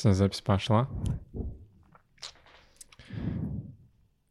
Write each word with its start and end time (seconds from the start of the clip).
Все, 0.00 0.14
запись 0.14 0.40
пошла. 0.40 0.88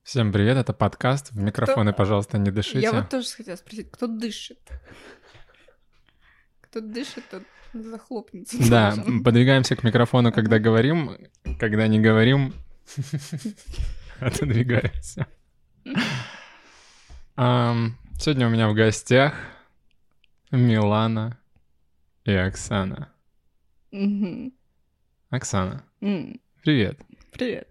Всем 0.02 0.34
привет, 0.34 0.58
это 0.58 0.74
подкаст. 0.74 1.30
В 1.30 1.38
микрофоны, 1.38 1.94
пожалуйста, 1.94 2.40
не 2.40 2.50
дышите. 2.50 2.80
Я 2.80 2.92
вот 2.92 3.10
тоже 3.10 3.28
хотела 3.30 3.56
спросить, 3.56 3.92
кто 3.92 4.08
дышит? 4.08 4.58
Кто 6.62 6.82
дышит, 6.82 7.24
тот 7.30 7.44
захлопнется. 7.74 8.58
Да, 8.68 8.96
должен. 8.96 9.24
подвигаемся 9.24 9.76
к 9.76 9.84
микрофону, 9.84 10.32
когда 10.32 10.58
говорим, 10.58 11.16
когда 11.60 11.86
не 11.86 12.00
говорим, 12.00 12.56
отодвигаемся. 14.20 15.28
Сегодня 17.36 18.48
у 18.48 18.50
меня 18.50 18.70
в 18.70 18.74
гостях 18.74 19.36
Милана 20.50 21.38
и 22.26 22.34
Оксана. 22.34 23.14
Мгм. 23.92 24.54
Оксана, 25.30 25.84
М, 26.02 26.40
привет. 26.64 26.98
Привет. 27.32 27.68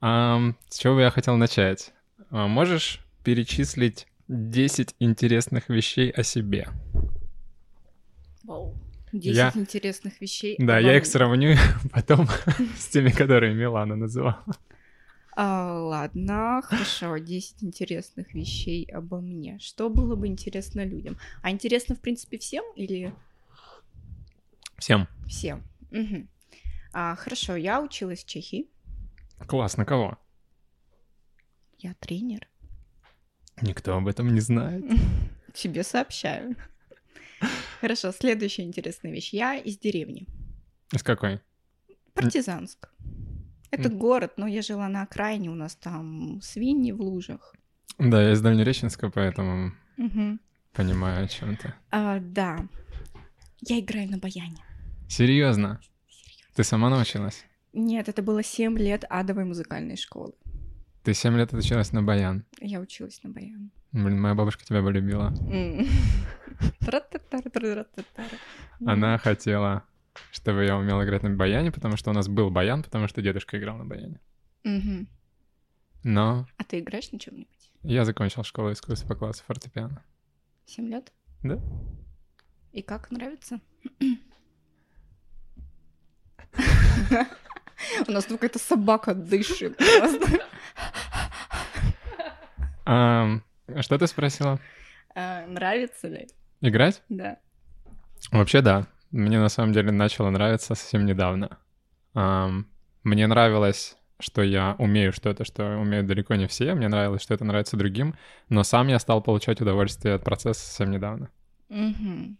Ам, 0.00 0.56
С 0.68 0.78
чего 0.78 0.94
бы 0.94 1.02
я 1.02 1.10
хотел 1.10 1.36
начать? 1.36 1.92
А, 2.30 2.46
Можешь 2.48 3.00
перечислить 3.24 4.06
10 4.28 4.94
интересных 4.98 5.68
вещей 5.68 6.10
о 6.10 6.22
себе? 6.22 6.68
Вау. 8.44 8.74
Десять 9.12 9.36
Я- 9.36 9.52
интересных 9.54 10.20
вещей. 10.20 10.56
Да, 10.58 10.78
я 10.78 10.96
их 10.96 11.04
сравню 11.04 11.56
потом 11.92 12.26
с 12.78 12.86
теми, 12.88 13.10
которые 13.10 13.54
Милана 13.54 13.96
называла. 13.96 14.42
А, 15.36 15.74
ладно, 15.74 16.62
хорошо. 16.64 17.18
10 17.18 17.62
интересных 17.64 18.32
вещей 18.34 18.84
обо 18.84 19.20
мне. 19.20 19.58
Что 19.60 19.90
было 19.90 20.14
бы 20.16 20.26
интересно 20.28 20.84
людям? 20.84 21.18
А 21.42 21.50
интересно, 21.50 21.96
в 21.96 22.00
принципе, 22.00 22.38
всем 22.38 22.64
или 22.76 23.12
Всем. 24.78 25.06
всем? 25.26 25.62
Мгм. 25.90 26.28
А, 26.92 27.14
хорошо, 27.16 27.56
я 27.56 27.80
училась 27.80 28.24
в 28.24 28.26
Чехии. 28.26 28.68
Классно, 29.46 29.84
кого? 29.84 30.18
Я 31.78 31.94
тренер. 31.94 32.48
Никто 33.62 33.96
об 33.96 34.08
этом 34.08 34.34
не 34.34 34.40
знает. 34.40 34.84
Тебе 35.54 35.82
сообщаю. 35.82 36.56
Хорошо, 37.80 38.12
следующая 38.12 38.64
интересная 38.64 39.12
вещь. 39.12 39.32
Я 39.32 39.56
из 39.56 39.78
деревни. 39.78 40.26
Из 40.92 41.02
какой? 41.02 41.40
Партизанск. 42.14 42.90
Это 43.70 43.88
город, 43.88 44.32
но 44.36 44.46
я 44.48 44.62
жила 44.62 44.88
на 44.88 45.02
окраине, 45.02 45.48
у 45.48 45.54
нас 45.54 45.76
там 45.76 46.40
свиньи 46.42 46.92
в 46.92 47.00
лужах. 47.00 47.54
Да, 47.98 48.22
я 48.22 48.32
из 48.32 48.40
Дальнереченска, 48.40 49.10
поэтому 49.10 49.72
понимаю 50.72 51.24
о 51.24 51.28
чем 51.28 51.56
ты. 51.56 51.72
А, 51.90 52.18
да. 52.20 52.66
Я 53.60 53.78
играю 53.78 54.10
на 54.10 54.18
баяне. 54.18 54.58
Серьезно? 55.10 55.80
Ты 56.54 56.62
сама 56.62 56.88
научилась? 56.88 57.44
Нет, 57.72 58.08
это 58.08 58.22
было 58.22 58.44
7 58.44 58.78
лет 58.78 59.04
адовой 59.10 59.44
музыкальной 59.44 59.96
школы. 59.96 60.34
Ты 61.02 61.14
7 61.14 61.36
лет 61.36 61.52
отучилась 61.52 61.90
на 61.90 62.00
баян. 62.00 62.44
Я 62.60 62.78
училась 62.78 63.20
на 63.24 63.30
баяне. 63.30 63.70
Блин, 63.90 64.20
моя 64.20 64.36
бабушка 64.36 64.64
тебя 64.64 64.82
бы 64.82 64.92
любила. 64.92 65.34
М. 65.50 65.84
Тра-та-тара-тра-та-тара. 66.78 68.38
Она 68.86 69.18
хотела, 69.18 69.82
чтобы 70.30 70.64
я 70.64 70.76
умел 70.76 71.02
играть 71.02 71.24
на 71.24 71.30
баяне, 71.30 71.72
потому 71.72 71.96
что 71.96 72.10
у 72.10 72.12
нас 72.14 72.28
был 72.28 72.50
баян, 72.50 72.84
потому 72.84 73.08
что 73.08 73.20
дедушка 73.20 73.58
играл 73.58 73.78
на 73.78 73.84
баяне. 73.84 74.20
Но 76.04 76.46
А 76.56 76.62
ты 76.64 76.78
играешь 76.78 77.10
на 77.10 77.18
чем-нибудь? 77.18 77.72
я 77.82 78.04
закончил 78.04 78.44
школу 78.44 78.70
искусств 78.72 79.08
по 79.08 79.16
классу 79.16 79.42
фортепиано. 79.44 80.04
7 80.66 80.88
лет? 80.88 81.12
Да. 81.42 81.58
И 82.72 82.80
как 82.80 83.10
нравится? 83.10 83.60
У 88.08 88.12
нас 88.12 88.24
тут 88.24 88.38
какая-то 88.38 88.58
собака 88.58 89.14
дышит 89.14 89.76
просто. 89.76 90.40
Ам, 92.84 93.42
что 93.80 93.98
ты 93.98 94.06
спросила? 94.06 94.58
А, 95.14 95.46
Нравится 95.46 96.08
ли? 96.08 96.28
Играть? 96.60 97.02
Да. 97.08 97.38
Вообще 98.32 98.60
да. 98.60 98.86
Мне 99.10 99.38
на 99.38 99.48
самом 99.48 99.72
деле 99.72 99.90
начало 99.90 100.30
нравиться 100.30 100.74
совсем 100.74 101.04
недавно. 101.04 101.58
Ам, 102.14 102.66
мне 103.02 103.26
нравилось, 103.26 103.96
что 104.18 104.42
я 104.42 104.76
умею 104.78 105.12
что-то, 105.12 105.44
что 105.44 105.78
умеют 105.78 106.06
далеко 106.06 106.34
не 106.34 106.46
все. 106.46 106.74
Мне 106.74 106.88
нравилось, 106.88 107.22
что 107.22 107.34
это 107.34 107.44
нравится 107.44 107.76
другим. 107.76 108.14
Но 108.48 108.62
сам 108.62 108.88
я 108.88 108.98
стал 108.98 109.22
получать 109.22 109.60
удовольствие 109.60 110.14
от 110.14 110.24
процесса 110.24 110.64
совсем 110.66 110.90
недавно. 110.90 111.30
Мгм. 111.68 112.38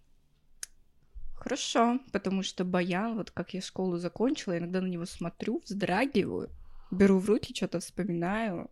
Хорошо, 1.40 1.98
потому 2.12 2.42
что 2.42 2.64
баян, 2.64 3.16
вот 3.16 3.30
как 3.30 3.54
я 3.54 3.62
школу 3.62 3.96
закончила, 3.96 4.58
иногда 4.58 4.82
на 4.82 4.86
него 4.86 5.06
смотрю, 5.06 5.62
вздрагиваю, 5.64 6.50
беру 6.90 7.18
в 7.18 7.26
руки, 7.28 7.54
что-то 7.54 7.80
вспоминаю 7.80 8.70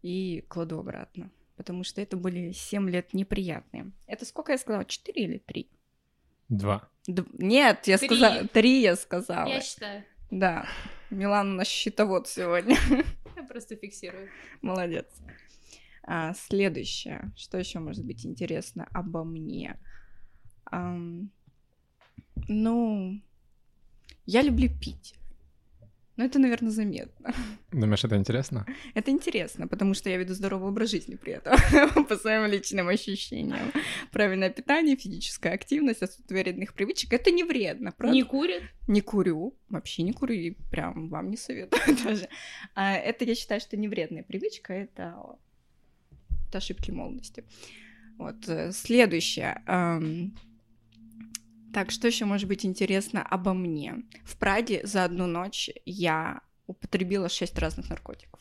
и 0.00 0.44
кладу 0.48 0.78
обратно. 0.78 1.30
Потому 1.56 1.82
что 1.82 2.00
это 2.00 2.16
были 2.16 2.52
7 2.52 2.88
лет 2.88 3.14
неприятные. 3.14 3.90
Это 4.06 4.24
сколько 4.24 4.52
я 4.52 4.58
сказала? 4.58 4.84
4 4.84 5.22
или 5.22 5.38
3? 5.38 5.68
Два. 6.48 6.88
Нет, 7.06 7.86
я 7.86 7.98
Три. 7.98 8.06
сказала... 8.06 8.46
3 8.46 8.80
я 8.80 8.96
сказала. 8.96 9.48
Я 9.48 9.60
считаю. 9.60 10.04
Да. 10.30 10.66
Милан 11.10 11.52
у 11.52 11.54
нас 11.56 11.66
счетовод 11.66 12.28
сегодня. 12.28 12.76
Я 13.36 13.42
просто 13.42 13.76
фиксирую. 13.76 14.28
Молодец. 14.62 15.06
А, 16.04 16.32
следующее. 16.34 17.32
Что 17.36 17.58
еще 17.58 17.80
может 17.80 18.04
быть 18.04 18.24
интересно 18.24 18.86
обо 18.92 19.24
мне? 19.24 19.78
Ну, 22.48 23.20
я 24.26 24.42
люблю 24.42 24.68
пить. 24.68 25.14
Ну, 26.16 26.24
это, 26.24 26.38
наверное, 26.38 26.70
заметно. 26.70 27.34
Думаешь, 27.72 28.04
это 28.04 28.16
интересно? 28.16 28.64
Это 28.94 29.10
интересно, 29.10 29.66
потому 29.66 29.94
что 29.94 30.10
я 30.10 30.16
веду 30.16 30.34
здоровый 30.34 30.68
образ 30.68 30.90
жизни 30.90 31.16
при 31.16 31.32
этом, 31.32 32.04
по 32.08 32.16
своим 32.16 32.46
личным 32.46 32.88
ощущениям. 32.88 33.72
Правильное 34.12 34.50
питание, 34.50 34.96
физическая 34.96 35.54
активность, 35.54 36.02
отсутствие 36.02 36.44
вредных 36.44 36.72
привычек— 36.72 37.12
это 37.14 37.32
не 37.32 37.42
вредно, 37.42 37.90
правда? 37.90 38.14
Не 38.14 38.22
курит? 38.22 38.62
Не 38.86 39.00
курю, 39.00 39.56
вообще 39.68 40.04
не 40.04 40.12
курю, 40.12 40.34
и 40.34 40.50
прям 40.70 41.08
вам 41.08 41.30
не 41.30 41.36
советую 41.36 41.82
даже. 42.04 42.28
А, 42.76 42.94
это 42.94 43.24
я 43.24 43.34
считаю, 43.34 43.60
что 43.60 43.76
не 43.76 43.88
вредная 43.88 44.22
привычка, 44.22 44.72
это, 44.72 45.36
это 46.48 46.58
ошибки 46.58 46.92
молодости. 46.92 47.44
Вот, 48.18 48.48
э, 48.48 48.70
следующее. 48.70 49.60
Так, 51.74 51.90
что 51.90 52.06
еще 52.06 52.24
может 52.24 52.46
быть 52.46 52.64
интересно 52.64 53.20
обо 53.20 53.52
мне? 53.52 54.04
В 54.24 54.36
Праге 54.36 54.80
за 54.84 55.02
одну 55.02 55.26
ночь 55.26 55.70
я 55.84 56.40
употребила 56.68 57.28
шесть 57.28 57.58
разных 57.58 57.90
наркотиков. 57.90 58.38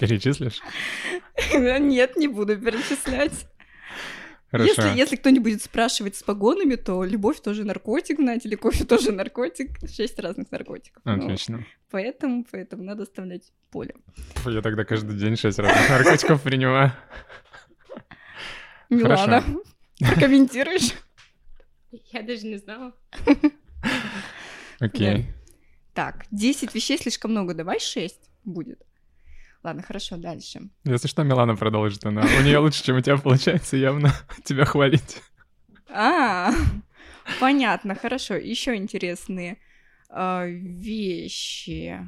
Перечислишь? 0.00 0.60
Нет, 1.52 2.16
не 2.16 2.28
буду 2.28 2.58
перечислять. 2.58 3.46
Хорошо. 4.50 4.70
Если, 4.70 4.98
если 4.98 5.16
кто-нибудь 5.16 5.52
будет 5.52 5.62
спрашивать 5.62 6.16
с 6.16 6.22
погонами, 6.22 6.76
то 6.76 7.04
любовь 7.04 7.42
тоже 7.42 7.64
наркотик, 7.64 8.16
знаете 8.16 8.48
ли, 8.48 8.56
кофе 8.56 8.84
тоже 8.84 9.12
наркотик. 9.12 9.78
Шесть 9.86 10.18
разных 10.18 10.50
наркотиков. 10.50 11.02
Ну, 11.04 11.12
Отлично. 11.12 11.66
Поэтому, 11.90 12.46
поэтому 12.50 12.84
надо 12.84 13.02
оставлять 13.02 13.52
поле. 13.70 13.94
Я 14.46 14.62
тогда 14.62 14.86
каждый 14.86 15.18
день 15.18 15.36
шесть 15.36 15.58
разных 15.58 15.90
наркотиков 15.90 16.42
принимаю. 16.42 16.94
Милана, 18.90 19.44
прокомментируешь? 19.98 20.94
Я 22.12 22.22
даже 22.22 22.46
не 22.46 22.56
знала. 22.56 22.94
Окей. 24.80 25.26
Так, 25.94 26.26
10 26.30 26.74
вещей 26.74 26.98
слишком 26.98 27.32
много, 27.32 27.54
давай 27.54 27.80
6 27.80 28.18
будет. 28.44 28.80
Ладно, 29.64 29.82
хорошо, 29.82 30.16
дальше. 30.16 30.70
Если 30.84 31.08
что, 31.08 31.24
Милана 31.24 31.56
продолжит. 31.56 32.04
Она... 32.04 32.22
У 32.22 32.42
нее 32.42 32.58
лучше, 32.58 32.84
чем 32.84 32.96
у 32.96 33.00
тебя 33.00 33.16
получается, 33.16 33.76
явно 33.76 34.12
тебя 34.44 34.64
хвалить. 34.64 35.20
А, 35.90 36.52
понятно, 37.40 37.94
хорошо. 37.94 38.36
Еще 38.36 38.76
интересные 38.76 39.58
а, 40.08 40.44
вещи. 40.46 41.98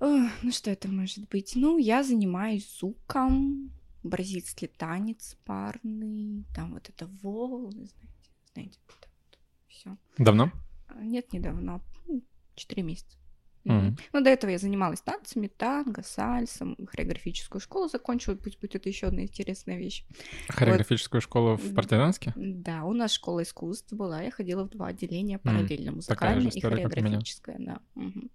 Ну 0.00 0.52
что 0.52 0.70
это 0.70 0.88
может 0.88 1.28
быть? 1.28 1.52
Ну, 1.56 1.78
я 1.78 2.02
занимаюсь 2.02 2.78
зуком, 2.78 3.72
бразильский 4.04 4.68
танец 4.68 5.36
парный, 5.44 6.44
там 6.54 6.74
вот 6.74 6.88
это 6.88 7.06
волны, 7.22 7.86
знаете, 7.86 8.30
знаете, 8.52 8.78
вот 8.86 8.98
это 9.00 9.08
вот 9.30 9.38
все. 9.68 9.96
Давно? 10.18 10.52
Нет, 11.00 11.32
недавно, 11.32 11.80
ну, 12.06 12.22
4 12.54 12.82
месяца. 12.82 13.18
Мгм. 13.64 13.96
Ну, 14.12 14.20
до 14.20 14.28
этого 14.28 14.50
я 14.50 14.58
занималась 14.58 15.00
танцами, 15.00 15.46
танго, 15.46 16.02
сальсом, 16.02 16.76
хореографическую 16.86 17.62
школу 17.62 17.88
закончила, 17.88 18.34
пусть 18.34 18.60
будет 18.60 18.74
это 18.74 18.90
еще 18.90 19.06
одна 19.06 19.22
интересная 19.22 19.78
вещь. 19.78 20.04
Хореографическую 20.48 21.22
школу 21.22 21.56
в. 21.56 21.74
Партизанске? 21.74 22.34
Да, 22.36 22.84
у 22.84 22.92
нас 22.92 23.12
школа 23.12 23.42
искусств 23.42 23.90
была, 23.94 24.20
я 24.20 24.30
ходила 24.30 24.64
в 24.64 24.68
два 24.68 24.88
отделения 24.88 25.38
параллельно, 25.38 25.92
же 25.92 25.96
музыкальное 25.96 26.50
и 26.50 26.60
хореографическое, 26.60 27.56
да. 27.58 27.80
Мгм. 27.94 28.30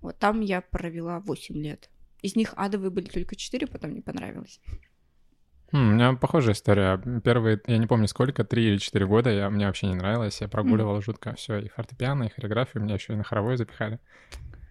Вот 0.00 0.18
там 0.18 0.40
я 0.40 0.60
провела 0.60 1.20
8 1.20 1.56
лет. 1.56 1.88
Из 2.20 2.34
них 2.34 2.52
адовые 2.56 2.90
были 2.90 3.06
только 3.06 3.36
4, 3.36 3.68
потом 3.68 3.94
не 3.94 4.00
понравилось. 4.00 4.60
Хм, 5.72 5.88
у 5.88 5.92
меня 5.94 6.12
похожая 6.12 6.54
история. 6.54 7.00
Первые, 7.24 7.60
я 7.66 7.78
не 7.78 7.86
помню 7.86 8.06
сколько, 8.06 8.44
три 8.44 8.66
или 8.68 8.76
четыре 8.76 9.06
года 9.06 9.30
я, 9.30 9.48
мне 9.48 9.66
вообще 9.66 9.86
не 9.86 9.94
нравилось. 9.94 10.42
Я 10.42 10.48
прогуливал 10.48 11.00
жутко 11.00 11.34
все, 11.34 11.58
и 11.58 11.68
фортепиано, 11.68 12.24
и 12.24 12.28
хореографию, 12.28 12.82
меня 12.82 12.94
еще 12.94 13.14
и 13.14 13.16
на 13.16 13.24
хоровое 13.24 13.56
запихали. 13.56 13.98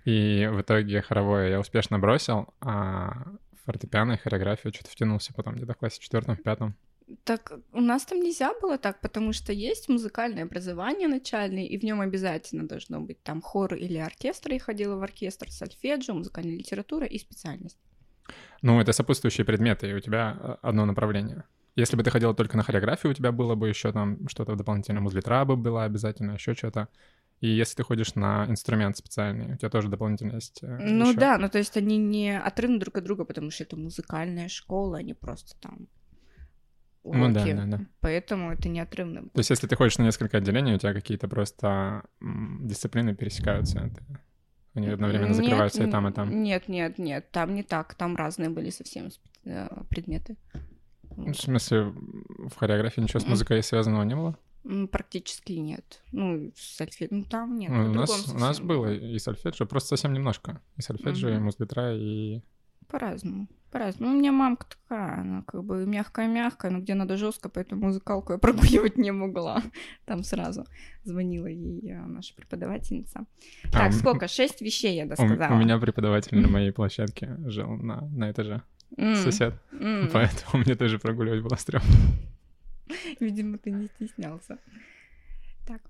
И 0.05 0.47
в 0.51 0.61
итоге 0.61 1.01
хоровое 1.01 1.49
я 1.49 1.59
успешно 1.59 1.97
бросил, 1.97 2.53
а 2.61 3.23
фортепиано 3.65 4.13
и 4.13 4.17
хореографию 4.17 4.73
что-то 4.73 4.91
втянулся 4.91 5.33
потом 5.33 5.55
где-то 5.55 5.73
в 5.73 5.77
классе 5.77 5.99
четвертом, 5.99 6.37
пятом. 6.37 6.75
Так 7.23 7.51
у 7.73 7.81
нас 7.81 8.05
там 8.05 8.19
нельзя 8.19 8.53
было 8.61 8.77
так, 8.77 9.01
потому 9.01 9.33
что 9.33 9.51
есть 9.51 9.89
музыкальное 9.89 10.43
образование 10.43 11.07
начальное, 11.07 11.65
и 11.65 11.77
в 11.77 11.83
нем 11.83 11.99
обязательно 12.01 12.67
должно 12.67 13.01
быть 13.01 13.21
там 13.23 13.41
хор 13.41 13.73
или 13.73 13.97
оркестр. 13.97 14.53
Я 14.53 14.59
ходила 14.59 14.95
в 14.95 15.03
оркестр, 15.03 15.49
сольфеджио, 15.51 16.13
музыкальная 16.13 16.55
литература 16.55 17.07
и 17.07 17.17
специальность. 17.17 17.79
Ну, 18.61 18.79
это 18.79 18.93
сопутствующие 18.93 19.45
предметы, 19.45 19.89
и 19.89 19.93
у 19.93 19.99
тебя 19.99 20.37
э, 20.39 20.55
одно 20.61 20.85
направление. 20.85 21.43
Если 21.75 21.95
бы 21.97 22.03
ты 22.03 22.11
ходила 22.11 22.33
только 22.33 22.57
на 22.57 22.63
хореографию, 22.63 23.11
у 23.11 23.13
тебя 23.15 23.31
было 23.31 23.55
бы 23.55 23.69
еще 23.69 23.91
там 23.91 24.27
что-то 24.27 24.55
дополнительное, 24.55 25.01
музлитра 25.01 25.45
бы 25.45 25.55
была 25.55 25.85
обязательно, 25.85 26.33
еще 26.33 26.53
что-то. 26.53 26.87
И 27.39 27.47
если 27.47 27.77
ты 27.77 27.83
ходишь 27.83 28.13
на 28.15 28.45
инструмент 28.47 28.97
специальный, 28.97 29.53
у 29.53 29.57
тебя 29.57 29.69
тоже 29.69 29.87
дополнительно 29.89 30.33
есть. 30.35 30.59
э, 30.63 30.77
Ну 30.79 31.09
ещё. 31.09 31.19
да, 31.19 31.37
ну 31.39 31.49
то 31.49 31.57
есть 31.57 31.75
они 31.77 31.97
не 31.97 32.37
отрывны 32.39 32.79
друг 32.79 32.97
от 32.97 33.03
друга, 33.03 33.25
потому 33.25 33.49
что 33.51 33.63
это 33.63 33.75
музыкальная 33.77 34.47
школа, 34.47 34.97
а 34.99 35.01
не 35.01 35.13
просто 35.15 35.55
там 35.59 35.87
Ну 37.03 37.33
да, 37.33 37.41
уроки. 37.41 37.53
да, 37.53 37.65
да. 37.65 37.79
Поэтому 37.99 38.51
это 38.51 38.69
неотрывно. 38.69 39.21
То 39.23 39.39
есть 39.39 39.49
если 39.49 39.65
ты 39.67 39.75
ходишь 39.75 39.97
на 39.97 40.03
несколько 40.03 40.37
отделений, 40.37 40.75
у 40.75 40.77
тебя 40.77 40.93
какие-то 40.93 41.27
просто 41.27 42.03
дисциплины 42.19 43.15
пересекаются. 43.15 43.79
это- 43.79 44.03
Они 44.73 44.87
одновременно 44.87 45.27
Нет, 45.27 45.35
закрываются 45.35 45.83
и 45.83 45.91
там, 45.91 46.07
и 46.07 46.13
там. 46.13 46.43
Нет, 46.43 46.67
нет, 46.69 46.97
нет, 46.97 47.29
там 47.31 47.53
не 47.55 47.63
так, 47.63 47.93
там 47.95 48.15
разные 48.15 48.49
были 48.49 48.69
совсем 48.69 49.09
э, 49.43 49.67
предметы. 49.89 50.37
Ну, 51.17 51.33
В 51.33 51.37
смысле, 51.37 51.93
в 52.37 52.55
хореографии 52.55 53.01
ничего 53.01 53.19
с 53.19 53.27
музыкой 53.27 53.61
связанного 53.63 54.03
не 54.03 54.15
было? 54.15 54.37
Практически 54.91 55.53
нет. 55.53 56.01
Ну, 56.11 56.51
сольфеджио, 56.55 57.07
ну 57.17 57.23
там 57.25 57.57
нет. 57.57 57.71
Ну, 57.71 57.91
у, 57.91 57.93
нас, 57.93 58.27
у 58.29 58.37
нас 58.37 58.59
было 58.59 58.93
и 58.93 59.17
сольфеджио, 59.19 59.65
просто 59.65 59.89
совсем 59.89 60.13
немножко. 60.13 60.61
И 60.77 60.81
сольфеджио, 60.81 61.29
и 61.29 61.35
Мгм. 61.35 61.45
музлитра, 61.45 61.95
и... 61.95 62.41
По-разному. 62.87 63.47
По-разному. 63.71 64.11
Ну, 64.11 64.17
у 64.17 64.19
меня 64.19 64.31
мамка 64.33 64.65
такая, 64.67 65.21
она 65.21 65.43
как 65.43 65.63
бы 65.63 65.85
мягкая-мягкая, 65.85 66.71
но 66.71 66.79
где 66.79 66.93
надо 66.93 67.15
жестко, 67.15 67.47
поэтому 67.49 67.85
музыкалку 67.87 68.33
я 68.33 68.37
прогуливать 68.39 68.97
не 68.97 69.11
могла. 69.11 69.63
Там 70.05 70.23
сразу 70.23 70.65
звонила 71.03 71.47
ей 71.47 71.89
э, 71.89 72.05
наша 72.05 72.35
преподавательница. 72.35 73.25
А, 73.65 73.71
Так, 73.71 73.93
сколько? 73.93 74.27
Шесть 74.27 74.61
вещей 74.61 74.95
я 74.95 75.05
досказала. 75.05 75.53
у 75.53 75.57
меня 75.57 75.79
преподаватель 75.79 76.37
на 76.37 76.47
моей 76.49 76.71
площадке 76.71 77.37
жил 77.45 77.69
на, 77.77 78.01
на 78.09 78.29
этаже, 78.31 78.61
сосед, 78.97 79.53
поэтому 80.11 80.63
мне 80.63 80.75
тоже 80.75 80.99
прогуливать 80.99 81.41
было 81.41 81.55
стрёмно. 81.55 81.87
Видимо, 83.21 83.57
ты 83.57 83.71
не 83.71 83.87
стеснялся. 83.87 84.57
Так. 85.65 85.81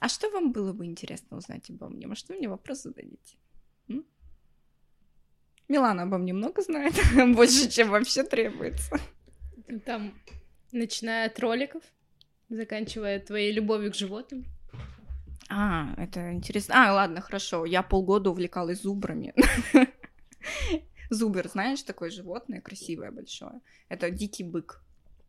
А 0.00 0.08
что 0.08 0.30
вам 0.30 0.50
было 0.50 0.72
бы 0.72 0.84
интересно 0.84 1.36
узнать 1.36 1.70
обо 1.70 1.88
мне? 1.88 2.06
Может, 2.08 2.28
вы 2.28 2.36
мне 2.36 2.48
вопрос 2.48 2.82
зададите? 2.82 3.36
Милана 5.70 6.02
обо 6.02 6.18
мне 6.18 6.32
много 6.32 6.62
знает, 6.62 6.94
больше, 7.36 7.70
чем 7.70 7.90
вообще 7.90 8.24
требуется. 8.24 8.98
Там, 9.86 10.12
начиная 10.72 11.26
от 11.28 11.38
роликов, 11.38 11.82
заканчивая 12.48 13.20
твоей 13.20 13.52
любовью 13.52 13.92
к 13.92 13.94
животным. 13.94 14.44
А, 15.48 15.94
это 15.96 16.32
интересно. 16.32 16.74
А, 16.76 16.92
ладно, 16.92 17.20
хорошо. 17.20 17.64
Я 17.64 17.84
полгода 17.84 18.30
увлекалась 18.30 18.82
зубрами. 18.82 19.32
Зубр, 21.10 21.48
знаешь, 21.48 21.82
такое 21.82 22.10
животное 22.10 22.60
красивое, 22.60 23.12
большое. 23.12 23.60
Это 23.88 24.10
дикий 24.10 24.42
бык 24.42 24.82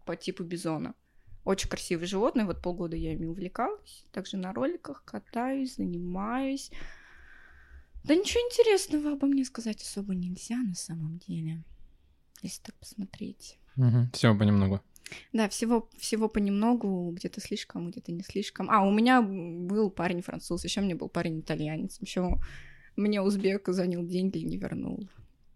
по 0.06 0.16
типу 0.16 0.44
бизона. 0.44 0.96
Очень 1.44 1.70
красивое 1.70 2.08
животное. 2.08 2.46
Вот 2.46 2.64
полгода 2.64 2.96
я 2.96 3.14
ими 3.14 3.28
увлекалась. 3.28 4.06
Также 4.12 4.38
на 4.38 4.54
роликах 4.54 5.04
катаюсь, 5.06 5.76
занимаюсь. 5.76 6.72
Да 8.04 8.16
ничего 8.16 8.40
интересного 8.50 9.12
обо 9.14 9.28
мне 9.28 9.46
сказать 9.46 9.82
особо 9.82 10.16
нельзя 10.16 10.58
на 10.58 10.76
самом 10.76 11.18
деле. 11.20 11.64
Если 12.42 12.62
так 12.64 12.76
посмотреть. 12.76 13.60
Всего 14.14 14.36
понемногу. 14.38 14.82
Да, 15.34 15.50
всего, 15.50 15.90
всего 15.98 16.30
понемногу, 16.30 17.12
где-то 17.12 17.42
слишком, 17.42 17.90
где-то 17.92 18.12
не 18.12 18.24
слишком. 18.24 18.70
А, 18.70 18.82
у 18.82 18.92
меня 18.92 19.22
был 19.22 19.90
парень 19.92 20.22
француз, 20.22 20.64
еще 20.64 20.80
у 20.82 20.84
меня 20.84 20.96
был 20.96 21.10
парень 21.10 21.42
итальянец, 21.42 21.98
еще 22.00 22.40
мне 22.96 23.22
узбек 23.22 23.68
занял 23.68 24.06
деньги 24.06 24.38
и 24.40 24.46
не 24.46 24.58
вернул. 24.58 25.10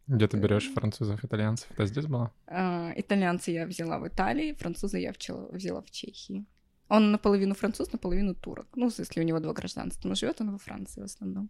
Где 0.08 0.28
ты 0.28 0.38
берешь 0.38 0.72
французов, 0.74 1.24
итальянцев? 1.24 1.72
Это 1.72 1.86
здесь 1.88 2.06
было? 2.06 2.32
А, 2.48 2.94
итальянца 2.96 3.50
я 3.52 3.66
взяла 3.66 3.98
в 3.98 4.08
Италии, 4.08 4.54
француза 4.54 4.98
я 5.00 5.12
вчела- 5.12 5.50
взяла 5.52 5.82
в 5.82 5.90
Чехии. 5.90 6.46
Он 6.90 7.12
наполовину 7.12 7.56
француз, 7.56 7.92
наполовину 7.92 8.36
турок. 8.36 8.68
Ну, 8.76 8.92
если 8.96 9.20
у 9.22 9.24
него 9.24 9.40
два 9.40 9.54
гражданства, 9.54 10.08
но 10.08 10.16
живет 10.16 10.42
он 10.42 10.52
во 10.52 10.58
Франции 10.60 11.02
в 11.02 11.06
основном. 11.06 11.50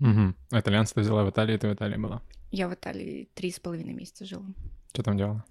Угу. 0.00 0.34
А 0.50 0.60
итальянца 0.60 0.94
ты 0.94 1.00
взяла 1.02 1.24
в 1.24 1.30
Италии, 1.30 1.56
ты 1.58 1.68
в 1.68 1.74
Италии 1.74 1.96
была. 1.98 2.22
Я 2.50 2.68
в 2.68 2.74
Италии 2.74 3.28
три 3.34 3.50
с 3.50 3.60
половиной 3.60 3.92
месяца 3.94 4.24
жила. 4.24 4.46
Что 4.92 5.02
там 5.02 5.16
делала? 5.16 5.44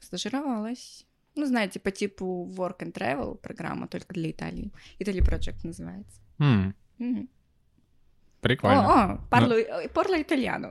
Стажировалась. 0.00 1.04
Ну, 1.34 1.46
знаете, 1.46 1.78
по 1.80 1.90
типу 1.90 2.48
work 2.56 2.78
and 2.80 2.92
travel 2.92 3.36
программа, 3.36 3.86
только 3.88 4.14
для 4.14 4.30
Италии. 4.30 4.72
Italy 4.98 5.20
Project 5.20 5.58
называется. 5.64 6.20
М, 6.38 6.74
Мгм. 6.98 7.28
Прикольно. 8.40 8.80
О, 8.80 9.12
о, 9.12 9.20
parlo, 9.30 9.56
eh, 9.56 9.92
parlo 9.92 10.14
italiano. 10.20 10.70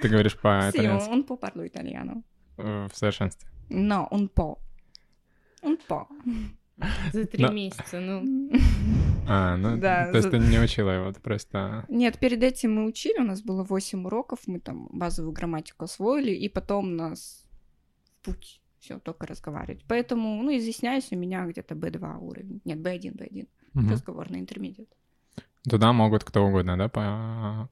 Ты 0.00 0.08
говоришь 0.08 0.34
Sì, 0.34 0.40
по-итальянски 0.42 1.10
un 1.10 1.24
po' 1.26 1.38
parlo 1.38 1.62
italiano. 1.64 2.22
э, 2.58 2.88
в 2.90 2.96
совершенстве. 2.96 3.48
No, 3.68 4.08
un 4.10 4.28
po'. 4.34 4.58
Un 5.62 5.78
po'. 5.88 6.06
За 7.12 7.24
три 7.26 7.44
Да. 7.44 7.52
месяца, 7.52 8.00
ну. 8.00 8.50
А, 9.28 9.56
ну, 9.56 9.78
Да, 9.78 10.10
то 10.10 10.18
есть 10.18 10.24
за- 10.24 10.30
ты 10.30 10.38
не 10.38 10.58
учила 10.60 10.90
его, 10.90 11.10
ты 11.12 11.20
просто... 11.20 11.84
Нет, 11.88 12.18
перед 12.18 12.42
этим 12.42 12.74
мы 12.74 12.84
учили, 12.86 13.18
у 13.18 13.24
нас 13.24 13.42
было 13.42 13.64
8 13.64 14.04
уроков, 14.04 14.40
мы 14.46 14.60
там 14.60 14.88
базовую 14.92 15.32
грамматику 15.32 15.84
освоили, 15.84 16.30
и 16.32 16.48
потом 16.48 16.96
нас 16.96 17.44
в 18.04 18.24
путь 18.24 18.60
все 18.78 18.98
только 18.98 19.26
разговаривать. 19.26 19.84
Поэтому, 19.88 20.42
ну, 20.42 20.56
изъясняюсь, 20.56 21.08
у 21.10 21.16
меня 21.16 21.46
где-то 21.46 21.74
B2 21.74 22.18
уровень. 22.18 22.60
Нет, 22.64 22.78
B1, 22.78 23.16
B1. 23.16 23.48
Мгм. 23.74 23.90
Разговорный 23.90 24.38
интермедиат. 24.40 24.88
Туда 25.68 25.92
могут 25.92 26.24
кто 26.24 26.44
угодно, 26.46 26.76
да, 26.76 26.88
по... 26.88 27.68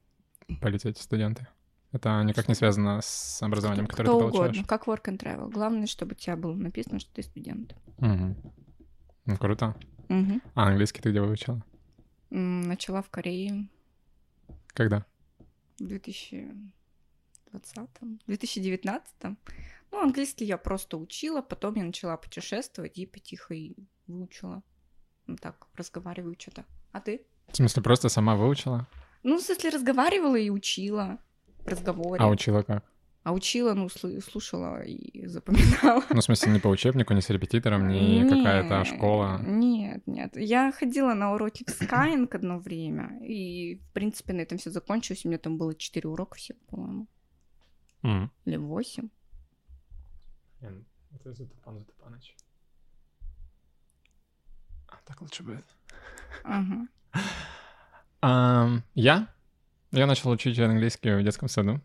полететь 0.61 0.97
студенты? 0.97 1.47
Это 1.93 2.21
никак 2.23 2.49
не 2.49 2.55
связано 2.55 2.99
с 3.01 3.41
образованием, 3.41 3.87
которое 3.87 4.09
Кто 4.09 4.19
ты 4.19 4.25
угодно, 4.25 4.45
получаешь? 4.47 4.67
как 4.67 4.87
work 4.87 5.03
and 5.05 5.17
travel. 5.17 5.49
Главное, 5.49 5.87
чтобы 5.87 6.11
у 6.11 6.15
тебя 6.15 6.35
было 6.35 6.53
написано, 6.53 6.99
что 6.99 7.13
ты 7.13 7.23
студент. 7.23 7.73
Мгм. 7.99 8.35
Ну, 9.25 9.37
круто. 9.37 9.75
Мгм. 10.09 10.41
А 10.53 10.67
английский 10.67 11.01
ты 11.01 11.09
где 11.09 11.21
выучила? 11.21 11.61
Начала 12.29 13.01
в 13.01 13.09
Корее 13.09 13.67
Когда? 14.67 15.05
в 15.79 15.85
2020 15.85 16.69
2019 18.27 19.37
Ну, 19.91 20.01
английский 20.01 20.45
я 20.45 20.57
просто 20.57 20.97
учила, 20.97 21.41
потом 21.41 21.75
я 21.75 21.83
начала 21.83 22.17
путешествовать 22.17 22.97
и 22.97 23.05
потихо 23.05 23.53
и 23.53 23.75
выучила. 24.07 24.63
Ну, 25.27 25.37
так, 25.37 25.67
разговариваю 25.75 26.35
что-то. 26.39 26.65
А 26.91 27.01
ты? 27.01 27.25
В 27.47 27.55
смысле, 27.55 27.81
просто 27.83 28.09
сама 28.09 28.35
выучила? 28.35 28.87
Ну, 29.23 29.37
в 29.37 29.41
смысле, 29.41 29.69
разговаривала 29.71 30.35
и 30.35 30.49
учила 30.49 31.17
в 31.59 31.67
разговоре. 31.67 32.21
А 32.23 32.27
учила 32.27 32.61
как? 32.61 32.83
А 33.25 33.31
учила, 33.31 33.73
ну, 33.73 33.89
слушала 33.89 34.83
и 34.83 35.25
запоминала. 35.25 36.03
Ну, 36.11 36.21
в 36.21 36.23
смысле, 36.23 36.51
не 36.51 36.59
по 36.59 36.67
учебнику, 36.67 37.11
не 37.15 37.21
с 37.21 37.29
репетитором, 37.31 37.87
не 37.87 38.23
какая-то 38.29 38.85
школа. 38.85 39.41
Нет, 39.43 40.03
нет. 40.05 40.37
Я 40.37 40.71
ходила 40.71 41.15
на 41.15 41.33
уроки 41.33 41.63
в 41.63 41.69
Skyeng 41.69 42.27
одно 42.31 42.59
время, 42.59 43.19
и, 43.23 43.77
в 43.77 43.93
принципе, 43.93 44.33
на 44.33 44.41
этом 44.41 44.59
все 44.59 44.69
закончилось. 44.69 45.25
У 45.25 45.29
меня 45.29 45.39
там 45.39 45.57
было 45.57 45.73
4 45.73 46.07
урока 46.07 46.37
всего, 46.37 46.59
по-моему. 46.67 47.07
Или 48.45 48.57
8. 48.57 49.09
Это 50.61 51.33
Затупан 51.33 51.79
Затупаныч. 51.79 52.35
А, 54.87 54.97
так 55.03 55.19
лучше 55.21 55.41
будет. 55.41 55.65
Ага. 56.43 56.87
Я? 58.93 59.27
Я 59.91 60.05
начал 60.05 60.29
учить 60.29 60.59
английский 60.59 61.15
в 61.15 61.23
детском 61.23 61.49
саду. 61.49 61.81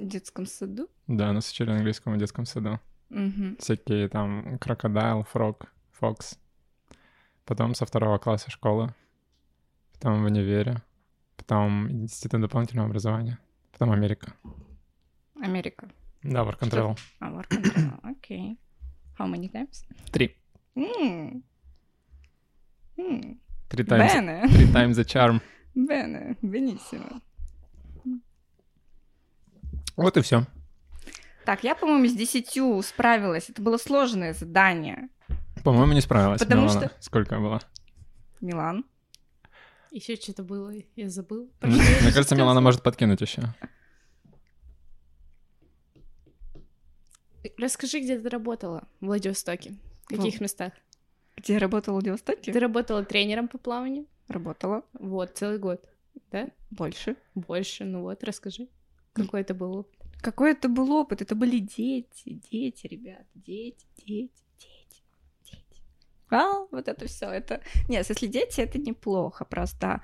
В 0.00 0.06
детском 0.06 0.46
саду. 0.46 0.88
Да, 1.08 1.30
нас 1.32 1.50
учили 1.50 1.70
английскому 1.70 2.16
в 2.16 2.18
детском 2.18 2.46
саду. 2.46 2.80
Мгм. 3.10 3.56
Всякие 3.58 4.08
там 4.08 4.58
крокодайл, 4.58 5.24
фрог, 5.24 5.66
фокс. 5.90 6.38
Потом 7.44 7.74
со 7.74 7.84
второго 7.84 8.16
класса 8.16 8.50
школы. 8.50 8.94
Потом 9.92 10.22
в 10.22 10.24
универе. 10.24 10.82
Потом 11.36 11.90
институт 11.90 12.40
дополнительного 12.40 12.88
образования. 12.88 13.38
Потом 13.72 13.92
Америка. 13.92 14.32
Америка. 15.38 15.90
Да, 16.22 16.44
work 16.44 16.60
travel. 16.60 16.98
А, 17.18 17.30
work 17.30 17.48
and 17.50 17.62
travel. 17.62 18.00
Окей. 18.10 18.58
How 19.18 19.26
many 19.30 19.52
times? 19.52 19.84
Три. 20.10 20.34
М. 20.76 21.44
М. 22.96 23.38
Три 23.68 23.84
times, 23.84 24.14
Бене. 24.14 24.48
три 24.48 24.66
times 24.72 24.96
the 24.96 25.04
charm. 25.04 25.42
Бене. 25.74 26.36
Бенissimo. 26.40 27.20
Вот 29.96 30.16
и 30.16 30.22
все. 30.22 30.46
Так, 31.44 31.64
я, 31.64 31.74
по-моему, 31.74 32.06
с 32.06 32.12
десятью 32.14 32.80
справилась. 32.82 33.48
Это 33.50 33.60
было 33.62 33.76
сложное 33.76 34.34
задание. 34.34 35.08
По-моему, 35.64 35.92
не 35.92 36.00
справилась. 36.00 36.40
Потому 36.40 36.62
Милана. 36.62 36.80
что- 36.88 36.92
Сколько 37.00 37.38
было? 37.38 37.60
Милан. 38.40 38.84
Еще 39.90 40.16
что-то 40.16 40.42
было, 40.44 40.72
я 40.96 41.10
забыл. 41.10 41.50
Мне 41.62 42.12
кажется, 42.12 42.36
Милана 42.36 42.60
может 42.60 42.82
подкинуть 42.82 43.20
еще. 43.20 43.42
Расскажи, 47.58 48.00
где 48.00 48.18
ты 48.18 48.28
работала 48.28 48.86
в 49.00 49.06
Владивостоке? 49.06 49.74
В 50.04 50.08
каких 50.08 50.40
местах? 50.40 50.72
Где 51.36 51.54
я 51.54 51.58
работала 51.58 51.94
в 51.94 51.96
Владивостоке? 51.96 52.52
Ты 52.52 52.60
работала 52.60 53.04
тренером 53.04 53.48
по 53.48 53.58
плаванию? 53.58 54.06
Работала. 54.28 54.82
Вот, 54.92 55.36
целый 55.36 55.58
год. 55.58 55.82
Да? 56.30 56.48
Больше. 56.70 57.16
Больше, 57.34 57.84
ну 57.84 58.02
вот, 58.02 58.22
расскажи. 58.24 58.68
Какой 59.12 59.40
это 59.40 59.54
был 59.54 59.78
опыт? 59.78 60.00
Какой 60.20 60.52
это 60.52 60.68
был 60.68 60.92
опыт? 60.92 61.22
Это 61.22 61.34
были 61.34 61.58
дети, 61.58 62.40
дети, 62.50 62.86
ребят, 62.86 63.26
дети, 63.34 63.86
дети, 63.96 64.30
дети, 64.58 65.02
дети. 65.44 65.82
А, 66.30 66.66
вот 66.70 66.88
это 66.88 67.06
все, 67.06 67.30
это... 67.30 67.62
Нет, 67.88 68.08
если 68.08 68.26
дети, 68.26 68.60
это 68.60 68.78
неплохо, 68.78 69.44
просто 69.44 70.02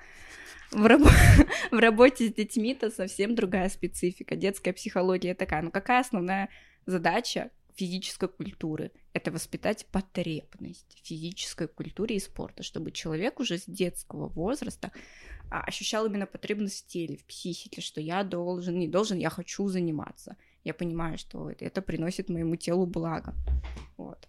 в, 0.73 0.87
раб- 0.87 1.09
в 1.71 1.79
работе 1.79 2.29
с 2.29 2.33
детьми-то 2.33 2.91
совсем 2.91 3.35
другая 3.35 3.69
специфика. 3.69 4.37
Детская 4.37 4.73
психология 4.73 5.35
такая. 5.35 5.63
Ну 5.63 5.71
какая 5.71 6.01
основная 6.01 6.49
задача 6.87 7.51
физической 7.77 8.29
культуры? 8.29 8.91
Это 9.13 9.31
воспитать 9.31 9.87
потребность 9.87 11.01
физической 11.03 11.69
культуре 11.69 12.17
и 12.17 12.21
спорта, 12.21 12.63
чтобы 12.63 12.91
человек 12.91 13.41
уже 13.41 13.59
с 13.59 13.65
детского 13.67 14.29
возраста 14.29 14.93
а, 15.51 15.61
ощущал 15.63 16.07
именно 16.07 16.27
потребность 16.27 16.85
в 16.85 16.89
теле, 16.89 17.17
в 17.17 17.25
психике, 17.25 17.81
что 17.81 18.01
я 18.01 18.25
должен, 18.25 18.79
не 18.79 18.89
должен, 18.89 19.19
я 19.19 19.31
хочу 19.31 19.69
заниматься. 19.69 20.37
Я 20.65 20.75
понимаю, 20.75 21.19
что 21.19 21.51
это 21.51 21.83
приносит 21.83 22.29
моему 22.29 22.57
телу 22.57 22.87
благо. 22.87 23.35
Вот. 23.97 24.29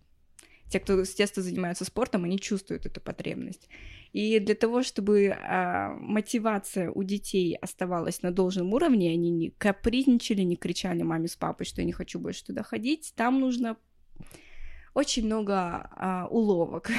Те, 0.70 0.80
кто 0.80 1.04
с 1.04 1.14
детства 1.14 1.42
занимаются 1.42 1.86
спортом, 1.86 2.26
они 2.26 2.40
чувствуют 2.40 2.86
эту 2.86 3.00
потребность. 3.00 3.70
И 4.14 4.40
для 4.40 4.56
того, 4.56 4.84
чтобы 4.84 5.30
а, 5.30 5.96
мотивация 6.00 6.92
у 6.92 7.04
детей 7.04 7.56
оставалась 7.56 8.22
на 8.22 8.32
должном 8.32 8.74
уровне, 8.74 9.12
они 9.12 9.30
не 9.30 9.50
капризничали, 9.52 10.42
не 10.42 10.56
кричали 10.56 11.04
маме 11.04 11.28
с 11.28 11.36
папой, 11.36 11.66
что 11.66 11.82
я 11.82 11.86
не 11.86 11.94
хочу 11.94 12.20
больше 12.20 12.46
туда 12.46 12.64
ходить, 12.64 13.14
там 13.16 13.40
нужно 13.40 13.78
очень 14.94 15.26
много 15.26 15.56
а, 15.56 16.28
уловок 16.30 16.90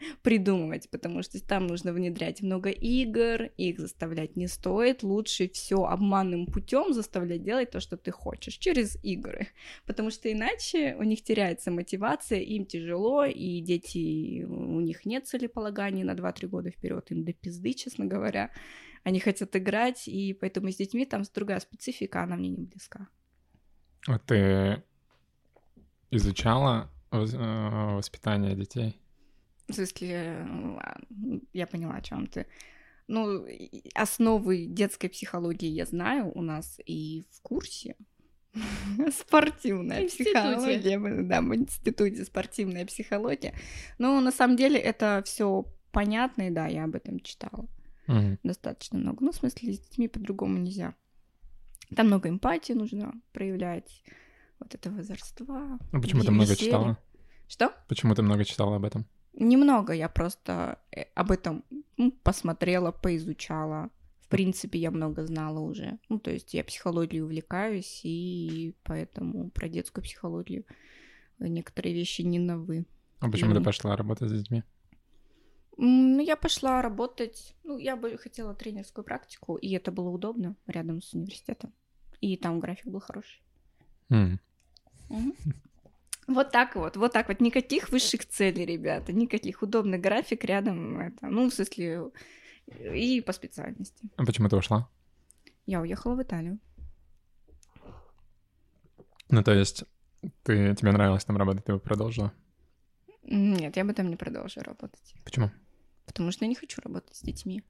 придумывать, 0.22 0.88
потому 0.90 1.22
что 1.22 1.44
там 1.44 1.66
нужно 1.66 1.92
внедрять 1.92 2.42
много 2.42 2.70
игр, 2.70 3.44
их 3.56 3.78
заставлять 3.78 4.36
не 4.36 4.46
стоит, 4.46 5.02
лучше 5.02 5.48
все 5.48 5.84
обманным 5.84 6.46
путем 6.46 6.92
заставлять 6.92 7.42
делать 7.42 7.70
то, 7.70 7.80
что 7.80 7.96
ты 7.96 8.10
хочешь, 8.10 8.54
через 8.54 8.96
игры, 9.04 9.48
потому 9.86 10.10
что 10.10 10.30
иначе 10.32 10.96
у 10.98 11.02
них 11.02 11.22
теряется 11.22 11.70
мотивация, 11.70 12.40
им 12.40 12.66
тяжело, 12.66 13.24
и 13.24 13.60
дети, 13.60 14.44
у 14.44 14.80
них 14.80 15.04
нет 15.04 15.26
целеполагания 15.26 16.04
на 16.04 16.12
2-3 16.12 16.46
года 16.48 16.70
вперед, 16.70 17.10
им 17.10 17.24
до 17.24 17.32
пизды, 17.32 17.72
честно 17.72 18.04
говоря, 18.04 18.50
они 19.04 19.20
хотят 19.20 19.54
играть, 19.56 20.08
и 20.08 20.34
поэтому 20.34 20.70
с 20.70 20.76
детьми 20.76 21.06
там 21.06 21.22
другая 21.34 21.60
специфика, 21.60 22.22
она 22.22 22.36
мне 22.36 22.48
не 22.48 22.64
близка. 22.64 23.08
Вот 24.06 24.22
ты 24.24 24.82
изучала 26.10 26.90
э, 27.10 27.16
воспитание 27.16 28.54
детей? 28.54 29.00
В 29.68 29.74
смысле, 29.74 30.08
э, 30.10 31.38
я 31.52 31.66
поняла, 31.66 31.94
о 31.94 32.02
чем 32.02 32.26
ты. 32.26 32.46
Ну, 33.06 33.46
основы 33.94 34.66
детской 34.66 35.08
психологии 35.08 35.68
я 35.68 35.86
знаю 35.86 36.30
у 36.34 36.42
нас 36.42 36.78
и 36.84 37.24
в 37.30 37.42
курсе. 37.42 37.96
Спортивная 39.12 40.08
психология. 40.08 40.98
Да, 41.22 41.40
в 41.40 41.54
институте 41.54 42.24
спортивная 42.24 42.86
психология. 42.86 43.54
Но 43.98 44.20
на 44.20 44.32
самом 44.32 44.56
деле 44.56 44.78
это 44.78 45.22
все 45.24 45.64
понятно, 45.92 46.48
и 46.48 46.50
да, 46.50 46.66
я 46.66 46.84
об 46.84 46.94
этом 46.94 47.20
читала 47.20 47.66
достаточно 48.42 48.98
много. 48.98 49.22
Ну, 49.24 49.32
в 49.32 49.36
смысле, 49.36 49.74
с 49.74 49.80
детьми 49.80 50.08
по-другому 50.08 50.58
нельзя. 50.58 50.94
Там 51.94 52.06
много 52.06 52.28
эмпатии 52.28 52.72
нужно 52.72 53.12
проявлять, 53.32 54.02
вот 54.58 54.74
этого 54.74 55.00
озорства. 55.00 55.78
А 55.92 56.00
почему 56.00 56.22
ты 56.22 56.30
много 56.30 56.56
читала? 56.56 56.98
Что? 57.48 57.72
Почему 57.88 58.14
ты 58.14 58.22
много 58.22 58.44
читала 58.44 58.76
об 58.76 58.84
этом? 58.84 59.06
Немного, 59.40 59.92
я 59.92 60.08
просто 60.08 60.78
э, 60.90 61.04
об 61.14 61.30
этом 61.30 61.64
ну, 61.96 62.10
посмотрела, 62.10 62.90
поизучала. 62.90 63.90
В 64.20 64.28
принципе, 64.28 64.78
я 64.80 64.90
много 64.90 65.24
знала 65.26 65.60
уже. 65.60 65.98
Ну, 66.08 66.18
то 66.18 66.30
есть 66.30 66.54
я 66.54 66.64
психологией 66.64 67.22
увлекаюсь, 67.22 68.00
и 68.02 68.74
поэтому 68.82 69.50
про 69.50 69.68
детскую 69.68 70.02
психологию 70.02 70.64
некоторые 71.38 71.94
вещи 71.94 72.22
не 72.22 72.40
новы. 72.40 72.84
А 73.20 73.30
почему 73.30 73.54
ты 73.54 73.62
пошла 73.62 73.96
работать 73.96 74.28
с 74.28 74.32
детьми? 74.32 74.64
Ну, 75.76 76.20
я 76.20 76.36
пошла 76.36 76.82
работать, 76.82 77.54
ну, 77.62 77.78
я 77.78 77.96
бы 77.96 78.18
хотела 78.18 78.54
тренерскую 78.54 79.04
практику, 79.04 79.56
и 79.56 79.70
это 79.70 79.92
было 79.92 80.08
удобно 80.08 80.56
рядом 80.66 81.00
с 81.00 81.14
университетом. 81.14 81.72
И 82.20 82.36
там 82.36 82.58
график 82.58 82.86
был 82.86 82.98
хороший. 82.98 83.40
М. 84.10 84.40
Мгм. 85.08 85.34
Вот 86.28 86.52
так 86.52 86.76
вот, 86.76 86.96
вот 86.96 87.12
так 87.12 87.28
вот. 87.28 87.40
Никаких 87.40 87.88
высших 87.88 88.26
целей, 88.26 88.66
ребята, 88.66 89.12
никаких. 89.12 89.62
Удобный 89.62 89.98
график 89.98 90.44
рядом, 90.44 91.00
это, 91.00 91.26
ну, 91.26 91.48
в 91.48 91.54
смысле, 91.54 92.10
и 92.94 93.22
по 93.22 93.32
специальности. 93.32 94.08
А 94.16 94.24
почему 94.24 94.48
ты 94.48 94.56
ушла? 94.56 94.88
Я 95.64 95.80
уехала 95.80 96.14
в 96.14 96.22
Италию. 96.22 96.58
Ну, 99.30 99.42
то 99.42 99.54
есть, 99.54 99.84
ты, 100.42 100.74
тебе 100.74 100.92
нравилось 100.92 101.24
там 101.24 101.38
работать, 101.38 101.64
ты 101.64 101.72
бы 101.72 101.80
продолжила? 101.80 102.32
Нет, 103.22 103.76
я 103.76 103.84
бы 103.84 103.94
там 103.94 104.08
не 104.08 104.16
продолжила 104.16 104.64
работать. 104.64 105.14
Почему? 105.24 105.50
Потому 106.04 106.30
что 106.30 106.44
я 106.44 106.48
не 106.48 106.54
хочу 106.54 106.80
работать 106.82 107.16
с 107.16 107.22
детьми. 107.22 107.62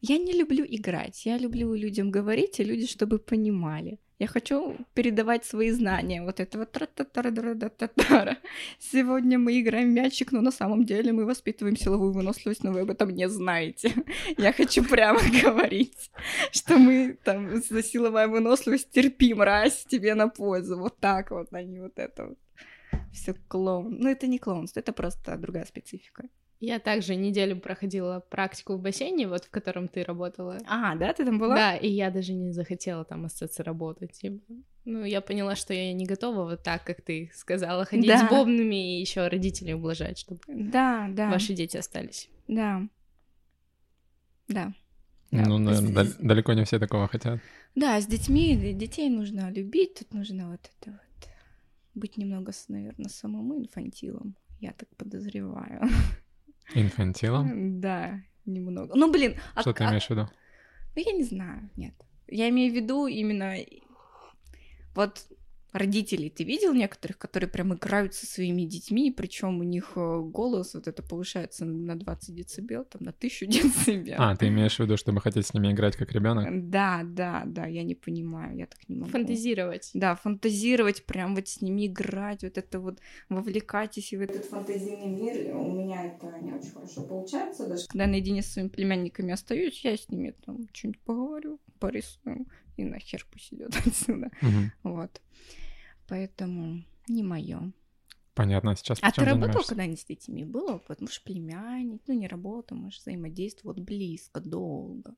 Я 0.00 0.18
не 0.18 0.32
люблю 0.32 0.64
играть. 0.68 1.24
Я 1.24 1.38
люблю 1.38 1.74
людям 1.74 2.10
говорить, 2.10 2.60
и 2.60 2.64
люди, 2.64 2.86
чтобы 2.86 3.18
понимали. 3.18 3.98
Я 4.22 4.28
хочу 4.28 4.76
передавать 4.94 5.44
свои 5.44 5.72
знания. 5.72 6.22
Вот 6.22 6.38
это 6.38 6.58
вот 6.58 6.70
тра-та-тара-дара-да-та-тара. 6.70 8.36
Сегодня 8.78 9.36
мы 9.36 9.60
играем 9.60 9.88
в 9.88 9.94
мячик, 9.94 10.30
но 10.30 10.40
на 10.40 10.52
самом 10.52 10.84
деле 10.84 11.12
мы 11.12 11.24
воспитываем 11.24 11.76
силовую 11.76 12.12
выносливость, 12.12 12.62
но 12.62 12.70
вы 12.70 12.82
об 12.82 12.90
этом 12.90 13.10
не 13.10 13.28
знаете. 13.28 13.92
Я 14.38 14.52
хочу 14.52 14.84
прямо 14.84 15.18
говорить, 15.42 16.12
что 16.52 16.78
мы 16.78 17.18
там 17.24 17.60
за 17.70 17.82
силовая 17.82 18.28
выносливость 18.28 18.92
терпим, 18.92 19.42
раз 19.42 19.84
тебе 19.88 20.14
на 20.14 20.28
пользу. 20.28 20.78
Вот 20.78 21.00
так 21.00 21.32
вот, 21.32 21.50
не 21.50 21.80
вот 21.80 21.98
это 21.98 22.26
вот. 22.26 22.38
Все 23.12 23.34
клоун. 23.48 23.96
Ну, 23.98 24.08
это 24.08 24.28
не 24.28 24.38
клоунство, 24.38 24.78
это 24.78 24.92
просто 24.92 25.36
другая 25.36 25.64
специфика. 25.64 26.28
Я 26.64 26.78
также 26.78 27.16
неделю 27.16 27.56
проходила 27.60 28.20
практику 28.20 28.74
в 28.76 28.80
бассейне, 28.80 29.26
вот 29.26 29.44
в 29.46 29.50
котором 29.50 29.88
ты 29.88 30.04
работала. 30.04 30.58
А, 30.66 30.94
да, 30.94 31.12
ты 31.12 31.24
там 31.24 31.36
была? 31.40 31.56
Да, 31.56 31.76
и 31.76 31.88
я 31.88 32.08
даже 32.12 32.32
не 32.34 32.52
захотела 32.52 33.04
там 33.04 33.24
остаться 33.24 33.64
работать. 33.64 34.12
типа. 34.12 34.40
Ну, 34.84 35.04
я 35.04 35.20
поняла, 35.20 35.56
что 35.56 35.74
я 35.74 35.92
не 35.92 36.06
готова 36.06 36.44
вот 36.44 36.62
так, 36.62 36.84
как 36.84 37.02
ты 37.02 37.32
сказала, 37.34 37.84
ходить 37.84 38.06
Да. 38.06 38.18
с 38.26 38.30
бобными 38.30 38.96
и 38.96 39.00
еще 39.00 39.26
родителей 39.26 39.74
ублажать, 39.74 40.18
чтобы 40.18 40.40
Да, 40.46 41.08
да. 41.10 41.30
ваши 41.30 41.52
дети 41.52 41.76
остались. 41.78 42.28
Да. 42.46 42.82
Да. 44.46 44.72
Да, 45.32 45.44
Ну, 45.48 45.58
наверное, 45.58 45.90
с- 46.04 46.14
дал- 46.14 46.26
далеко 46.28 46.52
не 46.52 46.64
все 46.64 46.78
такого 46.78 47.08
хотят. 47.08 47.40
Да, 47.74 48.00
с 48.00 48.06
детьми, 48.06 48.72
детей 48.72 49.08
нужно 49.10 49.50
любить, 49.50 49.94
тут 49.98 50.14
нужно 50.14 50.50
вот 50.50 50.60
это 50.80 50.90
вот 50.92 51.28
быть 51.94 52.16
немного, 52.18 52.52
наверное, 52.68 53.08
самому 53.08 53.58
инфантилом, 53.58 54.36
я 54.60 54.72
так 54.72 54.88
подозреваю. 54.96 55.80
Инфантилом? 56.74 57.80
Да, 57.80 58.20
немного. 58.44 58.94
Ну, 58.94 59.10
блин, 59.10 59.36
а 59.54 59.62
Что 59.62 59.72
ты 59.72 59.84
а- 59.84 59.90
имеешь 59.90 60.06
в 60.06 60.10
виду? 60.10 60.28
Ну, 60.94 61.02
я 61.04 61.12
не 61.12 61.24
знаю, 61.24 61.70
нет. 61.76 61.94
Я 62.28 62.48
имею 62.48 62.72
в 62.72 62.76
виду 62.76 63.06
именно... 63.06 63.56
Вот 64.94 65.26
родителей 65.72 66.30
ты 66.30 66.44
видел 66.44 66.74
некоторых, 66.74 67.18
которые 67.18 67.48
прям 67.48 67.74
играют 67.74 68.14
со 68.14 68.26
своими 68.26 68.62
детьми, 68.62 69.10
причем 69.10 69.60
у 69.60 69.62
них 69.62 69.92
э, 69.96 70.20
голос 70.20 70.74
вот 70.74 70.86
это 70.86 71.02
повышается 71.02 71.64
на 71.64 71.98
20 71.98 72.34
децибел, 72.34 72.84
там 72.84 73.04
на 73.04 73.10
1000 73.10 73.46
децибел. 73.48 74.16
А, 74.18 74.36
ты 74.36 74.48
имеешь 74.48 74.76
в 74.76 74.80
виду, 74.80 74.96
чтобы 74.96 75.20
хотеть 75.20 75.46
с 75.46 75.54
ними 75.54 75.72
играть 75.72 75.96
как 75.96 76.12
ребенок? 76.12 76.70
Да, 76.70 77.02
да, 77.04 77.44
да, 77.46 77.66
я 77.66 77.82
не 77.82 77.94
понимаю, 77.94 78.56
я 78.56 78.66
так 78.66 78.88
не 78.88 78.96
могу. 78.96 79.10
Фантазировать. 79.10 79.90
Да, 79.94 80.14
фантазировать, 80.14 81.04
прям 81.06 81.34
вот 81.34 81.48
с 81.48 81.60
ними 81.62 81.86
играть, 81.86 82.42
вот 82.42 82.58
это 82.58 82.80
вот 82.80 83.00
вовлекайтесь 83.28 84.12
в 84.12 84.20
этот 84.20 84.44
фантазийный 84.44 85.08
мир. 85.08 85.56
У 85.56 85.72
меня 85.72 86.06
это 86.06 86.32
не 86.40 86.52
очень 86.52 86.70
хорошо 86.72 87.02
получается. 87.02 87.64
Даже 87.66 87.86
когда 87.88 88.04
я 88.04 88.10
наедине 88.10 88.42
с 88.42 88.52
своими 88.52 88.68
племянниками 88.68 89.32
остаюсь, 89.32 89.84
я 89.84 89.96
с 89.96 90.08
ними 90.08 90.34
там 90.44 90.68
что-нибудь 90.72 91.00
поговорю, 91.00 91.60
порисую, 91.78 92.46
и 92.76 92.84
нахер 92.84 93.26
пусть 93.30 93.52
идет 93.54 93.74
отсюда. 93.86 94.30
Мгм. 94.40 94.72
Вот. 94.82 95.20
Поэтому 96.12 96.84
не 97.08 97.22
мое. 97.22 97.72
Понятно, 98.34 98.76
сейчас 98.76 98.98
А 99.00 99.10
ты 99.10 99.24
работал 99.24 99.62
когда-нибудь 99.64 99.98
с 99.98 100.04
детьми? 100.04 100.44
Было 100.44 100.74
опыт? 100.74 101.00
Может, 101.00 101.22
племянник? 101.22 102.02
Ну, 102.06 102.12
не 102.12 102.28
работал, 102.28 102.76
может, 102.76 103.00
взаимодействовал 103.00 103.74
вот 103.74 103.82
близко, 103.82 104.38
долго. 104.38 105.14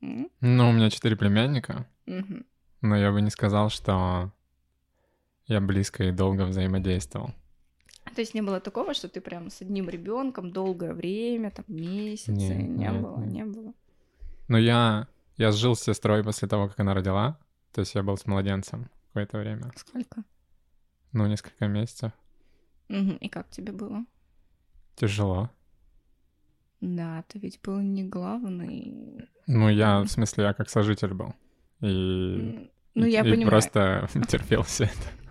М? 0.00 0.30
Ну, 0.40 0.68
у 0.68 0.72
меня 0.72 0.90
четыре 0.90 1.16
племянника, 1.16 1.88
но 2.06 2.96
я 2.96 3.10
бы 3.10 3.20
не 3.20 3.30
сказал, 3.30 3.68
что 3.68 4.32
я 5.48 5.60
близко 5.60 6.04
и 6.04 6.12
долго 6.12 6.42
взаимодействовал. 6.42 7.34
То 8.14 8.20
есть 8.20 8.34
не 8.34 8.42
было 8.42 8.60
такого, 8.60 8.94
что 8.94 9.08
ты 9.08 9.20
прям 9.20 9.50
с 9.50 9.60
одним 9.60 9.88
ребенком 9.88 10.52
долгое 10.52 10.94
время, 10.94 11.50
там 11.50 11.64
месяцы, 11.66 12.30
Не, 12.30 12.50
не, 12.50 12.68
нет, 12.68 13.02
было, 13.02 13.18
нет. 13.24 13.32
не 13.32 13.44
было. 13.44 13.74
Но 14.46 14.56
я, 14.56 15.08
я 15.36 15.50
жил 15.50 15.74
с 15.74 15.82
сестрой 15.82 16.22
после 16.22 16.46
того, 16.46 16.68
как 16.68 16.78
она 16.78 16.94
родила. 16.94 17.40
То 17.72 17.80
есть 17.80 17.96
я 17.96 18.04
был 18.04 18.16
с 18.16 18.24
младенцем 18.24 18.88
какое-то 19.26 19.38
время. 19.38 19.72
Сколько? 19.76 20.22
Ну, 21.12 21.26
несколько 21.26 21.66
месяцев. 21.66 22.12
Мгм, 22.88 23.16
И 23.16 23.28
как 23.28 23.48
тебе 23.50 23.72
было? 23.72 24.04
Тяжело. 24.96 25.50
Да, 26.80 27.24
ты 27.28 27.38
ведь 27.38 27.60
был 27.62 27.80
не 27.80 28.04
главный. 28.04 29.28
Ну, 29.46 29.68
я, 29.68 30.00
в 30.00 30.08
смысле, 30.08 30.44
я 30.44 30.54
как 30.54 30.68
сожитель 30.70 31.14
был. 31.14 31.34
И, 31.80 32.70
Ну, 32.94 33.04
я 33.06 33.20
и 33.20 33.30
понимаю. 33.30 33.48
просто 33.48 34.08
терпел 34.28 34.62
все 34.62 34.84
это. 34.84 35.27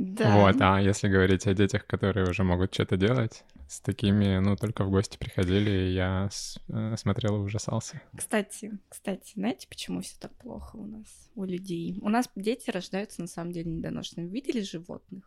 Да. 0.00 0.36
Вот, 0.36 0.60
а 0.60 0.80
если 0.80 1.08
говорить 1.08 1.48
о 1.48 1.54
детях, 1.54 1.84
которые 1.84 2.28
уже 2.30 2.44
могут 2.44 2.72
что-то 2.72 2.96
делать, 2.96 3.42
с 3.68 3.80
такими, 3.80 4.38
ну, 4.38 4.54
только 4.54 4.84
в 4.84 4.90
гости 4.90 5.18
приходили, 5.18 5.70
и 5.70 5.92
я 5.94 6.28
с- 6.30 6.60
э, 6.68 6.94
смотрел 6.96 7.34
и 7.36 7.40
ужасался. 7.40 8.00
Кстати, 8.16 8.78
кстати, 8.88 9.32
знаете, 9.34 9.66
почему 9.68 10.00
все 10.00 10.16
так 10.20 10.32
плохо 10.36 10.76
у 10.76 10.86
нас, 10.86 11.30
у 11.34 11.44
людей? 11.44 11.98
У 12.00 12.08
нас 12.10 12.30
дети 12.36 12.70
рождаются 12.70 13.22
на 13.22 13.26
самом 13.26 13.50
деле 13.50 13.72
недоношенными. 13.72 14.30
Видели 14.30 14.60
животных? 14.60 15.24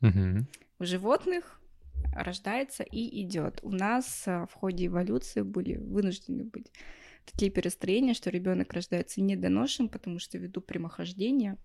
Мгм. 0.00 0.48
У 0.80 0.84
животных 0.84 1.60
рождается 2.12 2.82
и 2.82 3.22
идет. 3.22 3.60
У 3.62 3.70
нас 3.70 4.24
а, 4.26 4.46
в 4.46 4.52
ходе 4.54 4.86
эволюции 4.86 5.42
были 5.42 5.76
вынуждены 5.76 6.42
быть 6.42 6.72
такие 7.24 7.52
перестроения, 7.52 8.14
что 8.14 8.30
ребенок 8.30 8.72
рождается 8.72 9.20
недоношенным, 9.20 9.88
потому 9.90 10.18
что 10.18 10.38
ввиду 10.38 10.60
прямохождения 10.60 11.56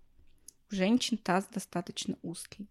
у 0.70 0.74
женщин 0.74 1.18
таз 1.18 1.46
достаточно 1.52 2.16
узкий. 2.22 2.68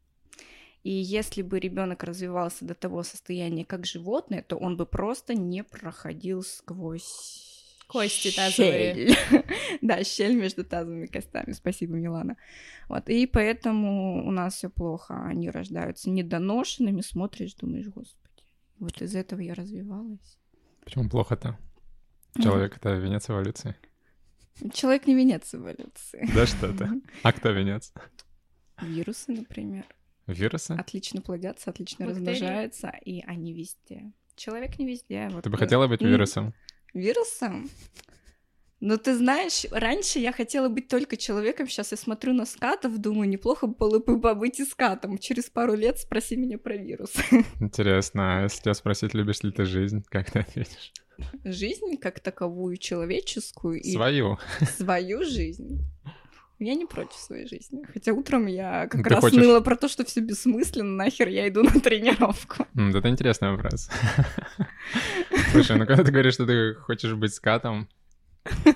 И 0.83 0.91
если 0.91 1.41
бы 1.41 1.59
ребенок 1.59 2.03
развивался 2.03 2.65
до 2.65 2.73
того 2.73 3.03
состояния, 3.03 3.63
как 3.63 3.85
животное, 3.85 4.41
то 4.41 4.57
он 4.57 4.75
бы 4.75 4.85
просто 4.85 5.33
не 5.33 5.63
проходил 5.63 6.43
сквозь 6.43 7.53
Кости 7.87 8.29
щель. 8.31 9.15
Да, 9.81 10.03
щель 10.03 10.35
между 10.35 10.63
тазовыми 10.63 11.05
костями. 11.05 11.53
Спасибо, 11.53 11.95
Милана. 11.95 12.37
Вот, 12.89 13.09
и 13.09 13.27
поэтому 13.27 14.25
у 14.27 14.31
нас 14.31 14.55
все 14.55 14.69
плохо. 14.69 15.25
Они 15.25 15.49
рождаются 15.49 16.09
недоношенными, 16.09 17.01
смотришь, 17.01 17.53
думаешь, 17.53 17.87
господи. 17.87 18.43
Вот 18.79 19.01
из 19.01 19.15
этого 19.15 19.41
я 19.41 19.53
развивалась. 19.53 20.39
Почему 20.83 21.09
плохо-то? 21.09 21.57
Человек— 22.41 22.77
это 22.77 22.95
венец 22.95 23.29
эволюции. 23.29 23.75
Человек 24.73 25.07
не 25.07 25.15
венец 25.15 25.53
эволюции. 25.55 26.27
Да 26.33 26.45
что-то. 26.45 26.89
А 27.23 27.31
кто 27.33 27.49
венец? 27.51 27.91
Вирусы, 28.81 29.31
например, 29.31 29.85
Вирусы? 30.27 30.71
отлично 30.71 31.21
плодятся, 31.21 31.69
отлично 31.69 32.05
Бактерии. 32.05 32.27
размножаются, 32.29 32.93
и 33.05 33.21
они 33.21 33.53
везде. 33.53 34.11
Человек 34.35 34.79
не 34.79 34.87
везде. 34.87 35.29
Вот 35.31 35.43
Ты 35.43 35.49
бы 35.49 35.57
хотела 35.57 35.87
быть 35.87 36.01
вирусом? 36.01 36.53
Вирусом? 36.93 37.69
Ну, 38.79 38.97
ты 38.97 39.15
знаешь, 39.15 39.65
раньше 39.71 40.19
я 40.19 40.33
хотела 40.33 40.67
быть 40.67 40.89
только 40.89 41.15
человеком, 41.15 41.67
сейчас 41.69 41.91
я 41.91 41.97
смотрю 41.97 42.33
на 42.33 42.45
скатов, 42.45 42.97
думаю, 42.97 43.29
неплохо 43.29 43.65
было 43.65 43.99
бы 43.99 44.19
побыть 44.19 44.59
и 44.59 44.65
скатом. 44.65 45.17
Через 45.17 45.49
пару 45.49 45.73
лет 45.75 45.99
спроси 45.99 46.35
меня 46.35 46.57
про 46.57 46.75
вирус. 46.75 47.13
Интересно, 47.61 48.39
а 48.39 48.43
если 48.43 48.61
тебя 48.63 48.73
спросить, 48.73 49.13
любишь 49.13 49.41
ли 49.43 49.51
ты 49.51 49.63
жизнь, 49.63 50.03
как 50.09 50.31
ты 50.31 50.39
ответишь? 50.39 50.91
Жизнь 51.43 51.97
как 51.97 52.19
таковую, 52.19 52.77
человеческую 52.77 53.81
и 53.81 53.93
Свою. 53.93 54.37
свою 54.77 55.23
жизнь. 55.23 55.85
Я 56.59 56.75
не 56.75 56.85
против 56.85 57.17
своей 57.17 57.47
жизни. 57.47 57.83
Хотя 57.91 58.13
утром 58.13 58.45
я 58.45 58.87
как 58.87 59.03
Ты 59.03 59.09
раз 59.09 59.21
хочешь- 59.21 59.37
ныла 59.37 59.59
про 59.59 59.75
то, 59.75 59.89
что 59.89 60.05
все 60.05 60.21
бессмысленно, 60.21 60.95
нахер 60.95 61.27
я 61.27 61.47
иду 61.49 61.63
на 61.63 61.71
тренировку. 61.79 62.65
Да 62.73 62.99
Это 62.99 63.09
интересный 63.09 63.51
вопрос. 63.51 63.89
Слушай, 65.51 65.77
ну 65.77 65.85
когда 65.85 66.03
ты 66.03 66.11
говоришь, 66.11 66.35
что 66.35 66.45
ты 66.45 66.73
хочешь 66.75 67.13
быть 67.13 67.33
скатом, 67.33 67.89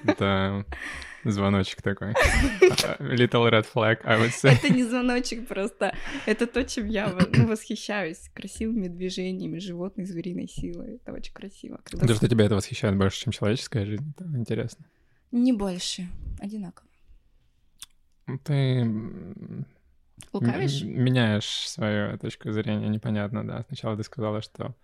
это 0.03 0.65
звоночек 1.23 1.81
такой. 1.81 2.13
Little 2.99 3.49
red 3.49 3.65
flag, 3.65 3.99
I 4.03 4.19
would 4.19 4.31
say. 4.31 4.51
Это 4.51 4.69
не 4.69 4.83
звоночек 4.83 5.47
просто. 5.47 5.93
Это 6.25 6.47
то, 6.47 6.63
чем 6.63 6.87
я 6.87 7.07
ну, 7.33 7.47
восхищаюсь. 7.47 8.29
Красивыми 8.33 8.87
движениями 8.87 9.59
животной 9.59 10.05
звериной 10.05 10.47
силы. 10.47 10.99
Это 11.01 11.13
очень 11.13 11.33
красиво. 11.33 11.79
Когда 11.83 12.07
То, 12.07 12.15
что 12.15 12.27
тебя 12.27 12.45
это 12.45 12.55
восхищает 12.55 12.97
больше, 12.97 13.21
чем 13.21 13.31
человеческая 13.31 13.85
жизнь, 13.85 14.13
это 14.15 14.25
интересно. 14.37 14.85
Не 15.31 15.53
больше. 15.53 16.07
Одинаково. 16.39 16.87
Ты 18.43 18.85
Лукавишь? 20.33 20.81
меняешь 20.83 21.45
свою 21.45 22.17
точку 22.17 22.51
зрения, 22.51 22.89
непонятно, 22.89 23.45
да. 23.45 23.63
Сначала 23.67 23.95
ты 23.95 24.03
сказала, 24.03 24.41
что 24.41 24.75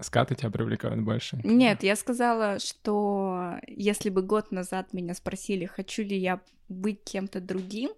скаты 0.00 0.34
тебя 0.34 0.50
привлекают 0.50 1.00
больше. 1.02 1.40
Нет, 1.44 1.82
я 1.82 1.96
сказала, 1.96 2.58
что 2.58 3.58
если 3.66 4.10
бы 4.10 4.22
год 4.22 4.50
назад 4.50 4.92
меня 4.92 5.14
спросили, 5.14 5.66
хочу 5.66 6.02
ли 6.02 6.16
я 6.16 6.40
быть 6.68 7.04
кем-то 7.04 7.40
другим, 7.40 7.90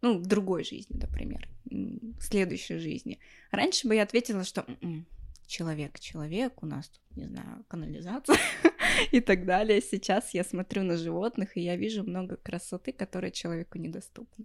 ну, 0.00 0.18
в 0.18 0.26
другой 0.26 0.64
жизни, 0.64 0.96
например, 0.96 1.48
в 1.64 2.20
следующей 2.20 2.78
жизни, 2.78 3.18
раньше 3.50 3.86
бы 3.86 3.94
я 3.94 4.02
ответила, 4.02 4.44
что 4.44 4.64
«М-м, 4.66 5.06
человек, 5.46 6.00
человек, 6.00 6.62
у 6.62 6.66
нас 6.66 6.88
тут, 6.88 7.16
не 7.16 7.26
знаю, 7.26 7.64
канализация 7.68 8.38
и 9.12 9.20
так 9.20 9.44
далее. 9.44 9.80
Сейчас 9.80 10.34
я 10.34 10.44
смотрю 10.44 10.82
на 10.82 10.96
животных, 10.96 11.56
и 11.56 11.60
я 11.60 11.76
вижу 11.76 12.04
много 12.04 12.36
красоты, 12.36 12.92
которая 12.92 13.30
человеку 13.30 13.78
недоступна. 13.78 14.44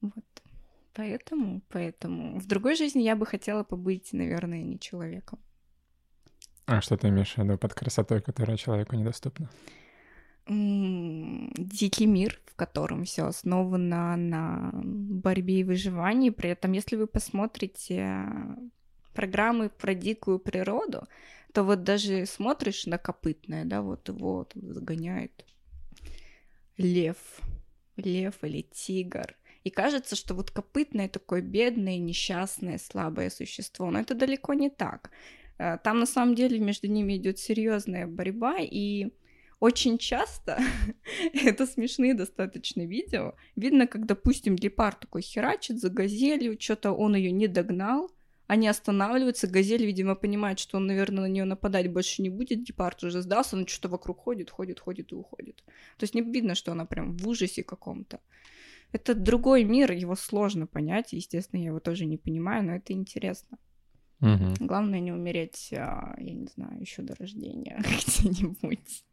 Вот. 0.00 0.35
Поэтому, 0.96 1.60
поэтому 1.68 2.38
в 2.40 2.46
другой 2.46 2.74
жизни 2.74 3.02
я 3.02 3.16
бы 3.16 3.26
хотела 3.26 3.64
побыть, 3.64 4.14
наверное, 4.14 4.62
не 4.62 4.78
человеком. 4.78 5.38
А 6.64 6.80
что 6.80 6.96
ты 6.96 7.08
имеешь 7.08 7.34
в 7.34 7.38
виду 7.38 7.58
под 7.58 7.74
красотой, 7.74 8.22
которая 8.22 8.56
человеку 8.56 8.96
недоступна? 8.96 9.50
дикий 10.48 12.06
мир, 12.06 12.40
в 12.46 12.54
котором 12.54 13.04
все 13.04 13.24
основано 13.24 14.16
на 14.16 14.70
борьбе 14.72 15.60
и 15.60 15.64
выживании. 15.64 16.30
При 16.30 16.50
этом, 16.50 16.70
если 16.70 16.94
вы 16.94 17.08
посмотрите 17.08 18.28
программы 19.12 19.70
про 19.70 19.92
дикую 19.92 20.38
природу, 20.38 21.08
то 21.52 21.64
вот 21.64 21.82
даже 21.82 22.26
смотришь 22.26 22.86
на 22.86 22.96
копытное, 22.96 23.64
да, 23.64 23.82
вот 23.82 24.08
его 24.08 24.44
там 24.44 24.72
загоняет 24.72 25.44
лев, 26.76 27.16
лев 27.96 28.34
или 28.42 28.62
тигр. 28.62 29.34
И 29.66 29.70
кажется, 29.70 30.14
что 30.14 30.34
вот 30.34 30.52
копытное 30.52 31.08
такое 31.08 31.40
бедное, 31.40 31.98
несчастное, 31.98 32.78
слабое 32.78 33.30
существо. 33.30 33.90
Но 33.90 33.98
это 33.98 34.14
далеко 34.14 34.54
не 34.54 34.70
так. 34.70 35.10
Э, 35.58 35.78
Там 35.82 35.98
на 35.98 36.06
самом 36.06 36.36
деле 36.36 36.60
между 36.60 36.86
ними 36.86 37.16
идет 37.16 37.40
серьезная 37.40 38.06
борьба, 38.06 38.58
и 38.60 39.08
очень 39.58 39.98
часто 39.98 40.60
это 41.44 41.66
смешные 41.66 42.14
достаточно 42.14 42.86
видео. 42.86 43.34
Видно, 43.56 43.88
как, 43.88 44.06
допустим, 44.06 44.54
гепард 44.54 45.00
такой 45.00 45.22
херачит 45.22 45.80
за 45.80 45.90
газелью, 45.90 46.56
что-то 46.60 46.92
он 46.92 47.16
ее 47.16 47.32
не 47.32 47.48
догнал, 47.48 48.12
они 48.46 48.68
останавливаются, 48.68 49.48
газель, 49.48 49.84
видимо, 49.84 50.14
понимает, 50.14 50.60
что 50.60 50.76
он, 50.76 50.86
наверное, 50.86 51.22
на 51.22 51.28
нее 51.28 51.44
нападать 51.44 51.92
больше 51.92 52.22
не 52.22 52.30
будет, 52.30 52.62
гепард 52.62 53.02
уже 53.02 53.20
сдался, 53.20 53.56
он 53.56 53.66
что-то 53.66 53.88
вокруг 53.88 54.20
ходит, 54.20 54.48
ходит, 54.50 54.78
ходит 54.78 55.10
и 55.10 55.16
уходит. 55.16 55.64
То 55.96 56.04
есть 56.04 56.14
не 56.14 56.22
видно, 56.22 56.54
что 56.54 56.70
она 56.70 56.84
прям 56.84 57.16
в 57.16 57.26
ужасе 57.26 57.64
каком-то. 57.64 58.20
Это 58.96 59.14
другой 59.14 59.62
мир, 59.64 59.92
его 59.92 60.14
сложно 60.16 60.66
понять, 60.66 61.12
естественно, 61.12 61.60
я 61.60 61.66
его 61.66 61.80
тоже 61.80 62.06
не 62.06 62.16
понимаю, 62.16 62.64
но 62.64 62.76
это 62.76 62.94
интересно. 62.94 63.58
Мгм. 64.20 64.54
Главное 64.58 65.00
не 65.00 65.12
умереть, 65.12 65.70
а, 65.76 66.14
я 66.16 66.32
не 66.32 66.46
знаю, 66.46 66.80
еще 66.80 67.02
до 67.02 67.14
рождения 67.16 67.78
где-нибудь. 67.82 69.04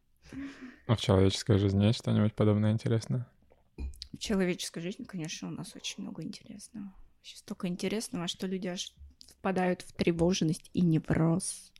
А 0.86 0.96
в 0.96 1.00
человеческой 1.02 1.58
жизни 1.58 1.84
есть 1.84 1.98
что-нибудь 1.98 2.32
подобное 2.32 2.72
интересное? 2.72 3.28
В 3.76 4.18
человеческой 4.18 4.80
жизни, 4.80 5.04
конечно, 5.04 5.48
у 5.48 5.50
нас 5.50 5.76
очень 5.76 6.02
много 6.02 6.22
интересного. 6.22 6.94
Вообще 7.18 7.36
столько 7.36 7.68
интересного, 7.68 8.26
что 8.26 8.46
люди 8.46 8.68
аж 8.68 8.94
впадают 9.28 9.82
в 9.82 9.92
тревожность 9.92 10.70
и 10.72 10.80
невроз, 10.80 11.74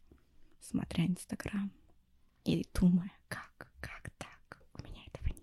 смотря 0.60 1.06
Инстаграм. 1.06 1.72
И 2.44 2.66
думая, 2.78 3.12
как, 3.28 3.72
как 3.80 4.10
так? 4.18 4.58
У 4.74 4.82
меня 4.86 5.00
этого 5.06 5.28
нет. 5.28 5.38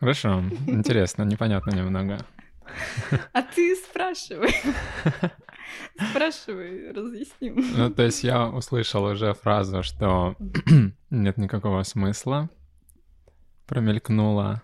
Хорошо, 0.00 0.42
интересно, 0.66 1.22
непонятно 1.24 1.70
немного. 1.72 2.18
А 3.32 3.42
ты 3.42 3.76
спрашивай. 3.76 4.52
Спрашивай, 6.10 6.92
разъясним. 6.92 7.56
Ну, 7.76 7.90
то 7.90 8.02
есть 8.02 8.22
я 8.24 8.48
услышал 8.48 9.04
уже 9.04 9.32
фразу, 9.34 9.82
что 9.82 10.36
нет 11.10 11.36
никакого 11.38 11.82
смысла, 11.84 12.50
промелькнула, 13.66 14.62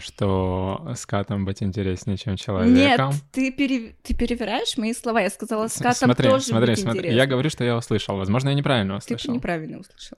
что 0.00 0.92
с 0.94 1.06
катом 1.06 1.44
быть 1.44 1.62
интереснее, 1.62 2.16
чем 2.16 2.32
Нет, 2.32 2.40
человеком. 2.40 3.12
ты, 3.32 3.50
пере- 3.52 3.96
ты 4.02 4.14
перевираешь 4.14 4.76
мои 4.76 4.92
слова. 4.92 5.20
Я 5.20 5.30
сказала, 5.30 5.68
с 5.68 5.74
С- 5.74 5.78
катом 5.82 6.08
смотри, 6.08 6.28
тоже 6.30 6.44
смотри, 6.46 6.72
быть 6.72 6.80
смотри. 6.80 6.98
интересно. 7.00 7.16
Я 7.18 7.26
говорю, 7.26 7.50
что 7.50 7.64
я 7.64 7.76
услышал. 7.76 8.16
Возможно, 8.16 8.48
я 8.50 8.54
неправильно 8.54 8.94
Ты 9.00 9.14
услышал. 9.14 9.34
неправильно 9.34 9.78
услышал. 9.78 10.16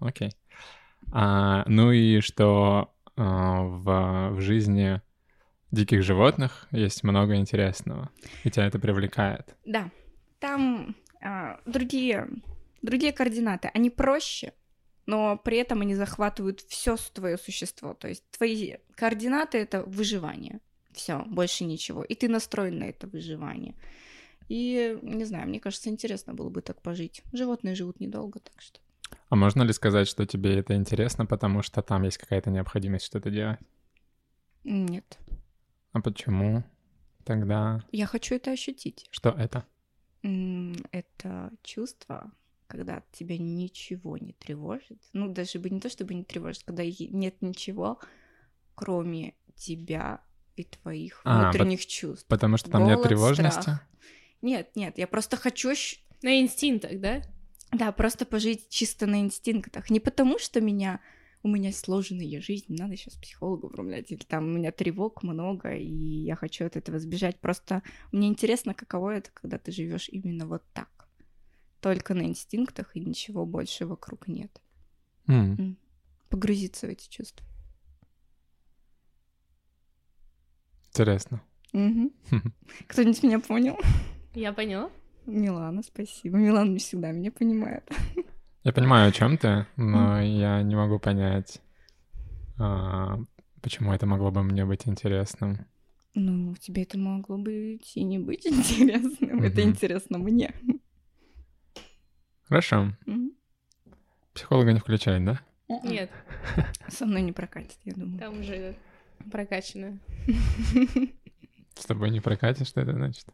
Окей. 0.00 0.30
А, 1.12 1.64
ну 1.66 1.90
и 1.92 2.20
что 2.20 2.92
в, 3.16 4.30
в 4.32 4.40
жизни 4.40 5.00
диких 5.70 6.02
животных 6.02 6.68
есть 6.72 7.04
много 7.04 7.36
интересного, 7.36 8.10
и 8.44 8.50
тебя 8.50 8.66
это 8.66 8.78
привлекает. 8.78 9.56
Да, 9.64 9.90
там 10.38 10.96
а, 11.22 11.60
другие, 11.66 12.28
другие 12.82 13.12
координаты, 13.12 13.70
они 13.74 13.90
проще, 13.90 14.52
но 15.06 15.36
при 15.36 15.58
этом 15.58 15.80
они 15.80 15.94
захватывают 15.94 16.60
все 16.60 16.96
твое 17.12 17.36
существо. 17.36 17.94
То 17.94 18.08
есть 18.08 18.24
твои 18.30 18.76
координаты 18.94 19.58
это 19.58 19.82
выживание. 19.82 20.60
Все, 20.92 21.24
больше 21.26 21.64
ничего. 21.64 22.02
И 22.02 22.14
ты 22.14 22.28
настроен 22.28 22.78
на 22.78 22.84
это 22.84 23.06
выживание. 23.06 23.74
И, 24.48 24.98
не 25.02 25.24
знаю, 25.24 25.48
мне 25.48 25.60
кажется, 25.60 25.88
интересно 25.88 26.34
было 26.34 26.48
бы 26.48 26.60
так 26.60 26.82
пожить. 26.82 27.22
Животные 27.32 27.76
живут 27.76 28.00
недолго, 28.00 28.40
так 28.40 28.60
что. 28.60 28.80
А 29.28 29.36
можно 29.36 29.62
ли 29.62 29.72
сказать, 29.72 30.08
что 30.08 30.26
тебе 30.26 30.58
это 30.58 30.74
интересно, 30.74 31.26
потому 31.26 31.62
что 31.62 31.82
там 31.82 32.02
есть 32.02 32.18
какая-то 32.18 32.50
необходимость 32.50 33.06
что-то 33.06 33.30
делать? 33.30 33.58
Нет. 34.64 35.18
А 35.92 36.00
почему 36.00 36.64
тогда? 37.24 37.80
Я 37.92 38.06
хочу 38.06 38.34
это 38.34 38.50
ощутить. 38.52 39.06
Что 39.10 39.30
это? 39.30 39.64
Это 40.22 41.50
чувство, 41.62 42.30
когда 42.66 43.02
тебя 43.12 43.38
ничего 43.38 44.18
не 44.18 44.32
тревожит. 44.34 45.00
Ну, 45.12 45.32
даже 45.32 45.58
бы 45.58 45.70
не 45.70 45.80
то, 45.80 45.88
чтобы 45.88 46.14
не 46.14 46.24
тревожит, 46.24 46.62
когда 46.64 46.84
нет 46.84 47.40
ничего, 47.40 47.98
кроме 48.74 49.34
тебя 49.54 50.20
и 50.56 50.64
твоих 50.64 51.22
а, 51.24 51.50
внутренних 51.50 51.80
по- 51.80 51.86
чувств. 51.86 52.26
Потому 52.28 52.56
что 52.56 52.70
там 52.70 52.82
Голод, 52.82 52.98
нет 52.98 53.08
тревожности? 53.08 53.60
Страх. 53.60 53.86
Нет, 54.42 54.74
нет, 54.74 54.98
я 54.98 55.06
просто 55.06 55.36
хочу... 55.36 55.70
На 56.22 56.38
инстинктах, 56.38 57.00
да? 57.00 57.22
Да, 57.72 57.92
просто 57.92 58.26
пожить 58.26 58.68
чисто 58.68 59.06
на 59.06 59.20
инстинктах. 59.20 59.90
Не 59.90 60.00
потому, 60.00 60.38
что 60.38 60.60
меня 60.60 61.00
у 61.42 61.48
меня 61.48 61.72
сложная 61.72 62.40
жизнь, 62.42 62.76
надо 62.76 62.96
сейчас 62.96 63.14
психологу 63.14 63.68
врумлять, 63.68 64.10
или 64.12 64.22
там 64.24 64.44
у 64.44 64.58
меня 64.58 64.72
тревог 64.72 65.22
много, 65.22 65.74
и 65.74 65.86
я 65.86 66.36
хочу 66.36 66.66
от 66.66 66.76
этого 66.76 66.98
сбежать. 66.98 67.40
Просто 67.40 67.82
мне 68.12 68.28
интересно, 68.28 68.74
каково 68.74 69.16
это, 69.16 69.30
когда 69.32 69.56
ты 69.58 69.72
живешь 69.72 70.08
именно 70.10 70.46
вот 70.46 70.62
так. 70.74 71.08
Только 71.80 72.12
на 72.12 72.22
инстинктах, 72.22 72.94
и 72.94 73.00
ничего 73.00 73.46
больше 73.46 73.86
вокруг 73.86 74.28
нет. 74.28 74.60
Mm. 75.28 75.76
Погрузиться 76.28 76.86
в 76.86 76.90
эти 76.90 77.08
чувства. 77.08 77.46
Интересно. 80.88 81.40
Угу. 81.72 82.12
Кто-нибудь 82.88 83.22
меня 83.22 83.38
понял? 83.38 83.78
Я 84.34 84.52
поняла. 84.52 84.90
Милана, 85.30 85.82
спасибо. 85.82 86.38
Милана 86.38 86.70
не 86.70 86.78
всегда 86.78 87.12
меня 87.12 87.30
понимает. 87.30 87.88
Я 88.62 88.72
понимаю, 88.72 89.08
о 89.08 89.12
чем 89.12 89.38
ты, 89.38 89.66
но 89.76 90.20
я 90.20 90.62
не 90.62 90.76
могу 90.76 90.98
понять, 90.98 91.62
а, 92.58 93.18
почему 93.62 93.92
это 93.92 94.06
могло 94.06 94.30
бы 94.30 94.42
мне 94.42 94.66
быть 94.66 94.86
интересным. 94.86 95.66
Ну, 96.14 96.54
тебе 96.56 96.82
это 96.82 96.98
могло 96.98 97.38
быть 97.38 97.92
и 97.96 98.02
не 98.02 98.18
быть 98.18 98.46
интересным. 98.46 99.42
Это 99.42 99.62
интересно 99.62 100.18
мне. 100.18 100.52
Хорошо. 102.48 102.92
Психолога 104.34 104.72
не 104.72 104.80
включать, 104.80 105.24
да? 105.24 105.40
Нет. 105.84 106.10
Со 106.88 107.06
мной 107.06 107.22
не 107.22 107.32
прокатит, 107.32 107.78
я 107.84 107.94
думаю. 107.94 108.18
Там 108.18 108.40
уже 108.40 108.76
прокачано. 109.30 109.98
С 111.74 111.86
тобой 111.86 112.10
не 112.10 112.20
прокатит, 112.20 112.66
что 112.66 112.80
это 112.80 112.92
значит? 112.92 113.26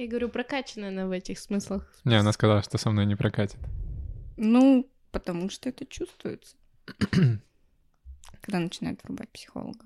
Я 0.00 0.06
говорю, 0.06 0.30
прокачана 0.30 0.88
она 0.88 1.06
в 1.06 1.10
этих 1.10 1.38
смыслах. 1.38 1.86
Не, 2.04 2.14
она 2.14 2.32
сказала, 2.32 2.62
что 2.62 2.78
со 2.78 2.88
мной 2.90 3.04
не 3.04 3.16
прокатит. 3.16 3.58
Ну, 4.38 4.90
потому 5.10 5.50
что 5.50 5.68
это 5.68 5.84
чувствуется. 5.84 6.56
Когда 8.40 8.60
начинает 8.60 9.04
врубать 9.04 9.28
психолога. 9.28 9.84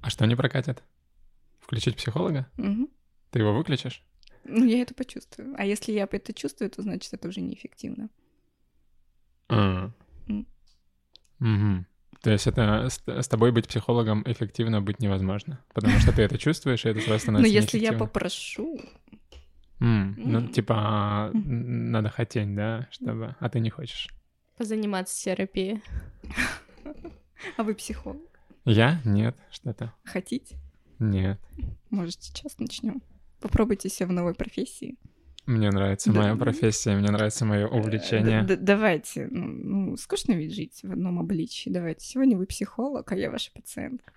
А 0.00 0.08
что 0.08 0.24
не 0.24 0.34
прокатит? 0.34 0.82
Включить 1.60 1.98
психолога? 1.98 2.50
Угу. 2.56 2.88
Ты 3.32 3.38
его 3.38 3.52
выключишь? 3.52 4.02
Ну, 4.44 4.64
я 4.64 4.80
это 4.80 4.94
почувствую. 4.94 5.54
А 5.58 5.66
если 5.66 5.92
я 5.92 6.08
это 6.10 6.32
чувствую, 6.32 6.70
то 6.70 6.80
значит 6.80 7.12
это 7.12 7.28
уже 7.28 7.42
неэффективно. 7.42 8.08
А. 9.50 9.92
Угу. 11.38 11.84
То 12.22 12.30
есть 12.30 12.46
это 12.46 12.88
с, 12.88 13.02
с 13.06 13.28
тобой 13.28 13.50
быть 13.50 13.66
психологом 13.66 14.22
эффективно 14.26 14.80
быть 14.80 15.00
невозможно, 15.00 15.58
потому 15.74 15.98
что 15.98 16.12
ты 16.12 16.22
это 16.22 16.38
чувствуешь, 16.38 16.84
и 16.84 16.88
это 16.88 17.00
сразу 17.00 17.22
становится 17.22 17.52
Но 17.52 17.60
если 17.60 17.78
я 17.78 17.92
попрошу... 17.92 18.80
Mm, 19.80 20.14
ну, 20.16 20.46
типа, 20.46 21.32
надо 21.34 22.08
хотеть, 22.10 22.54
да, 22.54 22.86
чтобы... 22.92 23.34
А 23.40 23.48
ты 23.48 23.58
не 23.58 23.70
хочешь. 23.70 24.08
Позаниматься 24.56 25.20
терапией. 25.24 25.82
А 27.56 27.64
вы 27.64 27.74
психолог? 27.74 28.22
Я? 28.64 29.00
Нет, 29.04 29.36
что-то. 29.50 29.92
Хотите? 30.04 30.56
Нет. 31.00 31.40
Может, 31.90 32.22
сейчас 32.22 32.56
начнем. 32.60 33.02
Попробуйте 33.40 33.88
себя 33.88 34.06
в 34.06 34.12
новой 34.12 34.34
профессии. 34.34 34.96
Мне 35.46 35.70
нравится 35.70 36.12
да. 36.12 36.20
моя 36.20 36.36
профессия, 36.36 36.94
мне 36.94 37.10
нравится 37.10 37.44
мое 37.44 37.66
увлечение. 37.66 38.42
Д- 38.44 38.56
давайте, 38.56 39.26
ну, 39.28 39.46
ну, 39.46 39.96
скучно 39.96 40.32
ведь 40.32 40.54
жить 40.54 40.80
в 40.82 40.92
одном 40.92 41.18
обличии. 41.18 41.68
Давайте, 41.68 42.06
сегодня 42.06 42.38
вы 42.38 42.46
психолог, 42.46 43.10
а 43.10 43.16
я 43.16 43.30
ваша 43.30 43.50
пациентка. 43.52 44.12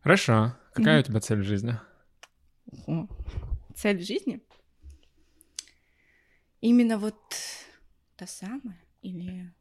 Хорошо. 0.00 0.54
Какая 0.74 0.98
mm-hmm. 0.98 1.00
у 1.00 1.04
тебя 1.04 1.20
цель 1.20 1.40
в 1.40 1.44
жизни? 1.44 1.80
О, 2.86 3.08
цель 3.74 3.98
в 3.98 4.06
жизни? 4.06 4.42
Именно 6.60 6.98
вот 6.98 7.16
та 8.16 8.26
самая 8.26 8.78
или... 9.00 9.52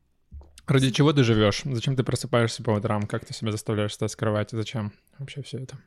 Ради 0.68 0.92
чего 0.92 1.14
ты 1.14 1.24
живешь? 1.24 1.62
Зачем 1.64 1.96
ты 1.96 2.04
просыпаешься 2.04 2.62
по 2.64 2.72
утрам? 2.72 3.04
Как 3.04 3.26
ты 3.26 3.34
себя 3.34 3.52
заставляешь 3.52 3.92
встать 3.92 4.12
с 4.12 4.16
кровати? 4.16 4.56
Зачем 4.56 4.92
вообще 5.18 5.42
все 5.44 5.60
это? 5.60 5.78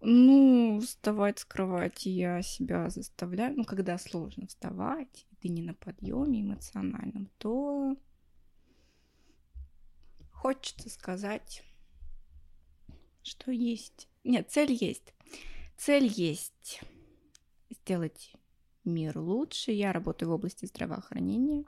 Ну, 0.00 0.80
вставать 0.80 1.38
с 1.38 1.44
кровати 1.44 2.08
я 2.08 2.42
себя 2.42 2.90
заставляю. 2.90 3.56
Ну, 3.56 3.64
когда 3.64 3.98
сложно 3.98 4.46
вставать, 4.46 5.26
ты 5.40 5.48
не 5.48 5.62
на 5.62 5.74
подъеме 5.74 6.42
эмоциональном, 6.42 7.30
то 7.38 7.96
хочется 10.32 10.90
сказать, 10.90 11.64
что 13.22 13.50
есть. 13.50 14.08
Нет, 14.22 14.50
цель 14.50 14.72
есть. 14.72 15.14
Цель 15.76 16.06
есть 16.06 16.80
сделать 17.70 18.32
мир 18.84 19.18
лучше. 19.18 19.72
Я 19.72 19.92
работаю 19.92 20.30
в 20.30 20.34
области 20.34 20.66
здравоохранения 20.66 21.64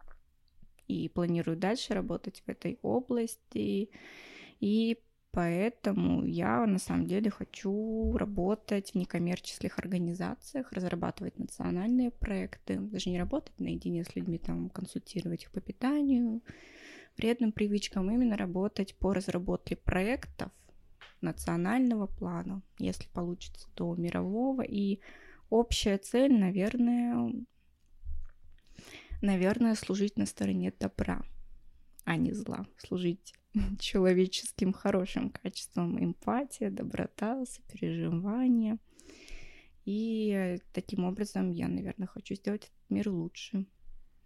и 0.87 1.09
планирую 1.09 1.57
дальше 1.57 1.95
работать 1.95 2.43
в 2.47 2.49
этой 2.49 2.79
области. 2.83 3.91
И 4.61 4.99
Поэтому 5.31 6.25
я 6.25 6.67
на 6.67 6.79
самом 6.79 7.07
деле 7.07 7.31
хочу 7.31 8.17
работать 8.17 8.93
в 8.93 8.95
некоммерческих 8.95 9.79
организациях, 9.79 10.73
разрабатывать 10.73 11.39
национальные 11.39 12.11
проекты, 12.11 12.79
даже 12.79 13.11
не 13.11 13.19
работать 13.19 13.59
наедине 13.61 14.05
с 14.05 14.17
людьми, 14.17 14.39
там, 14.39 14.71
консультировать 14.71 15.45
их 15.45 15.53
по 15.53 15.61
питанию, 15.61 16.43
вредным 17.19 17.53
привычкам, 17.53 18.11
именно 18.11 18.37
работать 18.37 18.97
по 18.97 19.13
разработке 19.13 19.77
проектов 19.77 20.51
национального 21.21 22.07
плана, 22.07 22.63
если 22.79 23.09
получится, 23.09 23.69
до 23.77 23.95
мирового. 23.97 24.63
И 24.63 25.01
общая 25.51 25.99
цель, 25.99 26.33
наверное, 26.33 27.33
наверное, 29.21 29.75
служить 29.75 30.17
на 30.17 30.27
стороне 30.27 30.73
добра, 30.79 31.23
а 32.05 32.17
не 32.17 32.33
зла, 32.33 32.67
служить 32.79 33.35
человеческим 33.79 34.73
хорошим 34.73 35.31
качеством 35.31 36.03
эмпатия, 36.03 36.71
доброта, 36.71 37.45
сопереживание. 37.47 38.79
И 39.85 40.59
таким 40.73 41.05
образом 41.05 41.51
я, 41.51 41.69
наверное, 41.69 42.07
хочу 42.07 42.35
сделать 42.35 42.65
этот 42.65 42.91
мир 42.91 43.09
лучше. 43.09 43.65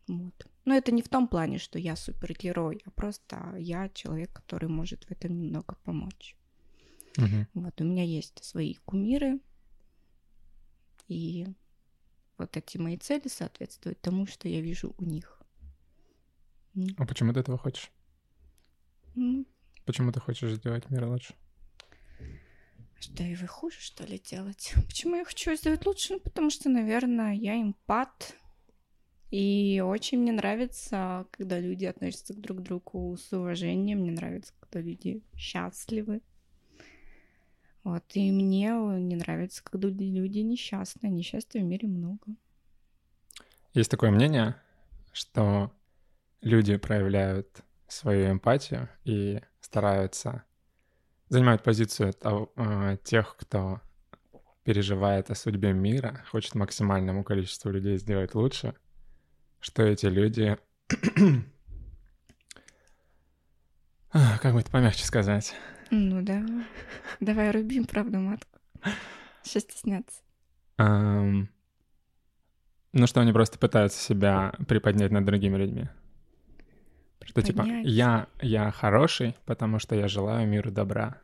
Вот. 0.09 0.47
Но 0.65 0.75
это 0.75 0.93
не 0.93 1.03
в 1.03 1.09
том 1.09 1.29
плане, 1.29 1.59
что 1.59 1.79
я 1.79 1.95
супергерой, 1.95 2.81
а 2.85 2.91
просто 2.91 3.55
я 3.59 3.89
человек, 3.89 4.33
который 4.33 4.69
может 4.69 5.05
в 5.05 5.11
этом 5.13 5.39
немного 5.41 5.77
помочь. 5.85 6.37
Угу. 7.17 7.47
Вот 7.63 7.81
у 7.81 7.85
меня 7.85 8.03
есть 8.03 8.43
свои 8.43 8.75
кумиры, 8.85 9.39
и 11.09 11.47
вот 12.39 12.57
эти 12.57 12.79
мои 12.79 12.97
цели 12.97 13.29
соответствуют 13.29 14.01
тому, 14.01 14.27
что 14.27 14.49
я 14.49 14.61
вижу 14.61 14.95
у 14.99 15.05
них. 15.05 15.41
А 16.97 17.07
почему 17.07 17.33
ты 17.33 17.41
этого 17.41 17.59
хочешь? 17.59 17.93
Почему 19.85 20.13
ты 20.13 20.21
хочешь 20.21 20.53
сделать 20.53 20.91
мир 20.91 21.07
лучше? 21.07 21.35
Что 23.03 23.25
и 23.25 23.35
вы 23.35 23.49
хуже, 23.49 23.79
что 23.81 24.05
ли, 24.05 24.19
делать? 24.19 24.73
Почему 24.87 25.17
я 25.17 25.25
хочу 25.25 25.55
сделать 25.57 25.85
лучше? 25.87 26.15
Ну, 26.15 26.21
потому 26.21 26.51
что, 26.51 26.69
наверное, 26.69 27.35
я 27.35 27.61
импат. 27.61 28.37
И 29.31 29.83
очень 29.85 30.19
мне 30.19 30.31
нравится, 30.31 31.27
когда 31.33 31.59
люди 31.59 31.85
относятся 31.85 32.35
друг 32.35 32.59
к 32.59 32.63
другу 32.63 33.17
с 33.17 33.33
уважением. 33.33 34.01
Мне 34.01 34.13
нравится, 34.13 34.53
когда 34.61 34.81
люди 34.81 35.23
счастливы. 35.37 36.21
Вот, 37.83 38.05
и 38.15 38.31
мне 38.31 38.69
не 39.01 39.17
нравится, 39.17 39.65
когда 39.65 39.89
люди 39.89 40.39
несчастны. 40.39 41.09
Несчастья 41.09 41.61
в 41.61 41.65
мире 41.65 41.89
много. 41.89 42.37
Есть 43.75 43.91
такое 43.91 44.11
мнение, 44.11 44.55
что 45.13 45.73
люди 46.41 46.77
проявляют 46.77 47.65
свою 47.93 48.33
эмпатию 48.33 48.89
и 49.05 49.41
стараются 49.61 50.45
занимают 51.29 51.63
позицию 51.63 52.13
того, 52.13 52.53
э, 52.57 52.99
тех, 53.05 53.37
кто 53.39 53.81
переживает 54.65 55.31
о 55.31 55.35
судьбе 55.35 55.73
мира, 55.73 56.23
хочет 56.31 56.55
максимальному 56.55 57.25
количеству 57.25 57.71
людей 57.71 57.97
сделать 57.97 58.35
лучше, 58.35 58.75
что 59.61 59.83
эти 59.83 60.07
люди... 60.07 60.59
как 64.13 64.53
бы 64.53 64.61
это 64.61 64.71
помягче 64.71 65.05
сказать? 65.05 65.55
Ну 65.91 66.23
да. 66.23 66.45
Давай 67.21 67.51
рубим 67.51 67.87
правду 67.87 68.19
матку. 68.19 68.59
Что 69.43 69.61
стесняться? 69.61 70.21
Um, 70.79 71.49
ну 72.93 73.07
что 73.07 73.21
они 73.21 73.33
просто 73.33 73.59
пытаются 73.59 73.99
себя 73.99 74.53
приподнять 74.69 75.13
над 75.13 75.25
другими 75.25 75.57
людьми. 75.57 75.89
Что 77.25 77.43
типа 77.43 77.63
я, 77.63 78.29
я 78.41 78.71
хороший, 78.71 79.37
потому 79.45 79.79
что 79.79 79.95
я 79.95 80.09
желаю 80.09 80.49
миру 80.49 80.71
добра. 80.71 81.21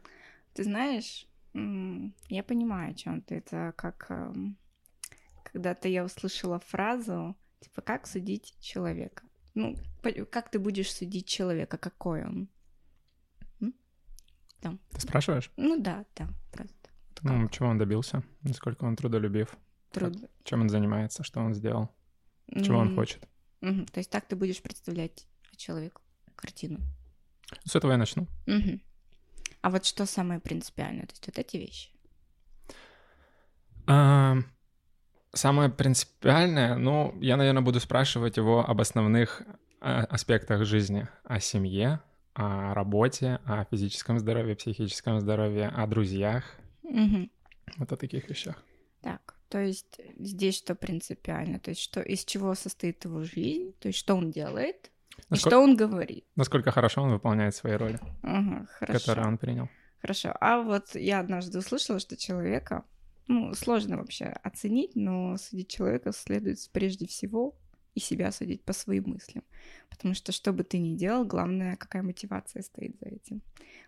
Ты 0.54 0.64
знаешь, 0.64 1.26
я 1.54 2.42
понимаю, 2.42 2.92
о 2.92 2.94
чем 2.94 3.22
ты. 3.22 3.36
Это 3.36 3.72
как 3.76 4.06
эм, 4.10 4.56
когда-то 5.44 5.88
я 5.88 6.04
услышала 6.04 6.58
фразу, 6.58 7.36
типа, 7.60 7.82
как 7.82 8.06
судить 8.06 8.54
человека? 8.60 9.22
Ну, 9.54 9.76
как 10.30 10.50
ты 10.50 10.58
будешь 10.58 10.92
судить 10.92 11.26
человека, 11.26 11.78
какой 11.78 12.24
он? 12.24 12.48
Там. 14.60 14.80
Ты 14.90 15.00
спрашиваешь? 15.00 15.52
Ну 15.56 15.80
да, 15.80 16.04
да, 16.16 16.28
просто. 16.52 16.74
Ну, 17.22 17.48
чего 17.48 17.68
он 17.68 17.78
добился? 17.78 18.24
Насколько 18.42 18.84
он 18.84 18.96
трудолюбив? 18.96 19.56
Труд... 19.92 20.20
Как, 20.20 20.30
чем 20.42 20.62
он 20.62 20.68
занимается? 20.68 21.22
Что 21.22 21.40
он 21.40 21.54
сделал? 21.54 21.90
Чего 22.52 22.78
mm-hmm. 22.78 22.80
он 22.80 22.94
хочет? 22.96 23.28
Mm-hmm. 23.60 23.92
То 23.92 23.98
есть 23.98 24.10
так 24.10 24.26
ты 24.26 24.34
будешь 24.34 24.60
представлять 24.60 25.27
человеку 25.58 26.00
картину? 26.36 26.80
С 27.64 27.76
этого 27.76 27.92
я 27.92 27.98
начну. 27.98 28.26
Mm-hmm. 28.46 28.80
А 29.60 29.70
вот 29.70 29.84
что 29.84 30.06
самое 30.06 30.40
принципиальное? 30.40 31.06
То 31.06 31.12
есть 31.12 31.26
вот 31.26 31.38
эти 31.38 31.56
вещи? 31.56 31.90
А, 33.86 34.36
самое 35.32 35.70
принципиальное, 35.70 36.76
ну, 36.76 37.18
я, 37.20 37.36
наверное, 37.36 37.62
буду 37.62 37.80
спрашивать 37.80 38.36
его 38.36 38.64
об 38.68 38.80
основных 38.80 39.42
а, 39.80 40.04
аспектах 40.04 40.64
жизни, 40.64 41.08
о 41.24 41.40
семье, 41.40 42.00
о 42.34 42.74
работе, 42.74 43.40
о 43.44 43.64
физическом 43.64 44.18
здоровье, 44.18 44.54
психическом 44.54 45.20
здоровье, 45.20 45.68
о 45.68 45.86
друзьях. 45.86 46.44
Угу. 46.82 47.28
Вот 47.78 47.92
о 47.92 47.96
таких 47.96 48.28
вещах. 48.28 48.62
Так, 49.00 49.34
то 49.48 49.58
есть 49.58 50.00
здесь 50.18 50.56
что 50.58 50.74
принципиально? 50.74 51.58
То 51.58 51.70
есть 51.70 51.80
что 51.80 52.00
из 52.00 52.24
чего 52.24 52.54
состоит 52.54 53.04
его 53.04 53.24
жизнь? 53.24 53.74
То 53.80 53.88
есть 53.88 53.98
что 53.98 54.14
он 54.14 54.30
делает? 54.30 54.90
Насколько, 55.28 55.34
и 55.34 55.50
что 55.50 55.60
он 55.60 55.76
говорит? 55.76 56.24
Насколько 56.36 56.70
хорошо 56.70 57.02
он 57.02 57.10
выполняет 57.10 57.54
свои 57.54 57.74
роли, 57.74 57.98
хорошо. 58.22 58.98
которые 58.98 59.26
он 59.26 59.38
принял. 59.38 59.68
Хорошо. 60.00 60.34
А 60.40 60.62
вот 60.62 60.94
я 60.94 61.20
однажды 61.20 61.58
услышала, 61.58 61.98
что 61.98 62.16
человека, 62.16 62.84
ну, 63.26 63.52
сложно 63.54 63.98
вообще 63.98 64.26
оценить, 64.26 64.94
но 64.94 65.36
судить 65.36 65.68
человека 65.68 66.12
следует 66.12 66.58
прежде 66.72 67.06
всего 67.06 67.56
и 67.94 68.00
себя 68.00 68.30
судить 68.30 68.62
по 68.62 68.72
своим 68.72 69.10
мыслям. 69.10 69.42
Потому 69.90 70.14
что 70.14 70.30
что 70.30 70.52
бы 70.52 70.62
ты 70.62 70.78
ни 70.78 70.96
делал, 70.96 71.24
главное, 71.24 71.76
какая 71.76 72.02
мотивация 72.02 72.62
стоит 72.62 72.96
за 73.00 73.08
этим. 73.08 73.42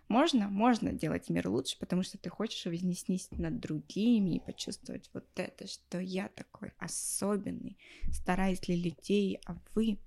Можно, 0.09 0.49
можно 0.49 0.91
делать 0.91 1.29
мир 1.29 1.47
лучше, 1.47 1.79
потому 1.79 2.03
что 2.03 2.17
ты 2.17 2.29
хочешь 2.29 2.65
вознестись 2.65 3.29
над 3.31 3.61
другими 3.61 4.35
и 4.35 4.39
почувствовать 4.41 5.09
вот 5.13 5.25
это, 5.35 5.67
что 5.67 5.99
я 5.99 6.27
такой 6.27 6.73
особенный, 6.77 7.77
стараюсь 8.11 8.59
для 8.59 8.75
людей, 8.75 9.39
а 9.45 9.55
вы 9.73 9.97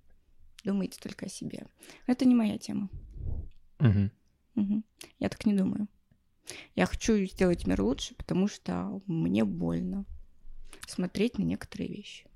думаете 0.64 0.98
только 1.00 1.26
о 1.26 1.28
себе. 1.28 1.66
это 2.06 2.24
не 2.24 2.34
моя 2.34 2.58
тема. 2.58 2.88
Угу. 3.80 4.10
Угу. 4.56 4.82
Я 5.18 5.28
так 5.28 5.46
не 5.46 5.54
думаю. 5.54 5.88
Я 6.74 6.86
хочу 6.86 7.16
сделать 7.24 7.66
мир 7.66 7.80
лучше, 7.80 8.14
потому 8.14 8.48
что 8.48 9.00
мне 9.06 9.44
больно 9.44 10.04
смотреть 10.86 11.38
на 11.38 11.42
некоторые 11.42 11.88
вещи. 11.88 12.26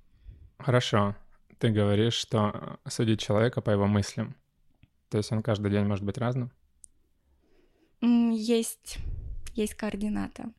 Хорошо. 0.59 1.17
Ты 1.59 1.71
говоришь, 1.71 2.15
что 2.15 2.79
судить 2.87 3.21
человека 3.21 3.61
по 3.61 3.71
его 3.71 3.87
мыслям. 3.87 4.37
То 5.11 5.19
есть 5.19 5.33
он 5.33 5.43
каждый 5.43 5.71
день 5.71 5.85
может 5.85 6.05
быть 6.05 6.19
разным? 6.19 6.53
Есть, 8.01 8.99
есть 9.55 9.75
координата. 9.75 10.53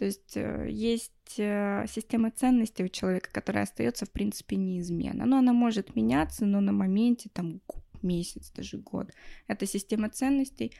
То 0.00 0.06
есть 0.06 0.34
э, 0.34 0.66
есть 0.70 1.34
э, 1.36 1.84
система 1.86 2.30
ценностей 2.30 2.84
у 2.84 2.88
человека, 2.88 3.28
которая 3.30 3.64
остается, 3.64 4.06
в 4.06 4.10
принципе, 4.10 4.56
неизменна. 4.56 5.26
Но 5.26 5.36
она 5.36 5.52
может 5.52 5.94
меняться, 5.94 6.46
но 6.46 6.62
на 6.62 6.72
моменте, 6.72 7.28
там, 7.30 7.60
месяц, 8.00 8.50
даже 8.50 8.78
год. 8.78 9.12
Эта 9.46 9.66
система 9.66 10.08
ценностей 10.08 10.72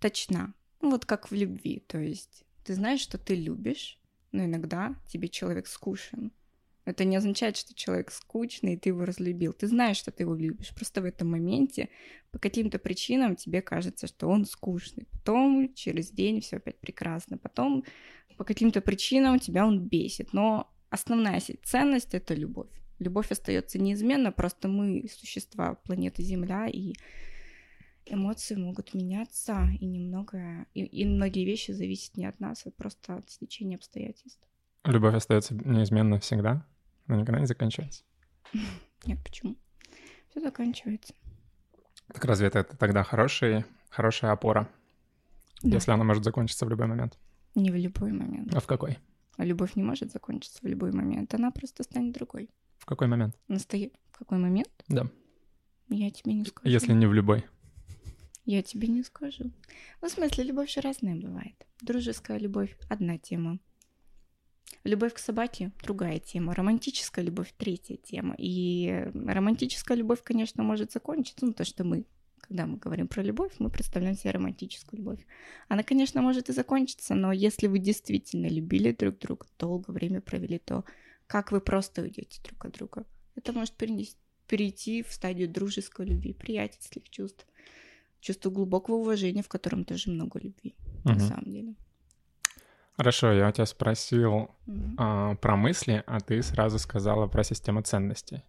точна. 0.00 0.54
Ну, 0.80 0.92
вот 0.92 1.04
как 1.04 1.30
в 1.30 1.34
любви. 1.34 1.84
То 1.86 1.98
есть 1.98 2.46
ты 2.64 2.72
знаешь, 2.72 3.00
что 3.00 3.18
ты 3.18 3.34
любишь, 3.34 4.00
но 4.32 4.46
иногда 4.46 4.94
тебе 5.06 5.28
человек 5.28 5.66
скучен. 5.66 6.32
Это 6.86 7.04
не 7.04 7.16
означает, 7.16 7.56
что 7.56 7.74
человек 7.74 8.12
скучный, 8.12 8.74
и 8.74 8.76
ты 8.76 8.90
его 8.90 9.04
разлюбил. 9.04 9.52
Ты 9.52 9.66
знаешь, 9.66 9.96
что 9.96 10.12
ты 10.12 10.22
его 10.22 10.36
любишь. 10.36 10.72
Просто 10.72 11.02
в 11.02 11.04
этом 11.04 11.28
моменте 11.28 11.88
по 12.30 12.38
каким-то 12.38 12.78
причинам 12.78 13.34
тебе 13.34 13.60
кажется, 13.60 14.06
что 14.06 14.28
он 14.28 14.46
скучный. 14.46 15.06
Потом 15.10 15.74
через 15.74 16.10
день 16.12 16.40
все 16.40 16.56
опять 16.58 16.78
прекрасно. 16.78 17.38
Потом 17.38 17.82
по 18.36 18.44
каким-то 18.44 18.80
причинам 18.80 19.40
тебя 19.40 19.66
он 19.66 19.80
бесит. 19.80 20.32
Но 20.32 20.72
основная 20.88 21.42
ценность— 21.64 22.10
это 22.14 22.34
любовь. 22.34 22.70
Любовь 23.00 23.32
остается 23.32 23.78
неизменно, 23.78 24.32
просто 24.32 24.68
мы 24.68 25.06
существа 25.10 25.74
планеты 25.74 26.22
Земля, 26.22 26.66
и 26.66 26.94
эмоции 28.06 28.54
могут 28.54 28.94
меняться, 28.94 29.68
и 29.80 29.84
немного, 29.84 30.66
и, 30.72 30.84
и 30.84 31.04
многие 31.04 31.44
вещи 31.44 31.72
зависят 31.72 32.16
не 32.16 32.26
от 32.26 32.40
нас, 32.40 32.64
а 32.64 32.70
просто 32.70 33.16
от 33.16 33.30
стечения 33.30 33.76
обстоятельств. 33.76 34.40
Любовь 34.84 35.14
остается 35.14 35.54
неизменно 35.54 36.20
всегда? 36.20 36.64
Она 37.06 37.18
никогда 37.18 37.40
не 37.40 37.46
заканчивается? 37.46 38.04
Нет, 39.04 39.22
почему? 39.22 39.56
Все 40.30 40.40
заканчивается. 40.40 41.14
Так 42.08 42.24
разве 42.24 42.48
это 42.48 42.64
тогда 42.64 43.02
хороший, 43.02 43.64
хорошая 43.90 44.32
опора, 44.32 44.68
да. 45.62 45.76
если 45.76 45.90
она 45.90 46.04
может 46.04 46.24
закончиться 46.24 46.66
в 46.66 46.68
любой 46.68 46.86
момент? 46.86 47.18
Не 47.54 47.70
в 47.70 47.76
любой 47.76 48.12
момент. 48.12 48.54
А 48.54 48.60
в 48.60 48.66
какой? 48.66 48.98
А 49.36 49.44
любовь 49.44 49.76
не 49.76 49.82
может 49.82 50.12
закончиться 50.12 50.58
в 50.62 50.66
любой 50.66 50.92
момент. 50.92 51.34
Она 51.34 51.50
просто 51.50 51.82
станет 51.82 52.14
другой. 52.14 52.50
В 52.78 52.86
какой 52.86 53.06
момент? 53.06 53.36
Настоя... 53.48 53.90
В 54.12 54.18
какой 54.18 54.38
момент? 54.38 54.70
Да. 54.88 55.06
Я 55.88 56.10
тебе 56.10 56.32
не 56.32 56.44
скажу. 56.44 56.68
Если 56.68 56.92
не 56.92 57.06
в 57.06 57.12
любой. 57.12 57.44
Я 58.44 58.62
тебе 58.62 58.88
не 58.88 59.02
скажу. 59.02 59.50
Ну, 60.00 60.08
в 60.08 60.10
смысле, 60.10 60.44
любовь 60.44 60.72
же 60.72 60.80
разная 60.80 61.16
бывает. 61.16 61.66
Дружеская 61.82 62.38
любовь— 62.38 62.76
одна 62.88 63.18
тема. 63.18 63.58
Любовь 64.84 65.14
к 65.14 65.18
собаке— 65.18 65.72
другая 65.82 66.18
тема. 66.20 66.54
Романтическая 66.54 67.24
любовь— 67.24 67.52
третья 67.56 67.96
тема. 67.96 68.34
И 68.38 69.08
романтическая 69.14 69.96
любовь, 69.96 70.22
конечно, 70.22 70.62
может 70.62 70.92
закончиться, 70.92 71.46
ну, 71.46 71.52
то, 71.52 71.64
что 71.64 71.82
мы, 71.82 72.04
когда 72.40 72.66
мы 72.66 72.76
говорим 72.76 73.08
про 73.08 73.22
любовь, 73.22 73.52
мы 73.58 73.68
представляем 73.70 74.16
себе 74.16 74.30
романтическую 74.30 74.98
любовь. 74.98 75.26
Она, 75.68 75.82
конечно, 75.82 76.22
может 76.22 76.48
и 76.48 76.52
закончиться, 76.52 77.14
но 77.14 77.32
если 77.32 77.66
вы 77.66 77.80
действительно 77.80 78.46
любили 78.46 78.92
друг 78.92 79.18
друга, 79.18 79.46
долго 79.58 79.90
время 79.90 80.20
провели, 80.20 80.58
то 80.58 80.84
как 81.26 81.50
вы 81.50 81.60
просто 81.60 82.02
уйдете 82.02 82.40
друг 82.44 82.64
от 82.66 82.72
друга? 82.72 83.04
Это 83.34 83.52
может 83.52 83.74
перейти 83.74 85.02
в 85.02 85.12
стадию 85.12 85.48
дружеской 85.48 86.06
любви, 86.06 86.32
приятельских 86.32 87.10
чувств, 87.10 87.44
чувства 88.20 88.50
глубокого 88.50 88.96
уважения, 88.96 89.42
в 89.42 89.48
котором 89.48 89.84
тоже 89.84 90.10
много 90.10 90.38
любви, 90.38 90.76
угу. 91.04 91.14
на 91.14 91.18
самом 91.18 91.50
деле. 91.50 91.74
Хорошо, 92.96 93.32
я 93.32 93.48
у 93.48 93.52
тебя 93.52 93.66
спросил 93.66 94.50
mm-hmm. 94.66 94.94
а, 94.98 95.34
про 95.36 95.56
мысли, 95.56 96.02
а 96.06 96.20
ты 96.20 96.42
сразу 96.42 96.78
сказала 96.78 97.26
про 97.26 97.44
систему 97.44 97.82
ценностей. 97.82 98.42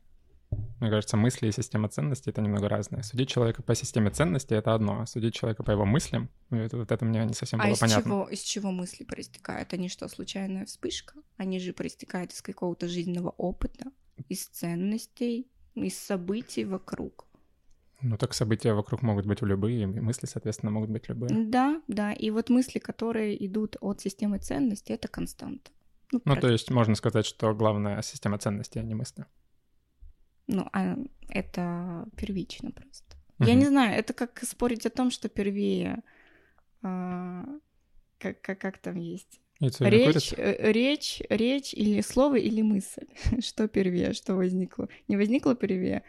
Мне 0.79 0.89
кажется, 0.89 1.17
мысли 1.17 1.47
и 1.47 1.51
система 1.51 1.89
ценностей— 1.89 2.29
это 2.31 2.41
немного 2.41 2.69
разное. 2.69 3.03
Судить 3.03 3.29
человека 3.29 3.61
по 3.61 3.75
системе 3.75 4.11
ценностей— 4.11 4.55
это 4.55 4.73
одно, 4.73 5.01
а 5.01 5.05
судить 5.05 5.33
человека 5.33 5.63
по 5.63 5.71
его 5.71 5.85
мыслям 5.85 6.29
ну,— 6.49 6.57
это, 6.59 6.77
вот 6.77 6.91
это 6.91 7.03
мне 7.03 7.25
не 7.25 7.33
совсем 7.33 7.59
а 7.59 7.65
было 7.65 7.73
из 7.73 7.79
понятно. 7.79 8.03
Чего, 8.03 8.29
из 8.29 8.41
чего 8.41 8.71
мысли 8.71 9.03
проистекают? 9.03 9.73
Они 9.73 9.89
что, 9.89 10.07
случайная 10.07 10.65
вспышка? 10.65 11.15
Они 11.35 11.59
же 11.59 11.73
проистекают 11.73 12.31
из 12.31 12.41
какого-то 12.41 12.87
жизненного 12.87 13.31
опыта, 13.31 13.91
из 14.29 14.47
ценностей, 14.47 15.47
из 15.75 15.97
событий 15.97 16.63
вокруг. 16.63 17.26
Ну 18.01 18.17
так 18.17 18.33
события 18.33 18.73
вокруг 18.73 19.01
могут 19.01 19.25
быть 19.25 19.41
любые, 19.41 19.83
и 19.83 19.85
мысли, 19.85 20.27
соответственно, 20.27 20.71
могут 20.71 20.89
быть 20.89 21.09
любые. 21.09 21.45
Да, 21.47 21.81
да. 21.87 22.13
И 22.13 22.29
вот 22.29 22.49
мысли, 22.49 22.79
которые 22.79 23.45
идут 23.45 23.75
от 23.81 24.01
системы 24.01 24.37
ценностей, 24.39 24.93
это 24.93 25.07
константа. 25.07 25.71
Ну, 26.11 26.21
ну 26.23 26.35
то 26.35 26.49
есть 26.49 26.71
можно 26.71 26.95
сказать, 26.95 27.25
что 27.25 27.53
главная 27.53 28.01
система 28.01 28.37
ценностей, 28.37 28.79
а 28.79 28.83
не 28.83 28.95
мысли. 28.95 29.25
Ну, 30.47 30.67
а 30.73 30.95
это 31.29 32.07
первично 32.15 32.71
просто. 32.71 33.17
Угу. 33.39 33.47
Я 33.47 33.55
не 33.55 33.65
знаю, 33.65 33.97
это 33.97 34.13
как 34.13 34.39
спорить 34.43 34.85
о 34.85 34.89
том, 34.89 35.11
что 35.11 35.27
первее... 35.27 36.03
А, 36.83 37.43
как, 38.19 38.41
как, 38.41 38.59
как 38.59 38.77
там 38.77 38.95
есть? 38.95 39.41
речь, 39.59 40.33
э, 40.37 40.71
речь, 40.71 41.21
речь 41.29 41.73
или 41.73 42.01
слово, 42.01 42.35
или 42.35 42.61
мысль. 42.61 43.07
что 43.41 43.67
первее, 43.67 44.13
что 44.13 44.35
возникло? 44.35 44.87
Не 45.07 45.17
возникло 45.17 45.55
первее, 45.55 46.03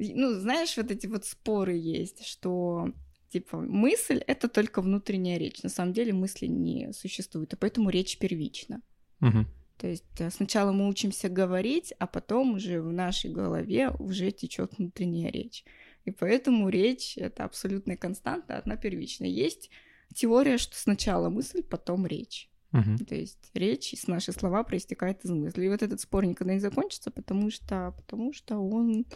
ну, 0.00 0.32
знаешь, 0.38 0.76
вот 0.76 0.90
эти 0.90 1.06
вот 1.06 1.24
споры 1.24 1.76
есть, 1.76 2.24
что 2.26 2.92
типа 3.28 3.58
мысль— 3.58 4.22
это 4.26 4.48
только 4.48 4.82
внутренняя 4.82 5.38
речь. 5.38 5.62
На 5.62 5.68
самом 5.68 5.92
деле 5.92 6.12
мысли 6.12 6.46
не 6.46 6.92
существует, 6.92 7.52
и 7.52 7.56
поэтому 7.56 7.90
речь 7.90 8.18
первична. 8.18 8.82
Мгм. 9.20 9.46
То 9.76 9.86
есть 9.86 10.04
сначала 10.30 10.72
мы 10.72 10.88
учимся 10.88 11.28
говорить, 11.28 11.94
а 11.98 12.06
потом 12.06 12.54
уже 12.54 12.82
в 12.82 12.92
нашей 12.92 13.30
голове 13.30 13.90
уже 13.98 14.30
течет 14.30 14.76
внутренняя 14.76 15.30
речь. 15.30 15.64
И 16.04 16.10
поэтому 16.10 16.68
речь— 16.68 17.16
это 17.16 17.44
абсолютная 17.44 17.96
константа, 17.96 18.58
одна 18.58 18.76
первичная. 18.76 19.28
Есть 19.28 19.70
теория, 20.14 20.58
что 20.58 20.76
сначала 20.76 21.28
мысль, 21.28 21.62
потом 21.62 22.06
речь. 22.06 22.50
Мгм. 22.72 22.98
То 22.98 23.14
есть 23.14 23.50
речь, 23.54 23.94
наши 24.06 24.32
слова 24.32 24.62
проистекает 24.62 25.24
из 25.24 25.30
мысли. 25.30 25.64
И 25.64 25.68
вот 25.68 25.82
этот 25.82 26.00
спор 26.00 26.24
никогда 26.24 26.54
не 26.54 26.60
закончится, 26.60 27.10
потому 27.10 27.50
что, 27.50 27.94
потому 27.96 28.32
что 28.32 28.58
он, 28.58 29.06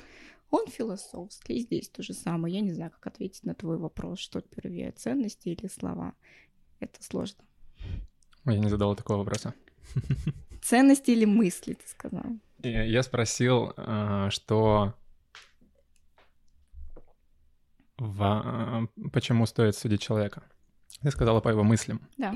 он 0.51 0.67
философский. 0.69 1.59
Здесь 1.61 1.89
то 1.89 2.03
же 2.03 2.13
самое. 2.15 2.55
Я 2.55 2.61
не 2.61 2.73
знаю, 2.73 2.91
как 2.91 3.07
ответить 3.07 3.45
на 3.45 3.55
твой 3.55 3.77
вопрос, 3.79 4.19
что 4.21 4.41
первее, 4.41 4.93
ценности 4.93 5.49
или 5.49 5.67
слова. 5.69 6.15
Это 6.81 7.03
сложно. 7.03 7.43
Я 8.45 8.59
не 8.59 8.69
задал 8.69 8.95
такого 8.97 9.19
вопроса. 9.19 9.55
Ценности 10.63 11.11
или 11.11 11.25
мысли, 11.25 11.75
ты 11.75 11.87
сказал? 11.89 12.25
Я 12.63 12.85
я 12.85 13.03
спросил, 13.03 13.73
а, 13.77 14.31
что 14.31 14.95
в- 17.99 18.89
почему 19.13 19.47
стоит 19.47 19.77
судить 19.77 20.01
человека. 20.01 20.43
Ты 21.03 21.11
сказала 21.11 21.41
по 21.41 21.49
его 21.49 21.63
мыслям, 21.65 22.01
Да. 22.17 22.35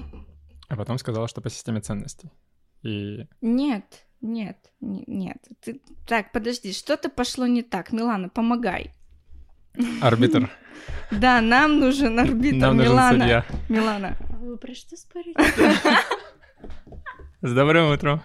а 0.68 0.77
потом 0.77 0.99
сказала, 0.99 1.29
что 1.29 1.40
по 1.40 1.51
системе 1.51 1.81
ценностей. 1.81 2.31
И 2.83 3.27
Нет, 3.40 4.07
нет, 4.20 4.57
не- 4.81 5.04
нет. 5.07 5.38
Ты... 5.61 5.81
Так, 6.07 6.33
подожди, 6.33 6.72
что-то 6.72 7.09
пошло 7.09 7.46
не 7.46 7.62
так. 7.62 7.92
Милана, 7.92 8.28
помогай. 8.28 8.92
арбитр, 10.00 10.50
Да, 11.11 11.40
нам 11.40 11.78
нужен 11.81 12.18
арбитр. 12.18 12.57
нам 12.57 12.76
нужен 12.76 12.92
Милана. 12.92 13.20
судья. 13.20 13.44
Милана. 13.68 14.16
А 14.31 14.37
вы 14.38 14.57
про 14.57 14.74
что 14.74 14.96
спорите? 14.96 15.35
С 17.42 17.52
добрым 17.54 17.90
утром. 17.92 18.20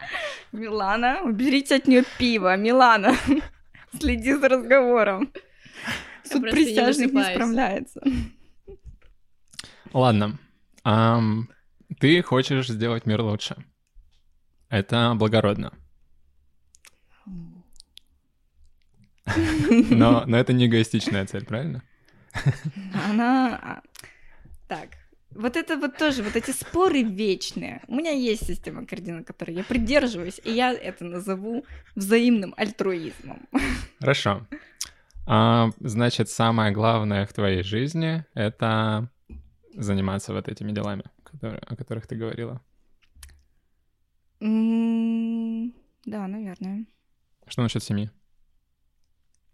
Милана, 0.51 1.21
уберите 1.23 1.75
от 1.75 1.87
нее 1.87 2.03
пиво. 2.17 2.55
Милана, 2.57 3.15
следи 3.99 4.33
за 4.33 4.49
разговором. 4.49 5.31
Суд 6.23 6.43
не 6.43 6.51
присяжных 6.51 7.11
не 7.11 7.17
высыпаюсь. 7.17 7.35
справляется. 7.35 8.01
Ладно. 9.93 10.39
Ам, 10.83 11.49
ты 11.99 12.21
хочешь 12.23 12.67
сделать 12.67 13.05
мир 13.05 13.21
лучше. 13.21 13.55
Это 14.69 15.13
благородно. 15.15 15.73
Но, 19.25 20.23
но 20.25 20.37
это 20.37 20.53
не 20.53 20.65
эгоистичная 20.67 21.25
цель, 21.25 21.45
правильно? 21.45 21.81
Она... 23.09 23.55
а, 23.61 23.81
Так, 24.67 24.89
вот 25.31 25.55
это 25.55 25.77
вот 25.77 25.97
тоже, 25.97 26.23
вот 26.23 26.35
эти 26.35 26.51
споры 26.51 27.03
вечные. 27.03 27.81
У 27.87 27.95
меня 27.95 28.11
есть 28.11 28.45
система 28.45 28.85
координат, 28.85 29.25
которой 29.25 29.55
я 29.55 29.63
придерживаюсь, 29.63 30.41
и 30.43 30.51
я 30.51 30.73
это 30.73 31.05
назову 31.05 31.65
взаимным 31.95 32.53
альтруизмом. 32.57 33.47
Хорошо. 33.99 34.45
А, 35.25 35.69
значит, 35.79 36.29
самое 36.29 36.71
главное 36.73 37.25
в 37.25 37.33
твоей 37.33 37.63
жизни— 37.63 38.25
это 38.33 39.09
заниматься 39.75 40.33
вот 40.33 40.47
этими 40.49 40.71
делами, 40.71 41.03
которые- 41.23 41.61
о 41.65 41.75
которых 41.75 42.07
ты 42.07 42.15
говорила. 42.15 42.61
М, 44.41 45.73
Да, 46.05 46.27
наверное. 46.27 46.85
Что 47.47 47.61
насчет 47.61 47.83
семьи? 47.83 48.09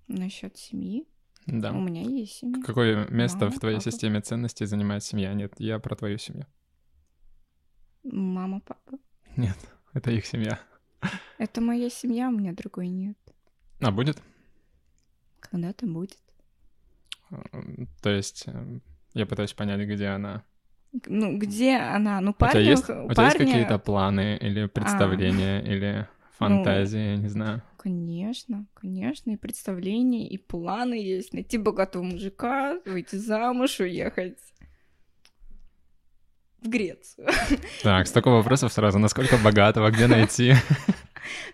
Насчет 0.09 0.57
семьи. 0.57 1.07
Да. 1.45 1.71
У 1.71 1.79
меня 1.79 2.01
есть 2.01 2.33
семья. 2.39 2.61
Какое 2.63 3.07
место 3.09 3.45
Мама, 3.45 3.51
в 3.51 3.59
твоей 3.59 3.77
папа. 3.77 3.91
системе 3.91 4.21
ценностей 4.21 4.65
занимает 4.65 5.03
семья? 5.03 5.33
Нет, 5.33 5.53
я 5.57 5.79
про 5.79 5.95
твою 5.95 6.17
семью. 6.17 6.45
Мама, 8.03 8.59
папа. 8.61 8.97
Нет, 9.37 9.57
это 9.93 10.11
их 10.11 10.25
семья. 10.25 10.59
Это 11.37 11.61
моя 11.61 11.89
семья, 11.89 12.27
у 12.27 12.31
меня 12.31 12.51
другой 12.53 12.89
нет. 12.89 13.17
А 13.79 13.91
будет? 13.91 14.21
Когда-то 15.39 15.85
будет. 15.87 16.17
М, 17.31 17.87
То 18.01 18.09
есть 18.09 18.43
э, 18.47 18.79
я 19.13 19.25
пытаюсь 19.25 19.53
понять, 19.53 19.87
где 19.87 20.07
она. 20.07 20.43
Ну, 21.05 21.37
где 21.37 21.77
она? 21.77 22.19
Ну, 22.19 22.31
у 22.31 22.33
тебя 22.33 22.47
парня... 22.47 22.61
есть, 22.61 22.83
у 22.83 22.85
тебя 22.85 23.01
есть 23.03 23.15
парня- 23.15 23.37
какие-то 23.37 23.79
планы 23.79 24.37
или 24.37 24.65
представления 24.65 25.61
или 25.61 26.07
фантазии, 26.39 27.11
я 27.11 27.17
не 27.17 27.27
знаю. 27.27 27.61
Конечно, 27.77 28.65
конечно, 28.73 29.31
и 29.31 29.37
представления, 29.37 30.27
и 30.27 30.37
планы 30.37 30.95
есть. 30.95 31.33
Найти 31.33 31.57
богатого 31.57 32.03
мужика, 32.03 32.79
выйти 32.85 33.15
замуж, 33.15 33.79
уехать 33.79 34.39
в 36.61 36.67
Грецию. 36.67 37.27
Так, 37.83 38.07
столько 38.07 38.29
вопросов 38.29 38.73
сразу. 38.73 38.99
Насколько 38.99 39.37
богатого, 39.37 39.91
где 39.91 40.07
найти? 40.07 40.53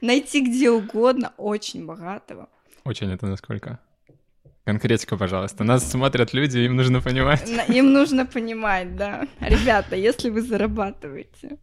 Найти 0.01 0.41
где 0.41 0.71
угодно, 0.71 1.33
очень 1.37 1.85
богатого. 1.85 2.49
Очень 2.85 3.11
это 3.11 3.27
насколько? 3.27 3.79
Конкретика, 4.63 5.15
пожалуйста. 5.15 5.63
Нас 5.63 5.89
смотрят 5.89 6.33
люди, 6.33 6.59
им 6.59 6.75
нужно 6.75 7.01
понимать. 7.01 7.47
Им 7.69 7.93
нужно 7.93 8.25
понимать, 8.25 8.95
да. 8.95 9.27
Ребята, 9.39 9.95
если 9.95 10.31
вы 10.31 10.41
зарабатываете 10.41 11.59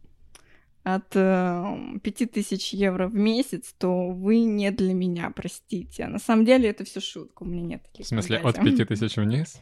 от 0.83 1.15
э, 1.15 1.99
5000 2.03 2.73
евро 2.73 3.07
в 3.07 3.15
месяц, 3.15 3.73
то 3.77 4.09
вы 4.09 4.43
не 4.43 4.69
для 4.71 4.93
меня, 4.93 5.31
простите. 5.33 6.03
А 6.03 6.09
на 6.09 6.19
самом 6.19 6.45
деле 6.45 6.69
это 6.69 6.83
все 6.83 6.99
шутка, 6.99 7.43
у 7.43 7.45
меня 7.45 7.63
нет 7.63 7.83
таких 7.83 8.05
В 8.05 8.09
смысле, 8.09 8.37
от 8.37 8.57
фантазий. 8.57 8.77
5000 8.85 9.17
вниз? 9.17 9.61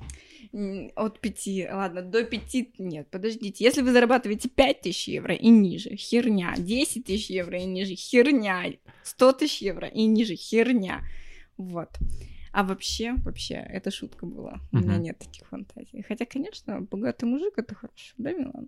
От 0.95 1.19
пяти, 1.19 1.67
ладно, 1.71 2.01
до 2.01 2.23
пяти, 2.23 2.73
нет, 2.77 3.07
подождите. 3.09 3.63
Если 3.63 3.81
вы 3.81 3.91
зарабатываете 3.91 4.49
5 4.49 4.81
тысяч 4.81 5.07
евро 5.07 5.33
и 5.33 5.47
ниже, 5.49 5.95
херня. 5.95 6.55
10 6.57 7.05
тысяч 7.05 7.29
евро 7.29 7.57
и 7.57 7.65
ниже, 7.65 7.95
херня. 7.95 8.65
100 9.03 9.33
тысяч 9.33 9.61
евро 9.61 9.87
и 9.87 10.05
ниже, 10.05 10.35
херня. 10.35 11.03
Вот. 11.55 11.89
А 12.51 12.63
вообще, 12.63 13.13
вообще, 13.23 13.55
это 13.55 13.91
шутка 13.91 14.25
была. 14.25 14.59
У 14.71 14.77
меня 14.77 14.97
нет 14.97 15.19
таких 15.19 15.47
фантазий. 15.47 16.03
Хотя, 16.05 16.25
конечно, 16.25 16.81
богатый 16.81 17.25
мужик— 17.25 17.53
это 17.57 17.75
хорошо, 17.75 18.13
да, 18.17 18.33
Милана? 18.33 18.67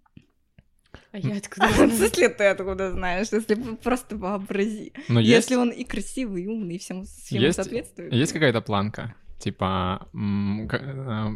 А 1.11 1.17
я 1.19 1.37
откуда 1.37 1.67
А 1.67 1.71
знаю? 1.73 1.91
Если 1.91 2.27
ты 2.27 2.43
откуда 2.45 2.91
знаешь, 2.91 3.27
если 3.31 3.55
просто 3.83 4.17
вообрази. 4.17 4.93
Но 5.09 5.19
есть, 5.19 5.31
Если 5.31 5.55
он 5.55 5.69
и 5.69 5.83
красивый, 5.83 6.43
и 6.43 6.47
умный, 6.47 6.75
и 6.75 6.79
всем, 6.79 7.05
всем 7.05 7.39
Есть- 7.41 7.55
соответствует. 7.55 8.13
есть 8.13 8.33
какая-то 8.33 8.61
планка? 8.61 9.15
Типа, 9.39 10.07
э, 10.13 10.17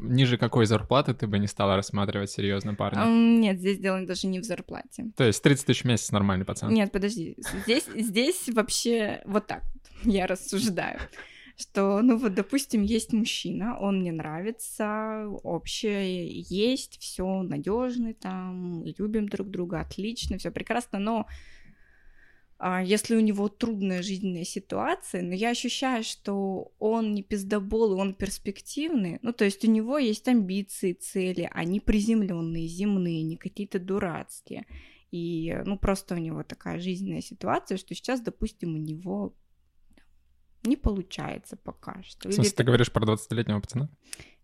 ниже 0.03 0.37
какой 0.37 0.65
зарплаты 0.65 1.13
ты 1.13 1.27
бы 1.27 1.39
не 1.39 1.47
стала 1.47 1.75
рассматривать 1.75 2.31
серьезно 2.31 2.73
парня? 2.73 3.03
Нет, 3.05 3.59
здесь 3.59 3.79
дело 3.79 3.99
даже 4.05 4.27
не 4.27 4.39
в 4.39 4.43
зарплате. 4.45 5.11
То 5.17 5.25
есть 5.25 5.43
30 5.43 5.65
тысяч 5.65 5.81
в 5.83 5.85
месяц 5.87 6.11
нормальный 6.11 6.45
пацан? 6.45 6.73
Нет, 6.73 6.91
подожди. 6.91 7.35
Здесь, 7.65 7.85
здесь 7.93 8.47
вообще 8.47 9.21
вот 9.25 9.47
так 9.47 9.63
вот 9.73 10.13
я 10.13 10.25
рассуждаю. 10.25 10.99
Что, 11.59 12.03
ну 12.03 12.17
вот, 12.17 12.35
допустим, 12.35 12.83
есть 12.83 13.13
мужчина, 13.13 13.79
он 13.79 14.01
мне 14.01 14.11
нравится, 14.11 15.25
общее 15.43 16.39
есть, 16.41 16.99
все 16.99 17.41
надежный 17.41 18.13
там, 18.13 18.85
любим 18.85 19.27
друг 19.27 19.49
друга, 19.49 19.79
отлично, 19.79 20.37
все 20.37 20.51
прекрасно, 20.51 20.99
но 20.99 21.25
а, 22.59 22.83
если 22.83 23.15
у 23.15 23.21
него 23.21 23.49
трудная 23.49 24.03
жизненная 24.03 24.43
ситуация, 24.43 25.23
но 25.23 25.33
я 25.33 25.49
ощущаю, 25.49 26.03
что 26.03 26.73
он 26.77 27.15
не 27.15 27.23
пиздобол, 27.23 27.99
он 27.99 28.13
перспективный, 28.13 29.17
ну 29.23 29.33
то 29.33 29.43
есть 29.43 29.65
у 29.65 29.71
него 29.71 29.97
есть 29.97 30.27
амбиции, 30.27 30.93
цели, 30.93 31.49
они 31.51 31.79
приземленные, 31.79 32.67
земные, 32.67 33.23
не 33.23 33.35
какие-то 33.35 33.79
дурацкие. 33.79 34.67
И, 35.09 35.57
ну, 35.65 35.77
просто 35.79 36.15
у 36.15 36.17
него 36.17 36.43
такая 36.43 36.79
жизненная 36.79 37.21
ситуация, 37.21 37.77
что 37.77 37.95
сейчас, 37.95 38.19
допустим, 38.19 38.75
у 38.75 38.77
него 38.77 39.33
не 40.63 40.75
получается 40.75 41.55
пока 41.55 42.01
что. 42.03 42.29
В 42.29 42.33
смысле, 42.33 42.51
ты 42.51 42.63
говоришь 42.63 42.91
про 42.91 43.05
20-летнего 43.05 43.59
пацана? 43.59 43.89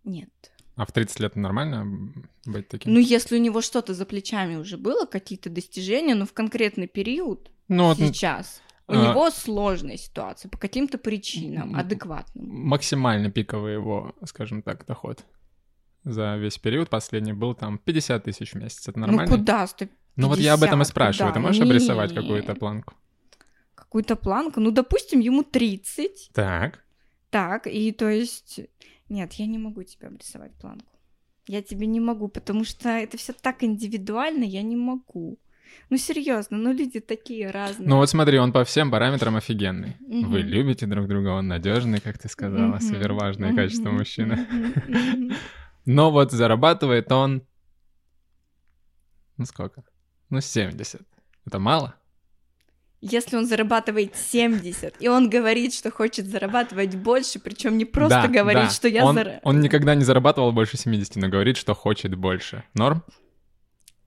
Нет. 0.03 0.30
А 0.76 0.86
в 0.86 0.91
30 0.91 1.20
лет 1.20 1.36
нормально 1.36 2.11
быть 2.45 2.68
таким? 2.68 2.93
Ну, 2.93 2.99
если 2.99 3.38
у 3.38 3.39
него 3.39 3.61
что-то 3.61 3.93
за 3.93 4.05
плечами 4.05 4.55
уже 4.55 4.78
было, 4.78 5.05
какие-то 5.05 5.49
достижения, 5.49 6.16
но 6.16 6.26
в 6.26 6.34
конкретный 6.34 6.88
период, 6.88 7.51
Ну, 7.68 7.89
вот, 7.89 7.97
сейчас, 7.97 8.61
у 8.88 8.93
а- 8.93 8.95
него 8.95 9.30
сложная 9.30 9.97
ситуация 9.97 10.49
по 10.49 10.57
каким-то 10.57 10.97
причинам, 10.97 11.74
М, 11.74 11.76
адекватным. 11.80 12.45
максимально 12.49 13.30
пиковый 13.30 13.74
его, 13.74 14.16
скажем 14.26 14.61
так, 14.64 14.86
доход 14.86 15.24
за 16.03 16.36
весь 16.38 16.57
период 16.57 16.89
последний 16.89 17.34
был 17.34 17.53
там 17.53 17.78
50 17.78 18.24
тысяч 18.26 18.51
в 18.53 18.55
месяц. 18.55 18.88
Это 18.88 18.99
нормально? 18.99 19.32
Ну, 19.32 19.38
куда? 19.38 19.68
150? 19.68 19.97
Ну 20.16 20.28
вот 20.28 20.39
я 20.39 20.53
об 20.53 20.64
этом 20.64 20.82
и 20.82 20.86
спрашиваю. 20.86 21.32
куда? 21.32 21.39
Ты 21.39 21.47
можешь 21.47 21.61
обрисовать 21.61 22.14
какую-то 22.14 22.55
планку? 22.55 22.93
Какую-то 23.94 24.16
планку? 24.16 24.60
Ну, 24.60 24.72
допустим, 24.72 25.20
ему 25.20 25.44
30, 25.44 26.32
Так. 26.34 26.84
Так, 27.30 27.68
и 27.68 27.91
то 27.91 28.10
есть... 28.10 28.60
Нет, 29.08 29.34
я 29.34 29.46
не 29.46 29.60
могу 29.60 29.84
тебе 29.84 30.08
обрисовать 30.08 30.52
планку. 30.56 30.98
Я 31.48 31.62
тебе 31.62 31.86
не 31.86 32.00
могу, 32.00 32.28
потому 32.28 32.64
что 32.64 32.89
это 32.89 33.18
все 33.18 33.34
так 33.34 33.64
индивидуально, 33.64 34.46
я 34.46 34.64
не 34.64 34.76
могу. 34.76 35.38
Ну 35.91 35.98
серьезно, 35.98 36.58
ну 36.58 36.74
люди 36.74 37.02
такие 37.02 37.52
разные. 37.52 37.88
Ну 37.88 37.98
вот 37.98 38.10
смотри, 38.10 38.39
он 38.39 38.52
по 38.52 38.64
всем 38.64 38.89
параметрам 38.89 39.36
офигенный. 39.36 39.96
Мгм. 40.00 40.32
Вы 40.32 40.39
любите 40.39 40.88
друг 40.88 41.08
друга, 41.08 41.30
он 41.30 41.48
надежный, 41.48 42.02
как 42.02 42.18
ты 42.18 42.30
сказала, 42.30 42.78
Мгм. 42.78 42.82
суперважные 42.82 43.54
качества 43.54 43.89
Мгм. 43.89 43.98
мужчины. 44.00 44.48
Мгм. 44.88 45.34
Но 45.86 46.10
вот 46.10 46.32
зарабатывает 46.32 47.12
он... 47.12 47.44
Ну 49.38 49.46
сколько? 49.46 49.84
Ну 50.32 50.41
70. 50.41 51.04
Это 51.46 51.60
мало? 51.60 51.94
Если 53.06 53.36
он 53.36 53.45
зарабатывает 53.45 54.16
70, 54.16 54.95
и 55.01 55.10
он 55.10 55.30
говорит, 55.30 55.74
что 55.74 55.91
хочет 55.91 56.26
зарабатывать 56.28 56.95
больше, 56.95 57.38
причем 57.39 57.78
не 57.78 57.84
просто 57.84 58.22
Да, 58.24 58.28
говорит, 58.30 58.64
да. 58.64 58.70
что 58.70 58.88
я 58.88 59.06
он, 59.06 59.20
он 59.43 59.60
никогда 59.60 59.93
не 59.93 60.06
зарабатывал 60.06 60.54
больше 60.54 60.78
70, 60.78 61.18
но 61.18 61.28
говорит, 61.28 61.58
что 61.58 61.74
хочет 61.74 62.16
больше. 62.16 62.64
Норм? 62.74 63.04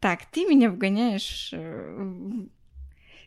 Так, 0.00 0.20
ты 0.30 0.46
меня 0.46 0.70
вгоняешь. 0.70 1.50
э, 1.52 2.12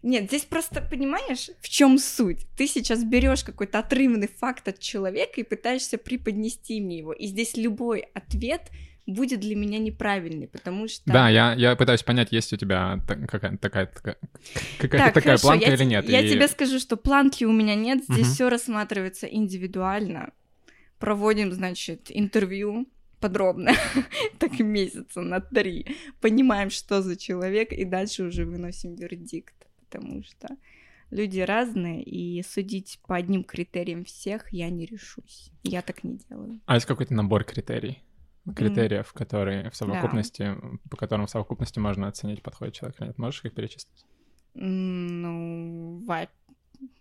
Нет, 0.01 0.24
здесь 0.26 0.43
просто 0.45 0.82
понимаешь, 0.82 1.51
в 1.61 1.70
чем 1.70 1.99
суть? 1.99 2.47
Ты 2.57 2.65
сейчас 2.67 3.03
берешь 3.03 3.43
какой-то 3.43 3.78
отрывный 3.80 4.28
факт 4.28 4.67
от 4.67 4.80
человека 4.80 5.39
и 5.39 5.43
пытаешься 5.43 5.97
преподнести 5.99 6.82
мне 6.82 6.97
его. 6.97 7.13
И 7.13 7.28
здесь 7.28 7.55
любой 7.57 8.07
ответ 8.15 8.72
будет 9.10 9.39
для 9.39 9.55
меня 9.55 9.80
неправильный, 9.80 10.47
потому 10.47 10.88
что... 10.88 11.03
Да, 11.05 11.30
я, 11.30 11.53
я 11.53 11.76
пытаюсь 11.76 12.03
понять, 12.03 12.32
есть 12.32 12.53
у 12.53 12.57
тебя 12.57 12.99
какая-то 13.07 13.57
такая, 13.57 13.88
такая, 13.88 14.18
какая-то 14.78 14.97
Так, 14.97 15.14
такая 15.14 15.22
хорошо, 15.38 15.47
планка 15.47 15.66
я, 15.68 15.74
или 15.74 15.84
нет. 15.84 16.10
Я 16.10 16.22
И- 16.22 16.30
тебе 16.30 16.47
скажу, 16.47 16.80
что 16.80 16.97
планки 16.97 17.43
у 17.43 17.51
меня 17.51 17.76
нет, 17.76 18.03
здесь 18.03 18.28
Мгм. 18.28 18.34
все 18.34 18.49
рассматривается 18.49 19.28
индивидуально. 19.28 20.32
Проводим, 20.99 21.51
значит, 21.53 22.07
интервью 22.10 22.88
подробно, 23.20 23.74
так 24.39 24.60
месяца 24.60 25.22
на 25.22 25.39
три. 25.41 25.95
Понимаем, 26.22 26.70
что 26.70 27.01
за 27.01 27.16
человек, 27.16 27.72
и 27.72 27.86
дальше 27.86 28.24
уже 28.24 28.45
выносим 28.45 28.95
вердикт, 28.95 29.55
потому 29.89 30.24
что 30.24 30.49
люди 31.12 31.39
разные, 31.39 32.03
и 32.03 32.41
судить 32.43 32.99
по 33.07 33.16
одним 33.16 33.43
критериям 33.43 34.05
всех 34.05 34.51
я 34.53 34.70
не 34.70 34.86
решусь. 34.86 35.51
Я 35.64 35.82
так 35.82 36.03
не 36.03 36.18
делаю. 36.30 36.60
А 36.66 36.76
есть 36.76 36.86
какой-то 36.86 37.14
набор 37.14 37.43
критерий? 37.43 38.01
Критериев, 38.55 39.11
которые 39.13 39.69
в 39.69 39.75
совокупности, 39.75 40.55
по 40.89 40.97
которым 40.97 41.27
в 41.27 41.29
совокупности 41.29 41.79
можно 41.79 42.07
оценить, 42.07 42.41
подходит 42.41 42.73
человек 42.75 42.99
или 42.99 43.07
нет. 43.07 43.17
Можешь 43.17 43.45
их 43.45 43.53
перечислить? 43.53 44.05
Ну, 44.55 46.03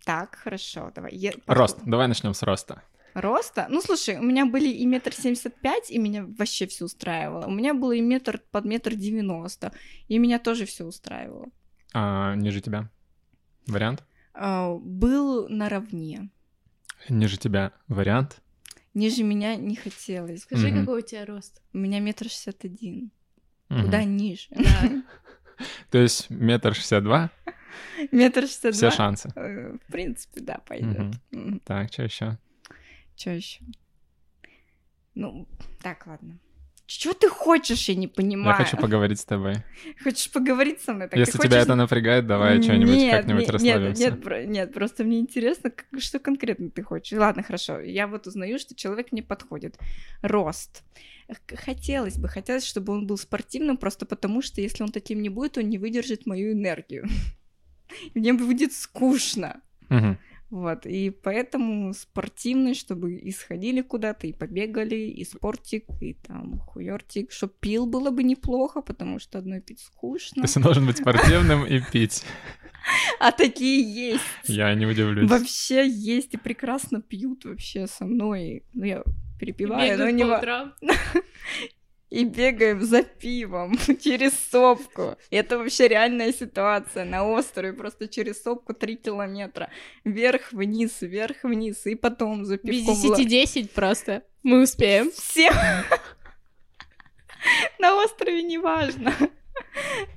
так, 0.03 0.35
хорошо, 0.35 0.91
давай. 0.93 1.13
Я- 1.15 1.33
Рост. 1.47 1.79
Давай 1.85 2.07
начнем 2.07 2.33
с 2.33 2.43
роста. 2.43 2.83
Роста? 3.13 3.67
Ну, 3.69 3.81
слушай, 3.81 4.17
у 4.17 4.21
меня 4.21 4.45
были 4.45 4.69
и 4.69 4.85
метр 4.85 5.13
семьдесят 5.13 5.55
пять, 5.55 5.89
и 5.89 5.97
меня 5.97 6.25
вообще 6.37 6.67
все 6.67 6.85
устраивало. 6.85 7.47
У 7.47 7.51
меня 7.51 7.73
было 7.73 7.93
и 7.93 8.01
метр 8.01 8.41
под 8.51 8.65
метр 8.65 8.93
девяносто, 8.95 9.71
и 10.07 10.19
меня 10.19 10.37
тоже 10.39 10.65
все 10.65 10.85
устраивало. 10.85 11.47
А, 11.93 12.35
ниже 12.35 12.61
тебя. 12.61 12.89
Вариант? 13.67 14.03
А, 14.33 14.75
Был 14.75 15.47
наравне. 15.49 16.29
Ниже 17.07 17.37
тебя 17.37 17.71
вариант. 17.87 18.41
Ниже 18.93 19.23
меня 19.23 19.55
не 19.55 19.75
хотелось. 19.75 20.41
Скажи, 20.41 20.69
Мгм. 20.69 20.79
какой 20.81 20.99
у 20.99 21.05
тебя 21.05 21.25
рост? 21.25 21.61
У 21.73 21.77
меня 21.77 21.99
метр 21.99 22.25
шестьдесят 22.25 22.65
один. 22.65 23.11
Куда 23.69 24.03
ниже? 24.03 24.47
Да. 24.51 25.03
То 25.91 25.97
есть 25.99 26.29
метр 26.29 26.73
шестьдесят 26.73 27.03
два, 27.03 27.29
Метр 28.11 28.41
шестьдесят 28.43 28.73
все 28.75 28.87
два? 28.87 28.91
шансы. 28.91 29.29
Э, 29.35 29.73
В 29.87 29.91
принципе, 29.91 30.41
да, 30.41 30.57
пойдет. 30.65 31.15
Так, 31.65 31.91
что 31.93 32.03
еще? 32.03 32.37
Что 33.15 33.31
еще? 33.31 33.61
Ну, 35.15 35.47
так, 35.81 36.07
ладно. 36.07 36.39
Чего 36.97 37.13
ты 37.13 37.29
хочешь, 37.29 37.87
я 37.87 37.93
не 37.93 38.07
понимаю. 38.07 38.57
Я 38.57 38.65
хочу 38.65 38.75
поговорить 38.75 39.19
с 39.19 39.25
тобой. 39.25 39.57
Хочешь 40.03 40.31
поговорить 40.31 40.81
со 40.81 40.93
мной? 40.93 41.07
Так 41.07 41.19
Если 41.19 41.33
тебя 41.33 41.43
хочешь- 41.43 41.63
это 41.63 41.75
напрягает, 41.75 42.25
давай 42.25 42.61
что-нибудь 42.63 43.11
как-нибудь 43.11 43.41
нет, 43.41 43.49
расслабимся. 43.51 44.01
Нет, 44.01 44.25
нет, 44.25 44.47
нет, 44.47 44.73
просто 44.73 45.03
мне 45.03 45.19
интересно, 45.19 45.69
как- 45.69 46.01
что 46.01 46.17
конкретно 46.17 46.71
ты 46.71 46.81
хочешь. 46.81 47.15
Ладно, 47.15 47.43
хорошо. 47.43 47.79
Я 47.79 48.07
вот 48.07 48.25
узнаю, 48.25 48.57
что 48.57 48.73
человек 48.73 49.11
мне 49.11 49.21
подходит. 49.21 49.77
Рост. 50.23 50.83
Хотелось 51.53 52.17
бы, 52.17 52.27
хотелось, 52.27 52.65
чтобы 52.65 52.91
он 52.93 53.05
был 53.05 53.19
спортивным, 53.19 53.77
просто 53.77 54.07
потому 54.07 54.41
что 54.41 54.59
если 54.59 54.81
он 54.81 54.89
таким 54.91 55.21
не 55.21 55.29
будет, 55.29 55.59
он 55.59 55.69
не 55.69 55.77
выдержит 55.77 56.25
мою 56.25 56.53
энергию. 56.53 57.07
Мне 58.15 58.33
будет 58.33 58.73
скучно. 58.73 59.61
Мгм. 59.89 60.17
Вот, 60.49 60.85
и 60.87 61.11
поэтому 61.11 61.93
спортивный, 61.93 62.73
чтобы 62.73 63.13
и 63.15 63.31
сходили 63.31 63.81
куда-то, 63.81 64.25
и 64.25 64.33
побегали, 64.33 64.95
и 64.95 65.23
спортик, 65.23 65.85
и 66.01 66.15
там 66.15 66.57
хуёртик, 66.59 67.31
чтоб 67.31 67.53
пил 67.59 67.85
было 67.85 68.09
бы 68.09 68.23
неплохо, 68.23 68.81
потому 68.81 69.19
что 69.19 69.37
одной 69.37 69.61
пить 69.61 69.77
То 69.79 69.85
скучно. 69.85 70.41
есть 70.41 70.57
он 70.57 70.63
должен 70.63 70.85
быть 70.87 70.97
спортивным 70.97 71.65
и 71.65 71.79
пить. 71.91 72.23
А 73.19 73.31
такие 73.31 73.81
есть. 74.11 74.23
Я 74.45 74.73
не 74.73 74.85
удивлюсь. 74.87 75.29
Вообще 75.29 75.87
есть 75.87 76.33
и 76.33 76.37
прекрасно 76.37 77.01
пьют 77.01 77.45
вообще 77.45 77.85
со 77.85 78.05
мной. 78.05 78.63
Ну, 78.73 78.85
я 78.85 79.03
перепиваю, 79.39 79.99
но 79.99 80.09
не 80.09 80.23
по 80.23 80.29
во- 80.29 80.37
утрам. 80.37 80.73
И 82.09 82.25
бегаем 82.25 82.81
за 82.81 83.03
пивом 83.03 83.77
через 84.03 84.33
сопку. 84.51 85.15
Это 85.29 85.59
вообще 85.59 85.87
реальная 85.87 86.33
ситуация 86.33 87.05
на 87.05 87.23
острове. 87.23 87.73
Просто 87.73 88.07
через 88.07 88.41
сопку 88.41 88.73
3 88.73 88.95
километра. 88.95 89.69
Вверх-вниз, 90.03 91.01
вверх-вниз. 91.01 91.85
И 91.85 91.95
потом 91.95 92.45
за 92.45 92.57
Без 92.57 92.85
пивком... 92.85 93.11
ла- 93.11 93.19
10-10 93.19 93.69
просто. 93.75 94.23
Мы 94.41 94.63
успеем. 94.63 95.11
Все 95.11 95.51
на 97.79 98.03
острове 98.03 98.41
неважно. 98.41 99.13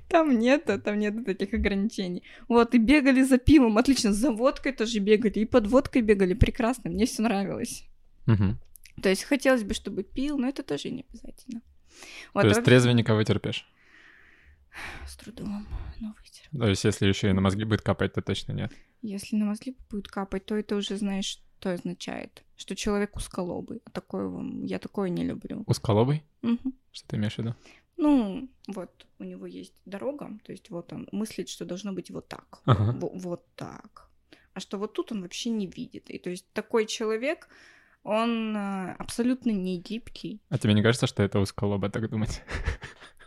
Там 0.08 0.38
нет, 0.38 0.68
там 0.84 0.98
нет 0.98 1.24
таких 1.24 1.54
ограничений. 1.54 2.22
Вот, 2.48 2.74
и 2.74 2.78
бегали 2.78 3.22
за 3.22 3.38
пивом, 3.38 3.78
отлично, 3.78 4.12
за 4.12 4.30
водкой 4.30 4.72
тоже 4.72 4.98
бегали, 4.98 5.40
и 5.40 5.44
под 5.44 5.66
водкой 5.66 6.02
бегали, 6.02 6.34
прекрасно, 6.34 6.90
мне 6.90 7.06
все 7.06 7.22
нравилось. 7.22 7.84
Мгм. 8.26 8.58
То 9.02 9.08
есть 9.08 9.24
хотелось 9.24 9.64
бы, 9.64 9.74
чтобы 9.74 10.02
пил, 10.02 10.38
но 10.38 10.48
это 10.48 10.62
тоже 10.62 10.90
не 10.90 11.06
обязательно. 11.08 11.62
Вот, 12.34 12.42
То 12.42 12.48
есть 12.48 12.64
трезвенника 12.64 13.14
вытерпишь. 13.14 13.66
с 15.06 15.16
трудом, 15.16 15.66
но 16.00 16.14
вытер. 16.18 16.58
То 16.58 16.68
есть 16.68 16.84
если 16.84 17.06
еще 17.06 17.28
и 17.30 17.32
на 17.32 17.40
мозги 17.40 17.64
будет 17.64 17.82
капать, 17.82 18.14
то 18.14 18.22
точно 18.22 18.52
нет. 18.52 18.72
Если 19.02 19.36
на 19.36 19.44
мозги 19.46 19.76
будет 19.90 20.08
капать, 20.08 20.46
то 20.46 20.56
это 20.56 20.76
уже 20.76 20.96
знаешь, 20.96 21.26
что 21.60 21.72
означает. 21.72 22.42
Что 22.56 22.74
человек 22.74 23.16
узколобый. 23.16 23.82
А 23.84 23.90
такое 23.90 24.30
я 24.64 24.78
такое 24.78 25.10
не 25.10 25.24
люблю. 25.24 25.64
Узколобый? 25.66 26.22
Мгм. 26.42 26.74
Что 26.92 27.08
ты 27.08 27.16
имеешь 27.16 27.34
в 27.34 27.38
виду? 27.38 27.54
Ну, 27.98 28.48
вот 28.68 29.06
у 29.18 29.24
него 29.24 29.46
есть 29.46 29.74
дорога, 29.84 30.38
то 30.44 30.52
есть 30.52 30.70
вот 30.70 30.92
он 30.92 31.08
мыслит, 31.12 31.48
что 31.48 31.64
должно 31.64 31.92
быть 31.92 32.10
вот 32.10 32.26
так, 32.28 32.60
Ага. 32.64 32.92
во- 32.98 33.10
вот 33.14 33.44
так. 33.54 34.08
А 34.54 34.60
что 34.60 34.78
вот 34.78 34.92
тут 34.94 35.12
он 35.12 35.22
вообще 35.22 35.50
не 35.50 35.66
видит. 35.66 36.10
И 36.10 36.18
то 36.18 36.30
есть 36.30 36.46
такой 36.52 36.86
человек, 36.86 37.48
он 38.02 38.56
а, 38.56 38.94
абсолютно 38.98 39.50
не 39.50 39.78
гибкий. 39.78 40.40
А 40.48 40.58
тебе 40.58 40.74
не 40.74 40.82
кажется, 40.82 41.06
что 41.06 41.22
это 41.22 41.38
узколоба 41.40 41.88
так 41.90 42.08
думать? 42.10 42.42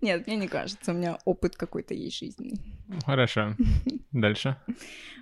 Нет, 0.00 0.26
мне 0.26 0.36
не 0.36 0.48
кажется, 0.48 0.92
у 0.92 0.94
меня 0.94 1.18
опыт 1.24 1.56
какой-то 1.56 1.94
есть 1.94 2.18
жизненный. 2.18 2.60
Ну, 2.88 2.98
Хорошо. 3.04 3.54
Дальше. 4.12 4.56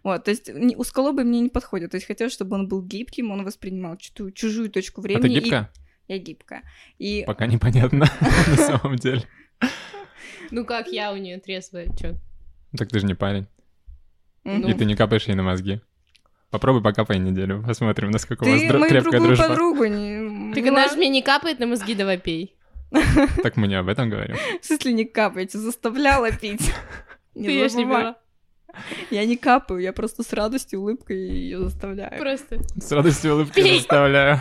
Вот, 0.02 0.24
то 0.24 0.30
есть 0.30 0.50
узколобый 0.76 1.24
мне 1.24 1.40
не 1.40 1.48
подходит. 1.48 1.90
То 1.92 1.96
есть 1.96 2.06
хотел, 2.06 2.28
чтобы 2.30 2.56
он 2.56 2.68
был 2.68 2.82
гибким, 2.82 3.30
он 3.30 3.44
воспринимал 3.44 3.96
чужую, 3.96 4.32
чужую 4.32 4.70
точку 4.70 5.00
А 5.00 5.02
времени. 5.02 5.22
ты 5.22 5.28
и- 5.28 5.40
гибкая? 5.40 5.72
Я 6.08 6.18
гибкая. 6.18 6.62
И 6.98 7.24
Пока 7.26 7.46
непонятно 7.46 8.06
на 8.48 8.56
самом 8.56 8.96
деле. 8.96 9.22
Ну 10.52 10.64
как 10.64 10.88
я 10.88 11.12
у 11.12 11.16
нее 11.16 11.38
трезвая, 11.40 11.86
чё? 11.96 12.14
Так 12.76 12.88
ты 12.90 13.00
же 13.00 13.06
не 13.06 13.14
парень. 13.14 13.46
И 14.44 14.72
ты 14.74 14.84
не 14.84 14.94
капаешь 14.94 15.26
ей 15.26 15.34
на 15.34 15.42
мозги. 15.42 15.80
Попробуй 16.56 16.82
покапай 16.82 17.18
неделю. 17.18 17.62
Посмотрим, 17.66 18.10
насколько 18.10 18.44
у 18.44 18.46
вас 18.48 18.62
ты 18.62 18.68
дру- 18.68 18.78
мою 18.78 18.88
крепкая 18.90 19.20
дружба. 19.20 19.48
подругу 19.48 19.84
не... 19.84 20.54
Так 20.54 20.66
она 20.66 20.88
же 20.88 20.96
мне 20.96 21.10
не 21.10 21.20
капает 21.20 21.58
на 21.58 21.66
мозги, 21.66 21.94
давай 21.94 22.16
пей. 22.16 22.56
Так 23.42 23.58
мы 23.58 23.66
не 23.68 23.74
об 23.74 23.88
этом 23.90 24.08
говорим. 24.08 24.36
В 24.62 24.64
смысле 24.64 24.94
не 24.94 25.04
капаете? 25.04 25.58
Заставляла 25.58 26.32
пить. 26.32 26.72
Не 27.34 27.48
Ты 27.48 27.52
я 27.58 27.68
ж 27.68 27.74
не 27.74 27.84
пила. 27.84 28.16
Я 29.10 29.26
не 29.26 29.36
капаю, 29.36 29.80
я 29.80 29.92
просто 29.92 30.22
с 30.22 30.32
радостью, 30.32 30.80
улыбкой 30.80 31.28
ее 31.28 31.58
заставляю. 31.58 32.18
Просто. 32.18 32.58
С 32.80 32.90
радостью 32.90 33.34
улыбки 33.34 33.60
Пей. 33.60 33.76
заставляю. 33.76 34.40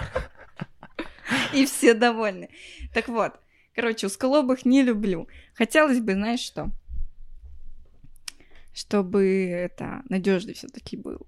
И 1.54 1.66
все 1.66 1.94
довольны. 1.94 2.48
Так 2.94 3.10
вот, 3.10 3.34
короче, 3.76 4.08
узколобых 4.08 4.64
не 4.64 4.84
люблю. 4.84 5.28
Хотелось 5.54 6.00
бы, 6.00 6.14
знаешь 6.14 6.40
что? 6.40 6.70
Чтобы 8.74 9.50
это 9.50 10.02
надежный 10.08 10.54
все-таки 10.54 10.96
был. 10.96 11.20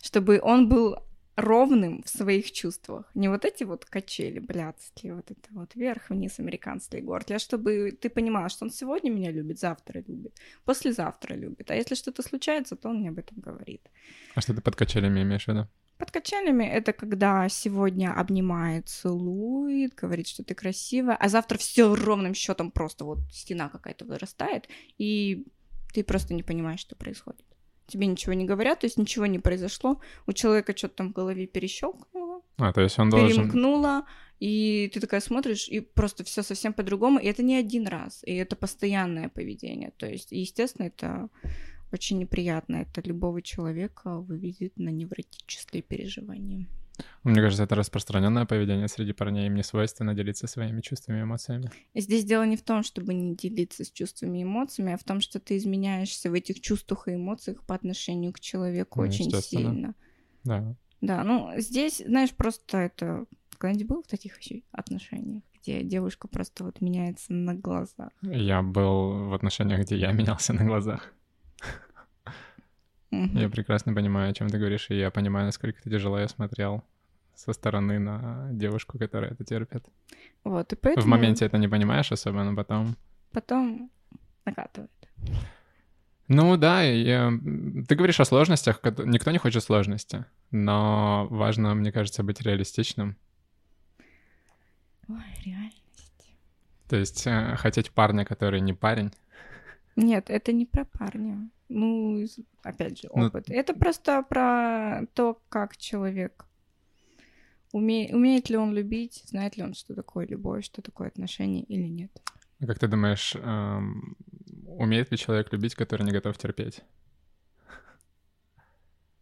Чтобы 0.00 0.40
он 0.42 0.68
был 0.68 0.96
ровным 1.40 2.02
в 2.02 2.08
своих 2.08 2.52
чувствах. 2.52 3.10
Не 3.14 3.28
вот 3.28 3.44
эти 3.44 3.64
вот 3.64 3.84
качели 3.84 4.38
блядские, 4.38 5.14
вот 5.14 5.30
это 5.30 5.48
вот 5.50 5.74
вверх-вниз 5.74 6.38
американские 6.38 7.02
горки, 7.02 7.32
а 7.32 7.38
чтобы 7.38 7.92
ты 7.92 8.10
понимала, 8.10 8.48
что 8.48 8.64
он 8.64 8.70
сегодня 8.70 9.10
меня 9.10 9.30
любит, 9.30 9.58
завтра 9.58 10.02
любит, 10.06 10.38
послезавтра 10.64 11.34
любит. 11.34 11.70
А 11.70 11.74
если 11.74 11.94
что-то 11.94 12.22
случается, 12.22 12.76
то 12.76 12.88
он 12.88 13.00
мне 13.00 13.08
об 13.08 13.18
этом 13.18 13.38
говорит. 13.40 13.88
А 14.34 14.40
что 14.40 14.54
ты 14.54 14.60
под 14.60 14.76
качелями 14.76 15.22
имеешь 15.22 15.44
в 15.44 15.48
виду? 15.48 15.68
Под 15.98 16.10
качелями 16.10 16.64
это 16.64 16.94
когда 16.94 17.48
сегодня 17.50 18.14
обнимает, 18.14 18.88
целует, 18.88 19.94
говорит, 19.94 20.28
что 20.28 20.42
ты 20.42 20.54
красивая, 20.54 21.16
а 21.16 21.28
завтра 21.28 21.58
все 21.58 21.94
ровным 21.94 22.34
счетом 22.34 22.70
просто 22.70 23.04
вот 23.04 23.18
стена 23.30 23.68
какая-то 23.68 24.06
вырастает, 24.06 24.68
и 24.96 25.46
ты 25.92 26.02
просто 26.02 26.32
не 26.32 26.42
понимаешь, 26.42 26.80
что 26.80 26.96
происходит. 26.96 27.44
Тебе 27.90 28.06
ничего 28.06 28.34
не 28.34 28.44
говорят, 28.44 28.80
то 28.80 28.86
есть 28.86 28.98
ничего 28.98 29.26
не 29.26 29.38
произошло, 29.38 30.00
у 30.26 30.32
человека 30.32 30.76
что-то 30.76 30.96
там 30.96 31.10
в 31.10 31.12
голове 31.12 31.46
перещелкнуло, 31.46 32.42
А, 32.56 32.72
то 32.72 32.80
есть 32.80 32.98
он 32.98 33.10
должен... 33.10 33.28
перемкнуло, 33.28 34.04
и 34.38 34.90
ты 34.94 35.00
такая 35.00 35.20
смотришь, 35.20 35.68
и 35.68 35.80
просто 35.80 36.24
все 36.24 36.42
совсем 36.42 36.72
по-другому, 36.72 37.18
и 37.18 37.26
это 37.26 37.42
не 37.42 37.56
один 37.56 37.86
раз, 37.86 38.22
и 38.24 38.32
это 38.32 38.56
постоянное 38.56 39.28
поведение, 39.28 39.92
то 39.96 40.06
есть, 40.06 40.32
естественно, 40.32 40.86
это 40.86 41.28
очень 41.92 42.18
неприятно, 42.18 42.76
это 42.76 43.00
любого 43.08 43.42
человека 43.42 44.18
выведет 44.20 44.76
на 44.76 44.90
невротические 44.90 45.82
переживания. 45.82 46.68
Мне 47.22 47.40
кажется, 47.40 47.64
это 47.64 47.74
распространенное 47.74 48.46
поведение 48.46 48.88
среди 48.88 49.12
парней, 49.12 49.46
им 49.46 49.54
не 49.54 49.62
свойственно 49.62 50.14
делиться 50.14 50.46
своими 50.46 50.80
чувствами 50.80 51.18
и 51.18 51.22
эмоциями. 51.22 51.70
Здесь 51.94 52.24
дело 52.24 52.44
не 52.44 52.56
в 52.56 52.62
том, 52.62 52.82
чтобы 52.82 53.14
не 53.14 53.34
делиться 53.34 53.84
с 53.84 53.90
чувствами 53.90 54.38
и 54.38 54.42
эмоциями, 54.42 54.92
а 54.92 54.96
в 54.96 55.04
том, 55.04 55.20
что 55.20 55.38
ты 55.40 55.56
изменяешься 55.56 56.30
в 56.30 56.34
этих 56.34 56.60
чувствах 56.60 57.08
и 57.08 57.14
эмоциях 57.14 57.62
по 57.64 57.74
отношению 57.74 58.32
к 58.32 58.40
человеку 58.40 59.00
Ну, 59.00 59.08
очень 59.08 59.30
сильно. 59.42 59.94
Да. 60.44 60.74
Да, 61.00 61.24
ну 61.24 61.52
здесь, 61.56 62.02
знаешь, 62.04 62.30
просто 62.30 62.78
это... 62.78 63.26
Когда-нибудь 63.58 63.86
был 63.88 64.02
в 64.02 64.06
таких 64.06 64.38
отношениях, 64.72 65.42
где 65.60 65.82
девушка 65.82 66.28
просто 66.28 66.64
вот 66.64 66.80
меняется 66.80 67.34
на 67.34 67.54
глазах? 67.54 68.10
Я 68.22 68.62
был 68.62 69.28
в 69.28 69.34
отношениях, 69.34 69.80
где 69.82 69.96
я 69.96 70.12
менялся 70.12 70.54
на 70.54 70.64
глазах. 70.64 71.12
Я 73.10 73.48
прекрасно 73.50 73.92
понимаю, 73.92 74.30
о 74.30 74.32
чем 74.32 74.48
ты 74.48 74.58
говоришь, 74.58 74.88
и 74.90 74.96
я 74.96 75.10
понимаю, 75.10 75.46
насколько 75.46 75.82
ты 75.82 75.90
тяжело 75.90 76.18
я 76.18 76.28
смотрел 76.28 76.84
со 77.44 77.52
стороны 77.52 77.98
на 77.98 78.48
девушку, 78.52 78.98
которая 78.98 79.32
это 79.32 79.44
терпит. 79.44 79.84
Вот, 80.44 80.72
и 80.72 80.76
поэтому 80.76 81.06
В 81.06 81.08
моменте 81.08 81.46
это 81.46 81.58
не 81.58 81.68
понимаешь 81.68 82.12
особо, 82.12 82.44
но 82.44 82.54
потом... 82.54 82.96
потом 83.32 83.90
накатывает. 84.44 84.90
Ну 86.28 86.56
да, 86.56 86.84
и, 86.84 87.06
э, 87.06 87.30
ты 87.88 87.94
говоришь 87.96 88.20
о 88.20 88.24
сложностях, 88.24 88.80
никто 89.04 89.30
не 89.30 89.38
хочет 89.38 89.64
сложности, 89.64 90.26
но 90.50 91.26
важно, 91.30 91.74
мне 91.74 91.92
кажется, 91.92 92.22
быть 92.22 92.42
реалистичным. 92.42 93.16
Ой, 95.08 95.16
реально. 95.44 95.70
То 96.88 96.96
есть 96.96 97.26
э, 97.26 97.56
хотеть 97.56 97.90
парня, 97.90 98.24
который 98.24 98.60
не 98.60 98.74
парень. 98.74 99.12
Нет, 99.96 100.28
это 100.28 100.52
не 100.52 100.66
про 100.66 100.84
парня. 100.84 101.48
Ну, 101.68 102.26
опять 102.62 103.00
же, 103.00 103.08
Ну, 103.14 103.26
опыт. 103.26 103.48
Это 103.48 103.74
просто 103.74 104.22
про 104.22 105.06
то, 105.14 105.40
как 105.48 105.76
человек 105.76 106.44
уме- 107.72 108.12
умеет 108.14 108.50
ли 108.50 108.56
он 108.56 108.72
любить, 108.72 109.22
знает 109.26 109.56
ли 109.56 109.62
он, 109.62 109.74
что 109.74 109.94
такое 109.94 110.26
любовь, 110.26 110.64
что 110.64 110.82
такое 110.82 111.08
отношения 111.08 111.62
или 111.62 111.88
нет. 111.88 112.10
А 112.60 112.66
Как 112.66 112.78
ты 112.78 112.88
думаешь, 112.88 113.34
эм, 113.36 114.16
умеет 114.66 115.10
ли 115.10 115.18
человек 115.18 115.52
любить, 115.52 115.74
который 115.74 116.02
не 116.04 116.12
готов 116.12 116.36
терпеть? 116.36 116.82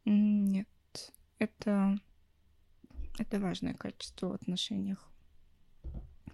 Нет, 0.05 0.69
это 1.39 1.99
это 3.19 3.41
важное 3.41 3.75
качество 3.75 4.29
в 4.29 4.33
отношениях, 4.33 5.11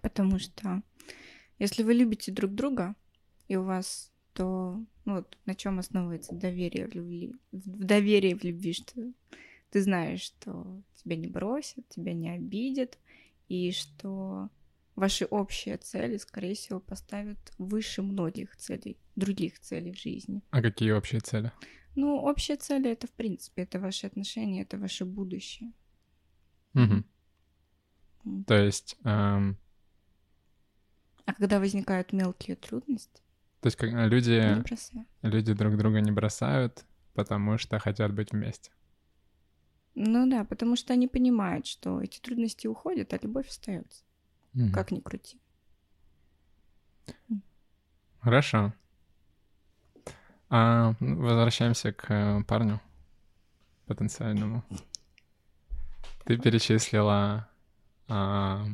потому 0.01 0.39
что 0.39 0.83
если 1.59 1.83
вы 1.83 1.93
любите 1.93 2.31
друг 2.31 2.53
друга 2.53 2.95
и 3.47 3.55
у 3.55 3.63
вас 3.63 4.11
то 4.33 4.83
ну, 5.05 5.15
вот 5.15 5.37
на 5.45 5.55
чем 5.55 5.79
основывается 5.79 6.35
доверие 6.35 6.87
в 6.87 6.93
любви, 6.93 7.33
в 7.51 7.83
доверии 7.85 8.33
в 8.33 8.43
любви, 8.43 8.73
что 8.73 9.01
ты 9.71 9.81
знаешь, 9.81 10.21
что 10.21 10.81
тебя 10.95 11.15
не 11.15 11.27
бросят, 11.27 11.87
тебя 11.89 12.13
не 12.13 12.29
обидят, 12.29 12.97
и 13.47 13.71
что 13.71 14.49
ваши 14.95 15.25
общие 15.25 15.77
цели, 15.77 16.17
скорее 16.17 16.55
всего, 16.55 16.79
поставят 16.79 17.37
выше 17.57 18.01
многих 18.01 18.55
целей, 18.55 18.97
других 19.15 19.59
целей 19.59 19.91
в 19.91 19.99
жизни. 19.99 20.41
А 20.51 20.61
какие 20.61 20.91
общие 20.91 21.21
цели? 21.21 21.51
Ну, 21.95 22.17
общие 22.17 22.57
цели 22.57 22.89
это, 22.91 23.07
в 23.07 23.11
принципе, 23.11 23.63
это 23.63 23.79
ваши 23.79 24.07
отношения, 24.07 24.61
это 24.63 24.77
ваше 24.77 25.05
будущее. 25.05 25.71
М. 28.25 28.43
То 28.45 28.55
есть, 28.57 28.97
эм, 29.03 29.57
А 31.25 31.33
когда 31.33 31.59
возникают 31.59 32.13
мелкие 32.13 32.55
трудности, 32.55 33.21
то 33.61 33.67
есть 33.67 33.77
как, 33.77 33.91
люди, 33.91 34.63
люди 35.23 35.53
друг 35.53 35.77
друга 35.77 35.99
не 36.01 36.11
бросают, 36.11 36.85
потому 37.13 37.57
что 37.57 37.79
хотят 37.79 38.13
быть 38.13 38.31
вместе. 38.31 38.71
Ну 39.95 40.29
да, 40.29 40.43
потому 40.43 40.75
что 40.75 40.93
они 40.93 41.07
понимают, 41.07 41.65
что 41.65 42.01
эти 42.01 42.19
трудности 42.19 42.67
уходят, 42.67 43.13
а 43.13 43.19
любовь 43.21 43.47
остается. 43.47 44.03
Мгм. 44.53 44.73
Как 44.73 44.91
ни 44.91 44.99
крути. 44.99 45.39
Хорошо. 48.19 48.73
А, 50.49 50.93
ну, 50.99 51.21
возвращаемся 51.21 51.91
к 51.93 52.05
э, 52.09 52.43
парню 52.43 52.81
потенциальному. 53.87 54.63
Ты 56.25 56.37
перечислила... 56.37 57.47
а, 58.07 58.65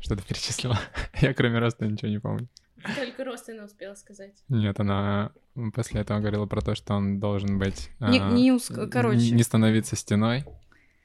Что 0.00 0.16
ты 0.16 0.22
перечислила? 0.22 0.78
Я 1.20 1.32
кроме 1.32 1.58
роста 1.58 1.86
ничего 1.86 2.10
не 2.10 2.18
помню. 2.18 2.48
Только 2.96 3.24
родственно 3.24 3.64
успела 3.64 3.94
сказать. 3.94 4.42
Нет, 4.48 4.78
она 4.80 5.32
после 5.74 6.00
этого 6.02 6.20
говорила 6.20 6.46
про 6.46 6.60
то, 6.60 6.74
что 6.74 6.94
он 6.94 7.18
должен 7.20 7.58
быть... 7.58 7.90
Не- 8.00 8.20
а, 8.20 8.30
не 8.30 8.50
уск- 8.52 8.88
короче. 8.88 9.30
Не 9.32 9.42
становиться 9.42 9.96
стеной, 9.96 10.44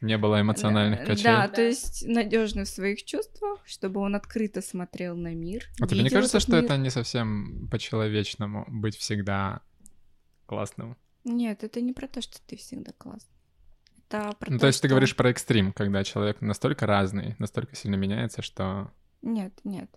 не 0.01 0.17
было 0.17 0.41
эмоциональных 0.41 0.99
Да, 0.99 1.05
качелей. 1.05 1.23
Да, 1.23 1.47
то 1.47 1.61
есть 1.61 2.05
надежный 2.07 2.65
в 2.65 2.69
своих 2.69 3.03
чувствах, 3.03 3.61
чтобы 3.65 4.01
он 4.01 4.15
открыто 4.15 4.61
смотрел 4.61 5.15
на 5.15 5.33
мир. 5.33 5.65
А 5.81 5.87
тебе 5.87 6.03
не 6.03 6.09
кажется, 6.09 6.39
что 6.39 6.51
мир. 6.53 6.65
это 6.65 6.77
не 6.77 6.89
совсем 6.89 7.67
по-человечному 7.71 8.65
быть 8.67 8.97
всегда 8.97 9.61
классным? 10.45 10.97
Нет, 11.23 11.63
это 11.63 11.79
не 11.81 11.93
про 11.93 12.07
то, 12.07 12.21
что 12.21 12.37
ты 12.45 12.57
всегда 12.57 12.91
классный. 12.97 13.29
Это 14.09 14.33
про 14.37 14.51
Ну, 14.51 14.57
то, 14.57 14.61
то 14.61 14.67
есть 14.67 14.81
ты 14.81 14.87
что- 14.87 14.89
говоришь 14.89 15.15
про 15.15 15.29
экстрим, 15.29 15.71
когда 15.71 16.03
человек 16.03 16.41
настолько 16.41 16.85
разный, 16.85 17.35
настолько 17.39 17.75
сильно 17.75 17.95
меняется, 17.95 18.41
что... 18.41 18.91
Нет, 19.21 19.53
нет. 19.63 19.89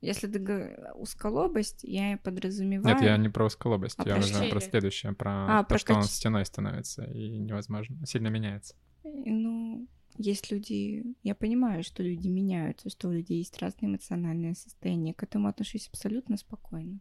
Если 0.00 0.28
ты 0.28 0.38
говоришь 0.38 0.76
узколобость, 0.94 1.80
я 1.82 2.18
подразумеваю... 2.18 2.94
Нет, 2.94 3.04
я 3.04 3.16
не 3.16 3.28
про 3.28 3.46
узколобость, 3.46 3.98
А 3.98 4.08
я 4.08 4.16
уже 4.18 4.48
про 4.48 4.60
следующее, 4.60 5.12
про 5.12 5.58
А, 5.58 5.62
то, 5.64 5.70
про 5.70 5.78
что 5.78 5.94
он 5.94 6.02
каче- 6.02 6.08
стеной 6.08 6.44
становится 6.46 7.04
и 7.04 7.38
невозможно, 7.38 8.06
сильно 8.06 8.28
меняется. 8.28 8.76
Ну, 9.02 9.88
есть 10.16 10.52
люди... 10.52 11.04
Я 11.22 11.34
понимаю, 11.34 11.82
что 11.82 12.02
люди 12.02 12.28
меняются, 12.28 12.90
что 12.90 13.08
у 13.08 13.12
людей 13.12 13.38
есть 13.38 13.58
разные 13.60 13.90
эмоциональные 13.90 14.54
состояния. 14.54 15.14
К 15.14 15.24
этому 15.24 15.48
отношусь 15.48 15.88
абсолютно 15.88 16.36
спокойно. 16.36 17.00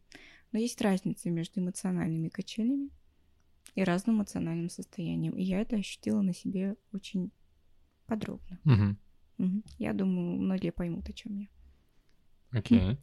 Но 0.52 0.60
есть 0.60 0.82
разница 0.82 1.30
между 1.30 1.60
эмоциональными 1.60 2.30
качелями 2.30 2.90
и 3.76 3.84
разным 3.84 4.18
эмоциональным 4.18 4.70
состоянием. 4.70 5.34
И 5.34 5.44
я 5.44 5.62
это 5.62 5.76
ощутила 5.76 6.22
на 6.22 6.34
себе 6.34 6.76
очень 6.94 7.32
подробно. 8.08 8.60
Мгм. 8.64 8.98
Мгм. 9.38 9.64
Я 9.78 9.94
думаю, 9.94 10.40
многие 10.40 10.72
поймут, 10.72 11.10
о 11.10 11.14
чем 11.14 11.38
я. 11.38 11.48
Окей. 12.52 12.98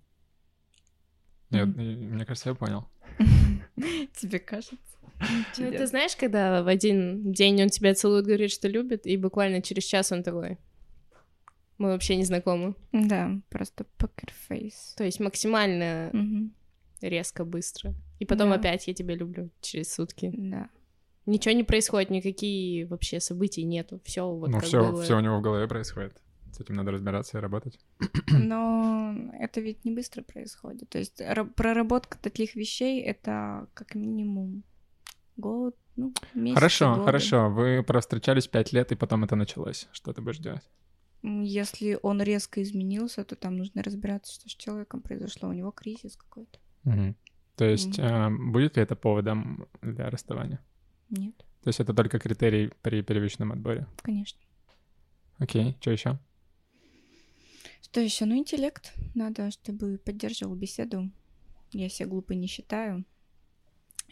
Нет, 1.50 1.66
мне 1.76 2.24
кажется, 2.24 2.50
я 2.50 2.54
понял. 2.54 2.88
Тебе 4.16 4.38
кажется? 4.38 4.76
Ну, 5.58 5.64
это 5.66 5.86
знаешь, 5.86 6.16
когда 6.16 6.62
в 6.62 6.68
один 6.68 7.32
день 7.32 7.62
он 7.62 7.68
тебя 7.68 7.94
целует, 7.94 8.26
говорит, 8.26 8.50
что 8.50 8.68
любит, 8.68 9.06
и 9.06 9.16
буквально 9.16 9.62
через 9.62 9.84
час 9.84 10.12
он 10.12 10.22
такой... 10.22 10.58
Мы 11.78 11.88
вообще 11.88 12.16
не 12.16 12.24
знакомы. 12.24 12.74
Да, 12.92 13.32
просто 13.48 13.84
покерфейс. 13.96 14.94
То 14.96 15.04
есть 15.04 15.18
максимально 15.18 16.10
резко, 17.00 17.44
быстро. 17.44 17.94
И 18.18 18.26
потом 18.26 18.50
Да. 18.50 18.56
опять 18.56 18.86
я 18.86 18.94
тебя 18.94 19.14
люблю 19.14 19.50
через 19.60 19.92
сутки. 19.92 20.32
Да. 20.34 20.68
Ничего 21.26 21.54
не 21.54 21.64
происходит, 21.64 22.10
никакие 22.10 22.86
вообще 22.86 23.18
событий 23.18 23.64
нету. 23.64 24.00
Все 24.04 24.28
вот 24.28 24.50
ну, 24.50 24.60
все, 24.60 24.90
было. 24.90 25.02
все 25.02 25.16
у 25.16 25.20
него 25.20 25.38
в 25.38 25.42
голове 25.42 25.66
происходит. 25.66 26.20
С 26.54 26.60
этим 26.60 26.76
надо 26.76 26.92
разбираться 26.92 27.38
и 27.38 27.40
работать. 27.40 27.78
Но 28.30 29.14
это 29.40 29.60
ведь 29.60 29.84
не 29.84 29.90
быстро 29.92 30.22
происходит. 30.22 30.88
То 30.88 30.98
есть 30.98 31.20
ра- 31.20 31.50
проработка 31.52 32.16
таких 32.18 32.54
вещей 32.54 33.02
это 33.02 33.66
как 33.74 33.94
минимум 33.96 34.62
год, 35.36 35.74
ну, 35.96 36.12
месяц. 36.34 36.54
Хорошо, 36.54 37.02
хорошо. 37.04 37.50
Вы 37.50 37.82
провстречались 37.82 38.46
пять 38.46 38.72
лет, 38.72 38.92
и 38.92 38.96
потом 38.96 39.24
это 39.24 39.34
началось. 39.36 39.88
Что 39.92 40.12
ты 40.12 40.22
будешь 40.22 40.38
делать? 40.38 40.62
Если 41.22 41.98
он 42.02 42.22
резко 42.22 42.62
изменился, 42.62 43.24
то 43.24 43.34
там 43.34 43.56
нужно 43.56 43.82
разбираться, 43.82 44.32
что 44.32 44.48
с 44.48 44.52
человеком 44.52 45.00
произошло. 45.00 45.48
У 45.48 45.52
него 45.52 45.70
кризис 45.72 46.16
какой-то. 46.16 46.58
Мгм. 46.84 47.16
То 47.56 47.64
есть, 47.64 47.98
Мгм. 47.98 48.06
э, 48.06 48.50
будет 48.52 48.76
ли 48.76 48.82
это 48.82 48.94
поводом 48.94 49.66
для 49.82 50.10
расставания? 50.10 50.60
Нет, 51.10 51.36
То 51.62 51.68
есть 51.68 51.80
это 51.80 51.94
только 51.94 52.18
критерий 52.18 52.70
при 52.82 53.02
первичном 53.02 53.52
отборе. 53.52 53.86
конечно. 54.02 54.38
Окей, 55.38 55.76
что 55.80 55.90
еще? 55.90 56.18
Что 57.84 58.00
еще? 58.00 58.24
Ну, 58.24 58.36
интеллект. 58.36 58.92
Надо, 59.14 59.50
чтобы 59.50 59.98
поддерживал 59.98 60.56
беседу. 60.56 61.10
Я 61.70 61.88
себя 61.90 62.08
глупой 62.08 62.36
не 62.36 62.46
считаю. 62.46 63.04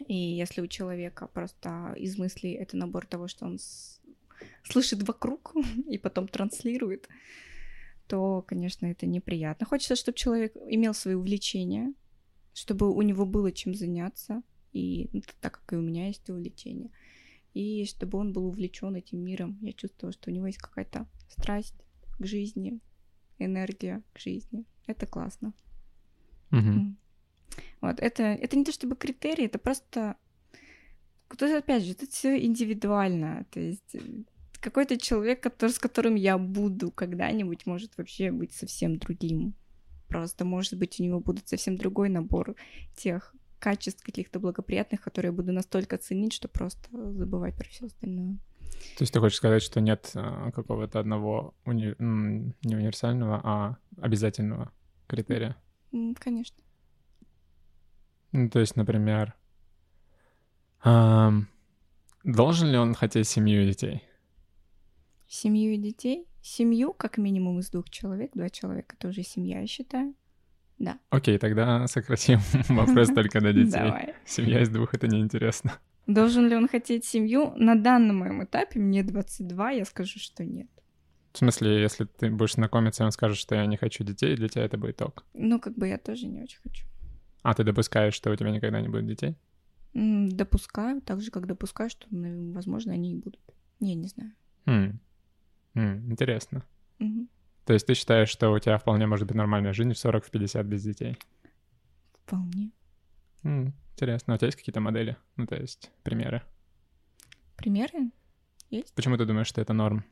И 0.07 0.15
если 0.15 0.61
у 0.61 0.67
человека 0.67 1.27
просто 1.27 1.93
из 1.97 2.17
мыслей 2.17 2.53
это 2.53 2.77
набор 2.77 3.07
того, 3.07 3.27
что 3.27 3.45
он 3.45 3.57
с- 3.57 3.99
слышит 4.63 5.01
вокруг 5.03 5.53
и 5.89 5.97
потом 5.97 6.27
транслирует, 6.27 7.09
то, 8.07 8.43
конечно, 8.43 8.85
это 8.85 9.07
неприятно. 9.07 9.65
Хочется, 9.65 9.95
чтобы 9.95 10.17
человек 10.17 10.55
имел 10.69 10.93
свои 10.93 11.15
увлечения, 11.15 11.93
чтобы 12.53 12.93
у 12.93 13.01
него 13.01 13.25
было 13.25 13.51
чем 13.51 13.73
заняться, 13.73 14.43
и 14.71 15.09
ну, 15.13 15.21
так 15.41 15.59
как 15.59 15.73
и 15.73 15.77
у 15.77 15.81
меня 15.81 16.07
есть 16.07 16.29
увлечение, 16.29 16.91
и 17.55 17.85
чтобы 17.85 18.19
он 18.19 18.33
был 18.33 18.45
увлечен 18.45 18.95
этим 18.95 19.19
миром. 19.19 19.57
Я 19.61 19.73
чувствовала, 19.73 20.13
что 20.13 20.29
у 20.29 20.33
него 20.33 20.45
есть 20.45 20.59
какая-то 20.59 21.07
страсть 21.27 21.75
к 22.19 22.25
жизни, 22.25 22.79
энергия 23.45 24.01
к 24.13 24.19
жизни. 24.19 24.65
Это 24.87 25.05
классно. 25.05 25.53
Мгм. 26.51 26.97
Вот, 27.81 27.99
это, 27.99 28.23
это 28.23 28.55
не 28.55 28.63
то 28.63 28.71
чтобы 28.71 28.95
критерий, 28.95 29.45
это 29.45 29.59
просто... 29.59 30.15
Тут, 31.29 31.41
опять 31.41 31.83
же, 31.83 31.93
это 31.93 32.05
все 32.07 32.37
индивидуально. 32.45 33.45
То 33.51 33.59
есть 33.59 33.95
э, 33.95 33.99
какой-то 34.59 34.97
человек, 34.97 35.41
который, 35.41 35.71
с 35.71 35.79
которым 35.79 36.15
я 36.15 36.37
буду 36.37 36.91
когда-нибудь, 36.91 37.65
может 37.65 37.97
вообще 37.97 38.31
быть 38.31 38.53
совсем 38.53 38.97
другим. 38.97 39.55
Просто, 40.07 40.45
может 40.45 40.77
быть, 40.77 40.99
у 40.99 41.03
него 41.03 41.19
будет 41.19 41.47
совсем 41.47 41.75
другой 41.75 42.09
набор 42.09 42.55
тех 42.95 43.33
качеств 43.57 44.03
каких-то 44.03 44.39
благоприятных, 44.39 45.01
которые 45.01 45.29
я 45.29 45.35
буду 45.35 45.51
настолько 45.53 45.97
ценить, 45.97 46.33
что 46.33 46.47
просто 46.47 46.89
забывать 47.13 47.55
про 47.55 47.67
все 47.67 47.87
остальное. 47.87 48.37
То 48.97 49.01
есть 49.03 49.13
ты 49.13 49.19
хочешь 49.19 49.37
сказать, 49.37 49.63
что 49.63 49.81
нет 49.81 50.11
а, 50.15 50.51
какого-то 50.51 50.99
одного 50.99 51.53
уни- 51.65 51.95
не 51.99 52.75
универсального, 52.75 53.41
а 53.43 53.77
обязательного 53.99 54.71
критерия? 55.07 55.55
Конечно. 56.19 56.57
Ну, 58.31 58.49
то 58.49 58.59
есть, 58.59 58.75
например, 58.75 59.35
ам, 60.81 61.47
должен 62.23 62.69
ли 62.69 62.77
он 62.77 62.93
хотеть 62.93 63.27
семью 63.27 63.63
и 63.63 63.67
детей? 63.67 64.03
Семью 65.27 65.73
и 65.73 65.77
детей. 65.77 66.27
Семью, 66.41 66.93
как 66.93 67.17
минимум, 67.17 67.59
из 67.59 67.69
двух 67.69 67.89
человек. 67.89 68.31
Два 68.33 68.49
человека— 68.49 68.95
это 68.99 69.07
уже 69.07 69.23
семья, 69.23 69.61
я 69.61 69.67
считаю. 69.67 70.13
Да. 70.77 70.99
Окей, 71.09 71.37
тогда 71.37 71.87
сократим 71.87 72.39
вопрос 72.69 73.09
только 73.09 73.39
до 73.39 73.53
детей. 73.53 73.71
Давай. 73.71 74.13
Семья 74.25 74.61
из 74.61 74.69
двух— 74.69 74.93
это 74.95 75.07
неинтересно. 75.07 75.79
Должен 76.07 76.47
ли 76.47 76.55
он 76.55 76.67
хотеть 76.67 77.05
семью? 77.05 77.53
На 77.55 77.75
данном 77.75 78.17
моем 78.17 78.43
этапе, 78.43 78.79
мне 78.79 79.03
22, 79.03 79.71
я 79.71 79.85
скажу, 79.85 80.19
что 80.19 80.43
нет. 80.43 80.67
В 81.31 81.37
смысле, 81.37 81.81
если 81.81 82.05
ты 82.05 82.29
будешь 82.29 82.53
знакомиться, 82.53 83.03
и 83.03 83.05
он 83.05 83.11
скажет, 83.11 83.37
что 83.37 83.55
я 83.55 83.65
не 83.65 83.77
хочу 83.77 84.03
детей, 84.03 84.35
для 84.35 84.49
тебя 84.49 84.65
это 84.65 84.77
будет 84.77 85.01
ок. 85.01 85.25
Ну, 85.33 85.59
как 85.59 85.75
бы 85.75 85.87
я 85.87 85.97
тоже 85.97 86.27
не 86.27 86.41
очень 86.41 86.59
хочу. 86.61 86.85
А 87.41 87.53
ты 87.53 87.63
допускаешь, 87.63 88.13
что 88.13 88.31
у 88.31 88.35
тебя 88.35 88.51
никогда 88.51 88.81
не 88.81 88.89
будет 88.89 89.07
детей? 89.07 89.35
Допускаю, 89.93 91.01
так 91.01 91.21
же, 91.21 91.31
как 91.31 91.47
допускаю, 91.47 91.89
что, 91.89 92.07
возможно, 92.09 92.93
они 92.93 93.13
и 93.13 93.15
будут. 93.15 93.39
Не, 93.79 93.95
не 93.95 94.07
знаю. 94.07 94.33
Хм. 94.65 94.99
М, 95.75 96.11
интересно. 96.11 96.63
Мгм. 96.99 97.29
То 97.65 97.73
есть 97.73 97.87
ты 97.87 97.93
считаешь, 97.93 98.29
что 98.29 98.51
у 98.51 98.59
тебя 98.59 98.77
вполне 98.77 99.07
может 99.07 99.27
быть 99.27 99.35
нормальная 99.35 99.73
жизнь 99.73 99.93
в 99.93 99.97
40, 99.97 100.25
в 100.25 100.31
50 100.31 100.65
без 100.65 100.83
детей? 100.83 101.17
Вполне. 102.25 102.71
М, 103.43 103.73
интересно. 103.93 104.33
А 104.33 104.35
у 104.35 104.37
тебя 104.37 104.47
есть 104.47 104.57
какие-то 104.57 104.81
модели? 104.81 105.17
Ну, 105.37 105.45
то 105.45 105.55
есть 105.55 105.91
примеры? 106.03 106.41
Примеры? 107.55 108.11
Почему 108.95 109.17
ты 109.17 109.25
думаешь, 109.25 109.47
что 109.47 109.61
это 109.61 109.73
норм? 109.73 110.03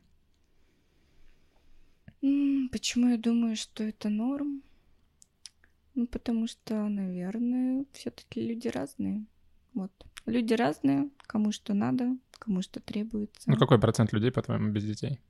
Почему 2.70 3.08
я 3.08 3.18
думаю, 3.18 3.56
что 3.56 3.82
это 3.82 4.08
норм? 4.08 4.62
Ну, 5.94 6.06
потому 6.06 6.46
что, 6.46 6.88
наверное, 6.88 7.84
все-таки 7.92 8.40
люди 8.40 8.68
разные. 8.68 9.26
Вот. 9.74 9.90
Люди 10.26 10.54
разные, 10.54 11.10
кому 11.26 11.52
что 11.52 11.74
надо, 11.74 12.16
кому 12.38 12.62
что 12.62 12.80
требуется. 12.80 13.50
Ну, 13.50 13.56
какой 13.56 13.80
процент 13.80 14.12
людей, 14.12 14.30
по-твоему, 14.30 14.70
без 14.70 14.84
детей? 14.84 15.20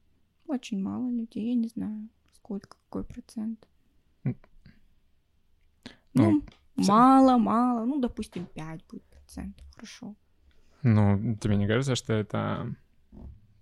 Очень 0.46 0.80
мало 0.82 1.10
людей, 1.10 1.48
я 1.48 1.54
не 1.54 1.68
знаю, 1.68 2.08
сколько, 2.34 2.68
какой 2.68 3.04
процент. 3.04 3.66
Ну, 4.24 4.34
Ну, 6.14 6.44
мало, 6.76 7.38
мало, 7.38 7.84
ну, 7.84 8.00
допустим, 8.00 8.46
5 8.46 8.84
будет 8.86 9.04
процентов, 9.04 9.66
хорошо. 9.74 10.14
Ну, 10.82 11.36
тебе 11.36 11.56
не 11.56 11.66
кажется, 11.66 11.94
что 11.94 12.12
это 12.12 12.74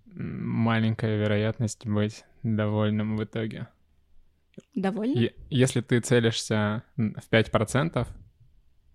маленькая 0.05 1.17
вероятность 1.17 1.85
быть 1.85 2.25
довольным 2.43 3.17
в 3.17 3.23
итоге? 3.23 3.67
Довольно? 4.75 5.17
И 5.17 5.33
если 5.49 5.81
ты 5.81 5.99
целишься 5.99 6.83
в 6.97 7.29
5%, 7.29 8.07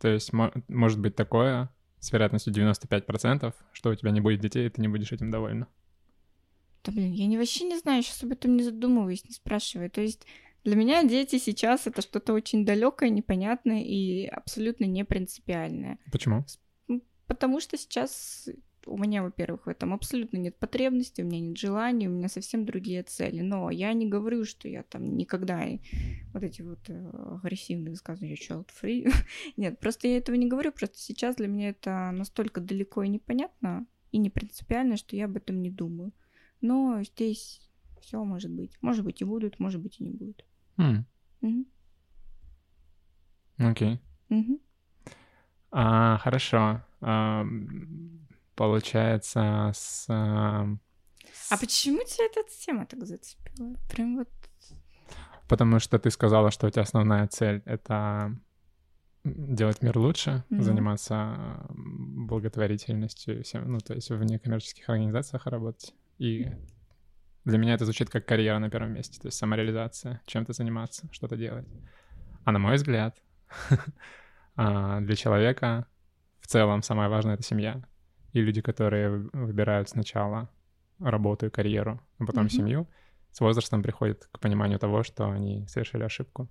то 0.01 0.09
есть 0.09 0.33
мо- 0.33 0.53
может 0.69 1.01
быть 1.01 1.17
такое 1.17 1.71
с 2.01 2.13
вероятностью 2.13 2.53
95%, 2.53 3.55
что 3.73 3.91
у 3.91 3.95
тебя 3.95 4.11
не 4.11 4.21
будет 4.21 4.41
детей, 4.41 4.67
и 4.67 4.71
ты 4.71 4.81
не 4.81 4.89
будешь 4.89 5.13
этим 5.13 5.31
довольна. 5.31 5.69
Да 6.85 6.93
блин, 6.93 7.13
я 7.13 7.27
не, 7.27 7.37
вообще 7.37 7.65
не 7.65 7.79
знаю, 7.79 8.03
сейчас 8.03 8.23
об 8.23 8.33
этом 8.33 8.57
не 8.57 8.63
задумываюсь, 8.63 9.25
не 9.25 9.33
спрашиваю. 9.33 9.91
То 9.91 10.01
есть 10.01 10.27
для 10.67 10.75
меня 10.75 11.05
дети 11.05 11.39
сейчас 11.39 11.87
это 11.87 12.03
что-то 12.03 12.33
очень 12.33 12.67
далекое, 12.67 13.09
непонятное 13.09 13.85
и 13.85 14.27
абсолютно 14.27 14.85
не 14.85 15.05
принципиальное. 15.05 15.99
Почему? 16.11 16.45
Потому 17.29 17.61
что 17.61 17.79
сейчас 17.79 18.49
у 18.85 18.99
меня, 18.99 19.23
во-первых, 19.23 19.67
в 19.67 19.69
этом 19.69 19.95
абсолютно 19.95 20.39
нет 20.39 20.57
потребности, 20.57 21.23
у 21.23 21.25
меня 21.25 21.39
нет 21.39 21.57
желаний, 21.57 22.09
у 22.09 22.11
меня 22.11 22.29
совсем 22.29 22.65
другие 22.65 23.05
цели. 23.05 23.43
Но 23.43 23.71
я 23.71 23.93
не 23.93 24.09
говорю, 24.09 24.45
что 24.45 24.67
я 24.69 24.83
там 24.83 25.17
никогда 25.17 25.65
вот 26.33 26.43
эти 26.43 26.63
вот 26.63 26.81
э, 26.89 27.11
агрессивные 27.45 27.91
высказывания 27.91 28.35
child 28.35 28.69
free. 28.83 29.09
нет, 29.57 29.79
просто 29.79 30.09
я 30.09 30.17
этого 30.19 30.35
не 30.35 30.49
говорю, 30.49 30.73
просто 30.73 30.99
сейчас 30.99 31.37
для 31.37 31.47
меня 31.47 31.69
это 31.69 32.11
настолько 32.11 32.61
далеко 32.61 33.05
и 33.05 33.09
непонятно 33.09 33.87
и 34.11 34.19
не 34.19 34.31
принципиально, 34.31 34.97
что 34.97 35.15
я 35.15 35.27
об 35.27 35.37
этом 35.37 35.63
не 35.63 35.71
думаю. 35.71 36.13
Но 36.61 37.03
здесь 37.05 37.61
все 38.01 38.23
может 38.25 38.51
быть. 38.51 38.73
Может 38.81 39.05
быть 39.05 39.21
и 39.21 39.25
будут, 39.25 39.59
может 39.59 39.81
быть 39.81 40.01
и 40.01 40.05
не 40.05 40.11
будет. 40.11 40.45
М, 40.79 41.07
Мгм. 41.41 41.67
Окей. 43.59 44.01
Мгм. 44.29 44.59
А, 45.71 46.19
хорошо. 46.19 46.83
Ам, 47.01 48.27
Получается, 48.55 49.71
с... 49.75 50.07
А 50.09 50.67
с- 51.33 51.61
почему 51.61 51.99
тебя 52.05 52.25
эта 52.27 52.43
тема 52.65 52.87
так 52.87 53.05
зацепила? 53.07 53.75
Прям 53.91 54.17
вот 54.17 54.29
Потому 55.49 55.79
что 55.79 55.99
ты 55.99 56.11
сказала, 56.11 56.51
что 56.51 56.67
у 56.67 56.71
тебя 56.71 56.83
основная 56.83 57.27
цель— 57.29 57.63
это 57.67 58.35
делать 59.25 59.83
мир 59.83 59.99
лучше, 59.99 60.43
Мгм. 60.51 60.63
заниматься 60.63 61.67
благотворительностью, 61.69 63.43
всем, 63.45 63.71
ну, 63.71 63.79
то 63.81 63.95
есть 63.95 64.11
в 64.11 64.23
некоммерческих 64.25 64.89
организациях 64.89 65.47
работать. 65.47 65.95
И 66.19 66.49
для 67.47 67.59
меня 67.59 67.75
это 67.75 67.85
звучит 67.85 68.11
как 68.11 68.27
карьера 68.27 68.59
на 68.59 68.69
первом 68.69 68.93
месте, 68.93 69.19
то 69.21 69.29
есть 69.29 69.39
самореализация, 69.39 70.21
чем-то 70.27 70.53
заниматься, 70.53 71.09
что-то 71.13 71.37
делать. 71.37 71.67
А 72.45 72.53
на 72.53 72.59
мой 72.59 72.75
взгляд, 72.75 73.23
а, 74.57 75.01
для 75.01 75.15
человека 75.17 75.87
в 76.41 76.47
целом 76.49 76.83
самое 76.83 77.09
важное— 77.09 77.35
это 77.37 77.43
семья. 77.43 77.83
И 78.33 78.41
люди, 78.41 78.61
которые 78.61 79.11
вы- 79.11 79.31
выбирают 79.33 79.89
сначала 79.89 80.51
работу 80.99 81.47
и 81.47 81.51
карьеру, 81.51 82.01
а 82.19 82.27
потом 82.27 82.45
Мгм. 82.45 82.51
семью, 82.51 82.89
с 83.33 83.41
возрастом 83.41 83.83
приходят 83.83 84.29
к 84.33 84.39
пониманию 84.41 84.79
того, 84.79 85.03
что 85.03 85.31
они 85.31 85.67
совершили 85.69 86.03
ошибку. 86.05 86.49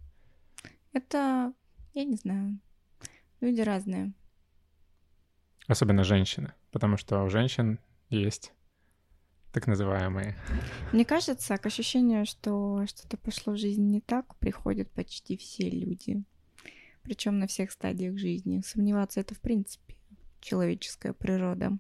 это, 0.94 1.54
я 1.94 2.06
не 2.06 2.16
знаю, 2.16 2.58
люди 3.42 3.60
разные. 3.60 4.14
Особенно 5.68 6.04
женщины, 6.06 6.54
потому 6.72 6.96
что 6.96 7.22
у 7.24 7.30
женщин 7.30 7.80
есть 8.10 8.54
так 9.56 9.68
называемые. 9.68 10.36
Мне 10.92 11.06
кажется, 11.06 11.58
к 11.58 11.66
ощущению, 11.66 12.26
что 12.26 12.86
что-то 12.88 13.16
пошло 13.18 13.54
в 13.54 13.58
жизни 13.58 13.86
не 13.86 14.02
так, 14.02 14.36
приходят 14.38 14.92
почти 14.92 15.38
все 15.38 15.70
люди. 15.70 16.24
Причем 17.04 17.40
на 17.40 17.48
всех 17.48 17.72
стадиях 17.72 18.18
жизни. 18.18 18.62
Сомневаться 18.66 19.22
это 19.22 19.34
в 19.34 19.40
принципе 19.40 19.96
человеческая 20.42 21.14
природа. 21.14 21.78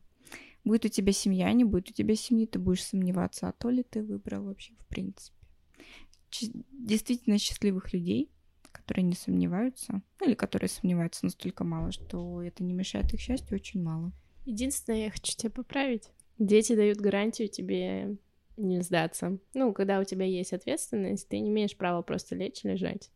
Будет 0.63 0.85
у 0.85 0.87
тебя 0.87 1.11
семья, 1.11 1.51
не 1.51 1.65
будет 1.65 1.89
у 1.89 1.93
тебя 1.93 2.15
семьи, 2.15 2.45
ты 2.47 2.59
будешь 2.59 2.83
сомневаться, 2.83 3.49
а 3.49 3.51
то 3.51 3.69
ли 3.69 3.83
ты 3.83 4.01
выбрал 4.03 4.45
вообще 4.45 4.73
в 4.79 4.87
принципе. 4.87 5.37
Ч- 6.29 6.51
Действительно 6.71 7.37
счастливых 7.37 7.91
людей, 7.93 8.31
которые 8.71 9.03
не 9.03 9.15
сомневаются, 9.15 10.01
ну 10.21 10.27
или 10.27 10.33
которые 10.33 10.69
сомневаются 10.69 11.25
настолько 11.25 11.63
мало, 11.65 11.91
что 11.91 12.41
это 12.41 12.63
не 12.63 12.73
мешает 12.73 13.13
их 13.13 13.19
счастью, 13.19 13.55
очень 13.57 13.83
мало. 13.83 14.11
Единственное, 14.45 15.05
я 15.05 15.11
хочу 15.11 15.35
тебя 15.35 15.51
поправить. 15.51 16.09
Дети 16.37 16.75
дают 16.75 16.99
гарантию 16.99 17.47
тебе 17.47 18.17
не 18.57 18.81
сдаться. 18.81 19.37
Ну, 19.53 19.73
когда 19.73 19.99
у 19.99 20.03
тебя 20.03 20.25
есть 20.25 20.53
ответственность, 20.53 21.27
ты 21.27 21.39
не 21.39 21.49
имеешь 21.49 21.75
права 21.75 22.01
просто 22.01 22.35
лечь 22.35 22.63
и 22.63 22.69
лежать. 22.69 23.11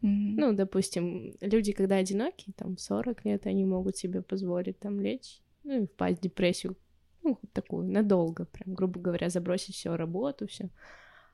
Мгм. 0.00 0.36
Ну, 0.36 0.52
допустим, 0.52 1.34
люди, 1.40 1.72
когда 1.72 1.96
одиноки, 1.96 2.52
там, 2.56 2.76
в 2.76 2.80
40 2.80 3.24
лет, 3.24 3.46
они 3.46 3.64
могут 3.64 3.96
себе 3.96 4.22
позволить 4.22 4.78
там 4.78 5.00
лечь, 5.00 5.40
ну, 5.62 5.82
и 5.82 5.86
впасть 5.86 6.18
в 6.18 6.22
депрессию, 6.22 6.76
ну, 7.22 7.38
такую, 7.52 7.86
надолго, 7.90 8.44
прям, 8.44 8.74
грубо 8.74 9.00
говоря, 9.00 9.30
забросить 9.30 9.74
все 9.74 9.96
работу, 9.96 10.46
все. 10.46 10.68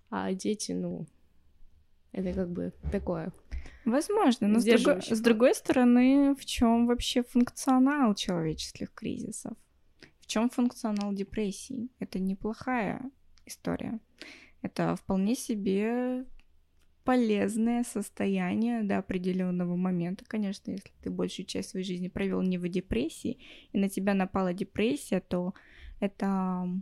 А 0.08 0.32
дети, 0.32 0.72
ну, 0.72 1.06
это 2.12 2.32
как 2.32 2.50
бы 2.50 2.72
такое. 2.92 3.32
Возможно, 3.84 4.46
но 4.46 4.60
с 4.60 4.64
другой, 4.64 5.02
с 5.02 5.20
другой 5.20 5.54
стороны, 5.54 6.34
в 6.34 6.44
чем 6.44 6.86
вообще 6.86 7.22
функционал 7.22 8.14
человеческих 8.14 8.92
кризисов? 8.92 9.56
Чем 10.30 10.48
функционал 10.48 11.12
депрессии? 11.12 11.88
Это 11.98 12.20
неплохая 12.20 13.02
история. 13.46 13.98
Это 14.62 14.94
вполне 14.94 15.34
себе 15.34 16.24
полезное 17.02 17.82
состояние 17.82 18.84
до 18.84 18.98
определенного 18.98 19.74
момента. 19.74 20.24
Конечно, 20.24 20.70
если 20.70 20.92
ты 21.02 21.10
большую 21.10 21.46
часть 21.46 21.70
своей 21.70 21.84
жизни 21.84 22.06
провел 22.06 22.42
не 22.42 22.58
в 22.58 22.68
депрессии, 22.68 23.38
и 23.72 23.78
на 23.78 23.88
тебя 23.88 24.14
напала 24.14 24.54
депрессия, 24.54 25.18
то 25.18 25.52
это 25.98 26.80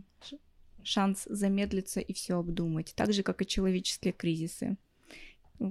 шанс 0.83 1.23
замедлиться 1.27 2.01
и 2.01 2.13
все 2.13 2.37
обдумать. 2.37 2.93
Так 2.95 3.13
же, 3.13 3.23
как 3.23 3.41
и 3.41 3.47
человеческие 3.47 4.13
кризисы. 4.13 4.77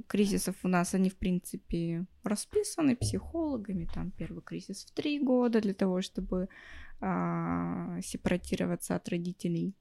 Кризисов 0.09 0.57
у 0.65 0.69
нас, 0.69 0.95
они, 0.95 1.11
в 1.11 1.17
принципе, 1.17 2.07
расписаны 2.25 2.97
психологами. 2.97 3.89
Там 3.95 4.11
первый 4.11 4.43
кризис 4.43 4.85
в 4.85 4.91
три 4.91 5.21
года 5.21 5.61
для 5.61 5.75
того, 5.75 6.03
чтобы 6.03 6.49
а, 7.01 8.01
сепаратироваться 8.03 8.97
от 8.97 9.09
родителей 9.09 9.75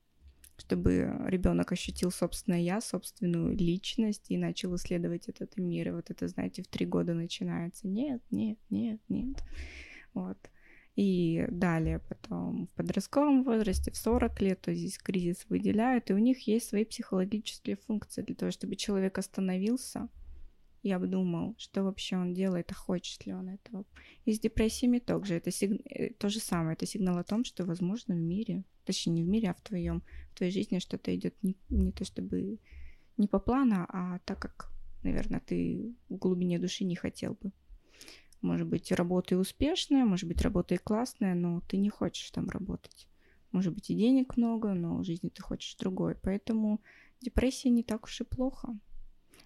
чтобы 0.59 1.15
ребенок 1.27 1.71
ощутил 1.71 2.11
собственное 2.11 2.59
я, 2.59 2.81
собственную 2.81 3.55
личность 3.55 4.25
и 4.29 4.37
начал 4.37 4.75
исследовать 4.75 5.29
этот 5.29 5.55
мир. 5.57 5.89
И 5.89 5.91
вот 5.91 6.09
это, 6.09 6.27
знаете, 6.27 6.63
в 6.63 6.67
три 6.67 6.85
года 6.85 7.13
начинается. 7.13 7.87
Нет, 7.87 8.21
нет, 8.31 8.57
нет, 8.69 8.99
нет. 9.07 9.43
Вот. 10.13 10.37
И 10.95 11.45
далее 11.51 11.99
потом 11.99 12.65
в 12.65 12.69
подростковом 12.71 13.43
возрасте, 13.43 13.91
в 13.91 13.97
40 13.97 14.41
лет, 14.41 14.61
то 14.61 14.73
здесь 14.73 14.97
кризис 14.97 15.45
выделяют, 15.47 16.09
и 16.09 16.13
у 16.13 16.17
них 16.17 16.47
есть 16.47 16.69
свои 16.69 16.85
психологические 16.85 17.75
функции 17.75 18.23
для 18.23 18.33
того, 18.33 18.49
чтобы 18.49 18.75
человек 18.75 19.19
остановился 19.19 20.09
и 20.87 20.91
обдумал, 20.91 21.55
что 21.57 21.83
вообще 21.83 22.15
он 22.15 22.33
делает, 22.33 22.71
а 22.71 22.75
хочет 22.75 23.25
ли 23.25 23.33
он 23.33 23.49
этого. 23.49 23.85
И 24.25 24.33
с 24.33 24.39
депрессиями 24.39 24.99
также 24.99 25.35
это 25.35 25.51
сиг... 25.51 25.81
Э, 25.85 26.13
то 26.13 26.29
же 26.29 26.39
самое, 26.39 26.73
это 26.73 26.85
сигнал 26.85 27.17
о 27.17 27.23
том, 27.23 27.43
что, 27.43 27.65
возможно, 27.65 28.15
в 28.15 28.19
мире, 28.19 28.63
точнее 28.85 29.13
не 29.13 29.23
в 29.23 29.27
мире, 29.27 29.49
а 29.49 29.53
в 29.53 29.61
твоем, 29.61 30.01
в 30.31 30.37
твоей 30.37 30.51
жизни 30.51 30.79
что-то 30.79 31.13
идет 31.13 31.35
не, 31.43 31.57
не 31.69 31.91
то 31.91 32.05
чтобы 32.05 32.59
не 33.17 33.27
по 33.27 33.39
плану, 33.39 33.85
а 33.89 34.19
так 34.19 34.39
как, 34.39 34.71
наверное, 35.03 35.41
ты 35.41 35.93
в 36.07 36.15
глубине 36.15 36.57
души 36.57 36.85
не 36.85 36.95
хотел 36.95 37.37
бы. 37.41 37.51
Может 38.41 38.67
быть, 38.67 38.91
работа 38.91 39.35
и 39.35 39.37
успешная, 39.37 40.05
может 40.05 40.27
быть, 40.29 40.41
работа 40.41 40.75
и 40.75 40.77
классная, 40.77 41.35
но 41.35 41.61
ты 41.67 41.77
не 41.77 41.89
хочешь 41.89 42.31
там 42.31 42.47
работать. 42.49 43.07
Может 43.51 43.73
быть, 43.73 43.89
и 43.89 43.95
денег 43.95 44.37
много, 44.37 44.73
но 44.73 44.99
в 44.99 45.03
жизни 45.03 45.29
ты 45.29 45.41
хочешь 45.41 45.75
другой. 45.75 46.15
Поэтому 46.15 46.81
депрессия 47.19 47.69
не 47.69 47.83
так 47.83 48.05
уж 48.05 48.21
и 48.21 48.23
плохо. 48.23 48.77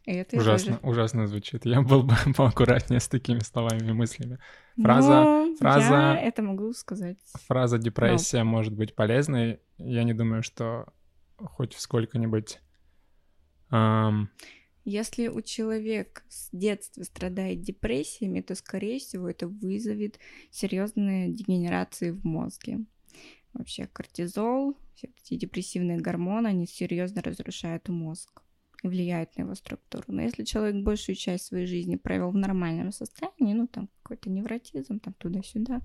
И 0.05 0.13
это 0.13 0.37
ужасно, 0.37 0.77
тоже... 0.77 0.91
ужасно 0.91 1.27
звучит. 1.27 1.65
Я 1.65 1.81
был 1.81 2.03
бы 2.03 2.15
поаккуратнее 2.35 2.99
с 2.99 3.07
такими 3.07 3.39
словами 3.39 3.89
и 3.89 3.93
мыслями. 3.93 4.39
Фраза, 4.75 5.23
но 5.23 5.55
фраза. 5.59 5.93
Я 5.93 6.21
это 6.21 6.41
могу 6.41 6.73
сказать. 6.73 7.17
Фраза 7.47 7.77
депрессия 7.77 8.43
но... 8.43 8.49
может 8.49 8.73
быть 8.73 8.95
полезной. 8.95 9.59
Я 9.77 10.03
не 10.03 10.13
думаю, 10.13 10.41
что 10.41 10.91
хоть 11.37 11.73
сколько-нибудь. 11.73 12.59
Эм... 13.71 14.29
Если 14.83 15.27
у 15.27 15.41
человека 15.41 16.23
с 16.27 16.49
детства 16.51 17.03
страдает 17.03 17.61
депрессиями, 17.61 18.41
то, 18.41 18.55
скорее 18.55 18.97
всего, 18.97 19.29
это 19.29 19.47
вызовет 19.47 20.17
серьезные 20.49 21.31
дегенерации 21.31 22.09
в 22.09 22.23
мозге. 22.23 22.79
Вообще 23.53 23.85
кортизол, 23.85 24.75
все 24.95 25.11
эти 25.23 25.35
депрессивные 25.35 25.99
гормоны, 25.99 26.47
они 26.47 26.65
серьезно 26.65 27.21
разрушают 27.21 27.89
мозг 27.89 28.41
и 28.81 28.87
влияет 28.87 29.37
на 29.37 29.43
его 29.43 29.55
структуру. 29.55 30.05
Но 30.07 30.21
если 30.21 30.43
человек 30.43 30.83
большую 30.83 31.15
часть 31.15 31.45
своей 31.45 31.67
жизни 31.67 31.95
провел 31.95 32.31
в 32.31 32.35
нормальном 32.35 32.91
состоянии, 32.91 33.53
ну, 33.53 33.67
там 33.67 33.89
какой-то 34.01 34.29
невротизм, 34.29 34.99
там 34.99 35.13
туда-сюда, 35.13 35.81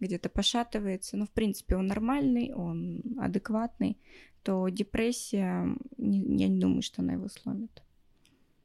где-то 0.00 0.28
пошатывается, 0.28 1.16
ну, 1.16 1.26
в 1.26 1.30
принципе, 1.30 1.76
он 1.76 1.86
нормальный, 1.86 2.52
он 2.54 3.02
адекватный, 3.18 3.98
то 4.42 4.68
депрессия, 4.68 5.66
не, 5.96 6.20
я 6.36 6.48
не 6.48 6.60
думаю, 6.60 6.82
что 6.82 7.02
она 7.02 7.14
его 7.14 7.28
сломит. 7.28 7.82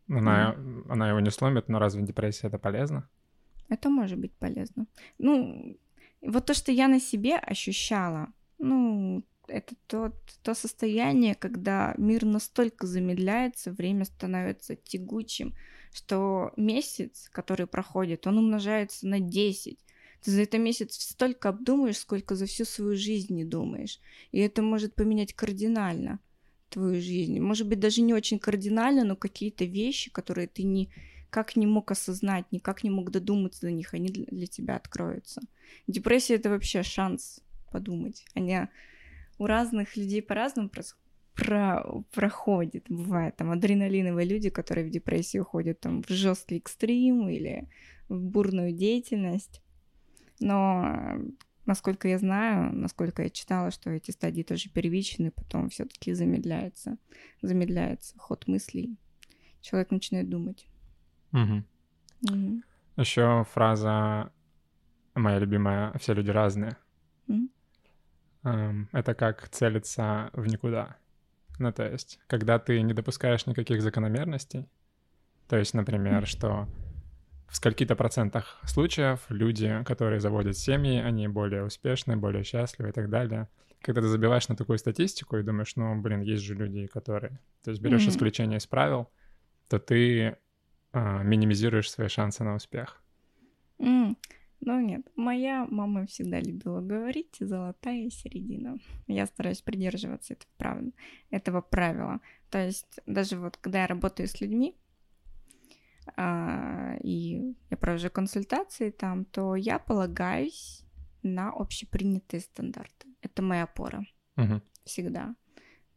Она, 0.07 0.53
mm. 0.53 0.85
она 0.89 1.09
его 1.09 1.19
не 1.19 1.31
сломит, 1.31 1.69
но 1.69 1.79
разве 1.79 2.03
депрессия 2.03 2.47
это 2.47 2.59
полезно? 2.59 3.09
Это 3.69 3.89
может 3.89 4.19
быть 4.19 4.33
полезно. 4.33 4.85
Ну, 5.17 5.77
вот 6.21 6.45
то, 6.45 6.53
что 6.53 6.71
я 6.71 6.87
на 6.87 6.99
себе 6.99 7.37
ощущала, 7.37 8.31
ну, 8.59 9.23
это 9.47 9.75
то, 9.87 10.13
то 10.41 10.53
состояние, 10.53 11.35
когда 11.35 11.93
мир 11.97 12.25
настолько 12.25 12.87
замедляется, 12.87 13.71
время 13.71 14.05
становится 14.05 14.75
тягучим, 14.75 15.55
что 15.93 16.53
месяц, 16.57 17.29
который 17.31 17.67
проходит, 17.67 18.27
он 18.27 18.37
умножается 18.37 19.07
на 19.07 19.19
10. 19.19 19.79
Ты 20.23 20.31
за 20.31 20.41
это 20.41 20.57
месяц 20.57 20.95
столько 20.95 21.49
обдумаешь, 21.49 21.97
сколько 21.97 22.35
за 22.35 22.45
всю 22.45 22.65
свою 22.65 22.95
жизнь 22.95 23.35
не 23.35 23.43
думаешь. 23.43 23.99
И 24.31 24.39
это 24.39 24.61
может 24.61 24.95
поменять 24.95 25.33
кардинально 25.33 26.19
твою 26.69 27.01
жизнь. 27.01 27.39
Может 27.39 27.67
быть, 27.67 27.79
даже 27.79 28.01
не 28.01 28.13
очень 28.13 28.39
кардинально, 28.39 29.03
но 29.03 29.15
какие-то 29.15 29.65
вещи, 29.65 30.09
которые 30.09 30.47
ты 30.47 30.63
ни 30.63 30.89
как 31.29 31.55
не 31.55 31.65
мог 31.65 31.89
осознать, 31.89 32.45
никак 32.51 32.83
не 32.83 32.91
мог 32.91 33.09
додуматься 33.09 33.61
до 33.61 33.71
них, 33.71 33.95
они 33.95 34.09
для 34.09 34.45
тебя 34.45 34.75
откроются. 34.75 35.41
Депрессия— 35.87 36.35
это 36.35 36.51
вообще 36.51 36.83
шанс 36.83 37.41
подумать, 37.71 38.23
а 38.35 38.39
не 38.39 38.69
у 39.43 39.45
разных 39.45 39.97
людей 39.97 40.21
по-разному 40.21 40.69
про 40.69 40.83
проходит. 42.11 42.85
Бывает 42.89 43.35
там 43.35 43.51
адреналиновые 43.51 44.27
люди, 44.27 44.49
которые 44.49 44.85
в 44.87 44.91
депрессию 44.91 45.43
уходят 45.43 45.79
там 45.79 46.03
в 46.03 46.09
жесткий 46.09 46.57
экстрим 46.57 47.27
или 47.27 47.67
в 48.07 48.21
бурную 48.21 48.71
деятельность. 48.71 49.61
Но 50.39 51.17
насколько 51.65 52.07
я 52.07 52.19
знаю, 52.19 52.73
насколько 52.73 53.23
я 53.23 53.29
читала, 53.29 53.71
что 53.71 53.89
эти 53.89 54.11
стадии 54.11 54.43
тоже 54.43 54.69
первичны, 54.69 55.31
потом 55.31 55.69
все-таки 55.69 56.13
замедляется, 56.13 56.97
замедляется 57.41 58.17
ход 58.19 58.47
мыслей. 58.47 58.95
Человек 59.61 59.91
начинает 59.91 60.29
думать. 60.29 60.67
Угу. 61.31 61.63
Угу. 62.31 62.61
Еще 62.97 63.45
фраза 63.51 64.31
моя 65.15 65.39
любимая: 65.39 65.97
все 65.97 66.13
люди 66.13 66.29
разные. 66.29 66.77
Угу. 67.27 67.49
Эм, 68.43 68.89
это 68.91 69.13
как 69.13 69.47
целиться 69.49 70.29
в 70.33 70.47
никуда. 70.47 70.97
Ну, 71.59 71.71
то 71.71 71.89
есть, 71.89 72.19
когда 72.27 72.59
ты 72.59 72.81
не 72.81 72.93
допускаешь 72.93 73.45
никаких 73.45 73.81
закономерностей, 73.81 74.67
то 75.47 75.57
есть, 75.57 75.73
например, 75.73 76.27
что 76.27 76.67
в 77.47 77.55
скольки-то 77.55 77.95
процентах 77.95 78.59
случаев 78.65 79.25
люди, 79.29 79.83
которые 79.85 80.19
заводят 80.19 80.57
семьи, 80.57 80.99
они 80.99 81.27
более 81.27 81.63
успешны, 81.63 82.17
более 82.17 82.43
счастливы 82.43 82.89
и 82.89 82.91
так 82.91 83.09
далее. 83.09 83.47
Когда 83.81 84.01
ты 84.01 84.07
забиваешь 84.07 84.47
на 84.47 84.55
такую 84.55 84.77
статистику 84.77 85.37
и 85.37 85.43
думаешь, 85.43 85.75
ну, 85.75 86.01
блин, 86.01 86.21
есть 86.21 86.43
же 86.43 86.55
люди, 86.55 86.87
которые... 86.87 87.39
То 87.63 87.71
есть 87.71 87.81
берешь 87.81 88.05
mm-hmm. 88.05 88.09
исключение 88.09 88.57
из 88.57 88.65
правил, 88.65 89.09
то 89.69 89.77
ты 89.77 90.37
э, 90.93 91.23
минимизируешь 91.23 91.91
свои 91.91 92.07
шансы 92.07 92.43
на 92.43 92.55
успех. 92.55 93.01
Mm. 93.79 94.15
Ну 94.65 94.79
нет, 94.79 95.05
моя 95.17 95.67
мама 95.69 96.05
всегда 96.05 96.39
любила 96.39 96.79
говорить 96.79 97.35
«золотая 97.39 98.09
середина». 98.09 98.77
Я 99.07 99.25
стараюсь 99.25 99.61
придерживаться 99.61 100.33
этого, 100.33 100.49
правда, 100.57 100.91
этого 101.31 101.61
правила. 101.61 102.21
То 102.49 102.65
есть 102.65 103.01
даже 103.05 103.37
вот 103.37 103.57
когда 103.57 103.81
я 103.81 103.87
работаю 103.87 104.27
с 104.27 104.39
людьми, 104.39 104.77
а, 106.15 106.95
и 107.01 107.55
я 107.69 107.77
провожу 107.77 108.09
консультации 108.09 108.89
там, 108.89 109.25
то 109.25 109.55
я 109.55 109.79
полагаюсь 109.79 110.85
на 111.23 111.49
общепринятые 111.49 112.39
стандарты. 112.39 113.09
Это 113.21 113.41
моя 113.41 113.63
опора. 113.63 114.05
Uh-huh. 114.37 114.61
Всегда. 114.85 115.35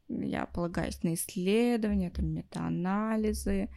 Я 0.08 0.46
полагаюсь 0.46 1.02
на 1.04 1.14
исследования, 1.14 2.10
там, 2.10 2.26
метаанализы, 2.32 3.68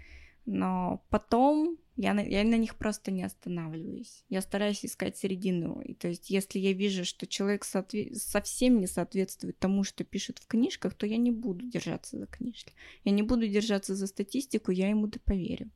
но 0.46 1.04
потом 1.10 1.78
я 2.02 2.14
на, 2.14 2.22
я 2.22 2.46
на 2.46 2.56
них 2.56 2.78
просто 2.78 3.12
не 3.12 3.24
останавливаюсь. 3.24 4.24
Я 4.30 4.42
стараюсь 4.42 4.86
искать 4.86 5.18
середину. 5.18 5.82
И, 5.82 5.94
то 5.94 6.08
есть, 6.08 6.30
если 6.30 6.58
я 6.58 6.72
вижу, 6.72 7.04
что 7.04 7.28
человек 7.28 7.66
соотве- 7.66 8.16
совсем 8.16 8.80
не 8.80 8.88
соответствует 8.88 9.60
тому, 9.60 9.84
что 9.84 10.06
пишут 10.06 10.40
в 10.40 10.48
книжках, 10.48 10.94
то 10.94 11.06
я 11.06 11.18
не 11.18 11.32
буду 11.32 11.66
держаться 11.66 12.18
за 12.18 12.26
книжки. 12.26 12.72
Я 13.04 13.12
не 13.12 13.22
буду 13.22 13.50
держаться 13.50 13.96
за 13.96 14.08
статистику, 14.08 14.72
я 14.72 14.88
ему 14.88 15.08
да 15.08 15.20
поверю. 15.26 15.72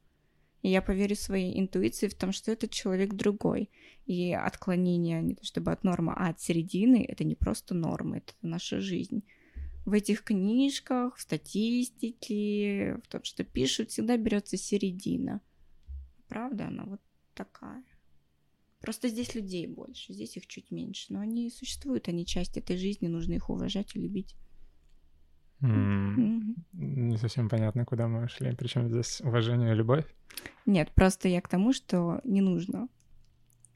И 0.62 0.70
я 0.70 0.82
поверю 0.82 1.18
своей 1.18 1.60
интуиции 1.60 2.08
в 2.08 2.16
том, 2.16 2.32
что 2.32 2.54
этот 2.54 2.72
человек 2.72 3.16
другой. 3.16 3.70
И 4.06 4.32
отклонение 4.32 5.22
не 5.22 5.36
то 5.36 5.44
чтобы 5.44 5.74
от 5.74 5.84
нормы, 5.84 6.14
а 6.16 6.30
от 6.30 6.40
середины— 6.40 7.06
это 7.10 7.26
не 7.26 7.36
просто 7.36 7.76
норма, 7.76 8.20
это 8.20 8.32
наша 8.42 8.80
жизнь 8.80 9.26
в 9.86 9.92
этих 9.92 10.24
книжках, 10.24 11.18
в 11.18 11.22
статистике, 11.22 13.02
в 13.04 13.08
том, 13.10 13.26
что 13.26 13.44
пишут, 13.44 13.90
всегда 13.90 14.16
берется 14.16 14.56
середина. 14.56 15.42
Правда, 16.34 16.68
она 16.68 16.84
вот 16.86 17.00
такая. 17.36 17.84
Просто 18.80 19.08
здесь 19.08 19.36
людей 19.36 19.68
больше, 19.68 20.14
здесь 20.14 20.36
их 20.36 20.48
чуть 20.48 20.72
меньше. 20.72 21.14
Но 21.14 21.20
они 21.20 21.52
существуют, 21.52 22.08
они 22.08 22.26
часть 22.26 22.58
этой 22.58 22.76
жизни, 22.76 23.08
нужно 23.08 23.34
их 23.34 23.52
уважать 23.52 23.96
и 23.96 24.00
любить. 24.00 24.36
Mm, 25.62 26.18
mm-hmm. 26.18 26.56
Не 26.74 27.18
совсем 27.18 27.50
понятно, 27.50 27.86
куда 27.86 28.08
мы 28.08 28.28
шли. 28.30 28.56
Причем 28.56 28.90
здесь 28.90 29.22
уважение 29.22 29.74
и 29.74 29.76
любовь? 29.76 30.06
Нет, 30.66 30.92
просто 30.96 31.28
я 31.30 31.40
к 31.40 31.48
тому, 31.48 31.72
что 31.72 32.20
не 32.24 32.42
нужно 32.42 32.90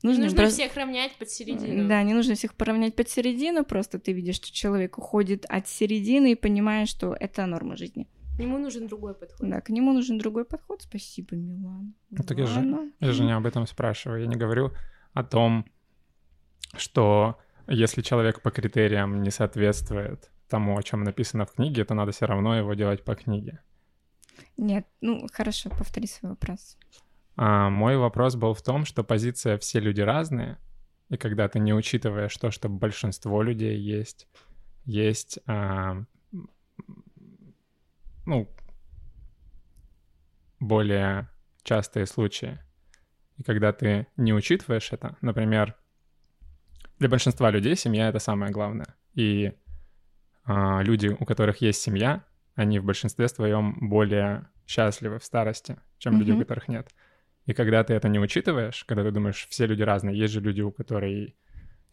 Нужно, 0.03 0.10
Нужно 0.10 0.24
нужно 0.26 0.38
просто- 0.38 0.62
всех 0.62 0.76
равнять 0.76 1.16
под 1.18 1.30
середину. 1.30 1.88
Да, 1.88 2.03
не 2.03 2.14
нужно 2.14 2.36
всех 2.36 2.53
поравнять 2.55 2.95
под 2.95 3.10
середину, 3.10 3.66
просто 3.66 3.97
ты 3.99 4.14
видишь, 4.14 4.36
что 4.36 4.51
человек 4.51 4.97
уходит 4.97 5.45
от 5.49 5.68
середины 5.68 6.34
и 6.34 6.36
понимаешь, 6.36 6.89
что 6.89 7.16
это 7.20 7.45
норма 7.47 7.78
жизни. 7.78 8.08
Ему 8.38 8.58
нужен 8.58 8.88
другой 8.88 9.14
подход. 9.14 9.50
Да, 9.50 9.62
к 9.62 9.70
нему 9.70 9.94
нужен 9.94 10.18
другой 10.18 10.46
подход. 10.46 10.82
Спасибо, 10.82 11.36
Милана. 11.36 11.92
Ну, 12.12 12.24
так 12.24 12.38
я 12.38 12.46
же-. 12.46 12.92
Я 13.00 13.12
же 13.12 13.24
не 13.24 13.36
об 13.36 13.46
этом 13.46 13.68
спрашиваю. 13.68 14.22
Я 14.22 14.28
не 14.28 14.36
говорю 14.36 14.72
о 15.14 15.24
том, 15.24 15.66
что 16.76 17.38
если 17.68 18.02
человек 18.02 18.42
по 18.42 18.52
критериям 18.52 19.22
не 19.24 19.32
соответствует 19.32 20.32
тому, 20.50 20.78
о 20.78 20.84
чем 20.84 21.04
написано 21.04 21.46
в 21.46 21.54
книге, 21.54 21.84
то 21.86 21.94
надо 21.94 22.12
все 22.12 22.26
равно 22.26 22.56
его 22.56 22.74
делать 22.74 23.04
по 23.04 23.16
книге. 23.16 23.60
Нет, 24.56 24.86
ну 25.02 25.28
хорошо, 25.34 25.70
повтори 25.70 26.08
свой 26.08 26.32
вопрос. 26.32 26.78
А 27.36 27.70
мой 27.70 27.98
вопрос 27.98 28.36
был 28.36 28.54
в 28.54 28.62
том, 28.62 28.86
что 28.86 29.04
позиция 29.04 29.58
«все 29.58 29.80
люди 29.80 30.02
разные», 30.02 30.58
и 31.10 31.18
когда 31.18 31.48
ты 31.48 31.60
не 31.60 31.74
учитываешь 31.74 32.36
то, 32.38 32.52
что 32.52 32.68
большинство 32.68 33.42
людей 33.42 33.78
есть, 33.78 34.28
есть, 34.86 35.40
а, 35.46 36.04
ну, 38.28 38.47
более 40.59 41.30
частые 41.63 42.05
случаи. 42.05 42.59
И 43.38 43.43
когда 43.43 43.71
ты 43.71 44.07
не 44.17 44.34
учитываешь 44.34 44.91
это, 44.91 45.17
например, 45.21 45.75
для 46.99 47.09
большинства 47.09 47.49
людей 47.51 47.75
семья— 47.75 48.09
это 48.09 48.19
самое 48.19 48.51
главное. 48.51 48.95
И 49.13 49.53
а, 50.43 50.82
люди, 50.82 51.07
у 51.07 51.25
которых 51.25 51.61
есть 51.61 51.82
семья, 51.82 52.25
они 52.55 52.80
в 52.80 52.86
большинстве 52.86 53.28
своем 53.28 53.78
более 53.89 54.49
счастливы 54.65 55.19
в 55.19 55.23
старости, 55.23 55.78
чем 55.97 56.19
люди, 56.19 56.32
у 56.32 56.39
которых 56.39 56.67
нет. 56.67 56.89
И 57.45 57.53
когда 57.53 57.84
ты 57.84 57.93
это 57.93 58.09
не 58.09 58.19
учитываешь, 58.19 58.84
когда 58.84 59.03
ты 59.03 59.11
думаешь, 59.11 59.47
все 59.49 59.67
люди 59.67 59.84
разные, 59.84 60.17
есть 60.17 60.34
же 60.34 60.41
люди, 60.41 60.61
у 60.61 60.71
которых... 60.71 61.30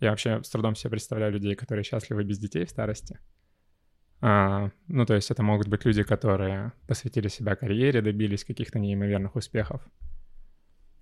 Я 0.00 0.10
вообще 0.10 0.42
с 0.42 0.50
трудом 0.50 0.74
себе 0.74 0.90
представляю 0.90 1.32
людей, 1.32 1.54
которые 1.54 1.84
счастливы 1.84 2.24
без 2.24 2.38
детей 2.38 2.64
в 2.64 2.70
старости. 2.70 3.20
А, 4.26 4.70
ну, 4.88 5.04
то 5.04 5.12
есть 5.12 5.30
это 5.30 5.42
могут 5.42 5.68
быть 5.68 5.84
люди, 5.84 6.02
которые 6.02 6.72
посвятили 6.86 7.28
себя 7.28 7.56
карьере, 7.56 8.00
добились 8.00 8.42
каких-то 8.42 8.78
неимоверных 8.78 9.36
успехов. 9.36 9.82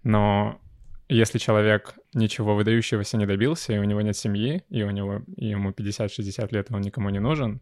Но 0.03 0.61
если 1.09 1.39
человек 1.39 1.95
ничего 2.15 2.57
выдающегося 2.57 3.17
не 3.17 3.27
добился, 3.27 3.75
и 3.75 3.79
у 3.79 3.85
него 3.85 4.01
нет 4.01 4.17
семьи, 4.17 4.65
и 4.69 4.83
у 4.83 4.91
него 4.91 5.23
и 5.37 5.47
ему 5.47 5.71
50-60 5.71 6.49
лет, 6.53 6.71
и 6.71 6.75
он 6.75 6.81
никому 6.81 7.11
не 7.11 7.21
нужен, 7.21 7.61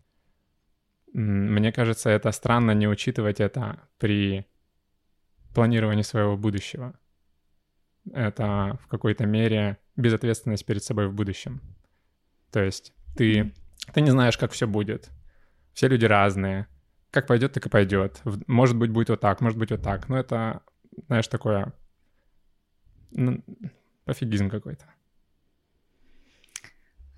мне 1.13 1.73
кажется, 1.73 2.09
это 2.09 2.33
странно 2.33 2.71
не 2.71 2.89
учитывать 2.89 3.39
это 3.39 3.83
при 3.99 4.47
планировании 5.55 6.05
своего 6.05 6.39
будущего. 6.39 6.99
Это 8.15 8.79
в 8.83 8.87
какой-то 8.87 9.27
мере 9.27 9.77
безответственность 9.95 10.65
перед 10.65 10.83
собой 10.83 11.09
в 11.09 11.13
будущем. 11.13 11.61
То 12.51 12.65
есть 12.65 12.95
ты, 13.15 13.53
ты 13.93 14.01
не 14.01 14.11
знаешь, 14.11 14.39
как 14.39 14.53
все 14.53 14.67
будет. 14.67 15.11
Все 15.81 15.89
люди 15.89 16.05
разные. 16.05 16.67
Как 17.11 17.27
пойдет, 17.27 17.55
так 17.55 17.65
и 17.65 17.71
пойдет. 17.71 18.21
Может 18.47 18.77
быть, 18.77 18.91
будет 18.91 19.09
вот 19.09 19.21
так, 19.23 19.41
может 19.41 19.59
быть, 19.59 19.71
вот 19.71 19.81
так. 19.81 20.11
Но 20.11 20.19
это, 20.19 20.63
знаешь, 21.07 21.27
такое 21.27 21.73
ну, 23.13 23.43
пофигизм 24.05 24.51
какой-то. 24.51 24.85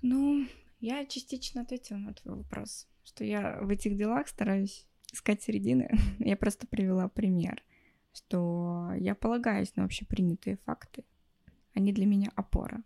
Ну, 0.01 0.47
я 0.79 1.05
частично 1.05 1.63
ответила 1.63 1.97
на 1.97 2.13
твой 2.13 2.37
вопрос, 2.37 2.87
что 3.03 3.25
я 3.25 3.59
в 3.61 3.69
этих 3.69 3.97
делах 3.97 4.29
стараюсь 4.29 4.87
искать 5.11 5.43
середины. 5.43 5.89
Я 6.19 6.37
просто 6.37 6.65
привела 6.65 7.09
пример, 7.09 7.61
что 8.13 8.93
я 8.97 9.13
полагаюсь 9.13 9.75
на 9.75 9.83
общепринятые 9.83 10.55
факты. 10.65 11.03
Они 11.73 11.91
для 11.91 12.05
меня 12.05 12.31
опора. 12.35 12.81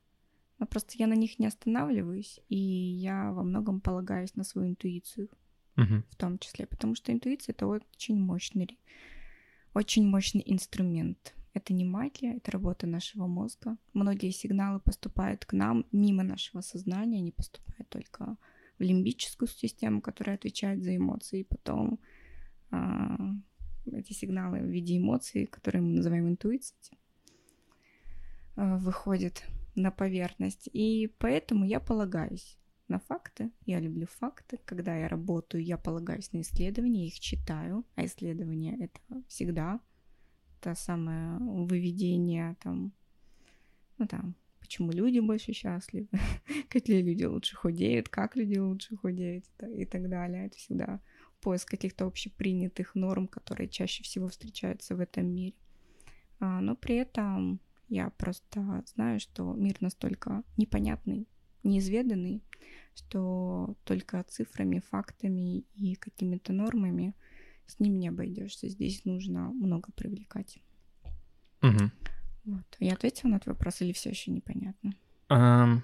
Но 0.58 0.66
просто 0.66 0.96
я 0.98 1.06
на 1.06 1.14
них 1.14 1.38
не 1.38 1.46
останавливаюсь, 1.46 2.40
и 2.50 2.58
я 2.58 3.32
во 3.32 3.44
многом 3.44 3.80
полагаюсь 3.80 4.34
на 4.34 4.44
свою 4.44 4.70
интуицию 4.70 5.30
Мгм. 5.78 6.04
в 6.10 6.16
том 6.16 6.40
числе, 6.40 6.66
потому 6.66 6.96
что 6.96 7.12
интуиция 7.12 7.54
это 7.54 7.68
очень 7.68 8.20
мощный, 8.20 8.80
очень 9.74 10.08
мощный 10.08 10.44
инструмент. 10.46 11.36
Это 11.54 11.74
не 11.74 11.86
магия, 11.86 12.38
это 12.38 12.52
работа 12.52 12.88
нашего 12.88 13.28
мозга. 13.28 13.78
Многие 13.94 14.32
сигналы 14.32 14.80
поступают 14.80 15.46
к 15.46 15.54
нам 15.54 15.86
мимо 15.92 16.24
нашего 16.24 16.62
сознания, 16.62 17.20
они 17.20 17.32
поступают 17.32 17.88
только 17.90 18.38
в 18.80 18.84
лимбическую 18.84 19.48
систему, 19.48 20.02
которая 20.02 20.36
отвечает 20.36 20.84
за 20.84 20.96
эмоции, 20.96 21.42
и 21.42 21.44
потом 21.44 22.00
а, 22.72 23.18
эти 23.92 24.14
сигналы 24.14 24.60
в 24.60 24.66
виде 24.66 24.98
эмоций, 24.98 25.46
которые 25.46 25.82
мы 25.82 25.94
называем 25.94 26.28
интуицией, 26.28 27.00
а, 28.56 28.78
выходят 28.78 29.44
на 29.76 29.92
поверхность. 29.92 30.70
И 30.74 31.12
поэтому 31.20 31.66
я 31.66 31.80
полагаюсь 31.80 32.58
на 32.88 33.00
факты. 33.00 33.52
Я 33.66 33.80
люблю 33.80 34.08
факты. 34.08 34.60
Когда 34.66 34.96
я 34.96 35.08
работаю, 35.08 35.64
я 35.64 35.78
полагаюсь 35.78 36.32
на 36.34 36.42
исследования, 36.42 37.08
их 37.08 37.20
читаю. 37.20 37.86
А 37.96 38.06
исследования— 38.06 38.78
это 38.80 39.00
всегда 39.28 39.80
то 40.62 40.74
самое 40.76 41.38
выведение 41.40 42.56
там, 42.62 42.92
ну 43.98 44.08
там, 44.08 44.36
почему 44.60 44.92
люди 44.92 45.20
больше 45.20 45.54
счастливы, 45.54 46.08
какие 46.70 47.02
люди 47.02 47.24
лучше 47.26 47.56
худеют, 47.56 48.10
как 48.10 48.36
люди 48.36 48.58
лучше 48.58 48.98
худеют 48.98 49.46
и 49.62 49.86
так 49.86 50.10
далее. 50.10 50.48
Это 50.48 50.58
всегда 50.58 51.00
поиск 51.42 51.70
каких-то 51.70 52.06
общепринятых 52.06 52.96
норм, 52.96 53.28
которые 53.28 53.70
чаще 53.70 54.04
всего 54.04 54.28
встречаются 54.28 54.96
в 54.96 55.00
этом 55.00 55.28
мире. 55.28 55.56
А, 56.40 56.62
но 56.62 56.76
при 56.76 56.96
этом 56.96 57.60
я 57.88 58.10
просто 58.10 58.84
знаю, 58.88 59.20
что 59.20 59.54
мир 59.54 59.78
настолько 59.80 60.44
непонятный, 60.58 61.28
неизведанный, 61.68 62.44
что 62.96 63.76
только 63.84 64.24
цифрами, 64.24 64.80
фактами 64.90 65.60
и 65.76 65.96
какими-то 65.96 66.54
нормами 66.54 67.14
с 67.68 67.80
ним 67.80 68.00
не 68.00 68.08
обойдешься. 68.08 68.70
Здесь 68.70 69.06
нужно 69.06 69.50
много 69.52 69.92
привлекать. 69.92 70.60
Мгм. 71.62 71.92
Вот. 72.46 72.66
Я 72.80 72.94
ответила 72.94 73.30
на 73.32 73.40
твой 73.40 73.54
вопрос 73.56 73.82
или 73.82 73.92
все 73.92 74.10
еще 74.10 74.32
непонятно? 74.32 74.94
Ам, 75.30 75.84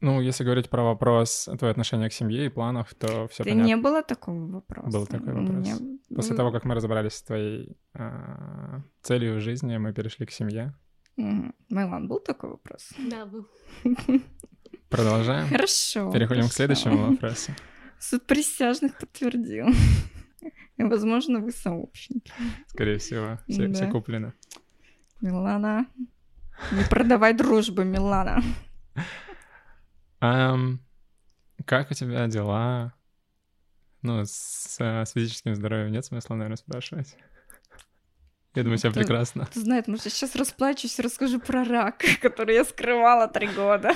ну, 0.00 0.20
если 0.20 0.44
говорить 0.44 0.70
про 0.70 0.82
вопрос, 0.84 1.48
твое 1.58 1.72
отношение 1.72 2.08
к 2.08 2.12
семье 2.12 2.46
и 2.46 2.48
планах, 2.48 2.94
то 2.94 3.26
все 3.28 3.42
Да 3.44 3.50
понятно. 3.50 3.66
не 3.68 3.76
было 3.76 4.02
такого 4.02 4.46
вопроса. 4.46 4.90
Был 4.98 5.06
такой 5.06 5.34
вопрос. 5.34 5.66
меня- 5.80 5.98
После 6.14 6.36
того, 6.36 6.52
как 6.52 6.64
мы 6.64 6.74
разобрались 6.74 7.14
с 7.14 7.22
твоей 7.22 7.76
а, 7.94 8.82
целью 9.02 9.36
в 9.36 9.40
жизни, 9.40 9.76
мы 9.76 9.92
перешли 9.92 10.24
к 10.26 10.30
семье. 10.30 10.72
мгм. 11.16 11.54
Майлан, 11.68 12.08
был 12.08 12.20
такой 12.20 12.50
вопрос? 12.50 12.90
Да, 13.10 13.26
был. 13.26 13.46
Продолжаем. 14.90 15.48
Хорошо. 15.48 16.10
Переходим 16.12 16.42
к 16.42 16.52
хорошо. 16.52 16.54
следующему 16.56 17.10
вопросу. 17.12 17.52
Суд 17.98 18.26
присяжных 18.26 18.98
подтвердил. 18.98 19.68
И, 20.76 20.82
Возможно, 20.82 21.40
вы 21.40 21.52
сообщники. 21.52 22.32
Скорее 22.68 22.98
всего, 22.98 23.38
все, 23.48 23.68
Да. 23.68 23.74
все 23.74 23.86
куплено. 23.90 24.32
Милана. 25.20 25.86
Не 26.72 26.84
продавай 26.88 27.34
дружбу, 27.34 27.82
Милана. 27.84 28.42
Ам, 30.20 30.80
как 31.66 31.90
у 31.90 31.94
тебя 31.94 32.26
дела? 32.26 32.94
Ну, 34.02 34.22
с, 34.24 34.76
э, 34.80 35.04
с 35.04 35.12
физическим 35.12 35.54
здоровьем 35.54 35.92
нет 35.92 36.04
смысла, 36.04 36.34
наверное, 36.34 36.56
спрашивать. 36.56 37.16
Я 38.54 38.62
думаю, 38.62 38.78
все 38.78 38.90
Ты- 38.90 39.00
прекрасно. 39.00 39.46
Ты 39.52 39.60
знаешь, 39.60 39.86
может, 39.86 40.06
я 40.06 40.10
сейчас 40.10 40.34
расплачусь 40.34 40.98
и 40.98 41.02
расскажу 41.02 41.38
про 41.38 41.64
рак, 41.64 42.02
который 42.22 42.54
я 42.56 42.64
скрывала 42.64 43.28
три 43.28 43.46
года. 43.48 43.92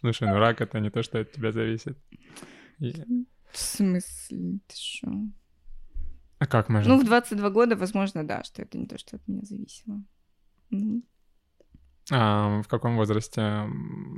Слушай, 0.00 0.28
ну 0.28 0.38
рак— 0.38 0.60
это 0.62 0.80
не 0.80 0.90
то, 0.90 1.02
что 1.02 1.20
от 1.20 1.32
тебя 1.32 1.52
зависит. 1.52 1.98
В 2.78 3.58
смысле? 3.58 4.58
Ты 4.66 4.76
что? 4.76 5.12
А 6.38 6.46
как 6.46 6.68
можно? 6.70 6.94
Ну, 6.94 7.00
в 7.00 7.04
22 7.04 7.50
года, 7.50 7.76
возможно, 7.76 8.26
да, 8.26 8.42
что 8.44 8.62
это 8.62 8.78
не 8.78 8.86
то, 8.86 8.96
что 8.96 9.16
от 9.16 9.28
меня 9.28 9.42
зависело. 9.42 10.02
Мгм. 10.70 11.02
А 12.10 12.62
в 12.62 12.68
каком 12.68 12.96
возрасте 12.96 13.68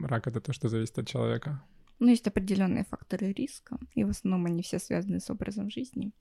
рак— 0.05 0.27
это 0.29 0.41
то, 0.41 0.53
что 0.53 0.69
зависит 0.69 0.99
от 0.99 1.09
человека? 1.09 1.63
Ну, 1.99 2.09
есть 2.09 2.27
определенные 2.27 2.85
факторы 2.85 3.33
риска, 3.33 3.79
и 3.95 4.05
в 4.05 4.11
основном 4.11 4.47
они 4.47 4.63
все 4.63 4.79
связаны 4.79 5.19
с 5.19 5.31
образом 5.31 5.71
жизни. 5.71 6.13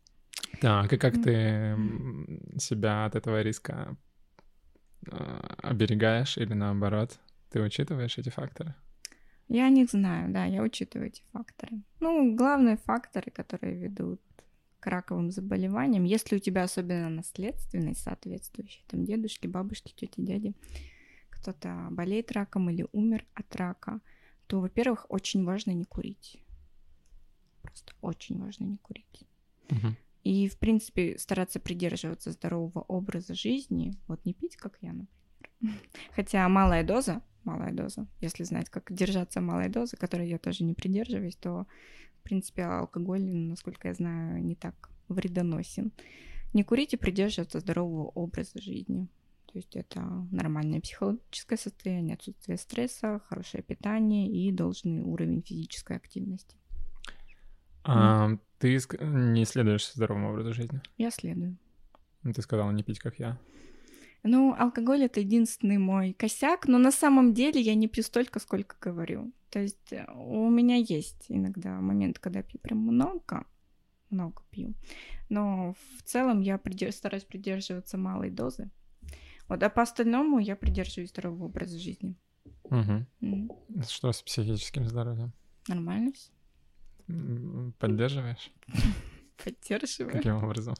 Так, 0.59 0.91
и 0.93 0.97
как 0.97 1.21
ты 1.21 1.77
себя 2.57 3.05
от 3.05 3.15
этого 3.15 3.41
риска 3.41 3.95
а, 5.07 5.55
оберегаешь 5.63 6.37
или 6.37 6.53
наоборот? 6.53 7.19
Ты 7.51 7.61
учитываешь 7.61 8.17
эти 8.17 8.29
факторы? 8.29 8.75
Я 9.51 9.65
о 9.65 9.69
них 9.69 9.89
знаю, 9.89 10.31
да, 10.31 10.45
я 10.45 10.63
учитываю 10.63 11.09
эти 11.09 11.23
факторы. 11.33 11.81
Ну, 11.99 12.35
главные 12.37 12.77
факторы, 12.77 13.31
которые 13.31 13.75
ведут 13.75 14.21
к 14.79 14.87
раковым 14.87 15.29
заболеваниям, 15.29 16.05
если 16.05 16.37
у 16.37 16.39
тебя 16.39 16.63
особенно 16.63 17.09
наследственность 17.09 18.01
соответствующая, 18.01 18.81
там 18.87 19.03
дедушки, 19.03 19.47
бабушки, 19.47 19.93
тети, 19.93 20.21
дяди, 20.21 20.55
кто-то 21.29 21.89
болеет 21.91 22.31
раком 22.31 22.69
или 22.69 22.87
умер 22.93 23.25
от 23.33 23.53
рака, 23.57 23.99
то, 24.47 24.61
во-первых, 24.61 25.05
очень 25.09 25.43
важно 25.43 25.71
не 25.71 25.83
курить. 25.83 26.37
Просто 27.61 27.93
очень 27.99 28.39
важно 28.39 28.63
не 28.63 28.77
курить. 28.77 29.27
И, 30.23 30.47
в 30.47 30.57
принципе, 30.59 31.17
стараться 31.17 31.59
придерживаться 31.59 32.31
здорового 32.31 32.85
образа 32.87 33.33
жизни. 33.33 33.97
Вот 34.07 34.23
не 34.23 34.33
пить, 34.33 34.55
как 34.55 34.77
я, 34.79 34.93
например. 34.93 35.77
Хотя 36.15 36.47
малая 36.47 36.85
доза, 36.85 37.21
малая 37.43 37.73
доза, 37.73 38.07
если 38.19 38.43
знать, 38.43 38.69
как 38.69 38.91
держаться 38.91 39.41
малой 39.41 39.69
дозы, 39.69 39.97
которой 39.97 40.29
я 40.29 40.37
тоже 40.37 40.63
не 40.63 40.73
придерживаюсь, 40.73 41.35
то, 41.35 41.67
в 42.19 42.23
принципе, 42.23 42.63
алкоголь, 42.63 43.23
насколько 43.23 43.87
я 43.87 43.93
знаю, 43.93 44.43
не 44.43 44.55
так 44.55 44.89
вредоносен. 45.07 45.91
Не 46.53 46.63
курить 46.63 46.93
и 46.93 46.97
придерживаться 46.97 47.59
здорового 47.59 48.07
образа 48.09 48.61
жизни. 48.61 49.07
То 49.51 49.57
есть 49.57 49.75
это 49.75 50.01
нормальное 50.31 50.79
психологическое 50.79 51.57
состояние, 51.57 52.15
отсутствие 52.15 52.57
стресса, 52.57 53.21
хорошее 53.27 53.63
питание 53.63 54.29
и 54.29 54.51
должный 54.51 55.01
уровень 55.01 55.41
физической 55.41 55.97
активности. 55.97 56.55
А, 57.83 58.29
mm. 58.29 58.39
Ты 58.59 58.79
не 59.01 59.45
следуешь 59.45 59.91
здоровому 59.91 60.31
образу 60.31 60.53
жизни? 60.53 60.81
Я 60.97 61.11
следую. 61.11 61.57
Ну, 62.23 62.31
ты 62.31 62.41
сказала 62.41 62.71
не 62.71 62.83
пить, 62.83 62.99
как 62.99 63.19
я. 63.19 63.39
Ну, 64.23 64.53
алкоголь 64.57 65.03
это 65.03 65.19
единственный 65.19 65.77
мой 65.77 66.13
косяк, 66.13 66.67
но 66.67 66.77
на 66.77 66.91
самом 66.91 67.33
деле 67.33 67.59
я 67.59 67.73
не 67.73 67.87
пью 67.87 68.03
столько, 68.03 68.39
сколько 68.39 68.75
говорю. 68.79 69.31
То 69.49 69.59
есть 69.59 69.91
э, 69.91 70.05
у 70.13 70.49
меня 70.49 70.75
есть 70.75 71.25
иногда 71.27 71.81
момент, 71.81 72.19
когда 72.19 72.39
я 72.39 72.43
пью 72.43 72.59
прям 72.59 72.79
много, 72.79 73.45
много 74.11 74.43
пью. 74.51 74.73
Но 75.29 75.75
в 75.97 76.03
целом 76.03 76.41
я 76.41 76.57
придерж... 76.57 76.95
стараюсь 76.95 77.23
придерживаться 77.23 77.97
малой 77.97 78.29
дозы. 78.29 78.69
Вот, 79.47 79.63
а 79.63 79.69
по 79.69 79.81
остальному 79.81 80.39
я 80.39 80.55
придерживаюсь 80.55 81.09
здорового 81.09 81.45
образа 81.45 81.79
жизни. 81.79 82.15
Угу. 82.65 83.05
Mm. 83.21 83.49
Что 83.89 84.11
с 84.11 84.21
психическим 84.21 84.87
здоровьем? 84.87 85.33
Нормально 85.67 86.13
все. 86.13 86.31
Поддерживаешь? 87.79 88.51
Поддерживаю. 89.43 90.13
Каким 90.13 90.35
образом? 90.35 90.75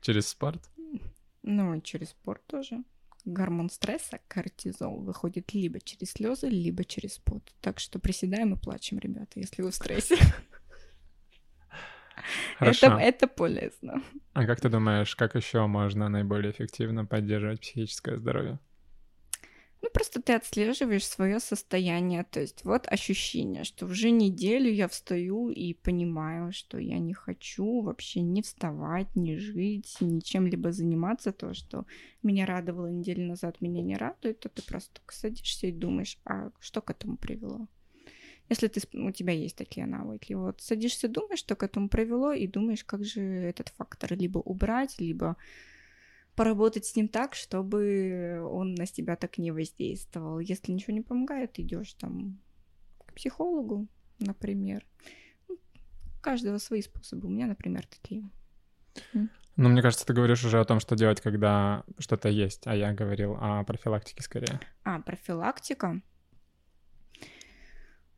Через 0.00 0.28
спорт? 0.28 0.68
Ну, 1.42 1.74
и 1.74 1.82
через 1.82 2.10
спорт 2.10 2.42
тоже. 2.46 2.82
Гормон 3.24 3.68
стресса, 3.68 4.20
кортизол, 4.28 5.00
выходит 5.00 5.52
либо 5.52 5.80
через 5.80 6.12
слезы, 6.12 6.48
либо 6.48 6.84
через 6.84 7.18
пот. 7.18 7.42
Так 7.60 7.78
что 7.78 7.98
приседаем 7.98 8.54
и 8.54 8.58
плачем, 8.58 8.98
ребята, 8.98 9.40
если 9.40 9.62
вы 9.62 9.70
в 9.70 9.74
стрессе. 9.74 10.16
Хорошо. 12.58 12.86
Это, 12.86 12.96
это 12.96 13.26
полезно. 13.28 14.02
А 14.32 14.44
как 14.46 14.60
ты 14.60 14.68
думаешь, 14.68 15.14
как 15.14 15.34
еще 15.34 15.66
можно 15.66 16.08
наиболее 16.08 16.52
эффективно 16.52 17.04
поддерживать 17.04 17.60
психическое 17.60 18.16
здоровье? 18.16 18.58
Ну, 19.80 19.90
просто 19.90 20.20
ты 20.20 20.32
отслеживаешь 20.32 21.06
свое 21.06 21.38
состояние. 21.38 22.24
То 22.24 22.40
есть 22.40 22.64
вот 22.64 22.86
ощущение, 22.88 23.64
что 23.64 23.86
уже 23.86 24.10
неделю 24.10 24.70
я 24.70 24.88
встаю 24.88 25.50
и 25.50 25.72
понимаю, 25.72 26.52
что 26.52 26.78
я 26.78 26.98
не 26.98 27.14
хочу 27.14 27.80
вообще 27.82 28.20
не 28.20 28.42
вставать, 28.42 29.14
не 29.14 29.36
жить, 29.36 29.96
ничем 30.00 30.46
либо 30.46 30.72
заниматься. 30.72 31.32
То, 31.32 31.54
что 31.54 31.86
меня 32.22 32.44
радовало 32.44 32.88
неделю 32.88 33.26
назад, 33.26 33.60
меня 33.60 33.82
не 33.82 33.96
радует, 33.96 34.40
то 34.40 34.48
ты 34.48 34.62
просто 34.62 35.00
садишься 35.08 35.68
и 35.68 35.72
думаешь, 35.72 36.18
а 36.24 36.50
что 36.58 36.80
к 36.80 36.90
этому 36.90 37.16
привело? 37.16 37.68
Если 38.48 38.66
ты, 38.68 38.80
у 38.98 39.10
тебя 39.12 39.34
есть 39.34 39.56
такие 39.56 39.86
навыки, 39.86 40.32
вот 40.32 40.60
садишься, 40.62 41.06
думаешь, 41.08 41.40
что 41.40 41.54
к 41.54 41.62
этому 41.62 41.88
привело, 41.88 42.32
и 42.32 42.46
думаешь, 42.46 42.82
как 42.82 43.04
же 43.04 43.20
этот 43.20 43.68
фактор 43.68 44.16
либо 44.16 44.38
убрать, 44.38 44.98
либо 44.98 45.36
поработать 46.38 46.86
с 46.86 46.94
ним 46.94 47.08
так, 47.08 47.34
чтобы 47.34 48.40
он 48.48 48.76
на 48.76 48.86
тебя 48.86 49.16
так 49.16 49.38
не 49.38 49.50
воздействовал. 49.50 50.38
Если 50.38 50.70
ничего 50.70 50.94
не 50.94 51.00
помогает, 51.00 51.58
идешь 51.58 51.94
там 51.94 52.38
к 53.04 53.12
психологу, 53.12 53.88
например. 54.20 54.86
Ну, 55.48 55.56
у 55.56 56.20
каждого 56.20 56.58
свои 56.58 56.80
способы. 56.80 57.26
У 57.26 57.30
меня, 57.32 57.48
например, 57.48 57.84
такие. 57.88 58.30
Ну, 59.56 59.68
мне 59.68 59.82
кажется, 59.82 60.06
ты 60.06 60.12
говоришь 60.12 60.44
уже 60.44 60.60
о 60.60 60.64
том, 60.64 60.78
что 60.78 60.94
делать, 60.94 61.20
когда 61.20 61.82
что-то 61.98 62.28
есть, 62.28 62.68
а 62.68 62.76
я 62.76 62.92
говорил 62.92 63.36
о 63.40 63.64
профилактике 63.64 64.22
скорее. 64.22 64.60
А, 64.84 65.00
профилактика. 65.00 66.00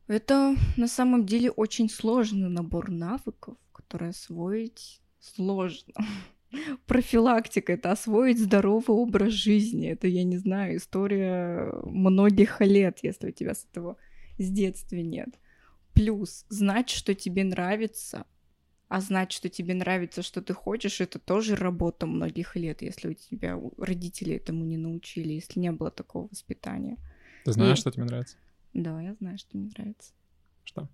Это 0.05 0.55
на 0.77 0.87
самом 0.87 1.25
деле 1.25 1.49
очень 1.49 1.89
сложный 1.89 2.49
набор 2.49 2.91
навыков, 2.91 3.57
которые 3.71 4.11
освоить 4.11 5.01
сложно. 5.19 5.93
Профилактика— 6.85 7.73
это 7.73 7.91
освоить 7.91 8.39
здоровый 8.39 8.97
образ 8.97 9.33
жизни. 9.33 9.89
Это, 9.89 10.07
я 10.07 10.23
не 10.23 10.37
знаю, 10.37 10.77
история 10.77 11.71
многих 11.83 12.59
лет, 12.61 12.99
если 13.03 13.29
у 13.29 13.31
тебя 13.31 13.53
с 13.53 13.65
этого 13.71 13.97
с 14.37 14.49
детства 14.49 14.97
нет. 14.97 15.29
Плюс 15.93 16.45
знать, 16.49 16.89
что 16.89 17.13
тебе 17.15 17.43
нравится, 17.43 18.25
а 18.87 18.99
знать, 18.99 19.31
что 19.31 19.49
тебе 19.49 19.73
нравится, 19.73 20.21
что 20.21 20.41
ты 20.41 20.53
хочешь, 20.53 20.99
это 20.99 21.19
тоже 21.19 21.55
работа 21.55 22.05
многих 22.05 22.55
лет, 22.55 22.81
если 22.81 23.09
у 23.09 23.13
тебя 23.13 23.57
родители 23.77 24.35
этому 24.35 24.65
не 24.65 24.77
научили, 24.77 25.33
если 25.33 25.59
не 25.59 25.71
было 25.71 25.91
такого 25.91 26.27
воспитания. 26.27 26.97
Ты 27.45 27.53
знаешь, 27.53 27.77
И... 27.77 27.81
что 27.81 27.91
тебе 27.91 28.03
нравится? 28.03 28.35
Да, 28.73 29.01
я 29.01 29.13
знаю, 29.15 29.37
что 29.37 29.57
мне 29.57 29.69
нравится. 29.75 30.13
Что? 30.63 30.89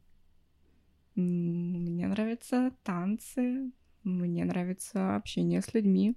Мне 1.16 2.08
нравятся 2.08 2.72
танцы, 2.84 3.72
мне 4.08 4.46
нравится 4.46 5.16
общение 5.16 5.62
с 5.62 5.74
людьми, 5.74 6.16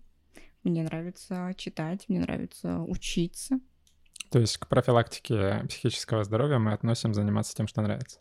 мне 0.62 0.82
нравится 0.82 1.52
читать, 1.56 2.08
мне 2.08 2.20
нравится 2.20 2.80
учиться. 2.80 3.60
То 4.30 4.38
есть 4.38 4.58
к 4.58 4.68
профилактике 4.68 5.64
психического 5.68 6.24
здоровья 6.24 6.58
мы 6.58 6.72
относим 6.72 7.14
заниматься 7.14 7.54
тем, 7.54 7.66
что 7.66 7.82
нравится? 7.82 8.20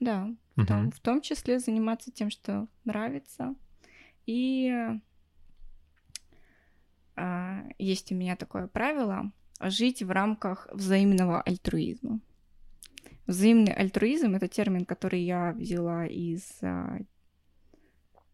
Да, 0.00 0.24
угу. 0.56 0.64
в, 0.64 0.66
том, 0.66 0.90
в 0.90 1.00
том 1.00 1.20
числе 1.20 1.58
заниматься 1.58 2.10
тем, 2.10 2.30
что 2.30 2.66
нравится. 2.84 3.54
И 4.26 4.72
а, 7.16 7.64
есть 7.78 8.12
у 8.12 8.14
меня 8.14 8.36
такое 8.36 8.66
правило 8.66 9.32
жить 9.60 10.02
в 10.02 10.10
рамках 10.10 10.68
взаимного 10.72 11.42
альтруизма. 11.42 12.20
Взаимный 13.26 13.72
альтруизм— 13.72 14.34
это 14.36 14.48
термин, 14.48 14.84
который 14.84 15.22
я 15.22 15.52
взяла 15.52 16.06
из 16.06 16.58
а, 16.62 16.98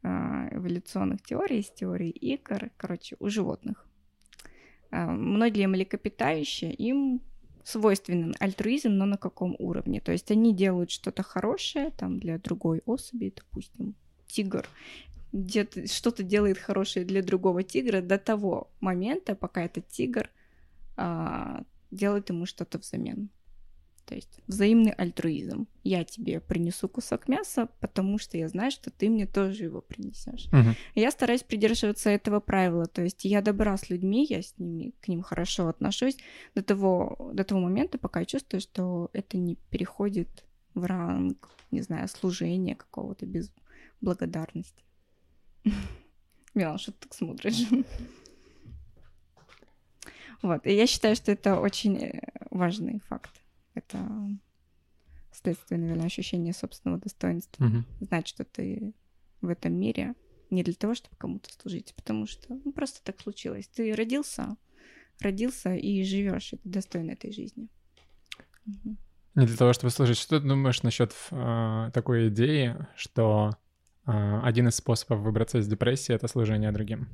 эволюционных 0.04 1.22
теорий, 1.22 1.60
из 1.60 1.70
теории 1.70 2.10
игр, 2.10 2.70
короче, 2.76 3.16
у 3.18 3.28
животных. 3.28 3.86
А, 4.90 5.06
многие 5.06 5.66
млекопитающие, 5.66 6.72
им 6.72 7.20
свойственен 7.64 8.34
альтруизм, 8.38 8.90
но 8.90 9.06
на 9.06 9.16
каком 9.16 9.56
уровне? 9.58 10.00
То 10.00 10.12
есть 10.12 10.30
они 10.30 10.54
делают 10.54 10.90
что-то 10.90 11.22
хорошее 11.22 11.90
там 11.96 12.20
для 12.20 12.38
другой 12.38 12.82
особи, 12.84 13.32
допустим, 13.34 13.94
тигр, 14.26 14.66
что-то 15.86 16.22
делает 16.22 16.58
хорошее 16.58 17.04
для 17.04 17.22
другого 17.22 17.62
тигра 17.62 18.00
до 18.00 18.18
того 18.18 18.70
момента, 18.80 19.34
пока 19.34 19.62
этот 19.62 19.88
тигр 19.88 20.30
а, 20.96 21.64
делает 21.90 22.28
ему 22.28 22.46
что-то 22.46 22.78
взамен. 22.78 23.30
То 24.06 24.14
есть 24.14 24.40
взаимный 24.46 24.92
альтруизм. 24.92 25.66
Я 25.82 26.04
тебе 26.04 26.40
принесу 26.40 26.88
кусок 26.88 27.28
мяса, 27.28 27.68
потому 27.80 28.18
что 28.18 28.36
я 28.36 28.48
знаю, 28.48 28.70
что 28.70 28.90
ты 28.90 29.08
мне 29.08 29.26
тоже 29.26 29.64
его 29.64 29.80
принесешь. 29.80 30.48
Uh-huh. 30.50 30.74
Я 30.94 31.10
стараюсь 31.10 31.42
придерживаться 31.42 32.10
этого 32.10 32.40
правила. 32.40 32.86
То 32.86 33.02
есть 33.02 33.24
я 33.24 33.40
добра 33.40 33.76
с 33.76 33.88
людьми, 33.88 34.26
я 34.28 34.42
с 34.42 34.54
ними 34.58 34.92
к 35.00 35.08
ним 35.08 35.22
хорошо 35.22 35.68
отношусь 35.68 36.16
до 36.54 36.62
того, 36.62 37.30
до 37.32 37.44
того 37.44 37.60
момента, 37.60 37.98
пока 37.98 38.20
я 38.20 38.26
чувствую, 38.26 38.60
что 38.60 39.10
это 39.12 39.38
не 39.38 39.56
переходит 39.70 40.44
в 40.74 40.84
ранг, 40.84 41.50
не 41.70 41.80
знаю, 41.80 42.08
служения 42.08 42.74
какого-то 42.74 43.24
без 43.24 43.50
благодарности. 44.00 44.84
Милан, 46.54 46.78
что 46.78 46.92
ты 46.92 47.08
так 47.08 47.14
смотришь? 47.14 47.62
Вот, 50.42 50.66
и 50.66 50.74
я 50.74 50.86
считаю, 50.86 51.16
что 51.16 51.32
это 51.32 51.58
очень 51.58 51.96
э, 51.96 52.20
важный 52.50 53.00
факт. 53.08 53.30
Это 53.74 54.08
следствие, 55.32 55.80
наверное, 55.80 56.06
ощущения 56.06 56.52
собственного 56.52 57.00
достоинства. 57.00 57.64
Угу. 57.64 57.84
Знать, 58.00 58.28
что 58.28 58.44
ты 58.44 58.94
в 59.40 59.48
этом 59.48 59.74
мире 59.74 60.14
не 60.50 60.62
для 60.62 60.74
того, 60.74 60.94
чтобы 60.94 61.16
кому-то 61.16 61.52
служить, 61.52 61.94
потому 61.96 62.26
что 62.26 62.54
ну, 62.64 62.72
просто 62.72 63.02
так 63.02 63.20
случилось. 63.20 63.68
Ты 63.68 63.94
родился, 63.94 64.56
родился 65.20 65.74
и 65.74 66.04
живешь, 66.04 66.52
и 66.52 66.56
ты 66.56 66.68
достоин 66.68 67.10
этой 67.10 67.32
жизни. 67.32 67.68
Угу. 68.66 68.96
Не 69.34 69.46
для 69.46 69.56
того, 69.56 69.72
чтобы 69.72 69.90
служить. 69.90 70.18
Что 70.18 70.40
ты 70.40 70.46
думаешь 70.46 70.82
насчет 70.82 71.12
э, 71.30 71.90
такой 71.92 72.28
идеи, 72.28 72.76
что 72.94 73.56
э, 74.06 74.40
один 74.42 74.68
из 74.68 74.76
способов 74.76 75.20
выбраться 75.20 75.58
из 75.58 75.66
депрессии 75.66 76.14
это 76.14 76.28
служение 76.28 76.70
другим? 76.70 77.08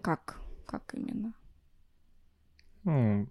Как? 0.00 0.40
Как 0.66 0.94
именно? 0.94 1.34
Ну, 2.84 3.28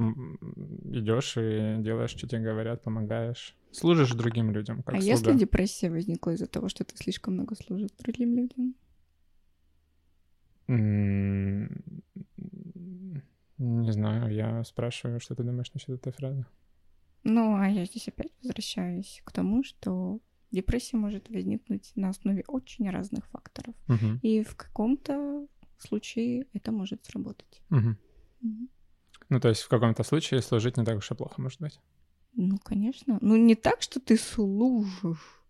идешь 0.00 1.36
и 1.36 1.76
делаешь, 1.82 2.10
что 2.10 2.26
тебе 2.26 2.42
говорят, 2.42 2.82
помогаешь. 2.82 3.56
Служишь 3.72 4.10
другим 4.10 4.50
людям. 4.50 4.82
Как 4.82 4.96
а 4.96 5.00
слуга. 5.00 5.16
если 5.16 5.32
депрессия 5.38 5.90
возникла 5.90 6.30
из-за 6.32 6.46
того, 6.46 6.68
что 6.68 6.84
ты 6.84 6.96
слишком 6.96 7.34
много 7.34 7.54
служишь 7.54 7.90
другим 7.98 8.36
людям? 8.36 8.74
Не 13.58 13.92
знаю, 13.92 14.32
я 14.32 14.64
спрашиваю, 14.64 15.20
что 15.20 15.34
ты 15.34 15.42
думаешь 15.42 15.72
насчет 15.72 15.90
этой 15.90 16.12
фразы. 16.12 16.46
Ну, 17.24 17.54
а 17.56 17.68
я 17.68 17.84
здесь 17.84 18.08
опять 18.08 18.32
возвращаюсь 18.42 19.20
к 19.24 19.32
тому, 19.32 19.62
что 19.62 20.20
депрессия 20.50 20.96
может 20.96 21.28
возникнуть 21.28 21.92
на 21.94 22.08
основе 22.08 22.44
очень 22.46 22.88
разных 22.90 23.26
факторов. 23.26 23.74
Угу. 23.88 24.20
И 24.22 24.42
в 24.42 24.56
каком-то 24.56 25.46
случае 25.78 26.46
это 26.52 26.72
может 26.72 27.04
сработать. 27.04 27.62
Угу. 27.70 27.96
Мгм. 28.40 28.68
Ну, 29.30 29.40
то 29.40 29.48
есть 29.48 29.62
в 29.62 29.68
каком-то 29.68 30.02
случае 30.02 30.42
служить 30.42 30.76
не 30.76 30.84
так 30.84 30.98
уж 30.98 31.10
и 31.10 31.14
плохо, 31.14 31.40
может 31.40 31.60
быть. 31.60 31.80
Ну, 32.34 32.58
конечно. 32.58 33.18
Ну, 33.20 33.36
не 33.36 33.54
так, 33.54 33.80
что 33.80 34.00
ты 34.00 34.16
служишь. 34.16 35.42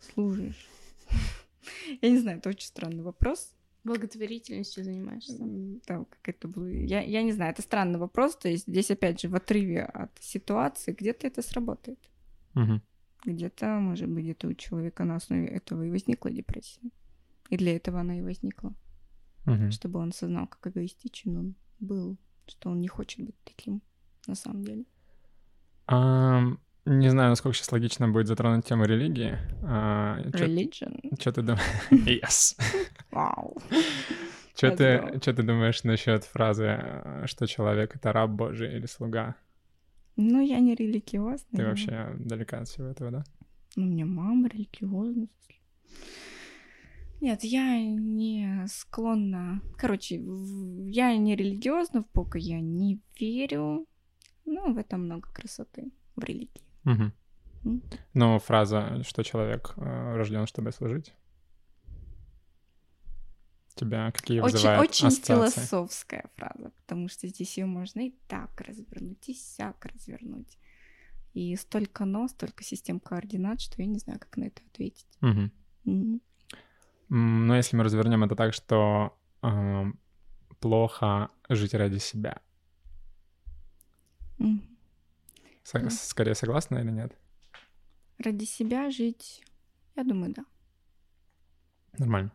Служишь. 0.00 0.68
Я 2.02 2.10
не 2.10 2.18
знаю, 2.18 2.38
это 2.38 2.48
очень 2.48 2.66
странный 2.66 3.02
вопрос. 3.02 3.54
Благотворительностью 3.84 4.84
занимаешься. 4.84 5.38
Там, 5.86 6.06
как 6.06 6.28
это 6.28 6.48
было. 6.48 6.66
Я, 6.66 7.02
я 7.02 7.22
не 7.22 7.32
знаю, 7.32 7.52
это 7.52 7.60
странный 7.60 7.98
вопрос. 7.98 8.36
То 8.36 8.48
есть 8.48 8.66
здесь, 8.66 8.90
опять 8.90 9.20
же, 9.20 9.28
в 9.28 9.34
отрыве 9.34 9.82
от 9.82 10.10
ситуации, 10.20 10.92
где-то 10.92 11.26
это 11.26 11.42
сработает. 11.42 11.98
Мгм. 12.54 12.82
Где-то, 13.26 13.66
может 13.80 14.08
быть, 14.08 14.24
где-то 14.24 14.48
у 14.48 14.54
человека 14.54 15.04
на 15.04 15.16
основе 15.16 15.46
этого 15.46 15.82
и 15.82 15.90
возникла 15.90 16.30
депрессия. 16.30 16.90
И 17.50 17.58
для 17.58 17.76
этого 17.76 18.00
она 18.00 18.18
и 18.18 18.22
возникла. 18.22 18.74
Мгм. 19.44 19.70
Чтобы 19.70 20.00
он 20.00 20.08
осознал, 20.08 20.46
как 20.46 20.72
эгоистичен 20.72 21.36
он 21.36 21.54
был. 21.80 22.16
Что 22.46 22.70
он 22.70 22.80
не 22.80 22.88
хочет 22.88 23.24
быть 23.24 23.36
таким 23.44 23.82
на 24.26 24.34
самом 24.34 24.64
деле. 24.64 24.84
Ам, 25.86 26.58
Не 26.86 27.10
знаю, 27.10 27.30
насколько 27.30 27.56
сейчас 27.56 27.72
логично 27.72 28.08
будет 28.08 28.26
затронуть 28.26 28.66
тему 28.66 28.84
религии. 28.84 29.38
Religion. 29.62 31.18
Что 31.20 31.32
ты 31.32 31.42
думаешь? 31.42 31.62
Yes. 31.90 32.56
Вау. 33.10 33.56
Что 34.56 34.70
ты, 34.76 35.18
чё 35.20 35.32
ты 35.34 35.42
думаешь 35.42 35.82
насчет 35.84 36.24
фразы, 36.24 36.78
э, 36.80 37.26
что 37.26 37.46
человек— 37.46 37.96
это 37.96 38.12
раб 38.12 38.30
Божий 38.30 38.76
или 38.76 38.86
слуга? 38.86 39.34
Ну, 40.16 40.40
я 40.40 40.60
не 40.60 40.74
религиозная. 40.76 41.56
Ты 41.56 41.64
вообще 41.64 42.14
далека 42.18 42.58
от 42.60 42.68
всего 42.68 42.86
этого, 42.86 43.10
да? 43.10 43.24
Ну, 43.76 43.84
у 43.84 43.86
меня 43.86 44.06
мама 44.06 44.48
религиозная. 44.48 45.28
Нет, 47.24 47.42
я 47.42 47.80
не 47.80 48.66
склонна... 48.68 49.62
Короче, 49.78 50.16
я 50.16 51.16
не 51.16 51.34
религиозна 51.34 52.02
в 52.02 52.12
Бога, 52.12 52.38
я 52.38 52.60
не 52.60 53.00
верю. 53.18 53.86
Ну, 54.44 54.74
в 54.74 54.76
этом 54.76 55.06
много 55.06 55.26
красоты, 55.32 55.90
в 56.16 56.22
религии. 56.22 56.60
Мгм. 56.82 57.14
М. 57.64 57.82
Ну, 58.12 58.38
фраза, 58.40 59.02
что 59.04 59.22
человек 59.22 59.72
рожден, 59.76 60.46
чтобы 60.46 60.70
служить. 60.70 61.14
Тебя 63.74 64.12
какие 64.12 64.40
Очень, 64.40 64.52
вызывают 64.52 64.90
очень 64.90 65.06
ассоциации? 65.06 65.60
философская 65.62 66.30
фраза, 66.36 66.72
потому 66.82 67.08
что 67.08 67.26
здесь 67.26 67.56
ее 67.56 67.64
можно 67.64 68.00
и 68.06 68.14
так 68.28 68.60
развернуть, 68.60 69.26
и 69.30 69.32
сяк 69.32 69.86
развернуть. 69.86 70.58
И 71.32 71.56
столько 71.56 72.04
но, 72.04 72.28
столько 72.28 72.62
систем 72.62 73.00
координат, 73.00 73.62
что 73.62 73.80
я 73.80 73.88
не 73.88 73.98
знаю, 73.98 74.20
как 74.20 74.36
на 74.36 74.44
это 74.44 74.60
ответить. 74.70 75.08
Мгм. 75.22 75.50
М, 75.86 76.20
Но 77.16 77.54
если 77.56 77.76
мы 77.76 77.84
развернем 77.84 78.24
это 78.24 78.34
так, 78.34 78.52
что 78.54 79.16
ам, 79.40 80.00
плохо 80.58 81.30
жить 81.48 81.74
ради 81.74 81.98
себя, 81.98 82.40
Мгм. 84.38 84.62
Со- 85.62 85.90
скорее 85.90 86.34
согласна 86.34 86.78
или 86.78 86.90
нет? 86.90 87.16
Ради 88.18 88.44
себя 88.46 88.90
жить, 88.90 89.44
я 89.94 90.02
думаю, 90.02 90.34
да. 90.34 90.44
Нормально. 91.98 92.32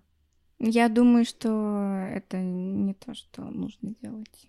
Я 0.60 0.88
думаю, 0.88 1.26
что 1.26 2.08
это 2.10 2.38
не 2.40 2.94
то, 2.94 3.14
что 3.14 3.42
нужно 3.44 3.94
делать. 4.02 4.48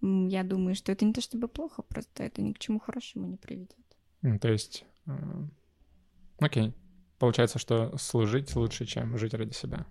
Я 0.00 0.42
думаю, 0.42 0.74
что 0.74 0.90
это 0.92 1.04
не 1.04 1.12
то 1.12 1.20
чтобы 1.20 1.48
плохо, 1.48 1.82
просто 1.82 2.24
это 2.24 2.40
ни 2.40 2.52
к 2.54 2.58
чему 2.58 2.80
хорошему 2.80 3.26
не 3.26 3.36
приведет. 3.36 3.76
М, 4.22 4.38
То 4.38 4.48
есть, 4.48 4.86
э, 5.06 5.12
окей. 6.38 6.74
Получается, 7.20 7.58
что 7.58 7.94
служить 7.98 8.56
лучше, 8.56 8.86
чем 8.86 9.18
жить 9.18 9.34
ради 9.34 9.52
себя. 9.52 9.84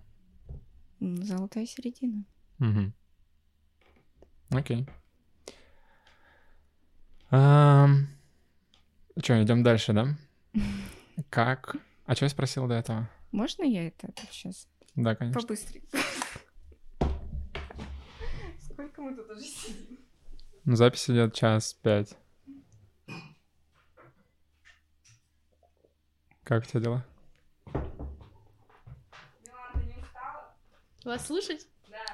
Золотая 0.98 1.64
середина. 1.64 2.24
Мгм. 2.58 2.92
Окей. 4.50 4.88
Че, 7.30 7.86
идем 9.44 9.62
дальше, 9.62 9.92
да? 9.92 10.16
Как? 11.30 11.76
А 12.04 12.16
что 12.16 12.24
я 12.24 12.28
спросил 12.30 12.66
до 12.66 12.74
этого? 12.74 13.08
Можно 13.30 13.62
я 13.62 13.86
это 13.86 14.12
сейчас 14.32 14.66
Да, 14.96 15.14
конечно. 15.14 15.40
побыстрее? 15.40 15.84
Сколько 18.58 19.02
мы 19.02 19.14
тут 19.14 19.30
уже 19.30 19.42
сидим? 19.42 20.00
Ну, 20.64 20.74
Запись 20.74 21.08
идет 21.08 21.32
час 21.34 21.74
пять. 21.74 22.16
Как 26.42 26.64
у 26.64 26.66
тебя 26.66 26.80
дела? 26.80 27.06
Милана, 27.72 28.08
ты 29.74 29.84
не 29.84 29.94
устала? 30.02 30.54
Вас 31.04 31.26
слушать? 31.26 31.66
Да. 31.88 32.04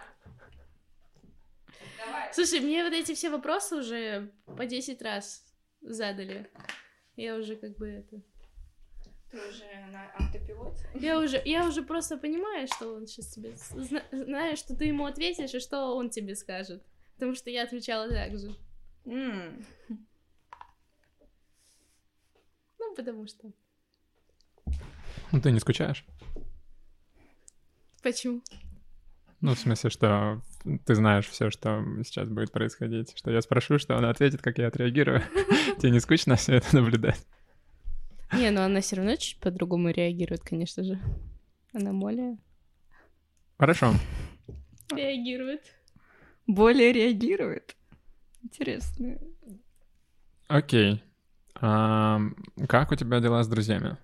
Давай. 1.99 2.33
Слушай, 2.33 2.61
мне 2.61 2.85
вот 2.85 2.93
эти 2.93 3.15
все 3.15 3.31
вопросы 3.31 3.77
уже 3.77 4.31
по 4.57 4.65
10 4.67 5.03
раз 5.03 5.45
задали. 5.81 6.51
Я 7.17 7.37
уже 7.37 7.57
как 7.57 7.77
бы 7.77 7.89
это... 7.89 8.21
Ты 9.31 9.39
уже 9.49 9.65
на 9.91 10.07
автопилоте? 10.15 10.89
Я 10.95 11.19
уже, 11.19 11.43
я 11.45 11.67
уже 11.67 11.83
просто 11.83 12.17
понимаю, 12.17 12.69
что 12.69 12.95
он 12.95 13.07
сейчас 13.07 13.27
тебе... 13.33 13.57
зна- 13.57 14.05
Знаю, 14.13 14.57
что 14.57 14.77
ты 14.77 14.85
ему 14.87 15.05
ответишь, 15.07 15.53
и 15.55 15.61
что 15.61 15.97
он 15.97 16.11
тебе 16.11 16.37
скажет. 16.37 16.85
Потому 17.15 17.35
что 17.35 17.51
я 17.51 17.65
отвечала 17.65 18.09
так 18.09 18.39
же. 18.39 18.55
М, 19.05 19.65
Ну, 22.79 22.95
потому 22.95 23.27
что... 23.27 23.51
Ну, 25.33 25.41
ты 25.41 25.51
не 25.51 25.59
скучаешь? 25.59 26.05
Почему? 28.03 28.43
Ну, 29.41 29.55
в 29.55 29.59
смысле, 29.59 29.91
что 29.91 30.43
ты 30.87 30.95
знаешь 30.95 31.29
все, 31.29 31.51
что 31.51 31.85
сейчас 32.05 32.29
будет 32.29 32.53
происходить. 32.53 33.17
Что 33.17 33.31
я 33.31 33.41
спрошу, 33.43 33.79
что 33.79 33.97
она 33.97 34.11
ответит, 34.11 34.41
как 34.43 34.59
я 34.59 34.69
отреагирую. 34.69 35.23
Тебе 35.79 35.91
не 35.91 36.01
скучно 36.01 36.37
все 36.37 36.55
это 36.55 36.75
наблюдать? 36.75 37.27
Не, 38.33 38.51
ну 38.51 38.63
она 38.63 38.81
все 38.81 38.97
равно 38.97 39.15
чуть 39.17 39.39
по-другому 39.39 39.91
реагирует, 39.91 40.43
конечно 40.43 40.83
же. 40.83 40.99
Она 41.73 41.93
более 41.93 42.39
Хорошо. 43.59 43.93
реагирует. 44.91 45.63
Более 46.47 46.93
реагирует. 46.93 47.77
Интересно. 48.43 49.19
Окей. 50.49 51.03
Ам, 51.57 52.37
Как 52.69 52.91
у 52.93 52.97
тебя 52.97 53.21
дела 53.21 53.43
с 53.43 53.49
друзьями? 53.49 53.97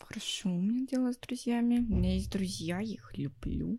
Хорошо, 0.00 0.50
у 0.50 0.60
меня 0.60 0.86
дела 0.86 1.12
с 1.12 1.16
друзьями. 1.16 1.78
У 1.78 1.94
меня 1.94 2.14
есть 2.14 2.30
друзья, 2.30 2.80
я 2.80 2.94
их 2.94 3.16
люблю. 3.16 3.78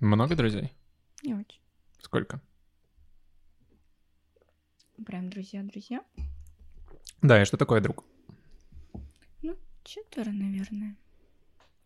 Много 0.00 0.36
друзей? 0.36 0.72
Не 1.22 1.34
очень. 1.34 1.60
Сколько? 2.00 2.40
Прям 5.04 5.30
друзья-друзья. 5.30 6.04
Да, 7.22 7.40
и 7.40 7.44
что 7.44 7.56
такое 7.56 7.80
друг? 7.80 8.04
Четверо, 9.86 10.32
наверное. 10.32 10.96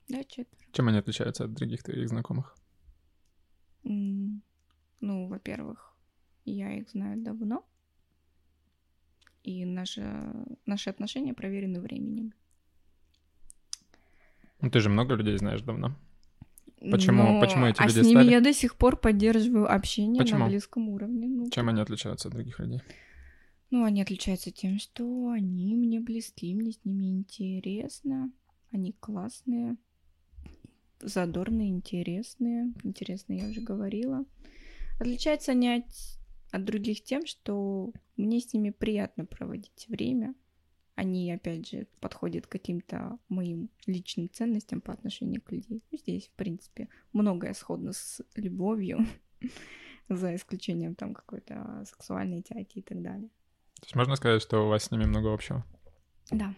Да, 0.09 0.25
четверо. 0.25 0.73
Чем 0.73 0.89
они 0.89 0.97
отличаются 0.97 1.45
от 1.45 1.53
других 1.53 1.83
твоих 1.83 2.09
знакомых? 2.09 2.57
Ну, 3.83 5.29
во-первых, 5.29 5.95
я 6.47 6.73
их 6.79 6.89
знаю 6.89 7.23
давно. 7.23 7.69
И 9.43 9.67
наши, 9.67 10.03
наши 10.65 10.89
отношения 10.89 11.35
проверены 11.35 11.83
временем. 11.83 12.33
Ну, 14.63 14.71
ты 14.71 14.81
же 14.81 14.89
много 14.89 15.15
людей 15.15 15.37
знаешь 15.37 15.61
давно. 15.61 15.95
Почему- 16.91 17.23
Но- 17.35 17.41
почему 17.41 17.67
эти 17.67 17.81
а 17.81 17.87
люди 17.87 18.01
с 18.01 18.07
ними 18.07 18.21
стали? 18.23 18.31
я 18.31 18.41
до 18.41 18.53
сих 18.55 18.77
пор 18.77 18.97
поддерживаю 18.97 19.71
общение 19.73 20.23
Почему? 20.23 20.41
на 20.41 20.47
близком 20.49 20.89
уровне. 20.89 21.29
Ну, 21.29 21.51
Чем 21.51 21.69
они 21.69 21.81
отличаются 21.81 22.29
от 22.29 22.35
других 22.35 22.59
людей? 22.59 22.81
Ну, 23.71 23.85
они 23.85 24.01
отличаются 24.03 24.51
тем, 24.51 24.79
что 24.79 25.31
они 25.31 25.75
мне 25.75 26.01
близки, 26.01 26.55
мне 26.55 26.73
с 26.73 26.85
ними 26.85 27.11
интересно. 27.11 28.33
Они 28.73 28.93
классные, 28.99 29.77
задорные, 31.01 31.69
интересные. 31.71 32.73
Интересные, 32.83 33.41
я 33.41 33.49
уже 33.49 33.61
говорила. 33.61 34.25
Отличаются 34.99 35.53
они 35.53 35.69
от, 35.69 35.85
от 36.51 36.65
других 36.65 37.03
тем, 37.03 37.27
что 37.27 37.93
мне 38.17 38.41
с 38.41 38.53
ними 38.53 38.71
приятно 38.71 39.25
проводить 39.25 39.87
время. 39.89 40.35
Они, 41.01 41.33
опять 41.33 41.67
же, 41.67 41.87
подходят 42.01 42.47
к 42.47 42.51
каким-то 42.51 43.19
моим 43.31 43.71
личным 43.87 44.29
ценностям 44.29 44.83
по 44.83 44.93
отношению 44.93 45.41
к 45.41 45.51
людям. 45.51 45.81
Ну, 45.91 45.99
Здесь, 45.99 46.29
в 46.29 46.33
принципе, 46.33 46.89
многое 47.15 47.55
сходно 47.55 47.95
с 47.95 48.21
любовью, 48.35 49.07
за 50.11 50.35
исключением 50.35 50.95
там 50.95 51.15
какой-то 51.15 51.85
сексуальной 51.87 52.43
тяги 52.43 52.81
и 52.81 52.83
так 52.83 53.01
далее. 53.01 53.31
То 53.81 53.87
есть 53.87 53.97
можно 53.97 54.15
сказать, 54.17 54.43
что 54.43 54.67
у 54.67 54.69
вас 54.69 54.85
с 54.85 54.91
ними 54.91 55.07
много 55.07 55.33
общего? 55.33 55.65
Да. 56.31 56.55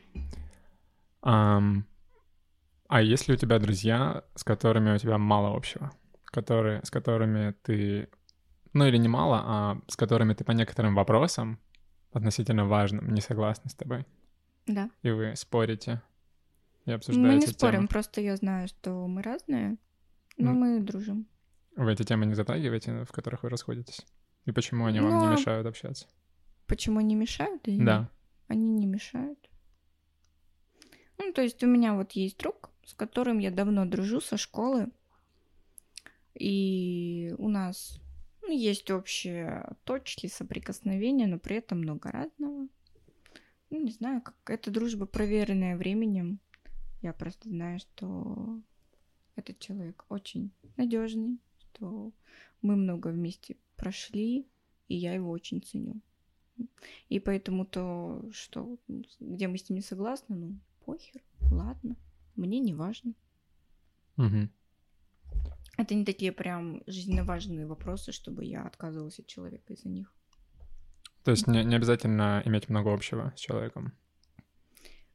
Ам, 1.20 1.86
А 2.88 3.00
есть 3.00 3.28
ли 3.28 3.34
у 3.34 3.36
тебя 3.36 3.60
друзья, 3.60 4.24
с 4.34 4.42
которыми 4.42 4.92
у 4.92 4.98
тебя 4.98 5.18
мало 5.18 5.56
общего? 5.56 5.92
Которые, 6.24 6.84
с 6.84 6.90
которыми 6.90 7.54
ты... 7.62 8.08
Ну 8.72 8.86
или 8.86 8.96
не 8.96 9.08
мало, 9.08 9.40
а 9.44 9.80
с 9.86 9.94
которыми 9.94 10.34
ты 10.34 10.42
по 10.42 10.50
некоторым 10.50 10.96
вопросам, 10.96 11.60
относительно 12.12 12.66
важным, 12.66 13.14
не 13.14 13.20
согласны 13.20 13.70
с 13.70 13.74
тобой? 13.74 14.04
Да. 14.66 14.90
И 15.02 15.10
вы 15.10 15.34
спорите 15.36 16.02
и 16.86 16.92
обсуждаете 16.92 17.28
Мы 17.28 17.40
не 17.40 17.46
спорим, 17.46 17.78
тему. 17.80 17.88
просто 17.88 18.20
я 18.20 18.36
знаю, 18.36 18.68
что 18.68 19.06
мы 19.06 19.22
разные, 19.22 19.76
но 20.36 20.50
М. 20.50 20.56
мы 20.58 20.80
дружим. 20.80 21.26
Вы 21.76 21.92
эти 21.92 22.02
темы 22.04 22.26
не 22.26 22.34
затрагиваете, 22.34 23.04
в 23.04 23.12
которых 23.12 23.42
вы 23.42 23.48
расходитесь? 23.48 24.04
И 24.44 24.52
почему 24.52 24.86
они 24.86 25.00
вам 25.00 25.18
не 25.18 25.26
Ну, 25.26 25.32
мешают 25.32 25.66
общаться? 25.66 26.06
Почему 26.66 26.98
они 26.98 27.14
мешают? 27.14 27.66
или 27.68 27.82
Да. 27.84 28.00
нет? 28.00 28.08
Они 28.48 28.68
не 28.70 28.86
мешают. 28.86 29.38
Ну, 31.18 31.32
то 31.32 31.42
есть 31.42 31.62
у 31.62 31.66
меня 31.66 31.94
вот 31.94 32.12
есть 32.12 32.38
друг, 32.38 32.70
с 32.84 32.94
которым 32.94 33.38
я 33.38 33.50
давно 33.50 33.86
дружу 33.86 34.20
со 34.20 34.36
школы. 34.36 34.88
И 36.34 37.34
у 37.38 37.48
нас 37.48 38.00
ну, 38.42 38.50
есть 38.52 38.90
общие 38.90 39.76
точки 39.84 40.26
соприкосновения, 40.26 41.26
но 41.26 41.38
при 41.38 41.56
этом 41.56 41.78
много 41.78 42.10
разного. 42.10 42.68
Ну, 43.72 43.80
не 43.80 43.90
знаю, 43.90 44.20
как 44.20 44.36
эта 44.48 44.70
дружба 44.70 45.06
проверенная 45.06 45.78
временем. 45.78 46.40
Я 47.00 47.14
просто 47.14 47.48
знаю, 47.48 47.78
что 47.78 48.60
этот 49.34 49.60
человек 49.60 50.04
очень 50.10 50.52
надежный, 50.76 51.38
что 51.56 52.12
мы 52.60 52.76
много 52.76 53.08
вместе 53.08 53.56
прошли, 53.76 54.46
и 54.88 54.94
я 54.94 55.14
его 55.14 55.30
очень 55.30 55.62
ценю. 55.62 56.02
И 57.08 57.18
поэтому 57.18 57.64
то, 57.64 58.22
что 58.30 58.78
ну, 58.88 59.04
где 59.20 59.48
мы 59.48 59.56
с 59.56 59.70
ним 59.70 59.76
не 59.76 59.82
согласны, 59.82 60.36
ну, 60.36 60.58
похер, 60.84 61.22
ладно, 61.50 61.96
мне 62.36 62.60
не 62.60 62.74
важно. 62.74 63.14
Мгм. 64.16 64.52
Это 65.78 65.94
не 65.94 66.04
такие 66.04 66.32
прям 66.32 66.82
жизненно 66.86 67.24
важные 67.24 67.66
вопросы, 67.66 68.12
чтобы 68.12 68.44
я 68.44 68.66
отказывалась 68.66 69.18
от 69.18 69.26
человека 69.28 69.72
из-за 69.72 69.88
них. 69.88 70.14
То 71.24 71.30
есть 71.30 71.46
не, 71.46 71.64
не 71.64 71.76
обязательно 71.76 72.42
иметь 72.44 72.68
много 72.68 72.92
общего 72.92 73.32
с 73.36 73.40
человеком, 73.40 73.92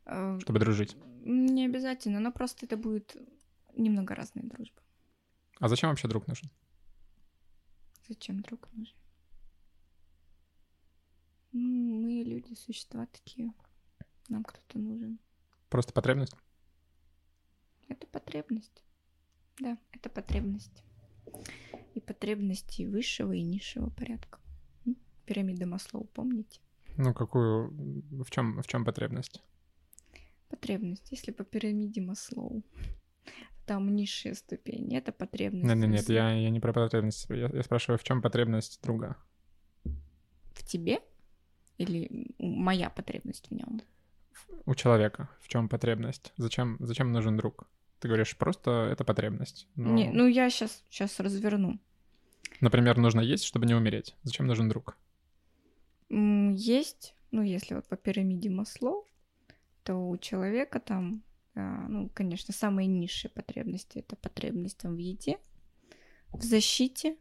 Э, 0.08 0.40
чтобы 0.42 0.60
дружить. 0.60 0.96
Не 1.24 1.66
обязательно, 1.66 2.20
но 2.20 2.32
просто 2.32 2.66
это 2.66 2.78
будет 2.78 3.16
немного 3.76 4.16
разная 4.16 4.44
дружба. 4.44 4.82
А 5.60 5.68
зачем 5.68 5.90
вообще 5.90 6.08
друг 6.08 6.28
нужен? 6.28 6.50
Зачем 8.08 8.40
друг 8.40 8.70
нужен? 8.74 8.96
Ну, 11.52 12.02
Мы 12.02 12.24
люди, 12.24 12.54
существа 12.54 13.06
такие. 13.08 13.52
Нам 14.30 14.44
кто-то 14.44 14.80
нужен. 14.80 15.20
Просто 15.70 15.92
потребность? 15.92 16.36
Это 17.90 18.08
потребность. 18.08 18.84
Да, 19.60 19.78
это 19.92 20.10
потребность. 20.10 20.84
И 21.96 22.00
потребности 22.00 22.84
высшего 22.84 23.34
и 23.34 23.42
низшего 23.42 23.90
порядка. 23.90 24.40
М? 25.28 25.34
Пирамида 25.34 25.66
Маслоу, 25.66 26.06
помните? 26.06 26.60
Ну, 26.98 27.14
какую... 27.14 27.72
В 28.24 28.30
чем, 28.30 28.62
в 28.62 28.68
чем 28.68 28.86
потребность? 28.86 29.44
Потребность. 30.50 31.12
Если 31.12 31.32
по 31.32 31.44
пирамиде 31.44 32.02
Маслоу, 32.02 32.64
там 33.66 33.96
низшие 33.96 34.34
ступени. 34.34 34.98
Это 34.98 35.12
потребность. 35.12 35.66
Нет, 35.66 35.78
нет, 35.78 35.90
нет, 35.90 36.10
я, 36.10 36.32
я 36.32 36.50
не 36.50 36.60
про 36.60 36.74
потребность. 36.74 37.28
Я, 37.30 37.50
я 37.54 37.64
спрашиваю, 37.64 38.00
в 38.00 38.04
чем 38.04 38.22
потребность 38.22 38.82
друга? 38.82 39.18
В 40.54 40.64
тебе? 40.66 41.00
Или 41.78 42.10
моя 42.40 42.90
потребность 42.90 43.50
в 43.50 43.54
нем? 43.54 43.82
У 44.66 44.76
человека. 44.76 45.30
В 45.42 45.48
чем 45.48 45.70
потребность? 45.70 46.34
Зачем, 46.38 46.78
зачем 46.80 47.12
нужен 47.12 47.38
друг? 47.38 47.68
Ты 48.00 48.08
говоришь, 48.08 48.38
просто 48.38 48.90
это 48.92 49.04
потребность. 49.04 49.68
Но, 49.76 49.94
Не, 49.94 50.12
ну 50.12 50.28
я 50.28 50.50
сейчас, 50.50 50.84
сейчас 50.90 51.20
разверну. 51.20 51.80
Например, 52.62 52.98
нужно 52.98 53.22
есть, 53.22 53.44
чтобы 53.44 53.66
не 53.66 53.76
умереть. 53.76 54.16
Зачем 54.24 54.48
нужен 54.48 54.70
друг? 54.70 54.98
Есть, 56.10 57.16
ну, 57.32 57.42
если 57.42 57.76
вот 57.76 57.88
по 57.88 57.98
пирамиде 57.98 58.50
Маслоу, 58.50 59.06
то 59.84 59.96
у 59.96 60.18
человека 60.18 60.80
там, 60.80 61.24
а, 61.56 61.88
ну, 61.88 62.10
конечно, 62.14 62.54
самые 62.54 62.88
низшие 62.88 63.32
потребности 63.32 64.00
это 64.00 64.16
потребность 64.16 64.78
там 64.78 64.96
в 64.96 64.98
еде, 65.00 65.38
в 66.30 66.44
защите. 66.44 67.18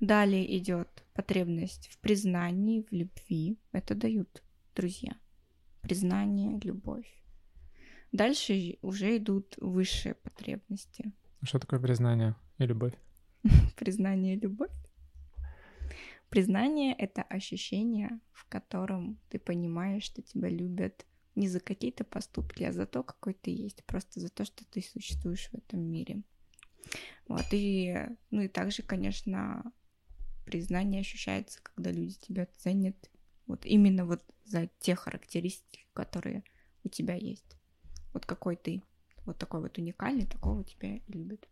Далее 0.00 0.56
идет 0.58 1.04
потребность 1.14 1.88
в 1.88 1.98
признании, 1.98 2.82
в 2.82 2.92
любви. 2.92 3.58
Это 3.72 3.94
дают 3.94 4.42
друзья. 4.74 5.16
Признание, 5.80 6.58
любовь. 6.62 7.10
Дальше 8.12 8.54
и- 8.54 8.78
уже 8.82 9.16
идут 9.16 9.56
высшие 9.58 10.14
потребности. 10.14 11.12
Что 11.42 11.58
такое 11.58 11.80
признание 11.80 12.34
и 12.58 12.66
любовь? 12.66 12.94
Признание, 13.76 14.36
любовь. 14.36 14.70
Признание— 16.34 16.94
это 16.98 17.22
ощущение, 17.22 18.18
в 18.32 18.48
котором 18.48 19.20
ты 19.28 19.38
понимаешь, 19.38 20.02
что 20.02 20.20
тебя 20.20 20.48
любят 20.48 21.06
не 21.36 21.46
за 21.46 21.60
какие-то 21.60 22.02
поступки, 22.02 22.64
а 22.64 22.72
за 22.72 22.86
то, 22.86 23.04
какой 23.04 23.34
ты 23.34 23.52
есть, 23.52 23.84
просто 23.84 24.18
за 24.18 24.30
то, 24.30 24.44
что 24.44 24.64
ты 24.64 24.82
существуешь 24.82 25.48
в 25.52 25.54
этом 25.54 25.78
мире. 25.78 26.24
Вот, 27.28 27.44
и, 27.52 27.96
ну 28.32 28.40
и 28.40 28.48
также, 28.48 28.82
конечно, 28.82 29.62
признание 30.44 31.02
ощущается, 31.02 31.60
когда 31.62 31.92
люди 31.92 32.18
тебя 32.18 32.46
ценят 32.46 33.12
вот 33.46 33.64
именно 33.64 34.04
вот 34.04 34.20
за 34.42 34.68
те 34.80 34.96
характеристики, 34.96 35.86
которые 35.92 36.42
у 36.82 36.88
тебя 36.88 37.14
есть. 37.14 37.56
Вот 38.12 38.26
какой 38.26 38.56
ты, 38.56 38.82
вот 39.24 39.38
такой 39.38 39.60
вот 39.60 39.78
уникальный, 39.78 40.26
такого 40.26 40.64
тебя 40.64 40.98
любят. 41.06 41.48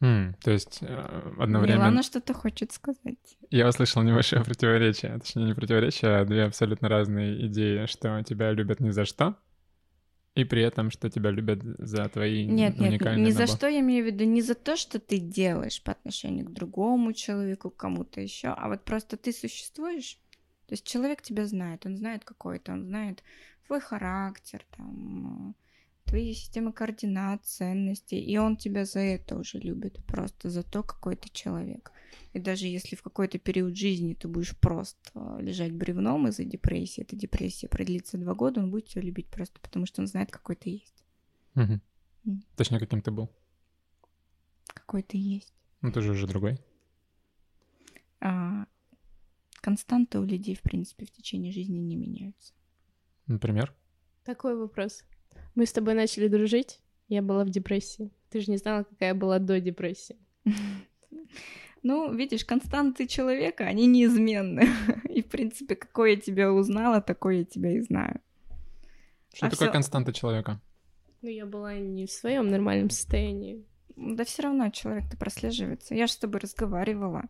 М, 0.00 0.34
то 0.42 0.50
есть 0.50 0.78
э, 0.80 1.32
одновременно... 1.38 1.78
Милана 1.78 2.02
что-то 2.02 2.32
хочет 2.32 2.72
сказать. 2.72 3.38
Я 3.50 3.68
услышал 3.68 4.02
небольшое 4.02 4.42
противоречие. 4.44 5.18
Точнее, 5.18 5.44
не 5.44 5.54
противоречие, 5.54 6.16
а 6.16 6.24
две 6.24 6.44
абсолютно 6.44 6.88
разные 6.88 7.46
идеи, 7.46 7.86
что 7.86 8.22
тебя 8.22 8.52
любят 8.52 8.80
ни 8.80 8.90
за 8.90 9.04
что, 9.04 9.36
и 10.34 10.44
при 10.44 10.62
этом, 10.62 10.90
что 10.90 11.10
тебя 11.10 11.30
любят 11.30 11.60
за 11.62 12.08
твои 12.08 12.46
Нет, 12.46 12.78
нет, 12.78 12.90
уникальные 12.90 13.24
не 13.26 13.32
за 13.32 13.46
что 13.46 13.68
я 13.68 13.80
имею 13.80 14.04
в 14.04 14.06
виду, 14.06 14.24
не 14.24 14.42
за 14.42 14.54
то, 14.54 14.76
что 14.76 15.00
ты 15.00 15.18
делаешь 15.18 15.82
по 15.82 15.92
отношению 15.92 16.46
к 16.46 16.52
другому 16.52 17.12
человеку, 17.12 17.70
к 17.70 17.76
кому-то 17.76 18.20
еще, 18.20 18.48
а 18.48 18.68
вот 18.68 18.84
просто 18.84 19.16
ты 19.16 19.32
существуешь. 19.32 20.18
То 20.66 20.74
есть 20.74 20.86
человек 20.86 21.20
тебя 21.20 21.46
знает, 21.46 21.84
он 21.84 21.96
знает 21.96 22.24
какой 22.24 22.60
ты, 22.60 22.70
он 22.72 22.84
знает 22.84 23.24
твой 23.66 23.80
характер, 23.80 24.64
там, 24.76 25.56
твои 26.10 26.34
системы 26.34 26.72
координат, 26.72 27.46
ценностей, 27.46 28.20
и 28.20 28.36
он 28.36 28.56
тебя 28.56 28.84
за 28.84 28.98
это 28.98 29.36
уже 29.38 29.58
любит, 29.58 30.04
просто 30.06 30.50
за 30.50 30.64
то, 30.64 30.82
какой 30.82 31.14
ты 31.14 31.28
человек. 31.28 31.92
И 32.32 32.40
даже 32.40 32.66
если 32.66 32.96
в 32.96 33.02
какой-то 33.02 33.38
период 33.38 33.76
жизни 33.76 34.14
ты 34.14 34.26
будешь 34.26 34.56
просто 34.58 35.38
лежать 35.40 35.72
бревном 35.72 36.26
из-за 36.26 36.44
депрессии, 36.44 37.02
эта 37.02 37.14
депрессия 37.14 37.68
продлится 37.68 38.18
два 38.18 38.34
года, 38.34 38.60
он 38.60 38.72
будет 38.72 38.88
тебя 38.88 39.02
любить 39.02 39.28
просто 39.28 39.60
потому, 39.60 39.86
что 39.86 40.02
он 40.02 40.08
знает, 40.08 40.32
какой 40.32 40.56
ты 40.56 40.70
есть. 40.70 41.04
Мгм. 41.54 41.80
М. 42.26 42.42
Точнее, 42.56 42.80
каким 42.80 43.02
ты 43.02 43.12
был. 43.12 43.30
Какой 44.66 45.02
ты 45.02 45.16
есть. 45.16 45.54
Ну, 45.80 45.92
ты 45.92 46.00
же 46.00 46.10
уже 46.10 46.26
другой. 46.26 46.58
а, 48.22 48.66
константы 49.62 50.18
у 50.18 50.24
людей, 50.24 50.54
в 50.54 50.62
принципе, 50.62 51.06
в 51.06 51.10
течение 51.10 51.52
жизни 51.52 51.78
не 51.78 51.96
меняются. 51.96 52.52
Например. 53.26 53.74
Такой 54.24 54.56
вопрос. 54.56 55.04
Мы 55.54 55.66
с 55.66 55.72
тобой 55.72 55.94
начали 55.94 56.28
дружить, 56.28 56.80
я 57.08 57.22
была 57.22 57.44
в 57.44 57.50
депрессии. 57.50 58.10
Ты 58.30 58.40
же 58.40 58.50
не 58.50 58.56
знала, 58.56 58.84
какая 58.84 59.14
была 59.14 59.38
до 59.38 59.60
депрессии. 59.60 60.16
Ну, 61.82 62.12
видишь, 62.12 62.44
константы 62.44 63.06
человека, 63.06 63.64
они 63.64 63.86
неизменны. 63.86 64.68
И, 65.08 65.22
в 65.22 65.26
принципе, 65.28 65.74
какой 65.76 66.14
я 66.14 66.20
тебя 66.20 66.52
узнала, 66.52 67.00
такой 67.00 67.38
я 67.38 67.44
тебя 67.46 67.72
и 67.74 67.80
знаю. 67.80 68.20
Что 69.32 69.46
А 69.46 69.50
такое 69.50 69.68
всё- 69.68 69.72
константа 69.72 70.12
человека? 70.12 70.60
Ну, 71.22 71.30
я 71.30 71.46
была 71.46 71.74
не 71.78 72.04
в 72.06 72.10
своем 72.10 72.48
нормальном 72.48 72.90
состоянии. 72.90 73.64
Да 73.96 74.24
все 74.24 74.42
равно 74.42 74.68
человек-то 74.68 75.16
прослеживается. 75.16 75.94
Я 75.94 76.06
же 76.06 76.12
с 76.12 76.16
тобой 76.18 76.40
разговаривала. 76.40 77.24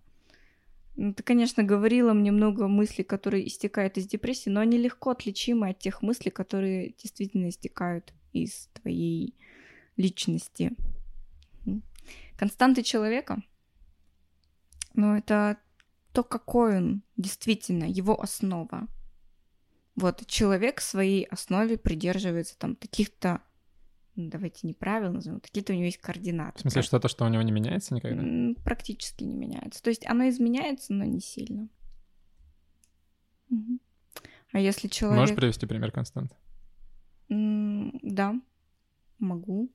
Ну, 1.02 1.14
Ты, 1.14 1.22
конечно, 1.22 1.62
говорила 1.62 2.12
мне 2.12 2.31
много 2.31 2.68
мыслей, 2.68 3.05
которые 3.05 3.48
истекают 3.48 3.97
из 3.97 4.06
депрессии, 4.06 4.51
но 4.51 4.60
они 4.60 4.77
легко 4.77 5.09
отличимы 5.09 5.70
от 5.70 5.78
тех 5.78 6.02
мыслей, 6.02 6.31
которые 6.31 6.93
действительно 6.93 7.48
истекают 7.48 8.12
из 8.35 8.68
твоей 8.74 9.35
личности. 9.97 10.77
Константы 12.36 12.82
человека, 12.82 13.43
ну, 14.93 15.16
это 15.16 15.56
то, 16.12 16.22
какой 16.22 16.77
он 16.77 17.02
действительно, 17.16 17.85
его 17.85 18.20
основа. 18.20 18.86
Вот, 19.97 20.27
человек 20.27 20.81
в 20.81 20.85
своей 20.85 21.24
основе 21.24 21.78
придерживается 21.78 22.59
там 22.59 22.77
таких-то, 22.77 23.40
ну, 24.24 24.30
давайте 24.30 24.66
неправильно 24.66 25.14
назовем, 25.14 25.40
такие-то 25.40 25.72
у 25.72 25.76
него 25.76 25.86
есть 25.86 25.98
координаты. 25.98 26.59
В 26.59 26.60
смысле, 26.62 26.82
что-то, 26.82 27.09
что 27.09 27.24
у 27.24 27.28
него 27.28 27.42
не 27.42 27.52
меняется 27.52 27.94
никогда? 27.94 28.22
Практически 28.62 29.24
не 29.24 29.34
меняется. 29.34 29.82
То 29.82 29.90
есть 29.90 30.06
оно 30.06 30.28
изменяется, 30.28 30.92
но 30.92 31.05
не 31.05 31.20
сильно. 31.20 31.68
А 34.52 34.59
если 34.59 34.88
человек... 34.88 35.20
Можешь 35.20 35.36
привести 35.36 35.66
пример 35.66 35.92
констант? 35.92 36.32
Да, 37.28 38.40
могу. 39.18 39.72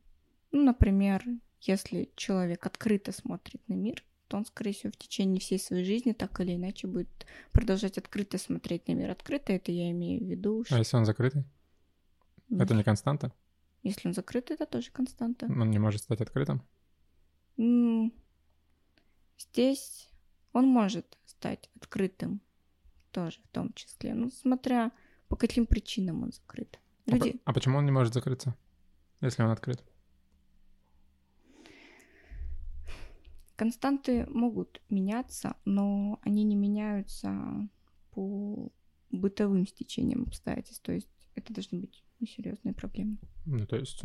Ну, 0.51 0.63
например, 0.63 1.23
если 1.61 2.11
человек 2.15 2.65
открыто 2.65 3.11
смотрит 3.11 3.61
на 3.67 3.73
мир, 3.73 4.03
то 4.27 4.37
он, 4.37 4.45
скорее 4.45 4.73
всего, 4.73 4.91
в 4.91 4.97
течение 4.97 5.39
всей 5.39 5.59
своей 5.59 5.85
жизни 5.85 6.11
так 6.13 6.39
или 6.41 6.55
иначе 6.55 6.87
будет 6.87 7.25
продолжать 7.51 7.97
открыто 7.97 8.37
смотреть 8.37 8.87
на 8.87 8.93
мир. 8.93 9.11
Открыто 9.11 9.53
это 9.53 9.71
я 9.71 9.91
имею 9.91 10.23
в 10.23 10.27
виду, 10.27 10.61
А 10.61 10.65
что 10.65 10.77
если 10.77 10.97
он 10.97 11.05
закрытый? 11.05 11.45
Это 12.49 12.73
не 12.73 12.83
константа? 12.83 13.31
Если 13.85 14.07
он 14.07 14.13
закрыт, 14.15 14.49
это 14.49 14.65
тоже 14.65 14.91
константа. 14.91 15.45
Он 15.45 15.69
не 15.69 15.77
может 15.77 16.01
стать 16.01 16.19
открытым? 16.19 16.63
Здесь 19.37 20.09
он 20.53 20.67
может 20.67 21.17
стать 21.25 21.69
открытым 21.75 22.41
тоже 23.11 23.39
в 23.43 23.47
том 23.49 23.71
числе, 23.73 24.13
ну, 24.13 24.31
смотря 24.31 24.91
по 25.27 25.35
каким 25.35 25.67
причинам 25.67 26.23
он 26.23 26.31
закрыт. 26.31 26.79
Люди... 27.05 27.39
А, 27.45 27.51
а 27.51 27.53
почему 27.53 27.77
он 27.77 27.85
не 27.85 27.91
может 27.91 28.13
закрыться, 28.13 28.55
если 29.21 29.43
он 29.43 29.51
открыт? 29.51 29.83
Константы 33.55 34.25
могут 34.25 34.81
меняться, 34.89 35.55
но 35.63 36.19
они 36.23 36.43
не 36.43 36.55
меняются 36.55 37.69
по 38.11 38.71
бытовым 39.11 39.67
стечениям 39.67 40.23
обстоятельств. 40.23 40.81
То 40.83 40.91
есть 40.91 41.07
это 41.35 41.53
должны 41.53 41.79
быть 41.79 42.03
ну, 42.19 42.27
серьезные 42.27 42.73
проблемы. 42.73 43.17
Ну, 43.45 43.65
то 43.65 43.75
есть 43.75 44.03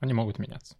они 0.00 0.12
могут 0.12 0.38
меняться. 0.38 0.76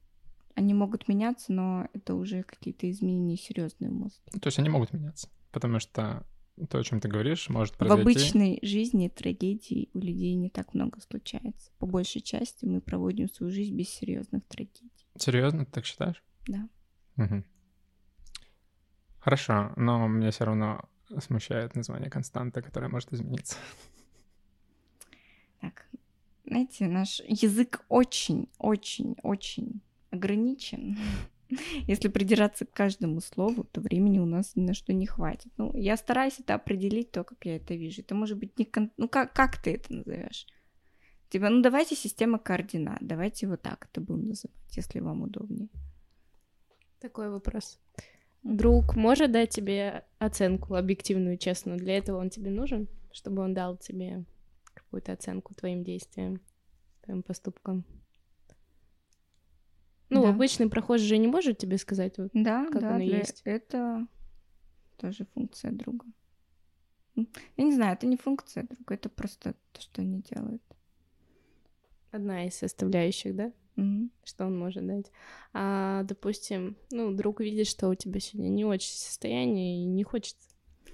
Они 0.54 0.72
могут 0.74 1.08
меняться, 1.08 1.52
но 1.52 1.88
это 1.92 2.14
уже 2.14 2.42
какие-то 2.42 2.90
изменения 2.90 3.36
серьезные 3.36 3.90
в 3.90 3.94
мозге. 3.94 4.22
То 4.40 4.46
есть 4.46 4.58
они 4.58 4.68
могут 4.68 4.92
меняться, 4.92 5.28
потому 5.50 5.80
что 5.80 6.26
то, 6.70 6.78
о 6.78 6.84
чем 6.84 7.00
ты 7.00 7.08
говоришь, 7.08 7.48
может 7.48 7.74
произойти. 7.74 8.02
В 8.02 8.06
обычной 8.06 8.58
жизни 8.62 9.08
трагедий 9.08 9.90
у 9.94 9.98
людей 9.98 10.34
не 10.34 10.50
так 10.50 10.72
много 10.72 11.00
случается. 11.00 11.72
По 11.78 11.86
большей 11.86 12.20
части 12.20 12.64
мы 12.64 12.80
проводим 12.80 13.28
свою 13.28 13.52
жизнь 13.52 13.74
без 13.74 13.88
серьезных 13.88 14.44
трагедий. 14.46 14.92
Серьезно, 15.16 15.66
ты 15.66 15.72
так 15.72 15.84
считаешь? 15.84 16.22
Да. 16.46 16.68
Угу. 17.16 17.42
Хорошо, 19.18 19.72
но 19.76 20.06
меня 20.06 20.30
все 20.30 20.44
равно 20.44 20.88
смущает 21.18 21.74
название 21.74 22.10
константа, 22.10 22.62
которая 22.62 22.90
может 22.90 23.12
измениться. 23.12 23.56
Знаете, 26.46 26.86
наш 26.86 27.20
язык 27.26 27.84
очень-очень-очень 27.88 29.80
ограничен. 30.10 30.98
Если 31.86 32.08
придираться 32.08 32.66
к 32.66 32.72
каждому 32.72 33.20
слову, 33.20 33.64
то 33.64 33.80
времени 33.80 34.18
у 34.18 34.26
нас 34.26 34.56
ни 34.56 34.62
на 34.62 34.74
что 34.74 34.92
не 34.92 35.06
хватит. 35.06 35.52
Ну, 35.56 35.74
я 35.76 35.96
стараюсь 35.96 36.40
это 36.40 36.54
определить 36.54 37.10
то, 37.10 37.24
как 37.24 37.44
я 37.44 37.56
это 37.56 37.74
вижу. 37.74 38.02
Это 38.02 38.14
может 38.14 38.38
быть 38.38 38.58
не... 38.58 38.64
Кон... 38.64 38.90
Ну, 38.96 39.08
как, 39.08 39.32
как 39.32 39.62
ты 39.62 39.74
это 39.74 39.92
назовешь? 39.92 40.46
Типа, 41.30 41.48
ну 41.48 41.62
давайте 41.62 41.96
система 41.96 42.38
координат, 42.38 42.98
давайте 43.00 43.48
вот 43.48 43.60
так 43.60 43.88
это 43.90 44.00
будем 44.00 44.28
называть, 44.28 44.76
если 44.76 45.00
вам 45.00 45.22
удобнее. 45.22 45.68
Такой 47.00 47.28
вопрос. 47.28 47.80
Друг 48.44 48.94
может 48.94 49.32
дать 49.32 49.50
тебе 49.50 50.04
оценку 50.18 50.74
объективную, 50.74 51.38
честную? 51.38 51.78
Для 51.78 51.96
этого 51.96 52.18
он 52.18 52.30
тебе 52.30 52.50
нужен, 52.50 52.88
чтобы 53.10 53.42
он 53.42 53.52
дал 53.54 53.76
тебе 53.76 54.24
какую-то 54.94 55.12
оценку 55.12 55.54
твоим 55.54 55.82
действиям, 55.82 56.40
твоим 57.02 57.24
поступкам? 57.24 57.84
Ну, 60.08 60.22
да. 60.22 60.30
обычный 60.30 60.68
прохожий 60.68 61.08
же 61.08 61.18
не 61.18 61.26
может 61.26 61.58
тебе 61.58 61.78
сказать, 61.78 62.16
вот, 62.18 62.30
да, 62.32 62.66
как 62.70 62.82
да, 62.82 62.94
оно 62.94 63.02
есть. 63.02 63.42
Это 63.44 64.06
тоже 64.96 65.26
функция 65.34 65.72
друга. 65.72 66.06
Я 67.16 67.64
не 67.64 67.74
знаю, 67.74 67.94
это 67.94 68.06
не 68.06 68.16
функция 68.16 68.62
друга, 68.62 68.94
это 68.94 69.08
просто 69.08 69.56
то, 69.72 69.80
что 69.80 70.02
они 70.02 70.22
делают. 70.22 70.62
Одна 72.12 72.46
из 72.46 72.54
составляющих, 72.54 73.34
да? 73.34 73.52
Mm-hmm. 73.76 74.10
Что 74.22 74.46
он 74.46 74.56
может 74.56 74.86
дать. 74.86 75.10
А, 75.52 76.04
допустим, 76.04 76.76
ну, 76.92 77.12
друг 77.12 77.40
видит, 77.40 77.66
что 77.66 77.88
у 77.88 77.96
тебя 77.96 78.20
сегодня 78.20 78.48
не 78.48 78.64
очень 78.64 78.94
состояние 78.94 79.82
и 79.82 79.86
не 79.86 80.04
хочет 80.04 80.36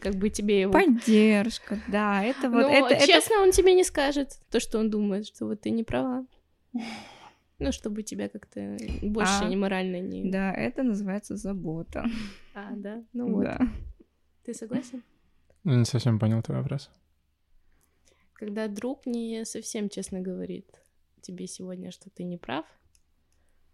как 0.00 0.14
бы 0.16 0.30
тебе 0.30 0.62
его... 0.62 0.72
Поддержка, 0.72 1.80
да, 1.88 2.24
это 2.24 2.50
вот... 2.50 2.62
Ну, 2.62 2.68
это, 2.68 3.06
честно, 3.06 3.34
это... 3.34 3.42
он 3.42 3.52
тебе 3.52 3.74
не 3.74 3.84
скажет 3.84 4.38
то, 4.50 4.58
что 4.58 4.78
он 4.78 4.90
думает, 4.90 5.26
что 5.26 5.46
вот 5.46 5.60
ты 5.60 5.70
не 5.70 5.84
права. 5.84 6.26
Ну, 7.58 7.72
чтобы 7.72 8.02
тебя 8.02 8.28
как-то 8.28 8.78
больше 9.02 9.42
а, 9.42 9.48
не 9.48 9.56
морально 9.56 10.00
не... 10.00 10.30
Да, 10.30 10.52
это 10.52 10.82
называется 10.82 11.36
забота. 11.36 12.06
А, 12.54 12.70
да? 12.74 13.04
Ну 13.12 13.34
вот. 13.34 13.44
Да. 13.44 13.58
Ты 14.44 14.54
согласен? 14.54 15.02
Ну, 15.64 15.78
не 15.78 15.84
совсем 15.84 16.18
понял 16.18 16.42
твой 16.42 16.58
вопрос. 16.58 16.90
Когда 18.32 18.66
друг 18.66 19.04
не 19.04 19.44
совсем 19.44 19.90
честно 19.90 20.20
говорит 20.20 20.66
тебе 21.20 21.46
сегодня, 21.46 21.90
что 21.90 22.08
ты 22.08 22.24
не 22.24 22.38
прав, 22.38 22.64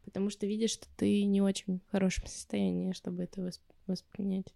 потому 0.05 0.31
что 0.31 0.47
видишь, 0.47 0.73
что 0.73 0.87
ты 0.97 1.25
не 1.25 1.41
очень 1.41 1.79
в 1.79 1.91
хорошем 1.93 2.27
состоянии, 2.27 2.91
чтобы 2.91 3.23
это 3.23 3.41
восп- 3.41 3.61
воспринять. 3.87 4.53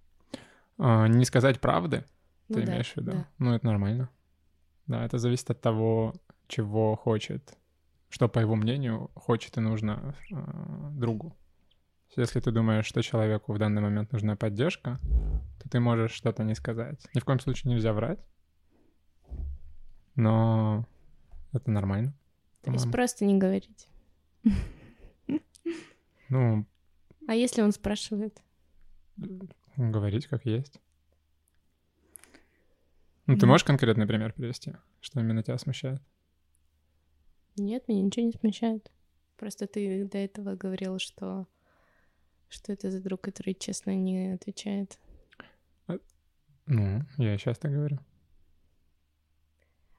А, 0.80 1.06
не 1.06 1.24
сказать 1.24 1.60
правды, 1.60 2.04
ну, 2.48 2.56
ты 2.56 2.62
да, 2.62 2.72
имеешь 2.72 2.92
в 2.92 2.96
виду? 2.96 3.12
Да. 3.12 3.28
Ну, 3.38 3.54
это 3.54 3.66
нормально. 3.66 4.08
Да, 4.86 5.04
это 5.04 5.18
зависит 5.18 5.50
от 5.50 5.60
того, 5.60 6.14
чего 6.48 6.96
хочет 6.96 7.56
что, 8.10 8.28
по 8.28 8.40
его 8.40 8.56
мнению, 8.56 9.10
хочет 9.14 9.56
и 9.56 9.60
нужно 9.60 10.14
э, 10.30 10.34
другу. 10.92 11.36
Если 12.16 12.40
ты 12.40 12.50
думаешь, 12.50 12.84
что 12.84 13.02
человеку 13.02 13.52
в 13.52 13.58
данный 13.58 13.80
момент 13.80 14.10
нужна 14.10 14.34
поддержка, 14.34 14.98
то 15.62 15.68
ты 15.70 15.78
можешь 15.78 16.10
что-то 16.10 16.42
не 16.42 16.56
сказать. 16.56 17.00
Ни 17.14 17.20
в 17.20 17.24
коем 17.24 17.38
случае 17.38 17.72
нельзя 17.72 17.92
врать, 17.92 18.18
но 20.16 20.88
это 21.52 21.70
нормально. 21.70 22.12
То 22.62 22.72
есть 22.72 22.90
просто 22.90 23.24
не 23.24 23.38
говорить. 23.38 23.88
Ну... 26.28 26.66
А 27.26 27.34
если 27.34 27.62
он 27.62 27.72
спрашивает? 27.72 28.40
Говорить 29.76 30.26
как 30.26 30.44
есть. 30.44 30.80
Ну, 33.26 33.36
ты 33.36 33.46
можешь 33.46 33.64
конкретный 33.64 34.06
пример 34.06 34.32
привести, 34.32 34.72
что 35.00 35.20
именно 35.20 35.42
тебя 35.42 35.56
смущает? 35.58 36.02
Нет, 37.56 37.86
меня 37.86 38.02
ничего 38.02 38.26
не 38.26 38.32
смущает. 38.32 38.90
Просто 39.36 39.66
ты 39.66 40.04
до 40.04 40.18
этого 40.18 40.56
говорил, 40.56 40.98
что 40.98 41.46
что 42.48 42.72
это 42.72 42.90
за 42.90 43.00
друг, 43.00 43.20
который 43.20 43.54
честно 43.54 43.94
не 43.94 44.34
отвечает. 44.34 44.98
А, 45.86 45.98
ну, 46.66 47.02
я 47.16 47.38
сейчас 47.38 47.58
так 47.58 47.70
говорю. 47.70 47.98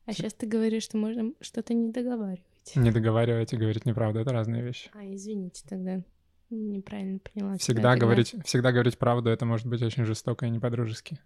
А 0.05 0.13
сейчас 0.13 0.33
ты 0.33 0.47
говоришь, 0.47 0.83
что 0.83 0.97
можно 0.97 1.31
что-то 1.39 1.73
не 1.73 1.91
договаривать. 1.91 2.75
Не 2.75 2.91
договаривать 2.91 3.53
и 3.53 3.57
говорить 3.57 3.85
неправду— 3.85 4.19
это 4.21 4.33
разные 4.33 4.61
вещи. 4.61 4.91
А, 4.93 5.05
извините 5.05 5.63
тогда. 5.67 6.03
Неправильно 6.51 7.19
поняла. 7.19 7.57
Всегда 7.57 7.95
говорить, 7.95 8.35
всегда 8.43 8.73
говорить 8.73 8.97
правду— 8.97 9.29
это 9.31 9.45
может 9.45 9.67
быть 9.67 9.81
очень 9.81 10.03
жестоко 10.03 10.45
и 10.45 10.49
не 10.49 10.59
по-дружески. 10.59 11.17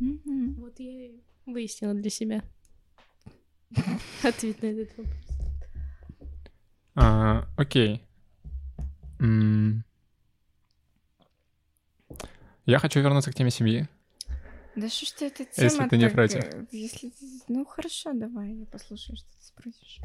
Mm-hmm. 0.00 0.54
Вот 0.58 0.78
я 0.78 1.06
и 1.06 1.20
выяснила 1.46 1.92
для 1.92 2.08
себя. 2.08 2.44
Ответ 4.22 4.62
на 4.62 4.66
этот 4.66 4.96
вопрос. 4.96 5.16
А, 6.94 7.48
окей. 7.56 8.06
Я 12.64 12.78
хочу 12.78 13.00
вернуться 13.00 13.32
к 13.32 13.34
теме 13.34 13.50
семьи. 13.50 13.88
Да 14.76 14.88
что 14.88 15.04
ж 15.04 15.10
ты 15.10 15.26
эта 15.26 15.44
тема 15.44 15.64
Если 15.64 15.88
ты 15.88 15.96
не 15.96 16.04
так, 16.04 16.12
против. 16.12 16.44
Э, 16.44 16.66
если... 16.70 17.12
Ну 17.48 17.64
хорошо, 17.64 18.12
давай, 18.14 18.54
я 18.54 18.66
послушаю, 18.66 19.16
что 19.16 19.26
ты 19.26 19.44
спросишь. 19.44 20.00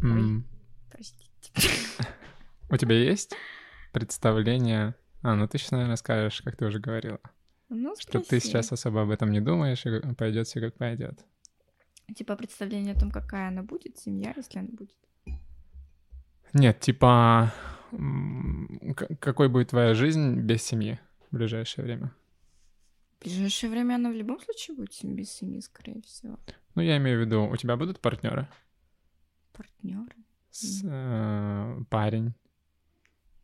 Mm. 0.00 0.36
Ой, 0.36 0.44
простите. 0.90 1.52
У 2.70 2.76
тебя 2.76 2.96
есть 2.96 3.34
представление... 3.92 4.94
А, 5.22 5.34
ну 5.34 5.48
ты 5.48 5.58
сейчас, 5.58 5.72
наверное, 5.72 5.96
скажешь, 5.96 6.42
как 6.42 6.56
ты 6.56 6.66
уже 6.66 6.78
говорила. 6.78 7.20
Ну, 7.68 7.94
что 7.98 8.20
ты 8.20 8.40
сейчас 8.40 8.72
особо 8.72 9.02
об 9.02 9.10
этом 9.10 9.30
не 9.30 9.40
думаешь, 9.40 9.84
и 9.84 10.14
пойдет 10.14 10.46
все 10.46 10.60
как 10.60 10.76
пойдет. 10.76 11.24
Типа 12.14 12.36
представление 12.36 12.94
о 12.94 13.00
том, 13.00 13.10
какая 13.10 13.48
она 13.48 13.62
будет, 13.62 13.98
семья, 13.98 14.32
если 14.36 14.58
она 14.58 14.68
будет. 14.70 14.96
Нет, 16.54 16.80
типа, 16.80 17.52
какой 19.20 19.48
будет 19.48 19.70
твоя 19.70 19.92
жизнь 19.94 20.40
без 20.40 20.62
семьи 20.62 20.98
в 21.30 21.36
ближайшее 21.36 21.84
время? 21.84 22.14
В 23.18 23.24
ближайшее 23.24 23.70
время 23.70 23.96
она 23.96 24.10
в 24.10 24.14
любом 24.14 24.40
случае 24.40 24.76
будет 24.76 24.94
без 25.02 25.30
семьи, 25.30 25.60
скорее 25.60 26.00
всего. 26.02 26.38
Ну, 26.74 26.82
я 26.82 26.96
имею 26.96 27.18
в 27.18 27.26
виду, 27.26 27.44
у 27.44 27.56
тебя 27.56 27.76
будут 27.76 28.00
партнеры? 28.00 28.48
Партнеры? 29.52 30.16
С, 30.50 30.82
э, 30.84 31.80
парень. 31.90 32.32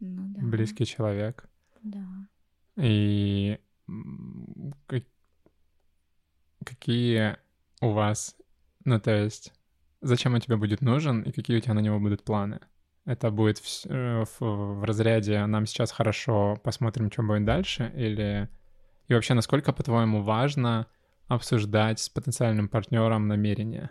Ну 0.04 0.34
да. 0.34 0.40
Близкий 0.42 0.86
человек. 0.86 1.48
Да. 1.82 2.06
И 2.76 3.58
как, 4.86 5.04
какие 6.64 7.36
у 7.80 7.90
вас 7.90 8.36
ну, 8.84 9.00
то 9.00 9.10
есть, 9.10 9.52
зачем 10.02 10.34
он 10.34 10.40
тебе 10.40 10.56
будет 10.56 10.82
нужен 10.82 11.22
и 11.22 11.32
какие 11.32 11.56
у 11.56 11.60
тебя 11.60 11.74
на 11.74 11.80
него 11.80 11.98
будут 11.98 12.22
планы? 12.22 12.60
Это 13.06 13.30
будет 13.30 13.58
в, 13.58 13.86
э, 13.86 14.24
в, 14.24 14.40
в 14.40 14.84
разряде 14.84 15.44
«нам 15.46 15.66
сейчас 15.66 15.90
хорошо, 15.90 16.58
посмотрим, 16.62 17.10
что 17.10 17.22
будет 17.22 17.44
дальше» 17.44 17.92
или... 17.96 18.48
И 19.08 19.14
вообще, 19.14 19.34
насколько, 19.34 19.72
по-твоему, 19.72 20.22
важно 20.22 20.86
обсуждать 21.28 22.00
с 22.00 22.08
потенциальным 22.08 22.68
партнером 22.68 23.28
намерения 23.28 23.90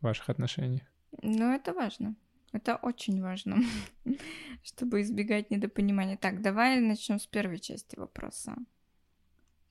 ваших 0.00 0.28
отношений? 0.28 0.82
Ну, 1.22 1.52
это 1.52 1.72
важно. 1.72 2.14
Это 2.54 2.76
очень 2.76 3.20
важно, 3.20 3.58
чтобы 4.62 5.00
избегать 5.00 5.50
недопонимания. 5.50 6.16
Так, 6.16 6.40
давай 6.40 6.80
начнем 6.80 7.18
с 7.18 7.26
первой 7.26 7.58
части 7.58 7.98
вопроса. 7.98 8.54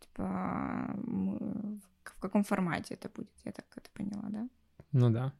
Типа, 0.01 0.93
в 0.97 2.19
каком 2.19 2.43
формате 2.43 2.95
это 2.95 3.07
будет, 3.07 3.31
я 3.45 3.53
так 3.53 3.65
это 3.77 3.89
поняла, 3.91 4.27
да? 4.29 4.49
Ну 4.91 5.09
да. 5.09 5.33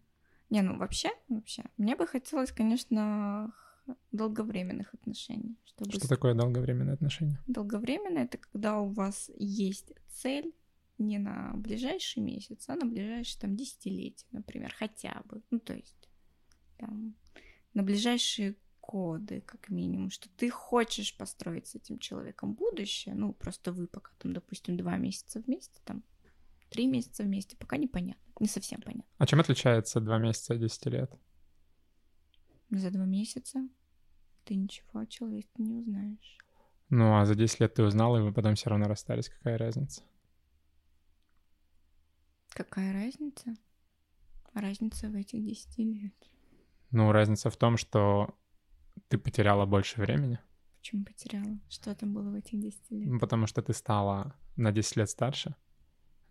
Не, 0.49 0.61
ну 0.61 0.78
вообще, 0.78 1.10
вообще, 1.28 1.65
мне 1.78 1.98
бы 1.98 2.07
хотелось, 2.07 2.53
конечно, 2.53 3.53
долговременных 4.14 4.94
отношений, 4.94 5.57
Чтобы 5.65 5.91
Что 5.91 6.07
такое 6.07 6.36
долговременные 6.36 6.94
отношения? 6.94 7.38
Долговременно 7.48 8.20
это 8.20 8.38
когда 8.38 8.80
у 8.80 8.90
вас 8.90 9.30
есть 9.36 9.91
цель 10.07 10.53
не 10.98 11.18
на 11.18 11.52
ближайший 11.56 12.24
месяц, 12.24 12.70
а 12.70 12.76
на 12.76 12.86
ближайшие 12.86 13.41
там 13.41 13.57
десятилетия, 13.57 14.28
например, 14.32 14.74
хотя 14.74 15.22
бы. 15.26 15.41
Ну, 15.52 15.60
то 15.60 15.74
есть 15.74 16.10
там 16.78 17.15
на 17.74 17.84
ближайшие 17.84 18.56
годы, 18.82 19.41
как 19.41 19.70
минимум, 19.70 20.10
что 20.10 20.30
ты 20.30 20.50
хочешь 20.50 21.16
построить 21.16 21.68
с 21.68 21.76
этим 21.76 22.00
человеком 22.00 22.54
будущее, 22.54 23.16
ну, 23.16 23.34
просто 23.34 23.72
вы 23.72 23.88
пока 23.88 24.12
там, 24.18 24.34
допустим, 24.34 24.78
два 24.78 24.98
месяца 24.98 25.40
вместе, 25.40 25.80
там, 25.86 26.04
три 26.70 26.88
месяца 26.88 27.24
вместе, 27.24 27.56
пока 27.56 27.78
непонятно, 27.78 28.34
не 28.40 28.48
совсем 28.48 28.82
понятно. 28.82 29.12
А 29.18 29.26
чем 29.26 29.40
отличается 29.40 30.02
два 30.02 30.18
месяца 30.18 30.54
от 30.54 30.60
10 30.60 30.86
лет? 30.88 31.12
За 32.72 32.91
два 32.91 33.06
месяца 33.06 33.68
ты 34.44 34.56
ничего 34.56 35.00
о 35.00 35.06
человеке 35.06 35.50
не 35.58 35.74
узнаешь. 35.74 36.38
Ну, 36.90 37.18
а 37.18 37.26
за 37.26 37.36
10 37.36 37.60
лет 37.60 37.74
ты 37.74 37.84
узнал, 37.84 38.18
и 38.18 38.22
вы 38.22 38.34
потом 38.34 38.56
все 38.56 38.70
равно 38.70 38.88
расстались. 38.88 39.30
Какая 39.30 39.58
разница? 39.58 40.04
Какая 42.50 42.94
разница? 42.94 43.56
Разница 44.54 45.10
в 45.10 45.16
этих 45.16 45.44
10 45.44 45.78
лет. 45.80 46.14
Ну, 46.94 47.11
разница 47.11 47.49
в 47.49 47.57
том, 47.57 47.76
что 47.78 48.36
ты 49.10 49.18
потеряла 49.18 49.65
больше 49.65 49.99
времени. 49.99 50.40
Почему 50.80 51.03
потеряла? 51.03 51.60
Что 51.70 51.95
там 51.95 52.14
было 52.14 52.30
в 52.30 52.36
этих 52.36 52.60
10 52.60 52.91
лет? 52.91 53.07
Ну, 53.10 53.20
потому 53.20 53.48
что 53.48 53.61
ты 53.61 53.74
стала 53.74 54.36
на 54.57 54.72
10 54.72 54.98
лет 54.98 55.10
старше, 55.10 55.56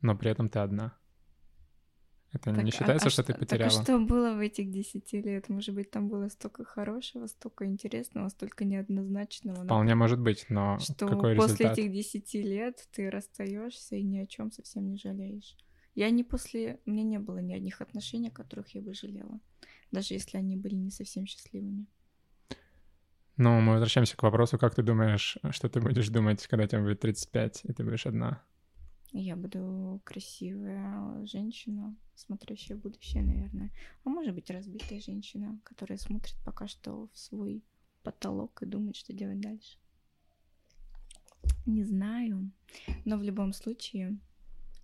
но 0.03 0.17
при 0.17 0.31
этом 0.31 0.49
ты 0.49 0.61
одна. 0.61 0.97
Это 2.33 2.51
не 2.51 2.57
Так, 2.57 2.67
а- 2.67 2.71
считается, 2.71 3.09
а 3.09 3.11
что 3.11 3.23
ты 3.25 3.33
Так 3.33 3.41
потеряла? 3.41 3.67
а 3.69 3.83
что 3.83 3.99
было 3.99 4.35
в 4.35 4.39
этих 4.39 4.71
10 4.71 5.13
лет? 5.21 5.49
Может 5.49 5.75
быть, 5.75 5.91
там 5.91 6.09
было 6.09 6.29
столько 6.29 6.65
хорошего, 6.65 7.27
столько 7.27 7.67
интересного, 7.67 8.29
столько 8.29 8.65
неоднозначного. 8.65 9.59
но 9.59 9.65
Вполне 9.65 9.95
может 9.97 10.21
быть, 10.21 10.47
но 10.49 10.79
что 10.79 11.09
какой 11.09 11.35
после 11.35 11.55
результат? 11.67 11.79
этих 11.79 11.93
10 11.93 12.35
лет 12.45 12.89
ты 12.93 13.11
расстаешься 13.11 13.97
и 13.97 14.03
ни 14.05 14.19
о 14.19 14.27
чем 14.27 14.53
совсем 14.53 14.89
не 14.89 14.97
жалеешь. 14.97 15.57
Я 15.95 16.09
не 16.11 16.23
после... 16.25 16.79
У 16.87 16.91
меня 16.91 17.03
не 17.03 17.19
было 17.19 17.39
ни 17.39 17.53
одних 17.53 17.81
отношений, 17.83 18.29
о 18.29 18.31
которых 18.31 18.75
я 18.75 18.81
бы 18.81 18.95
жалела. 18.95 19.41
Даже 19.93 20.15
если 20.15 20.39
они 20.39 20.57
были 20.57 20.75
не 20.75 20.91
совсем 20.91 21.27
счастливыми. 21.27 21.87
Ну, 23.37 23.61
мы 23.61 23.73
возвращаемся 23.73 24.17
к 24.17 24.23
вопросу, 24.23 24.59
как 24.59 24.75
ты 24.75 24.83
думаешь, 24.83 25.39
что 25.51 25.69
ты 25.69 25.81
будешь 25.81 26.09
думать, 26.09 26.47
когда 26.47 26.67
тебе 26.67 26.83
будет 26.83 27.01
35, 27.01 27.61
и 27.65 27.73
ты 27.73 27.85
будешь 27.85 28.07
одна? 28.07 28.43
Я 29.13 29.37
буду 29.37 30.01
красивая 30.05 31.27
женщина, 31.27 31.95
смотрящая 32.15 32.79
будущее, 32.79 33.23
наверное. 33.23 33.71
А 34.05 34.09
может 34.09 34.35
быть, 34.35 34.51
разбитая 34.51 35.01
женщина, 35.01 35.61
которая 35.65 35.99
смотрит 35.99 36.37
пока 36.45 36.67
что 36.67 37.09
в 37.13 37.19
свой 37.19 37.63
потолок 38.03 38.63
и 38.63 38.67
думает, 38.67 38.97
что 38.97 39.13
делать 39.13 39.41
дальше. 39.41 39.79
Не 41.67 41.85
знаю. 41.85 42.51
Но 43.05 43.19
в 43.19 43.23
любом 43.23 43.53
случае, 43.53 44.19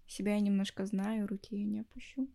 себя 0.07 0.35
я 0.35 0.41
немножко 0.41 0.85
знаю, 0.85 1.27
руки 1.27 1.57
я 1.57 1.65
не 1.65 1.81
опущу. 1.81 2.29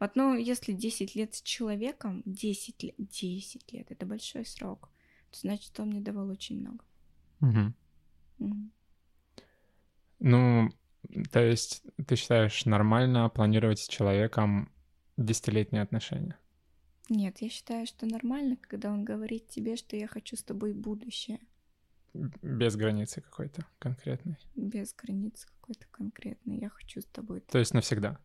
Вот, 0.00 0.16
ну, 0.16 0.34
если 0.36 0.72
10 0.72 1.14
лет 1.14 1.34
с 1.34 1.42
человеком, 1.42 2.22
10 2.26 2.82
лет, 2.82 2.94
10 2.98 3.72
лет, 3.72 3.90
это 3.90 4.06
большой 4.06 4.44
срок, 4.44 4.90
то 5.30 5.38
значит, 5.38 5.78
он 5.80 5.88
мне 5.88 6.00
давал 6.00 6.28
очень 6.28 6.60
много. 6.60 6.84
Мгм. 7.40 7.74
Мгм. 8.38 8.72
Ну, 10.20 10.70
то 11.30 11.40
есть 11.40 11.82
ты 12.06 12.16
считаешь 12.16 12.64
нормально 12.64 13.28
планировать 13.28 13.78
с 13.80 13.88
человеком 13.88 14.72
десятилетние 15.16 15.82
отношения? 15.82 16.38
Нет, 17.10 17.42
я 17.42 17.50
считаю, 17.50 17.86
что 17.86 18.06
нормально, 18.06 18.56
когда 18.56 18.90
он 18.90 19.04
говорит 19.04 19.48
тебе, 19.48 19.76
что 19.76 19.96
я 19.96 20.06
хочу 20.06 20.36
с 20.36 20.42
тобой 20.42 20.72
будущее, 20.72 21.38
Без 22.14 22.76
границы 22.76 23.20
какой-то 23.20 23.66
конкретной. 23.78 24.36
без 24.54 24.94
границ 24.94 25.44
какой-то 25.46 25.86
конкретной. 25.90 26.58
Я 26.58 26.70
хочу 26.70 27.00
с 27.00 27.04
тобой. 27.06 27.40
То 27.40 27.58
есть 27.58 27.74
навсегда. 27.74 28.18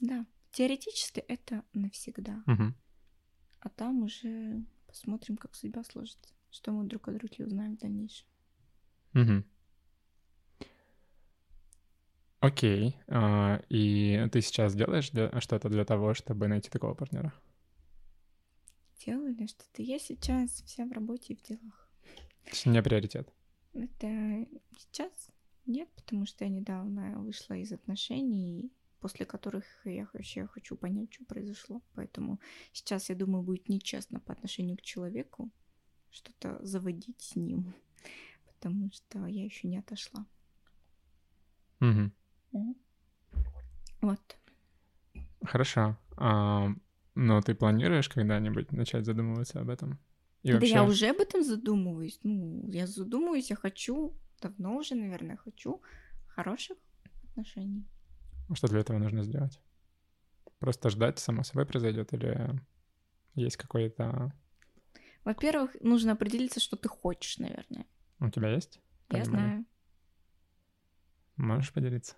Да, 0.00 0.26
теоретически 0.52 1.20
это 1.20 1.62
навсегда, 1.72 2.42
Мгм. 2.46 2.74
а 3.60 3.68
там 3.68 4.02
уже 4.02 4.64
посмотрим, 4.86 5.36
как 5.36 5.54
судьба 5.54 5.84
сложится, 5.84 6.32
что 6.50 6.72
мы 6.72 6.84
друг 6.84 7.08
о 7.08 7.12
друге 7.12 7.44
узнаем 7.46 7.76
в 7.76 7.80
дальнейшем. 7.80 8.26
Мгм. 9.12 9.44
Окей. 12.40 12.96
а, 13.08 13.62
И 13.68 14.26
ты 14.32 14.40
сейчас 14.40 14.74
делаешь 14.74 15.10
для- 15.10 15.38
что-то 15.40 15.68
для 15.68 15.84
того, 15.84 16.14
чтобы 16.14 16.48
найти 16.48 16.70
такого 16.70 16.94
партнера? 16.94 17.32
Делаю 19.04 19.34
ли 19.34 19.46
что-то? 19.46 19.82
Я 19.82 19.98
сейчас 19.98 20.50
вся 20.62 20.86
в 20.86 20.92
работе 20.92 21.34
и 21.34 21.36
в 21.36 21.42
делах. 21.42 21.90
То 22.44 22.50
есть 22.50 22.66
не 22.66 22.82
приоритет. 22.82 23.30
Это 23.74 24.46
сейчас 24.78 25.12
нет, 25.66 25.88
потому 25.94 26.24
что 26.26 26.44
я 26.44 26.50
недавно 26.50 27.20
вышла 27.20 27.54
из 27.54 27.72
отношений, 27.72 28.72
после 29.00 29.26
которых 29.26 29.64
я 29.84 30.08
вообще 30.12 30.46
хочу 30.46 30.76
понять, 30.76 31.12
что 31.12 31.24
произошло. 31.24 31.82
Поэтому 31.94 32.40
сейчас, 32.72 33.08
я 33.08 33.14
думаю, 33.16 33.42
будет 33.42 33.68
нечестно 33.68 34.20
по 34.20 34.32
отношению 34.32 34.76
к 34.76 34.82
человеку 34.82 35.50
что-то 36.10 36.58
заводить 36.64 37.20
с 37.20 37.36
ним, 37.36 37.74
потому 38.46 38.90
что 38.92 39.26
я 39.26 39.44
еще 39.44 39.68
не 39.68 39.78
отошла. 39.78 40.26
Мгм. 41.80 42.12
Вот. 44.02 44.38
Хорошо. 45.42 45.96
А, 46.16 46.68
Но 47.14 47.40
ты 47.40 47.54
планируешь 47.54 48.08
когда-нибудь 48.08 48.72
начать 48.72 49.04
задумываться 49.04 49.60
об 49.60 49.68
этом? 49.70 49.98
И 50.42 50.52
Да 50.52 50.66
я 50.66 50.84
уже 50.84 51.08
об 51.08 51.18
этом 51.18 51.42
задумываюсь. 51.42 52.18
Ну, 52.22 52.66
я 52.70 52.86
задумываюсь, 52.86 53.50
я 53.50 53.56
хочу, 53.56 54.14
давно 54.40 54.76
уже, 54.76 54.94
наверное, 54.94 55.36
хочу 55.36 55.82
хороших 56.28 56.78
отношений. 57.24 57.86
Что 58.54 58.68
для 58.68 58.80
этого 58.80 58.98
нужно 58.98 59.22
сделать? 59.22 59.60
Просто 60.58 60.90
ждать, 60.90 61.18
само 61.18 61.42
собой 61.42 61.66
произойдет, 61.66 62.12
или 62.12 62.60
есть 63.34 63.56
какой-то... 63.56 64.32
Во-первых, 65.24 65.76
нужно 65.80 66.12
определиться, 66.12 66.60
что 66.60 66.76
ты 66.76 66.88
хочешь, 66.88 67.38
наверное. 67.38 67.86
У 68.18 68.28
тебя 68.30 68.50
есть? 68.50 68.80
Я 69.10 69.22
понимание? 69.22 69.48
знаю. 69.48 69.64
Можешь 71.36 71.72
поделиться? 71.72 72.16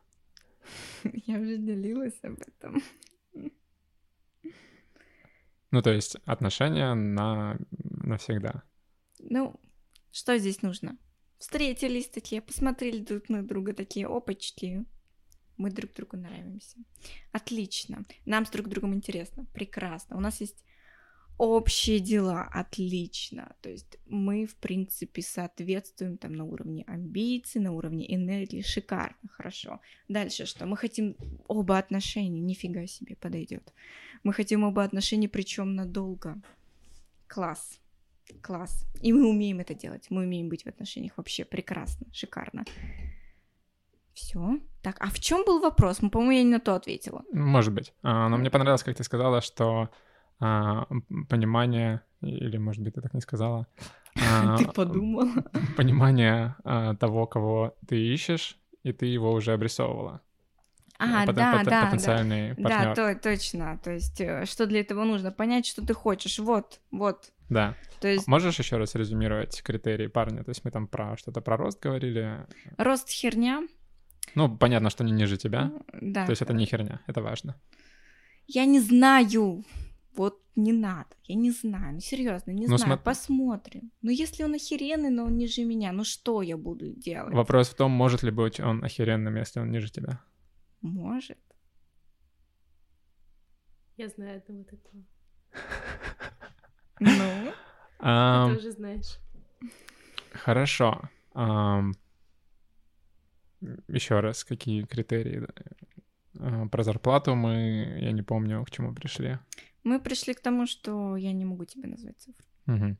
Я 1.05 1.39
уже 1.39 1.59
делилась 1.59 2.19
об 2.23 2.41
этом. 2.41 2.83
Ну, 5.71 5.81
то 5.81 5.91
есть 5.91 6.17
отношения 6.27 6.93
на 6.95 7.59
навсегда. 7.71 8.63
Ну, 9.19 9.59
что 10.11 10.37
здесь 10.39 10.63
нужно? 10.63 10.99
Встретились 11.39 12.09
такие, 12.09 12.43
посмотрели 12.43 13.03
друг 13.03 13.29
на 13.29 13.43
друга 13.43 13.73
такие, 13.73 14.07
опачки. 14.07 14.85
Мы 15.63 15.71
друг 15.71 15.93
другу 15.95 16.17
нравимся. 16.17 16.77
Отлично. 17.31 18.05
Нам 18.27 18.45
с 18.45 18.51
друг 18.51 18.69
другом 18.69 18.95
интересно. 18.95 19.47
Прекрасно. 19.53 20.17
У 20.17 20.21
нас 20.21 20.41
есть 20.41 20.65
общие 21.39 22.01
дела. 22.01 22.49
Отлично. 22.53 23.55
То 23.61 23.71
есть 23.71 23.97
мы, 24.07 24.47
в 24.47 24.57
принципе, 24.57 25.23
соответствуем 25.23 26.19
там 26.19 26.33
на 26.33 26.45
уровне 26.45 26.83
амбиций, 26.89 27.61
на 27.61 27.71
уровне 27.71 28.13
энергии. 28.13 28.61
Шикарно, 28.63 29.29
хорошо. 29.31 29.81
Дальше 30.09 30.47
что? 30.47 30.67
Мы 30.67 30.77
хотим 30.77 31.17
оба 31.47 31.79
отношения. 31.79 32.41
Нифига 32.41 32.87
себе 32.89 33.15
подойдет. 33.15 33.73
Мы 34.25 34.33
хотим 34.33 34.65
оба 34.65 34.83
отношения, 34.83 35.29
причем 35.29 35.77
надолго. 35.77 36.43
Класс. 37.29 37.79
Класс. 38.41 38.85
И 39.01 39.13
мы 39.13 39.29
умеем 39.29 39.61
это 39.61 39.75
делать. 39.75 40.11
Мы 40.11 40.23
умеем 40.23 40.49
быть 40.49 40.65
в 40.65 40.69
отношениях 40.69 41.17
вообще 41.17 41.45
прекрасно, 41.45 42.09
шикарно. 42.13 42.65
Все. 44.13 44.59
Так, 44.83 44.97
а 45.01 45.07
в 45.11 45.21
чем 45.21 45.45
был 45.45 45.61
вопрос? 45.61 46.03
Мы, 46.03 46.11
по-моему, 46.11 46.33
я 46.33 46.43
не 46.43 46.51
на 46.51 46.61
то 46.61 46.75
ответила. 46.75 47.23
Может 47.33 47.73
быть. 47.73 47.93
А, 48.03 48.29
Но 48.29 48.37
мне 48.37 48.51
понравилось, 48.51 48.83
как 48.83 48.97
ты 48.97 49.05
сказала, 49.05 49.41
что 49.41 49.89
а, 50.41 50.87
понимание, 51.29 52.01
или, 52.21 52.57
может 52.59 52.83
быть, 52.83 52.95
ты 52.95 53.01
так 53.01 53.15
не 53.15 53.21
сказала, 53.21 53.67
а, 54.21 54.57
Ты 54.59 54.67
подумала. 54.67 55.29
понимание 55.77 56.57
того, 56.99 57.27
кого 57.27 57.75
ты 57.89 57.97
ищешь, 58.15 58.59
и 58.83 58.93
ты 58.93 59.07
его 59.07 59.33
уже 59.33 59.53
обрисовывала. 59.53 60.21
А, 60.99 61.25
Потен- 61.27 61.33
да, 61.35 61.53
потен- 61.55 61.65
да, 61.65 61.71
да. 61.71 61.87
Потенциальный 61.87 62.55
Да, 62.55 62.63
партнер. 62.63 62.95
то, 62.95 63.15
точно. 63.21 63.79
То 63.83 63.91
есть, 63.93 64.21
э, 64.21 64.45
что 64.47 64.67
для 64.67 64.81
этого 64.81 65.03
нужно? 65.05 65.33
Понять, 65.33 65.67
что 65.67 65.85
ты 65.85 65.95
хочешь. 65.95 66.39
Вот, 66.39 66.81
вот. 66.93 67.33
Да. 67.49 67.75
То 68.01 68.07
есть, 68.09 68.29
Можешь 68.29 68.59
еще 68.59 68.77
раз 68.77 68.95
резюмировать 68.95 69.63
критерии 69.63 70.07
парня? 70.07 70.45
То 70.45 70.51
есть 70.51 70.65
мы 70.65 70.71
там 70.71 70.87
про 70.87 71.17
что-то 71.17 71.41
про 71.41 71.57
рост 71.57 71.81
говорили. 71.83 72.47
рост 72.79 73.09
херня. 73.09 73.63
Ну, 74.35 74.57
понятно, 74.59 74.91
что 74.91 75.05
не 75.05 75.13
ниже 75.13 75.37
тебя. 75.37 75.71
Да. 76.01 76.25
То 76.27 76.33
есть 76.33 76.43
это 76.43 76.53
не 76.55 76.67
херня, 76.67 77.01
это 77.09 77.21
важно. 77.23 77.55
Я 78.47 78.65
не 78.67 78.81
знаю. 78.81 79.65
Вот 80.17 80.43
не 80.57 80.73
надо. 80.73 81.09
Я 81.25 81.37
не 81.37 81.51
знаю. 81.51 81.95
Ну, 81.95 82.01
серьезно, 82.01 82.53
не 82.53 82.67
Ну, 82.67 82.77
знаю. 82.79 82.99
смо- 82.99 83.03
Посмотрим. 83.03 83.91
Ну, 84.03 84.11
если 84.11 84.45
он 84.45 84.55
охеренный, 84.55 85.11
но 85.11 85.25
он 85.25 85.37
ниже 85.39 85.65
меня, 85.65 85.93
ну 85.93 86.05
что 86.05 86.43
я 86.43 86.57
буду 86.57 86.93
делать? 86.93 87.35
Вопрос 87.35 87.69
в 87.71 87.75
том, 87.75 87.91
может 87.91 88.23
ли 88.23 88.31
быть 88.31 88.61
он 88.61 88.85
охеренным, 88.85 89.37
если 89.37 89.61
он 89.61 89.71
ниже 89.71 89.91
тебя. 89.91 90.21
Может. 90.83 91.39
Я 93.97 94.09
знаю 94.09 94.39
одного 94.39 94.65
такого. 94.65 95.05
Ну, 97.01 97.53
Ты 98.49 98.55
тоже 98.55 98.71
знаешь. 98.73 99.19
Хорошо. 100.33 101.09
Еще 103.89 104.21
раз, 104.21 104.45
какие 104.45 104.85
критерии? 104.85 105.47
А, 106.39 106.67
про 106.69 106.83
зарплату 106.83 107.35
мы, 107.35 107.99
я 108.01 108.13
не 108.13 108.23
помню, 108.23 108.65
к 108.65 108.71
чему 108.71 108.95
пришли. 108.95 109.39
Мы 109.85 110.01
пришли 110.01 110.35
к 110.35 110.41
тому, 110.41 110.67
что 110.67 111.17
я 111.17 111.33
не 111.33 111.45
могу 111.45 111.65
тебе 111.65 111.89
назвать 111.89 112.19
цифру. 112.19 112.45
Угу. 112.67 112.97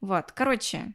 Вот, 0.00 0.32
короче, 0.32 0.94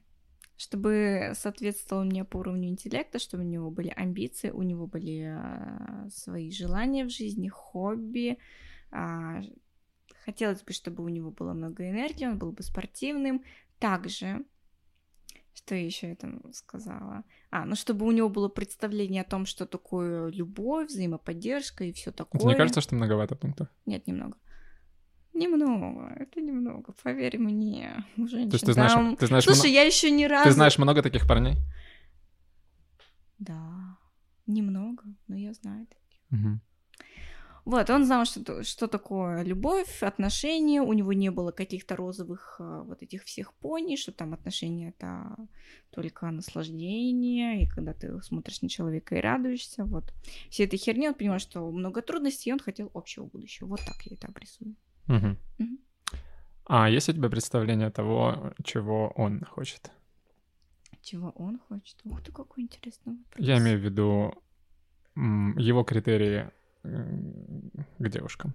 чтобы 0.57 1.31
соответствовал 1.33 2.03
мне 2.03 2.23
по 2.23 2.37
уровню 2.37 2.69
интеллекта, 2.69 3.19
чтобы 3.19 3.43
у 3.43 3.47
него 3.47 3.71
были 3.71 3.89
амбиции, 3.89 4.51
у 4.51 4.61
него 4.61 4.85
были 4.85 5.35
э, 5.35 6.09
свои 6.09 6.51
желания 6.51 7.05
в 7.05 7.09
жизни, 7.09 7.47
хобби. 7.47 8.37
Э, 8.91 9.41
хотелось 10.23 10.61
бы, 10.61 10.73
чтобы 10.73 11.03
у 11.03 11.09
него 11.09 11.31
было 11.31 11.53
много 11.53 11.89
энергии, 11.89 12.27
он 12.27 12.37
был 12.37 12.51
бы 12.51 12.63
спортивным. 12.63 13.43
Также, 13.79 14.45
что 15.53 15.75
еще 15.75 16.09
я 16.09 16.15
там 16.15 16.41
сказала? 16.53 17.23
А, 17.49 17.65
ну 17.65 17.75
чтобы 17.75 18.05
у 18.05 18.11
него 18.11 18.29
было 18.29 18.49
представление 18.49 19.21
о 19.21 19.29
том, 19.29 19.45
что 19.45 19.65
такое 19.65 20.29
любовь, 20.29 20.87
взаимоподдержка 20.87 21.83
и 21.83 21.93
все 21.93 22.11
такое. 22.11 22.41
Мне 22.43 22.55
кажется, 22.55 22.81
что 22.81 22.95
многовато 22.95 23.35
пунктов. 23.35 23.67
Нет, 23.85 24.07
немного. 24.07 24.37
Немного, 25.33 26.13
это 26.19 26.41
немного, 26.41 26.93
поверь 27.03 27.37
мне. 27.37 28.03
У 28.17 28.27
женщин, 28.27 28.49
То 28.49 28.55
есть 28.55 28.65
ты 28.65 28.73
знаешь, 28.73 28.91
там... 28.91 29.15
ты 29.15 29.27
знаешь, 29.27 29.45
Слушай, 29.45 29.69
мно- 29.69 29.75
я 29.75 29.83
еще 29.83 30.11
ни 30.11 30.25
разу... 30.25 30.49
ты 30.49 30.51
знаешь 30.51 30.77
много 30.77 31.01
таких 31.01 31.27
парней? 31.27 31.55
Да, 33.39 33.97
немного, 34.45 35.03
но 35.27 35.35
я 35.35 35.53
знаю 35.53 35.87
таких. 35.87 36.21
Угу. 36.31 36.59
Вот, 37.63 37.89
он 37.89 38.05
знал, 38.05 38.25
что, 38.25 38.63
что 38.63 38.87
такое 38.87 39.43
любовь, 39.43 40.01
отношения, 40.01 40.81
у 40.81 40.93
него 40.93 41.13
не 41.13 41.29
было 41.29 41.51
каких-то 41.51 41.95
розовых 41.95 42.55
а, 42.59 42.81
вот 42.83 43.03
этих 43.03 43.23
всех 43.23 43.53
пони, 43.53 43.95
что 43.95 44.11
там 44.11 44.33
отношения 44.33 44.89
это 44.89 45.35
только 45.91 46.31
наслаждение, 46.31 47.63
и 47.63 47.67
когда 47.67 47.93
ты 47.93 48.19
смотришь 48.23 48.61
на 48.61 48.69
человека 48.69 49.15
и 49.15 49.21
радуешься, 49.21 49.85
вот. 49.85 50.11
Все 50.49 50.63
этой 50.63 50.77
херни, 50.77 51.07
он 51.07 51.13
понимал, 51.13 51.39
что 51.39 51.69
много 51.71 52.01
трудностей, 52.01 52.49
и 52.49 52.53
он 52.53 52.59
хотел 52.59 52.89
общего 52.93 53.25
будущего. 53.25 53.67
Вот 53.67 53.79
так 53.79 54.01
я 54.05 54.15
это 54.15 54.27
обрисую. 54.27 54.75
Угу. 55.07 55.37
Мгм. 55.59 55.79
А 56.65 56.89
есть 56.89 57.09
у 57.09 57.13
тебя 57.13 57.29
представление 57.29 57.91
того, 57.91 58.53
чего 58.63 59.13
он 59.15 59.43
хочет? 59.43 59.91
Чего 61.01 61.29
он 61.35 61.59
хочет? 61.59 61.97
Ух 62.05 62.21
ты, 62.23 62.31
какой 62.31 62.63
интересный 62.63 63.17
вопрос. 63.17 63.47
Я 63.47 63.57
имею 63.57 63.79
в 63.79 63.81
виду 63.81 64.33
его 65.15 65.83
критерии 65.83 66.49
к 66.83 68.09
девушкам. 68.09 68.53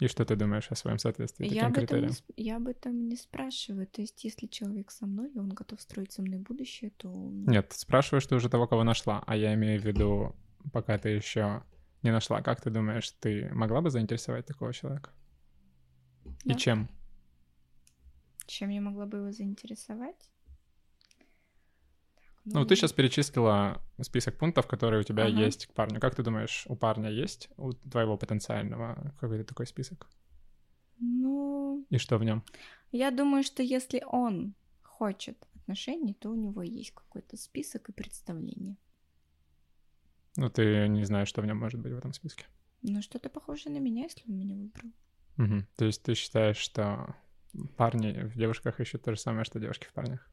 И 0.00 0.08
что 0.08 0.24
ты 0.24 0.34
думаешь 0.34 0.66
о 0.70 0.74
своем 0.74 0.98
соответствии 0.98 1.46
Я 1.46 1.66
таким 1.66 1.68
не, 1.68 1.74
критериям? 1.74 2.10
сп- 2.10 2.32
я 2.36 2.56
об 2.56 2.66
этом 2.66 3.08
не 3.08 3.16
спрашиваю. 3.16 3.86
То 3.86 4.00
есть, 4.00 4.24
если 4.24 4.48
человек 4.48 4.90
со 4.90 5.06
мной, 5.06 5.30
и 5.30 5.38
он 5.38 5.50
готов 5.50 5.80
строить 5.80 6.12
со 6.12 6.22
мной 6.22 6.40
будущее, 6.40 6.90
то... 6.96 7.08
Нет, 7.12 7.72
спрашиваешь 7.72 8.26
ты 8.26 8.34
уже 8.34 8.48
того, 8.48 8.66
кого 8.66 8.82
нашла, 8.82 9.22
а 9.26 9.36
я 9.36 9.54
имею 9.54 9.80
в 9.80 9.84
виду, 9.84 10.34
пока 10.72 10.98
ты 10.98 11.10
еще 11.10 11.62
не 12.02 12.10
нашла. 12.10 12.42
Как 12.42 12.60
ты 12.60 12.70
думаешь, 12.70 13.10
ты 13.20 13.48
могла 13.52 13.80
бы 13.80 13.90
заинтересовать 13.90 14.44
такого 14.44 14.72
человека? 14.72 15.10
Да. 16.24 16.54
И 16.54 16.56
чем? 16.56 16.88
Чем 18.46 18.70
я 18.70 18.80
могла 18.80 19.06
бы 19.06 19.18
его 19.18 19.30
заинтересовать? 19.30 20.28
Так, 22.44 22.54
Ну, 22.54 22.64
ты 22.64 22.74
сейчас 22.74 22.92
перечислила 22.92 23.80
список 24.00 24.36
пунктов, 24.36 24.66
которые 24.66 25.00
у 25.00 25.04
тебя 25.04 25.26
Ага. 25.26 25.44
есть 25.44 25.66
к 25.66 25.74
парню. 25.74 26.00
Как 26.00 26.14
ты 26.16 26.22
думаешь, 26.24 26.64
у 26.68 26.74
парня 26.74 27.08
есть, 27.08 27.48
у 27.56 27.72
твоего 27.72 28.16
потенциального, 28.16 29.14
какой-то 29.20 29.44
такой 29.44 29.66
список? 29.66 30.08
Ну, 30.98 31.86
И 31.90 31.98
что 31.98 32.18
в 32.18 32.24
нем? 32.24 32.42
я 32.90 33.10
думаю, 33.10 33.42
что 33.44 33.62
если 33.62 34.02
он 34.06 34.54
хочет 34.82 35.36
отношений, 35.54 36.14
то 36.14 36.30
у 36.30 36.34
него 36.34 36.62
есть 36.62 36.90
какой-то 36.92 37.36
список 37.36 37.88
и 37.88 37.92
представление. 37.92 38.76
Ну, 40.36 40.48
ты 40.50 40.88
не 40.88 41.04
знаешь, 41.04 41.28
что 41.28 41.42
в 41.42 41.46
нем 41.46 41.58
может 41.58 41.80
быть 41.80 41.92
в 41.92 41.96
этом 41.98 42.12
списке. 42.12 42.44
Ну, 42.82 43.02
что-то 43.02 43.28
похожее 43.28 43.72
на 43.72 43.78
меня, 43.80 44.02
если 44.04 44.24
он 44.28 44.38
меня 44.38 44.56
выбрал. 44.56 44.90
Мгм. 45.36 45.66
То 45.76 45.84
есть 45.84 46.02
ты 46.02 46.14
считаешь, 46.14 46.56
что 46.56 47.14
парни 47.76 48.12
в 48.24 48.36
девушках 48.36 48.80
ищут 48.80 49.02
то 49.04 49.12
же 49.14 49.20
самое, 49.20 49.44
что 49.44 49.60
девушки 49.60 49.86
в 49.86 49.92
парнях? 49.92 50.28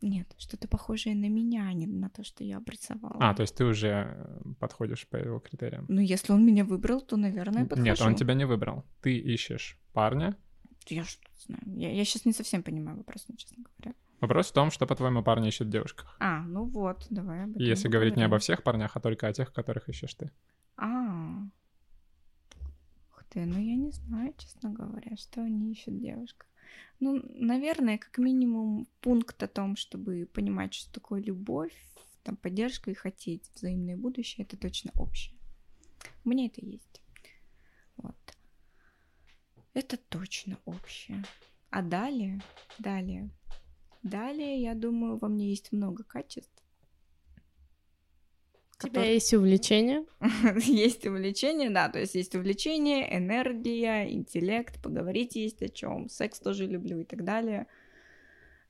Нет, 0.00 0.32
что-то 0.38 0.68
похожее 0.68 1.16
на 1.16 1.28
меня, 1.28 1.66
а 1.66 1.72
не 1.72 1.86
на 1.86 2.08
то, 2.08 2.22
что 2.22 2.44
я 2.44 2.58
обрисовала. 2.58 3.16
А, 3.18 3.34
то 3.34 3.42
есть 3.42 3.56
ты 3.56 3.64
уже 3.64 4.14
э, 4.16 4.42
подходишь 4.60 5.08
по 5.08 5.16
его 5.16 5.40
критериям. 5.40 5.86
Ну, 5.88 6.00
если 6.00 6.32
он 6.32 6.46
меня 6.46 6.64
выбрал, 6.64 7.00
то, 7.00 7.16
наверное, 7.16 7.64
подхожу. 7.64 7.82
Нет, 7.82 8.00
он 8.00 8.14
тебя 8.14 8.34
не 8.34 8.44
выбрал. 8.44 8.84
Ты 9.02 9.18
ищешь 9.18 9.76
парня. 9.92 10.36
Я 10.86 11.04
что 11.04 11.20
знаю. 11.46 11.62
Я, 11.66 11.92
я 11.92 12.04
сейчас 12.04 12.24
не 12.24 12.32
совсем 12.32 12.62
понимаю 12.62 12.98
вопрос, 12.98 13.24
ну, 13.28 13.36
честно 13.36 13.64
говоря. 13.64 13.96
Вопрос 14.20 14.50
в 14.50 14.52
том, 14.52 14.70
что, 14.70 14.86
по-твоему, 14.86 15.22
парни 15.22 15.48
ищут 15.48 15.68
в 15.68 15.70
девушках. 15.70 16.16
А, 16.20 16.42
ну 16.42 16.64
вот, 16.64 17.06
давай 17.10 17.44
об 17.44 17.50
этом 17.50 17.62
если 17.62 17.88
говорить 17.88 18.16
не 18.16 18.24
обо 18.24 18.38
всех 18.38 18.62
парнях, 18.62 18.96
а 18.96 19.00
только 19.00 19.26
о 19.26 19.32
тех, 19.32 19.52
которых 19.52 19.88
ищешь 19.88 20.14
ты. 20.14 20.30
А, 20.76 21.42
ух 23.10 23.24
ты, 23.28 23.44
ну 23.44 23.58
я 23.58 23.76
не 23.76 23.90
знаю, 23.90 24.34
честно 24.38 24.70
говоря, 24.70 25.16
что 25.16 25.42
они 25.42 25.72
ищут 25.72 25.94
в 25.94 26.00
девушках. 26.00 26.47
Ну, 27.00 27.22
наверное, 27.34 27.98
как 27.98 28.18
минимум 28.18 28.88
пункт 29.00 29.42
о 29.42 29.48
том, 29.48 29.76
чтобы 29.76 30.28
понимать, 30.32 30.74
что 30.74 30.92
такое 30.92 31.22
любовь, 31.22 31.74
там, 32.24 32.36
поддержка 32.36 32.90
и 32.90 32.94
хотеть 32.94 33.50
взаимное 33.54 33.96
будущее, 33.96 34.44
это 34.44 34.56
точно 34.56 34.90
общее. 34.96 35.38
У 36.24 36.28
меня 36.28 36.46
это 36.46 36.64
есть. 36.64 37.02
Вот. 37.96 38.16
Это 39.74 39.96
точно 39.96 40.58
общее. 40.64 41.24
А 41.70 41.82
далее, 41.82 42.40
далее, 42.78 43.30
далее, 44.02 44.60
я 44.60 44.74
думаю, 44.74 45.18
во 45.18 45.28
мне 45.28 45.50
есть 45.50 45.72
много 45.72 46.02
качеств. 46.02 46.57
У 48.78 48.82
тебя 48.82 48.90
которые- 48.90 49.14
есть 49.14 49.34
увлечение? 49.34 50.04
есть 50.64 51.04
увлечение, 51.06 51.70
да, 51.70 51.88
то 51.88 51.98
есть 51.98 52.14
есть 52.14 52.34
увлечение, 52.36 53.16
энергия, 53.16 54.08
интеллект, 54.12 54.80
поговорить 54.80 55.34
есть 55.36 55.62
о 55.62 55.68
чем, 55.68 56.08
секс 56.08 56.38
тоже 56.38 56.66
люблю 56.66 57.00
и 57.00 57.04
так 57.04 57.24
далее, 57.24 57.66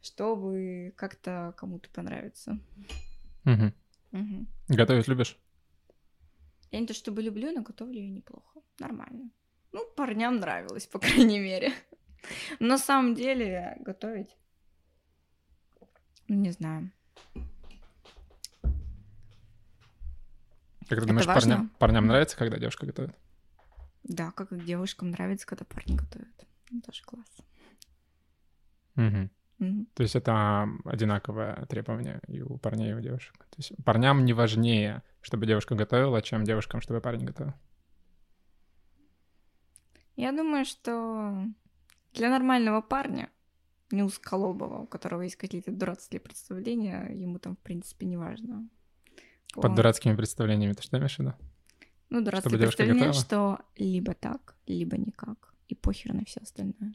чтобы 0.00 0.92
как-то 0.96 1.54
кому-то 1.58 1.90
понравится. 1.90 2.58
Мгм. 3.44 3.74
Мгм. 4.12 4.46
Готовить 4.68 5.08
любишь? 5.08 5.36
Я 6.70 6.80
не 6.80 6.86
то 6.86 6.94
чтобы 6.94 7.22
люблю, 7.22 7.52
но 7.52 7.62
готовлю 7.62 8.00
я 8.00 8.08
неплохо, 8.08 8.60
нормально. 8.78 9.30
Ну, 9.72 9.84
парням 9.96 10.36
нравилось, 10.36 10.86
по 10.86 10.98
крайней 10.98 11.38
мере. 11.40 11.72
На 12.60 12.78
самом 12.78 13.14
деле 13.14 13.76
готовить, 13.80 14.36
ну, 16.28 16.36
не 16.36 16.50
знаю. 16.50 16.90
Как 20.88 20.98
ты 20.98 21.04
Это 21.04 21.06
думаешь, 21.06 21.26
важно? 21.26 21.40
парням, 21.40 21.70
парням 21.78 22.06
нравится, 22.06 22.36
когда 22.36 22.58
девушка 22.58 22.86
готовит? 22.86 23.14
Да, 24.04 24.30
как 24.30 24.52
и 24.52 24.58
девушкам 24.58 25.10
нравится, 25.10 25.46
когда 25.46 25.64
парни 25.64 25.96
готовят. 25.96 26.46
Ну, 26.70 26.80
тоже 26.80 27.02
класс. 27.02 27.26
Мгм. 28.94 29.30
Мгм. 29.58 29.86
То 29.94 30.02
есть 30.02 30.16
это 30.16 30.68
одинаковое 30.84 31.66
требование 31.66 32.20
и 32.26 32.40
у 32.40 32.56
парней, 32.58 32.92
и 32.92 32.94
у 32.94 33.00
девушек. 33.00 33.34
То 33.38 33.56
есть 33.58 33.72
парням 33.84 34.24
не 34.24 34.32
важнее, 34.32 35.02
чтобы 35.20 35.46
девушка 35.46 35.74
готовила, 35.74 36.22
чем 36.22 36.44
девушкам, 36.44 36.80
чтобы 36.80 37.00
парень 37.00 37.24
готовил. 37.24 37.52
Я 40.16 40.32
думаю, 40.32 40.64
что 40.64 41.44
для 42.12 42.30
нормального 42.30 42.80
парня, 42.80 43.30
не 43.90 44.02
узколобого, 44.02 44.80
у 44.80 44.86
которого 44.86 45.22
есть 45.22 45.36
какие-то 45.36 45.70
дурацкие 45.70 46.20
представления, 46.20 47.08
ему 47.12 47.38
там, 47.38 47.56
в 47.56 47.58
принципе, 47.60 48.06
не 48.06 48.16
важно. 48.16 48.68
Под 49.54 49.74
дурацкими 49.74 50.14
представлениями 50.14 50.72
ты 50.72 50.82
что 50.82 50.98
имеешь 50.98 51.16
в 51.16 51.18
виду? 51.20 51.34
Ну, 52.10 52.22
дурацкие 52.22 52.58
девушка 52.58 52.84
представления, 52.84 53.12
готовила? 53.12 53.24
что 53.24 53.58
либо 53.76 54.14
так, 54.14 54.56
либо 54.66 54.96
никак. 54.96 55.52
И 55.68 55.74
похер 55.74 56.14
на 56.14 56.24
все 56.24 56.40
остальное. 56.40 56.94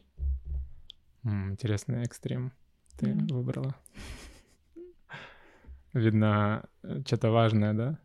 М, 1.23 1.51
интересный 1.51 2.03
экстрим 2.03 2.51
ты 2.97 3.13
Мгм. 3.13 3.27
выбрала. 3.27 3.75
Видно, 5.93 6.67
что-то 7.05 7.29
важное, 7.31 7.73
да? 7.73 7.99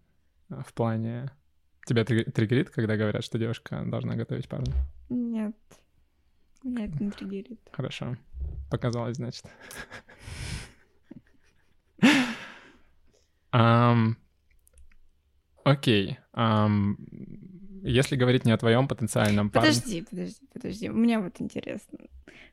В 0.62 0.72
плане... 0.74 1.30
Тебя 1.86 2.04
три- 2.04 2.24
триггерит, 2.24 2.68
когда 2.70 2.96
говорят, 2.96 3.24
что 3.24 3.38
девушка 3.38 3.82
должна 3.86 4.14
готовить 4.14 4.46
парню? 4.48 4.74
Нет. 5.08 5.56
Меня 6.62 6.84
это 6.84 7.02
не 7.02 7.10
триггерит. 7.10 7.60
Хорошо. 7.72 8.16
Показалось, 8.70 9.16
значит. 9.16 9.46
Окей. 15.70 16.18
Ам, 16.32 16.96
Если 17.82 18.16
говорить 18.16 18.46
не 18.46 18.52
о 18.52 18.58
твоем 18.58 18.88
потенциальном 18.88 19.50
парне... 19.50 19.68
Подожди, 19.68 20.02
подожди, 20.02 20.46
подожди. 20.52 20.88
Мне 20.88 21.18
вот 21.18 21.40
интересно. 21.40 21.98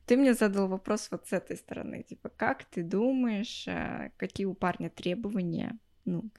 Ты 0.06 0.18
мне 0.18 0.34
задал 0.34 0.68
вопрос 0.68 1.08
вот 1.12 1.28
с 1.28 1.34
этой 1.34 1.56
стороны. 1.58 2.04
Типа, 2.04 2.30
как 2.30 2.66
ты 2.66 2.84
думаешь, 2.84 3.68
э, 3.68 4.12
какие 4.18 4.46
у 4.46 4.54
парня 4.54 4.90
требования, 4.90 5.78
ну, 6.06 6.30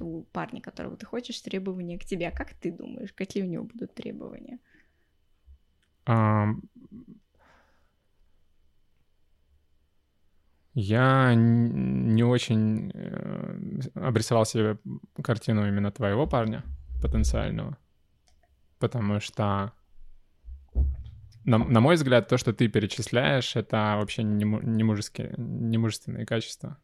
у 0.00 0.22
парня, 0.24 0.60
которого 0.60 0.96
ты 0.96 1.06
хочешь, 1.06 1.40
требования 1.40 1.98
к 1.98 2.04
тебе. 2.04 2.28
А 2.28 2.36
как 2.36 2.54
ты 2.54 2.72
думаешь, 2.72 3.12
какие 3.12 3.44
у 3.44 3.46
него 3.46 3.64
будут 3.64 3.94
требования? 3.94 4.58
Ам, 6.06 6.62
Я 10.74 11.34
не 11.34 12.24
очень 12.24 12.90
э, 12.92 13.80
обрисовал 13.94 14.44
себе 14.44 14.76
картину 15.22 15.68
именно 15.68 15.92
твоего 15.92 16.26
парня 16.26 16.64
потенциального, 17.00 17.78
потому 18.80 19.20
что, 19.20 19.72
на, 21.44 21.58
на 21.58 21.80
мой 21.80 21.94
взгляд, 21.94 22.26
то, 22.26 22.38
что 22.38 22.52
ты 22.52 22.66
перечисляешь, 22.66 23.54
это 23.54 23.94
вообще 23.98 24.24
не, 24.24 24.44
не, 24.44 24.82
мужеские, 24.82 25.34
не 25.38 25.78
мужественные 25.78 26.26
качества. 26.26 26.76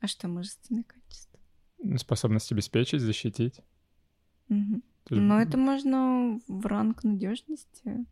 А 0.00 0.06
что 0.06 0.28
мужественные 0.28 0.84
качества? 0.84 1.40
Способность 1.96 2.52
обеспечить, 2.52 3.00
защитить. 3.00 3.62
Есть, 4.50 5.22
Но 5.22 5.40
это 5.40 5.56
можно 5.56 6.38
в 6.46 6.66
ранг 6.66 7.04
надежности. 7.04 8.04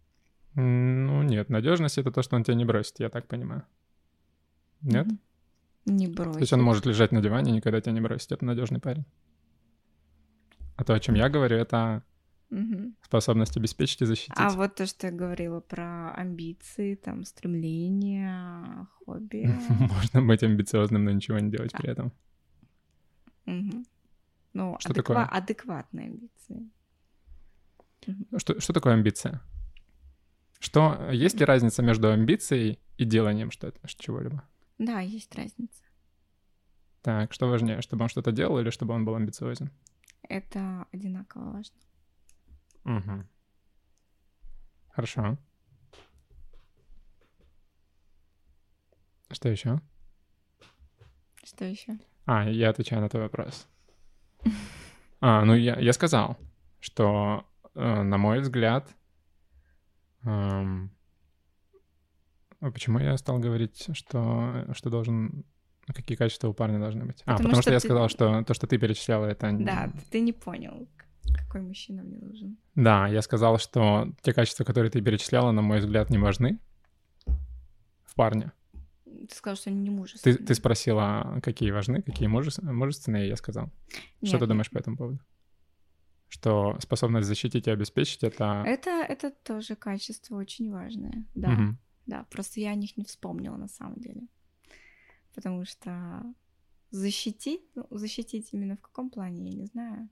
Ну, 0.54 1.22
нет, 1.22 1.50
надежность 1.50 1.98
это 1.98 2.10
то, 2.10 2.22
что 2.22 2.36
он 2.36 2.44
тебя 2.44 2.54
не 2.54 2.64
бросит, 2.64 2.98
я 2.98 3.10
так 3.10 3.28
понимаю. 3.28 3.66
Нет? 4.82 5.06
Не 5.86 6.12
То 6.14 6.38
есть 6.38 6.52
он 6.52 6.62
может 6.62 6.86
лежать 6.86 7.12
на 7.12 7.20
диване 7.22 7.50
и 7.52 7.54
никогда 7.56 7.80
тебя 7.80 7.92
не 7.92 8.00
бросить. 8.00 8.30
Это 8.32 8.44
надежный 8.44 8.78
парень. 8.80 9.04
А 10.76 10.84
то, 10.84 10.94
о 10.94 11.00
чем 11.00 11.14
я 11.14 11.28
говорю, 11.28 11.56
это 11.56 12.02
Мгм. 12.50 12.94
способность 13.02 13.56
обеспечить 13.56 14.02
и 14.02 14.04
защитить. 14.06 14.34
А 14.36 14.50
вот 14.50 14.74
то, 14.74 14.86
что 14.86 15.06
я 15.08 15.12
говорила 15.12 15.60
про 15.60 16.12
амбиции, 16.12 16.94
там, 16.94 17.24
стремления, 17.24 18.86
хобби. 19.04 19.44
Можно 19.80 20.22
быть 20.22 20.42
амбициозным, 20.42 21.04
но 21.04 21.10
ничего 21.10 21.38
не 21.38 21.50
делать 21.50 21.72
А. 21.74 21.78
при 21.78 21.90
этом. 21.90 22.12
Ну, 23.46 24.76
Что 24.80 24.90
адеква- 24.92 24.94
такое? 24.94 25.24
адекватные 25.24 26.06
амбиции. 26.08 26.70
Что, 28.38 28.60
что 28.60 28.72
такое 28.72 28.94
амбиция? 28.94 29.40
Что, 30.58 31.10
есть 31.12 31.38
ли 31.38 31.44
разница 31.44 31.82
между 31.82 32.10
амбицией 32.10 32.78
и 32.96 33.04
деланием 33.04 33.50
что-то, 33.50 33.78
чего-либо? 33.86 34.42
Да, 34.78 35.00
есть 35.00 35.34
разница. 35.34 35.82
Так, 37.02 37.32
что 37.32 37.48
важнее, 37.48 37.80
чтобы 37.82 38.04
он 38.04 38.08
что-то 38.08 38.32
делал 38.32 38.58
или 38.58 38.70
чтобы 38.70 38.94
он 38.94 39.04
был 39.04 39.14
амбициозен? 39.14 39.70
Это 40.22 40.86
одинаково 40.92 41.52
важно. 41.52 41.76
Угу. 42.84 43.24
Хорошо. 44.90 45.38
Что 49.30 49.48
еще? 49.48 49.80
Что 51.44 51.64
еще? 51.64 51.98
А, 52.24 52.48
я 52.48 52.70
отвечаю 52.70 53.02
на 53.02 53.08
твой 53.08 53.22
вопрос. 53.22 53.66
А, 55.20 55.44
ну 55.44 55.54
я, 55.54 55.78
я 55.78 55.92
сказал, 55.92 56.36
что, 56.78 57.44
э, 57.74 58.02
на 58.02 58.18
мой 58.18 58.40
взгляд, 58.40 58.94
эм, 60.22 60.90
почему 62.60 62.98
я 62.98 63.16
стал 63.16 63.38
говорить, 63.38 63.88
что, 63.92 64.66
что 64.74 64.90
должен, 64.90 65.44
какие 65.86 66.16
качества 66.16 66.48
у 66.48 66.54
парня 66.54 66.78
должны 66.78 67.04
быть? 67.04 67.22
А, 67.24 67.32
Потому 67.32 67.36
потому, 67.50 67.54
что, 67.54 67.62
что 67.62 67.72
я 67.72 67.78
ты- 67.80 67.86
сказал, 67.88 68.08
что 68.08 68.42
то, 68.44 68.54
что 68.54 68.66
ты 68.66 68.78
перечисляла, 68.78 69.26
это... 69.26 69.50
не- 69.52 69.64
Да, 69.64 69.92
ты 70.10 70.20
не 70.20 70.32
понял, 70.32 70.88
какой 71.34 71.60
мужчина 71.62 72.02
мне 72.02 72.18
нужен. 72.18 72.56
Да, 72.74 73.06
я 73.08 73.22
сказал, 73.22 73.58
что 73.58 74.12
те 74.22 74.32
качества, 74.32 74.64
которые 74.64 74.90
ты 74.90 75.00
перечисляла, 75.00 75.52
на 75.52 75.62
мой 75.62 75.78
взгляд, 75.78 76.10
не 76.10 76.18
важны 76.18 76.58
в 78.04 78.14
парне. 78.14 78.52
Ты 79.04 79.34
сказал, 79.34 79.56
что 79.56 79.70
они 79.70 79.80
не 79.80 79.90
Ты, 79.90 79.96
мужественные. 79.96 80.38
ты 80.38 80.54
спросила, 80.54 81.40
какие 81.42 81.70
важны, 81.70 82.02
какие 82.02 82.28
мужес- 82.28 82.62
мужественные, 82.62 83.28
я 83.28 83.36
сказал. 83.36 83.70
Что 84.22 84.32
Нет, 84.32 84.40
ты 84.40 84.46
думаешь 84.46 84.70
по 84.70 84.78
этому 84.78 84.96
поводу? 84.96 85.18
Что 86.28 86.76
способность 86.80 87.26
защитить 87.26 87.66
и 87.66 87.70
обеспечить 87.70 88.22
это... 88.22 88.62
Это, 88.66 88.90
это 88.90 89.30
тоже 89.30 89.76
качество 89.76 90.36
очень 90.36 90.70
важное. 90.70 91.24
Да, 91.34 91.48
Мгм. 91.50 91.78
Да. 92.08 92.24
Просто 92.30 92.60
я 92.60 92.70
о 92.70 92.74
них 92.74 92.96
не 92.96 93.04
вспомнила 93.04 93.56
на 93.56 93.68
самом 93.68 94.00
деле. 94.00 94.22
Потому 95.34 95.64
что 95.64 96.22
защитить, 96.90 97.62
ну, 97.76 97.86
защитить 97.90 98.48
именно 98.52 98.74
в 98.76 98.80
каком 98.80 99.10
плане, 99.10 99.50
я 99.50 99.54
не 99.56 99.66
знаю. 99.66 100.08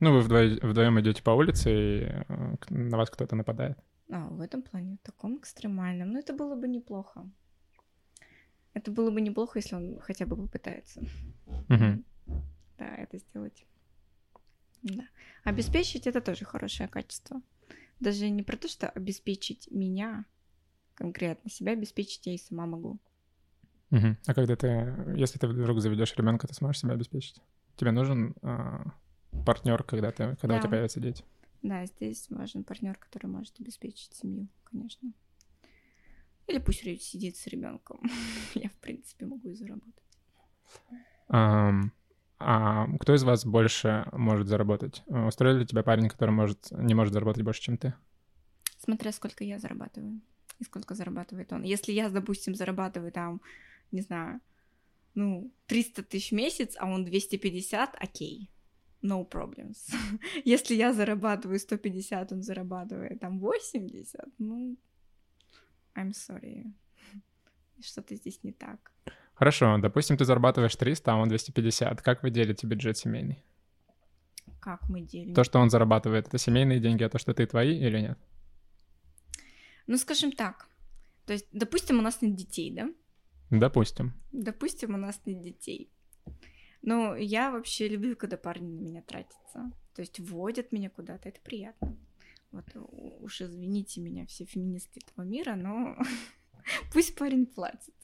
Ну, 0.00 0.12
вы 0.12 0.20
вдвое- 0.20 0.58
вдвоем 0.62 0.98
идете 1.00 1.22
по 1.22 1.30
улице, 1.30 1.70
и 1.70 2.00
э, 2.28 2.56
на 2.70 2.96
вас 2.96 3.10
кто-то 3.10 3.36
нападает. 3.36 3.78
А, 4.10 4.28
в 4.28 4.40
этом 4.40 4.62
плане, 4.62 4.96
в 4.96 5.06
таком 5.06 5.36
экстремальном. 5.38 6.10
Ну, 6.12 6.18
это 6.18 6.32
было 6.32 6.54
бы 6.54 6.68
неплохо. 6.68 7.28
Это 8.72 8.90
было 8.90 9.10
бы 9.10 9.20
неплохо, 9.20 9.58
если 9.58 9.76
он 9.76 10.00
хотя 10.00 10.26
бы 10.26 10.36
попытается. 10.36 11.00
Мгм. 11.68 12.04
Да, 12.78 12.94
это 12.96 13.18
сделать. 13.18 13.66
Да. 14.82 15.04
Обеспечить 15.44 16.06
это 16.06 16.20
тоже 16.20 16.44
хорошее 16.44 16.88
качество. 16.88 17.40
Даже 18.00 18.28
не 18.30 18.42
про 18.42 18.56
то, 18.56 18.68
что 18.68 18.88
обеспечить 18.88 19.68
меня, 19.70 20.24
конкретно 20.94 21.50
себя 21.50 21.72
обеспечить 21.72 22.26
я 22.26 22.34
и 22.34 22.38
сама 22.38 22.66
могу. 22.66 22.98
Мгм. 23.90 24.18
А 24.26 24.34
когда 24.34 24.56
ты, 24.56 24.66
если 25.16 25.38
ты 25.38 25.46
вдруг 25.46 25.80
заведешь 25.80 26.14
ребенка, 26.16 26.46
ты 26.48 26.54
сможешь 26.54 26.80
себя 26.80 26.94
обеспечить? 26.94 27.36
Тебе 27.76 27.90
нужен 27.90 28.34
партнер, 29.44 29.82
когда, 29.82 30.10
ты, 30.10 30.36
когда 30.36 30.54
у 30.54 30.58
Да. 30.58 30.60
тебя 30.60 30.70
появятся 30.70 31.00
дети? 31.00 31.24
Да, 31.62 31.86
здесь 31.86 32.26
важен 32.30 32.64
партнер, 32.64 32.96
который 32.96 33.26
может 33.26 33.58
обеспечить 33.60 34.12
семью, 34.14 34.48
конечно. 34.64 35.12
Или 36.46 36.58
пусть 36.58 36.80
сидит 37.02 37.36
с 37.36 37.46
ребенком. 37.46 38.00
Я, 38.54 38.68
в 38.68 38.74
принципе, 38.74 39.26
могу 39.26 39.48
и 39.48 39.54
заработать. 39.54 39.94
Ам, 41.28 41.92
а 42.38 42.86
кто 42.98 43.14
из 43.14 43.24
вас 43.24 43.46
больше 43.46 44.06
может 44.12 44.46
заработать? 44.46 45.02
Э, 45.06 45.26
Устроит 45.26 45.58
ли 45.58 45.66
тебя 45.66 45.82
парень, 45.82 46.08
который 46.08 46.30
может, 46.30 46.70
не 46.70 46.94
может 46.94 47.14
заработать 47.14 47.42
больше, 47.42 47.62
чем 47.62 47.78
ты? 47.78 47.94
Смотря 48.76 49.12
сколько 49.12 49.42
я 49.44 49.58
зарабатываю 49.58 50.20
и 50.58 50.64
сколько 50.64 50.94
зарабатывает 50.94 51.52
он. 51.52 51.62
Если 51.62 51.92
я, 51.92 52.08
допустим, 52.08 52.54
зарабатываю 52.54 53.12
там, 53.12 53.40
не 53.92 54.02
знаю, 54.02 54.40
ну, 55.14 55.50
300 55.66 56.02
тысяч 56.02 56.30
в 56.30 56.34
месяц, 56.34 56.76
а 56.78 56.86
он 56.86 57.04
250, 57.04 57.96
окей. 57.98 58.50
No 59.02 59.28
problems. 59.28 59.94
Если 60.44 60.74
я 60.74 60.92
зарабатываю 60.92 61.58
150, 61.58 62.32
он 62.32 62.42
зарабатывает 62.42 63.20
там 63.20 63.38
80, 63.38 64.20
ну, 64.38 64.76
I'm 65.94 66.12
sorry. 66.12 66.72
Что-то 67.82 68.14
здесь 68.16 68.42
не 68.42 68.52
так. 68.52 68.92
Хорошо, 69.34 69.78
допустим, 69.78 70.16
ты 70.16 70.24
зарабатываешь 70.24 70.76
300, 70.76 71.12
а 71.12 71.16
он 71.16 71.28
250. 71.28 72.02
Как 72.02 72.22
вы 72.22 72.30
делите 72.30 72.66
бюджет 72.66 72.96
семейный? 72.96 73.42
Как 74.60 74.88
мы 74.88 75.02
делим? 75.02 75.34
То, 75.34 75.44
что 75.44 75.58
он 75.58 75.70
зарабатывает, 75.70 76.28
это 76.28 76.38
семейные 76.38 76.80
деньги, 76.80 77.02
а 77.02 77.08
то, 77.08 77.18
что 77.18 77.34
ты 77.34 77.46
твои 77.46 77.76
или 77.76 78.00
нет? 78.00 78.18
Ну, 79.86 79.96
скажем 79.98 80.32
так. 80.32 80.68
То 81.26 81.32
есть, 81.32 81.46
допустим, 81.52 81.98
у 81.98 82.02
нас 82.02 82.22
нет 82.22 82.34
детей, 82.34 82.70
да? 82.70 82.88
Допустим. 83.50 84.12
Допустим, 84.32 84.94
у 84.94 84.98
нас 84.98 85.20
нет 85.26 85.42
детей. 85.42 85.90
Но 86.82 87.16
я 87.16 87.50
вообще 87.50 87.88
люблю, 87.88 88.16
когда 88.16 88.36
парни 88.36 88.68
на 88.68 88.80
меня 88.80 89.02
тратятся. 89.02 89.72
То 89.94 90.02
есть 90.02 90.20
вводят 90.20 90.72
меня 90.72 90.90
куда-то, 90.90 91.28
это 91.28 91.40
приятно. 91.40 91.96
Вот 92.50 92.64
уж 93.20 93.40
извините 93.40 94.00
меня, 94.00 94.26
все 94.26 94.44
феминистки 94.44 95.00
этого 95.00 95.24
мира, 95.24 95.56
но 95.56 95.96
пусть 96.92 97.16
парень 97.16 97.46
платит. 97.46 97.94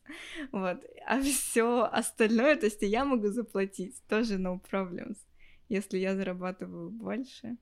Вот. 0.50 0.84
А 1.06 1.20
все 1.20 1.82
остальное, 1.84 2.56
то 2.56 2.66
есть 2.66 2.82
я 2.82 3.04
могу 3.04 3.28
заплатить, 3.28 4.02
тоже 4.08 4.38
no 4.38 4.60
problems. 4.70 5.18
Если 5.68 5.98
я 5.98 6.16
зарабатываю 6.16 6.90
больше, 6.90 7.56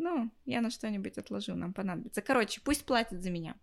ну, 0.00 0.30
я 0.46 0.60
на 0.60 0.70
что-нибудь 0.70 1.18
отложу, 1.18 1.54
нам 1.54 1.72
понадобится. 1.72 2.22
Короче, 2.22 2.60
пусть 2.64 2.84
платит 2.84 3.22
за 3.22 3.30
меня. 3.30 3.54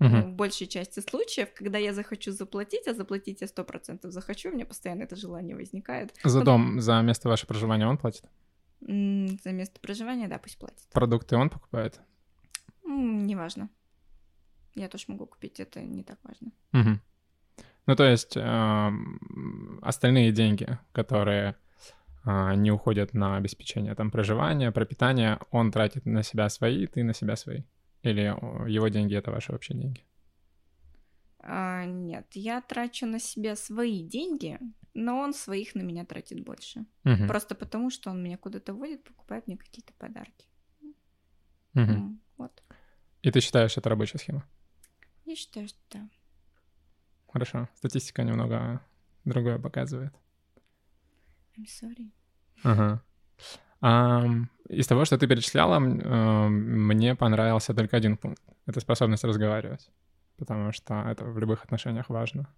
Мгм. 0.00 0.12
Ну, 0.20 0.26
в 0.26 0.32
большей 0.32 0.66
части 0.66 1.00
случаев, 1.00 1.48
когда 1.54 1.78
я 1.78 1.92
захочу 1.94 2.32
заплатить, 2.32 2.88
а 2.88 2.94
заплатить 2.94 3.40
я 3.42 3.46
сто 3.46 3.64
процентов 3.64 4.12
захочу, 4.12 4.50
у 4.50 4.52
меня 4.52 4.66
постоянно 4.66 5.02
это 5.04 5.16
желание 5.16 5.54
возникает. 5.56 6.14
За 6.24 6.40
Ну, 6.40 6.44
дом, 6.44 6.80
за 6.80 7.00
место 7.02 7.28
вашего 7.28 7.48
проживания 7.48 7.86
он 7.86 7.96
платит? 7.98 8.24
м, 8.86 9.38
За 9.44 9.52
место 9.52 9.80
проживания, 9.80 10.28
да, 10.28 10.38
пусть 10.38 10.58
платит. 10.58 10.88
Продукты 10.92 11.36
он 11.36 11.48
покупает? 11.50 12.00
М, 12.84 13.24
Неважно. 13.26 13.68
Я 14.74 14.88
тоже 14.88 15.04
могу 15.08 15.26
купить, 15.26 15.60
это 15.60 15.80
не 15.80 16.02
так 16.02 16.18
важно. 16.24 16.50
Мгм. 16.72 17.00
Ну, 17.86 17.96
то 17.96 18.04
есть 18.04 18.36
эм, 18.36 19.78
остальные 19.82 20.32
деньги, 20.32 20.78
которые 20.92 21.54
не 22.26 22.70
уходят 22.70 23.14
на 23.14 23.36
обеспечение 23.36 23.94
там 23.94 24.10
проживания, 24.10 24.72
пропитания, 24.72 25.38
он 25.50 25.70
тратит 25.70 26.06
на 26.06 26.22
себя 26.22 26.48
свои, 26.48 26.86
ты 26.86 27.02
на 27.04 27.14
себя 27.14 27.36
свои? 27.36 27.62
Или 28.02 28.22
его 28.70 28.88
деньги— 28.88 29.14
это 29.16 29.30
ваши 29.30 29.52
общие 29.52 29.78
деньги? 29.78 30.04
А, 31.38 31.84
нет, 31.84 32.26
я 32.32 32.60
трачу 32.62 33.06
на 33.06 33.18
себя 33.18 33.56
свои 33.56 34.02
деньги, 34.02 34.58
но 34.94 35.18
он 35.18 35.34
своих 35.34 35.74
на 35.74 35.82
меня 35.82 36.06
тратит 36.06 36.42
больше. 36.42 36.86
Мгм. 37.04 37.26
Просто 37.28 37.54
потому, 37.54 37.90
что 37.90 38.10
он 38.10 38.22
меня 38.22 38.38
куда-то 38.38 38.72
водит, 38.72 39.04
покупает 39.04 39.46
мне 39.46 39.58
какие-то 39.58 39.92
подарки. 39.98 40.48
Мгм. 41.74 41.90
М, 41.92 42.20
Вот. 42.38 42.62
И 43.22 43.30
ты 43.30 43.40
считаешь, 43.40 43.76
это 43.76 43.88
рабочая 43.90 44.18
схема? 44.18 44.46
Я 45.26 45.36
считаю, 45.36 45.68
что 45.68 45.78
да. 45.90 46.08
Хорошо. 47.32 47.68
Статистика 47.74 48.22
немного 48.22 48.80
другое 49.24 49.58
показывает. 49.58 50.14
I'm 51.58 51.66
sorry. 51.66 52.12
Ага. 52.62 53.02
Ам, 53.80 54.50
из 54.68 54.86
того, 54.86 55.04
что 55.04 55.18
ты 55.18 55.26
перечисляла, 55.26 55.76
эм, 55.76 56.86
мне 56.86 57.14
понравился 57.14 57.74
только 57.74 57.96
один 57.96 58.16
пункт. 58.16 58.42
Это 58.66 58.80
способность 58.80 59.24
разговаривать. 59.24 59.90
Потому 60.38 60.72
что 60.72 60.94
это 61.06 61.24
в 61.24 61.38
любых 61.38 61.64
отношениях 61.64 62.08
важно. 62.08 62.48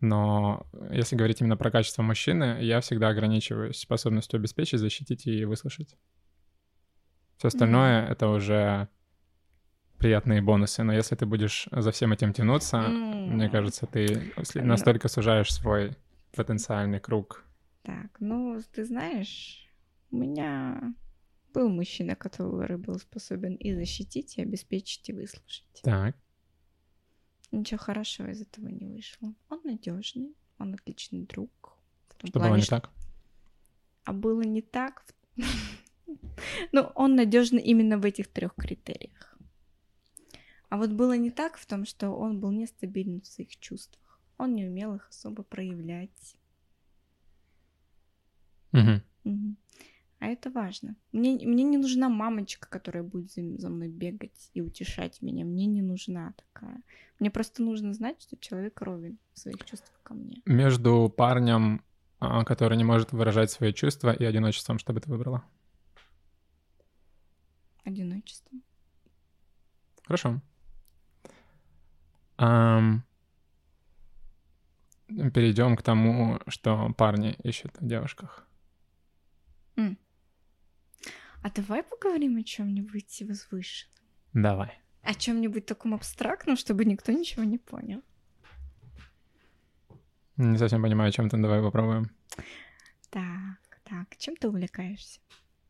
Но 0.00 0.66
если 0.90 1.16
говорить 1.16 1.40
именно 1.40 1.56
про 1.56 1.70
качество 1.70 2.02
мужчины, 2.02 2.58
я 2.60 2.80
всегда 2.80 3.08
ограничиваюсь 3.08 3.78
способностью 3.78 4.38
обеспечить, 4.38 4.80
защитить 4.80 5.26
и 5.26 5.44
выслушать. 5.44 5.96
Все 7.38 7.48
остальное 7.48 8.02
mm. 8.02 8.08
это 8.08 8.28
уже 8.28 8.88
приятные 9.98 10.42
бонусы. 10.42 10.82
Но 10.82 10.92
если 10.92 11.14
ты 11.14 11.24
будешь 11.24 11.68
за 11.70 11.92
всем 11.92 12.12
этим 12.12 12.32
тянуться, 12.32 12.78
mm. 12.78 13.26
мне 13.26 13.48
кажется, 13.48 13.86
ты 13.86 14.32
настолько 14.54 15.08
сужаешь 15.08 15.52
свой 15.52 15.96
потенциальный 16.34 17.00
круг. 17.00 17.44
Так, 17.86 18.16
ну, 18.18 18.60
ты 18.72 18.84
знаешь, 18.84 19.70
у 20.10 20.16
меня 20.16 20.92
был 21.54 21.68
мужчина, 21.68 22.16
который 22.16 22.78
был 22.78 22.98
способен 22.98 23.54
и 23.54 23.74
защитить, 23.74 24.36
и 24.36 24.42
обеспечить, 24.42 25.08
и 25.08 25.12
выслушать. 25.12 25.82
Так. 25.84 26.16
Ничего 27.52 27.78
хорошего 27.78 28.26
из 28.26 28.42
этого 28.42 28.66
не 28.66 28.86
вышло. 28.86 29.32
Он 29.48 29.60
надежный, 29.62 30.34
он 30.58 30.74
отличный 30.74 31.26
друг. 31.26 31.78
Что 32.24 32.32
плане, 32.32 32.48
было 32.48 32.56
не 32.56 32.66
так? 32.66 32.90
А 34.02 34.12
было 34.12 34.42
не 34.42 34.62
так. 34.62 35.04
Ну, 36.72 36.82
он 36.94 37.16
надежный 37.16 37.62
именно 37.62 37.98
в 37.98 38.04
этих 38.04 38.28
трех 38.28 38.54
критериях. 38.54 39.38
А 40.68 40.76
вот 40.76 40.90
было 40.90 41.16
не 41.16 41.30
так 41.30 41.56
в 41.56 41.66
том, 41.66 41.84
что 41.84 42.10
он 42.10 42.40
был 42.40 42.50
нестабилен 42.50 43.20
в 43.20 43.26
своих 43.26 43.56
чувствах. 43.58 44.20
Он 44.38 44.54
не 44.54 44.66
умел 44.66 44.94
их 44.94 45.08
особо 45.08 45.42
проявлять. 45.42 46.35
Угу. 48.76 49.32
Угу. 49.32 49.56
А 50.18 50.26
это 50.26 50.50
важно. 50.50 50.96
Мне, 51.12 51.34
мне 51.46 51.62
не 51.62 51.76
нужна 51.76 52.08
мамочка, 52.08 52.68
которая 52.68 53.02
будет 53.02 53.30
за, 53.32 53.42
за 53.58 53.68
мной 53.68 53.88
бегать 53.88 54.50
и 54.54 54.62
утешать 54.62 55.20
меня. 55.20 55.44
Мне 55.44 55.66
не 55.66 55.82
нужна 55.82 56.32
такая. 56.36 56.80
Мне 57.20 57.30
просто 57.30 57.62
нужно 57.62 57.92
знать, 57.92 58.22
что 58.22 58.36
человек 58.38 58.80
ровен 58.80 59.18
в 59.34 59.38
своих 59.38 59.62
чувствах 59.64 60.00
ко 60.02 60.14
мне. 60.14 60.40
Между 60.46 61.12
парнем, 61.14 61.82
а, 62.18 62.44
который 62.44 62.78
не 62.78 62.84
может 62.84 63.12
выражать 63.12 63.50
свои 63.50 63.72
чувства, 63.72 64.12
и 64.12 64.24
одиночеством, 64.24 64.78
что 64.78 64.92
бы 64.92 65.00
ты 65.00 65.10
выбрала? 65.10 65.44
Одиночество. 67.84 68.58
Хорошо. 70.04 70.40
Um, 72.38 73.00
перейдем 75.08 75.76
к 75.76 75.82
тому, 75.82 76.40
что 76.48 76.92
парни 76.96 77.36
ищут 77.42 77.72
в 77.80 77.86
девушках. 77.86 78.45
А 81.42 81.50
давай 81.50 81.82
поговорим 81.84 82.36
о 82.38 82.42
чем-нибудь 82.42 83.22
возвышенном. 83.22 83.94
Давай. 84.32 84.80
О 85.02 85.14
чем-нибудь 85.14 85.64
таком 85.66 85.94
абстрактном, 85.94 86.56
чтобы 86.56 86.84
никто 86.84 87.12
ничего 87.12 87.44
не 87.44 87.58
понял. 87.58 88.02
Не 90.36 90.58
совсем 90.58 90.82
понимаю, 90.82 91.10
о 91.10 91.12
чем 91.12 91.30
ты. 91.30 91.36
Давай 91.36 91.62
попробуем. 91.62 92.10
Так, 93.10 93.80
так, 93.84 94.16
чем 94.18 94.34
ты 94.36 94.48
увлекаешься? 94.48 95.20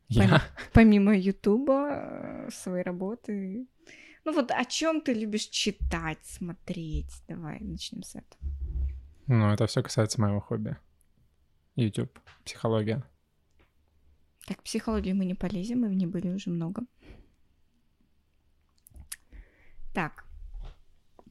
Я? 0.09 0.41
Помимо 0.73 1.15
Ютуба, 1.15 1.89
э, 1.91 2.49
своей 2.51 2.83
работы. 2.83 3.67
Ну 4.25 4.33
вот 4.33 4.51
о 4.51 4.65
чем 4.65 5.01
ты 5.01 5.13
любишь 5.13 5.45
читать, 5.45 6.25
смотреть? 6.25 7.23
Давай 7.27 7.59
начнем 7.59 8.03
с 8.03 8.15
этого. 8.15 8.41
Ну, 9.27 9.51
это 9.51 9.67
все 9.67 9.83
касается 9.83 10.19
моего 10.19 10.39
хобби. 10.39 10.75
YouTube, 11.75 12.19
психология. 12.43 13.03
Психологию 14.67 15.15
мы 15.15 15.23
не 15.23 15.33
полезем, 15.33 15.79
мы 15.79 15.87
в 15.87 15.93
ней 15.93 16.07
были 16.07 16.27
уже 16.27 16.49
много. 16.49 16.81
Так. 19.93 20.25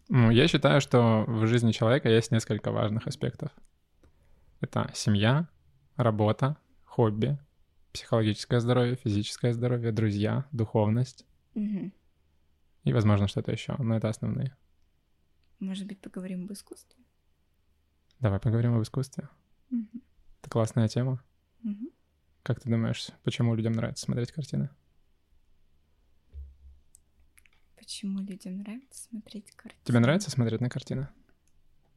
Ну, 0.08 0.30
я 0.30 0.48
считаю, 0.48 0.80
что 0.80 1.26
в 1.28 1.46
жизни 1.46 1.72
человека 1.72 2.08
есть 2.08 2.30
несколько 2.30 2.70
важных 2.70 3.06
аспектов. 3.06 3.50
Это 4.62 4.90
семья, 4.94 5.50
работа, 5.96 6.56
хобби, 6.86 7.38
психологическое 7.92 8.58
здоровье, 8.58 8.96
физическое 8.96 9.52
здоровье, 9.52 9.92
друзья, 9.92 10.46
духовность. 10.50 11.26
Угу. 11.54 11.92
И, 12.84 12.92
возможно, 12.94 13.28
что-то 13.28 13.52
еще, 13.52 13.76
но 13.78 13.98
это 13.98 14.08
основные. 14.08 14.56
Может 15.60 15.86
быть, 15.86 16.00
поговорим 16.00 16.44
об 16.44 16.52
искусстве? 16.54 17.04
Давай 18.18 18.40
поговорим 18.40 18.76
об 18.76 18.82
искусстве. 18.82 19.28
Угу. 19.70 20.00
Это 20.40 20.48
классная 20.48 20.88
тема. 20.88 21.22
Как 22.46 22.60
ты 22.60 22.70
думаешь, 22.70 23.08
почему 23.24 23.56
людям 23.56 23.72
нравится 23.72 24.04
смотреть 24.04 24.30
картины? 24.30 24.70
Почему 27.74 28.20
людям 28.20 28.58
нравится 28.58 29.02
смотреть 29.02 29.50
картины? 29.50 29.82
Тебе 29.82 29.98
нравится 29.98 30.30
смотреть 30.30 30.60
на 30.60 30.70
картины? 30.70 31.08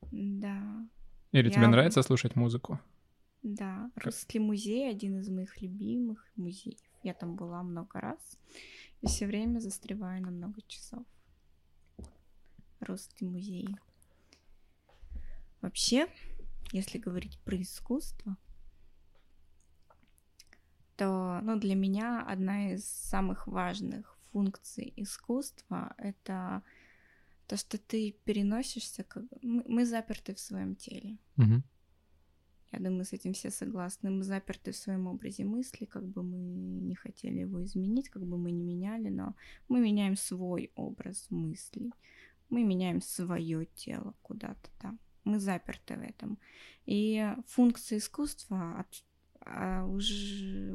Да. 0.09 0.89
Или 1.33 1.49
Я... 1.49 1.53
тебе 1.53 1.67
нравится 1.67 2.01
слушать 2.01 2.35
музыку? 2.35 2.79
Да, 3.43 3.91
Русский 3.93 4.39
музей 4.39 4.89
один 4.89 5.19
из 5.19 5.29
моих 5.29 5.61
любимых 5.61 6.27
музеев. 6.35 6.79
Я 7.03 7.13
там 7.13 7.35
была 7.35 7.61
много 7.61 8.01
раз 8.01 8.39
и 9.01 9.05
все 9.05 9.27
время 9.27 9.59
застреваю 9.59 10.23
на 10.23 10.31
много 10.31 10.63
часов. 10.63 11.05
Русский 12.79 13.25
музей. 13.25 13.69
Вообще, 15.61 16.07
если 16.71 16.97
говорить 16.97 17.37
про 17.41 17.61
искусство, 17.61 18.35
то 20.99 21.39
ну, 21.43 21.57
для 21.57 21.75
меня 21.75 22.21
одна 22.27 22.73
из 22.73 22.85
самых 22.85 23.47
важных 23.47 24.17
функций 24.33 24.91
искусства— 24.97 25.93
это 25.97 26.61
то, 27.47 27.55
что 27.55 27.77
ты 27.77 28.17
переносишься, 28.25 29.05
как 29.05 29.23
мы, 29.41 29.63
мы 29.65 29.85
заперты 29.85 30.35
в 30.35 30.39
своем 30.39 30.75
теле. 30.75 31.17
Угу. 31.37 31.63
Я 32.73 32.79
думаю, 32.79 33.05
с 33.05 33.13
этим 33.13 33.31
все 33.31 33.49
согласны. 33.49 34.09
Мы 34.09 34.23
заперты 34.23 34.71
в 34.71 34.75
своем 34.75 35.07
образе 35.07 35.45
мысли, 35.45 35.85
как 35.85 36.05
бы 36.05 36.21
мы 36.21 36.37
не 36.37 36.95
хотели 36.95 37.39
его 37.39 37.63
изменить, 37.63 38.09
как 38.09 38.25
бы 38.25 38.37
мы 38.37 38.51
не 38.51 38.63
меняли, 38.63 39.07
но 39.07 39.35
мы 39.69 39.79
меняем 39.79 40.17
свой 40.17 40.69
образ 40.75 41.27
мыслей. 41.29 41.93
Мы 42.49 42.63
меняем 42.63 43.01
свое 43.01 43.67
тело 43.67 44.15
куда-то 44.21 44.69
там. 44.79 44.99
Мы 45.23 45.39
заперты 45.39 45.95
в 45.95 46.01
этом. 46.01 46.37
И 46.85 47.25
функция 47.47 47.99
искусства 47.99 48.79
от 48.79 49.03
а, 49.41 49.85
уж, 49.85 50.09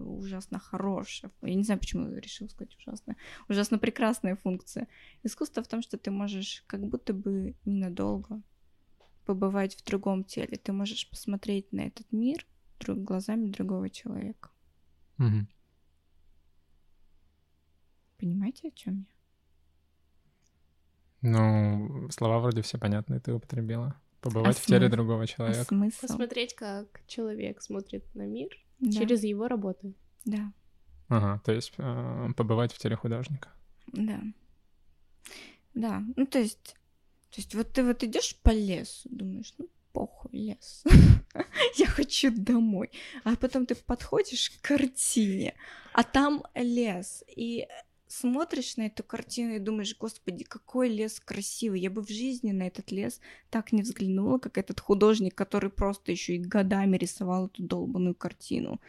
ужасно 0.01 0.59
хорошая. 0.59 1.31
Я 1.43 1.55
не 1.55 1.62
знаю, 1.65 1.81
почему 1.81 2.09
я 2.11 2.20
решила 2.20 2.49
сказать 2.49 2.77
ужасно. 2.78 3.16
Ужасно 3.49 3.78
прекрасная 3.78 4.36
функция. 4.36 4.89
Искусство 5.23 5.62
в 5.62 5.69
том, 5.69 5.82
что 5.82 5.99
ты 5.99 6.11
можешь 6.11 6.65
как 6.66 6.81
будто 6.81 7.12
бы 7.12 7.57
ненадолго 7.65 8.43
побывать 9.24 9.77
в 9.77 9.85
другом 9.85 10.24
теле. 10.24 10.57
Ты 10.57 10.73
можешь 10.73 11.09
посмотреть 11.09 11.73
на 11.73 11.82
этот 11.82 12.11
мир 12.12 12.47
друг, 12.81 12.99
глазами 12.99 13.47
другого 13.47 13.91
человека. 13.91 14.51
Угу. 15.19 15.47
Понимаете, 18.19 18.69
о 18.69 18.70
чем 18.70 19.07
я? 19.09 19.15
Ну, 21.27 22.11
слова 22.11 22.39
вроде 22.39 22.61
все 22.62 22.78
понятные, 22.78 23.20
ты 23.20 23.32
употребила. 23.32 23.99
Побывать 24.25 24.57
а 24.57 24.61
в 24.61 24.65
теле 24.65 24.89
другого 24.89 25.27
человека. 25.27 25.61
А 25.61 25.65
смысл? 25.65 26.01
Посмотреть, 26.01 26.55
как 26.55 27.03
человек 27.07 27.61
смотрит 27.61 28.03
на 28.15 28.23
мир 28.23 28.49
да. 28.81 28.91
через 28.91 29.23
его 29.23 29.49
работу. 29.49 29.93
Да. 30.25 30.51
Ага, 31.09 31.43
то 31.45 31.53
есть 31.53 31.75
э, 31.77 32.29
побывать 32.35 32.73
в 32.73 32.79
теле 32.79 32.97
художника. 32.97 33.51
Да. 33.89 34.23
Да, 35.75 36.03
ну 36.17 36.25
то 36.25 36.39
есть, 36.39 36.75
то 37.29 37.37
есть 37.37 37.55
вот 37.55 37.71
ты 37.71 37.85
вот 37.85 38.03
идешь 38.03 38.35
по 38.43 38.49
лесу, 38.49 39.11
думаешь, 39.11 39.53
ну 39.59 39.69
похуй 39.93 40.31
лес, 40.33 40.85
я 41.77 41.87
хочу 41.87 42.31
домой, 42.35 42.91
а 43.25 43.37
потом 43.37 43.67
ты 43.67 43.75
подходишь 43.75 44.49
к 44.49 44.63
картине, 44.63 45.55
а 45.93 46.03
там 46.03 46.45
лес, 46.55 47.23
и 47.29 47.69
смотришь 48.15 48.77
на 48.77 48.86
эту 48.86 49.03
картину 49.03 49.55
и 49.55 49.59
думаешь, 49.59 49.97
господи, 49.99 50.45
какой 50.45 50.89
лес 50.89 51.20
красивый. 51.20 51.81
Я 51.81 51.91
бы 51.91 52.03
в 52.03 52.09
жизни 52.09 52.53
на 52.53 52.65
этот 52.65 52.93
лес 52.93 53.20
так 53.51 53.73
не 53.73 53.82
взглянула, 53.82 54.39
как 54.39 54.59
этот 54.59 54.81
художник, 54.81 55.35
который 55.35 55.70
просто 55.70 56.12
еще 56.12 56.36
и 56.36 56.39
годами 56.39 56.97
рисовал 56.97 57.47
эту 57.47 57.62
долбанную 57.62 58.15
картину. 58.15 58.81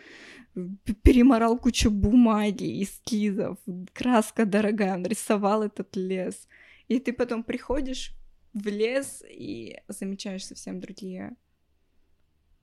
Переморал 1.04 1.58
кучу 1.58 1.90
бумаги, 1.90 2.84
эскизов, 2.84 3.58
краска 3.94 4.46
дорогая, 4.46 4.96
он 4.96 5.06
рисовал 5.06 5.64
этот 5.64 5.96
лес. 5.96 6.48
И 6.88 7.00
ты 7.00 7.12
потом 7.12 7.44
приходишь 7.44 8.14
в 8.54 8.68
лес 8.68 9.24
и 9.28 9.82
замечаешь 9.88 10.46
совсем 10.46 10.80
другие 10.80 11.36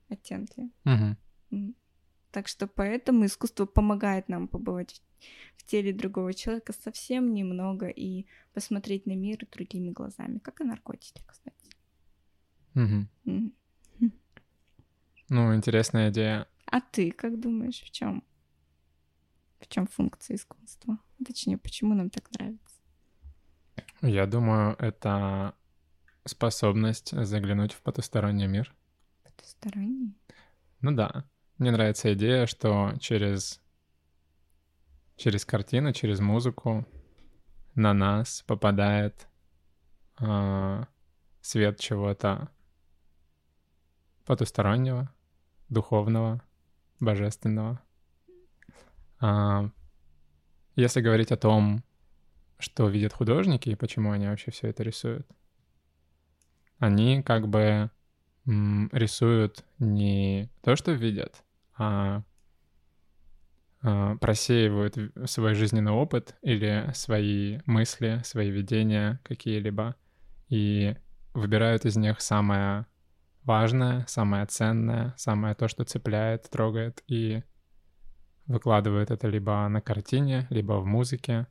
оттенки. 0.09 0.71
Угу. 0.85 1.75
Так 2.33 2.49
что 2.49 2.67
поэтому 2.67 3.27
искусство 3.27 3.67
помогает 3.67 4.29
нам 4.29 4.49
побывать 4.49 5.03
в 5.57 5.65
теле 5.65 5.93
другого 5.93 6.33
человека 6.33 6.73
совсем 6.73 7.35
немного 7.35 7.89
и 7.89 8.27
посмотреть 8.55 9.07
на 9.07 9.15
мир 9.15 9.47
другими 9.53 9.91
глазами, 9.91 10.39
как 10.39 10.61
и 10.61 10.65
наркотики, 10.65 11.23
кстати. 11.27 11.77
Угу. 12.75 13.07
Mm. 13.27 13.53
Ну, 15.29 15.55
интересная 15.55 16.11
идея. 16.11 16.49
А 16.67 16.81
ты 16.81 17.11
как 17.11 17.39
думаешь, 17.39 17.83
в 17.83 17.91
чем? 17.91 18.25
В 19.61 19.69
чем 19.69 19.87
функция 19.87 20.37
искусства? 20.37 20.99
Точнее, 21.25 21.59
почему 21.59 21.95
нам 21.95 22.09
так 22.11 22.31
нравится? 22.33 22.77
Я 24.01 24.27
думаю, 24.27 24.75
это 24.79 25.55
способность 26.25 27.11
заглянуть 27.13 27.73
в 27.73 27.83
потусторонний 27.83 28.47
мир. 28.47 28.75
Потусторонний? 29.23 30.17
Ну 30.81 30.93
да. 30.93 31.25
Мне 31.63 31.71
нравится 31.71 32.13
идея, 32.15 32.47
что 32.47 32.93
через, 32.99 33.61
через 35.15 35.45
картину, 35.45 35.93
через 35.93 36.19
музыку 36.19 36.85
на 37.77 37.95
нас 37.95 38.43
попадает 38.49 39.29
э, 40.19 40.85
свет 41.41 41.79
чего-то 41.79 42.49
потустороннего, 44.25 45.15
духовного, 45.69 46.43
божественного. 46.99 47.81
А, 49.21 49.71
если 50.75 51.01
говорить 51.01 51.31
о 51.31 51.37
том, 51.37 51.85
что 52.59 52.89
видят 52.89 53.13
художники 53.13 53.69
и 53.69 53.77
почему 53.77 54.11
они 54.11 54.27
вообще 54.27 54.51
все 54.51 54.67
это 54.67 54.83
рисуют, 54.83 55.29
они 56.81 57.23
как 57.23 57.47
бы 57.47 57.89
рисуют 58.45 59.65
не 59.79 60.51
то, 60.63 60.75
что 60.75 60.91
видят, 60.91 61.45
а, 61.77 62.23
а 63.83 64.17
просеивают 64.17 64.97
свой 65.27 65.55
жизненный 65.55 65.93
опыт 65.93 66.37
или 66.43 66.91
свои 66.95 67.61
мысли, 67.67 68.21
свои 68.25 68.51
видения 68.51 69.21
какие-либо 69.25 69.97
и 70.49 70.97
выбирают 71.35 71.85
из 71.85 71.97
них 71.97 72.21
самое 72.21 72.87
важное, 73.45 74.05
самое 74.07 74.47
ценное, 74.47 75.15
самое 75.17 75.55
то, 75.55 75.69
что 75.69 75.85
цепляет, 75.85 76.49
трогает, 76.51 77.03
и 77.07 77.43
выкладывают 78.47 79.11
это 79.11 79.29
либо 79.29 79.67
на 79.69 79.81
картине, 79.81 80.47
либо 80.51 80.75
в 80.75 80.87
музыке. 80.87 81.47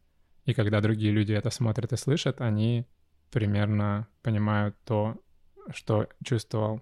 И 0.45 0.53
когда 0.53 0.81
другие 0.81 1.11
люди 1.11 1.33
это 1.33 1.49
смотрят 1.49 1.93
и 1.93 1.97
слышат, 1.97 2.41
они 2.41 2.87
примерно 3.31 4.07
понимают 4.21 4.75
то, 4.85 5.17
что 5.73 6.07
чувствовал 6.23 6.81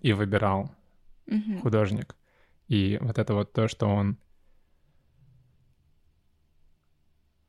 и 0.00 0.12
выбирал 0.12 0.70
Мгм. 1.26 1.60
художник. 1.60 2.16
И 2.70 2.98
вот 3.00 3.18
это 3.18 3.34
вот 3.34 3.52
то, 3.52 3.66
что 3.66 3.88
он 3.88 4.16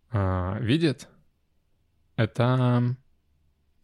а, 0.10 0.58
видит, 0.60 1.08
это 2.16 2.96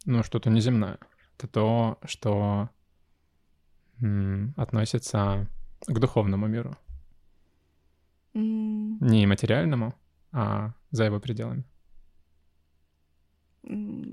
ну, 0.05 0.23
что-то 0.23 0.49
неземное. 0.49 0.97
Это 1.37 1.47
то, 1.47 1.99
что 2.05 2.71
м, 4.01 4.55
относится 4.57 5.47
к 5.85 5.99
духовному 5.99 6.47
миру. 6.47 6.75
М, 8.33 8.97
Не 8.99 9.27
материальному, 9.27 9.93
а 10.31 10.73
за 10.89 11.03
его 11.05 11.19
пределами. 11.19 11.65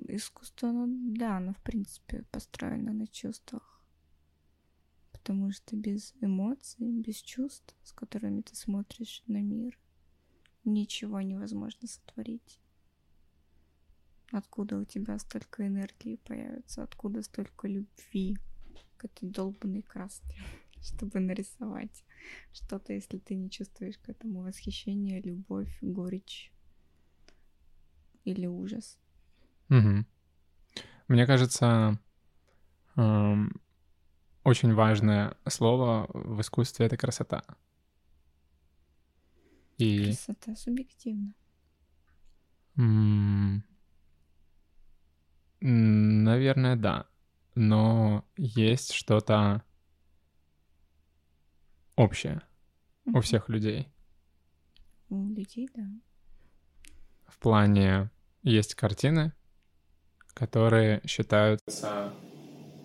Искусство, 0.08 0.72
ну 0.72 0.86
да, 1.16 1.38
оно 1.38 1.54
в 1.54 1.62
принципе 1.62 2.24
построено 2.30 2.92
на 2.92 3.06
чувствах. 3.06 3.73
Потому 5.24 5.52
что 5.52 5.74
без 5.74 6.12
эмоций, 6.20 6.92
без 6.92 7.16
чувств, 7.16 7.74
с 7.82 7.92
которыми 7.92 8.42
ты 8.42 8.54
смотришь 8.54 9.22
на 9.26 9.40
мир, 9.40 9.78
ничего 10.64 11.22
невозможно 11.22 11.88
сотворить. 11.88 12.60
Откуда 14.32 14.76
у 14.76 14.84
тебя 14.84 15.18
столько 15.18 15.66
энергии 15.66 16.16
появится, 16.16 16.82
откуда 16.82 17.22
столько 17.22 17.68
любви 17.68 18.36
к 18.98 19.06
этой 19.06 19.30
долбанной 19.30 19.80
краске, 19.80 20.36
чтобы 20.82 21.20
нарисовать 21.20 22.04
что-то, 22.52 22.92
если 22.92 23.16
ты 23.16 23.34
не 23.34 23.48
чувствуешь 23.48 23.96
к 23.96 24.10
этому 24.10 24.42
восхищение, 24.42 25.22
любовь, 25.22 25.74
горечь 25.80 26.52
или 28.24 28.44
ужас. 28.46 28.98
Мгм. 29.70 30.06
Мне 31.08 31.26
кажется, 31.26 31.98
очень 34.44 34.74
важное 34.74 35.36
слово 35.48 36.06
в 36.12 36.40
искусстве— 36.40 36.86
это 36.88 36.96
красота. 36.96 37.44
И 39.78 40.04
Красота 40.06 40.54
субъективна. 40.56 41.34
М, 42.78 43.62
Наверное, 45.60 46.76
да. 46.76 47.06
Но 47.54 48.24
есть 48.36 48.92
что-то 48.92 49.62
общее 51.96 52.42
у 53.06 53.20
всех 53.20 53.48
людей. 53.48 53.88
У 55.08 55.28
людей, 55.30 55.68
да. 55.74 55.82
В 57.26 57.38
плане 57.38 58.10
есть 58.42 58.74
картины, 58.74 59.32
которые 60.34 61.00
считаются 61.06 62.12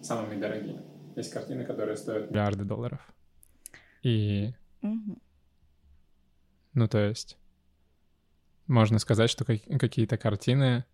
самыми 0.02 0.40
дорогими. 0.40 0.99
Есть 1.16 1.32
картины, 1.32 1.66
которые 1.66 1.98
стоят 1.98 2.32
миллиарды 2.32 2.64
долларов. 2.64 3.00
И, 4.04 4.54
Мгм. 4.82 5.22
ну, 6.74 6.88
то 6.88 7.00
есть, 7.00 7.38
можно 8.68 9.00
сказать, 9.00 9.30
что 9.30 9.46
как- 9.46 9.64
какие-то 9.80 10.18
картины... 10.18 10.86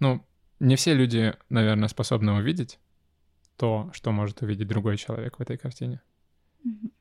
Ну, 0.00 0.24
не 0.60 0.76
все 0.76 0.94
люди, 0.94 1.34
наверное, 1.50 1.88
способны 1.88 2.32
увидеть 2.32 2.78
то, 3.56 3.90
что 3.92 4.12
может 4.12 4.42
увидеть 4.42 4.68
другой 4.68 4.96
человек 4.96 5.38
в 5.38 5.42
этой 5.42 5.56
картине. 5.56 6.00
Мгм. 6.64 6.92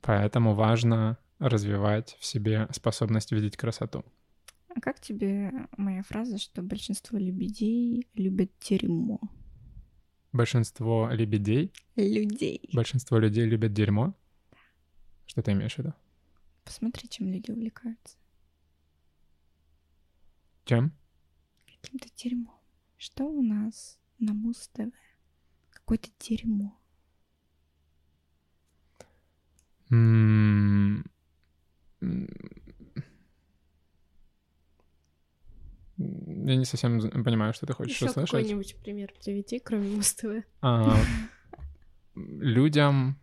Поэтому 0.00 0.54
важно 0.54 1.18
развивать 1.38 2.16
в 2.20 2.24
себе 2.24 2.68
способность 2.72 3.32
видеть 3.32 3.56
красоту. 3.56 4.04
А 4.68 4.80
как 4.80 5.00
тебе 5.00 5.52
моя 5.76 6.02
фраза, 6.02 6.38
что 6.38 6.62
большинство 6.62 7.18
лебедей 7.18 8.08
любят 8.14 8.50
дерьмо? 8.60 9.20
Большинство 10.38 11.08
лебедей, 11.12 11.72
Людей. 11.94 12.68
большинство 12.72 13.18
людей 13.18 13.44
любят 13.46 13.72
дерьмо. 13.72 14.14
Что 15.26 15.42
ты 15.42 15.52
имеешь 15.52 15.74
в 15.76 15.78
виду? 15.78 15.94
Посмотри, 16.64 17.08
чем 17.08 17.28
люди 17.30 17.52
увлекаются. 17.52 18.16
Чем? 20.64 20.92
Каким-то 21.80 22.08
дерьмом. 22.16 22.58
Что 22.96 23.22
у 23.26 23.42
нас 23.42 23.96
на 24.18 24.34
Муз-ТВ? 24.34 24.92
Какое-то 25.70 26.08
дерьмо. 26.18 26.76
М, 29.92 31.04
м, 32.00 32.26
Я 35.96 36.56
не 36.56 36.64
совсем 36.64 37.00
понимаю, 37.24 37.52
что 37.54 37.66
ты 37.66 37.72
хочешь 37.72 37.94
Еще 37.94 38.06
услышать. 38.06 38.30
какой-нибудь 38.30 38.76
пример 38.82 39.12
приведи, 39.24 39.60
кроме 39.60 39.88
Муз-ТВ. 39.90 40.44
А, 40.60 40.96
людям... 42.14 43.18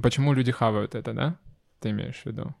Почему 0.00 0.32
люди 0.32 0.52
хавают 0.52 0.94
это, 0.94 1.12
да? 1.12 1.40
Ты 1.80 1.90
имеешь 1.90 2.22
в 2.22 2.26
виду? 2.26 2.54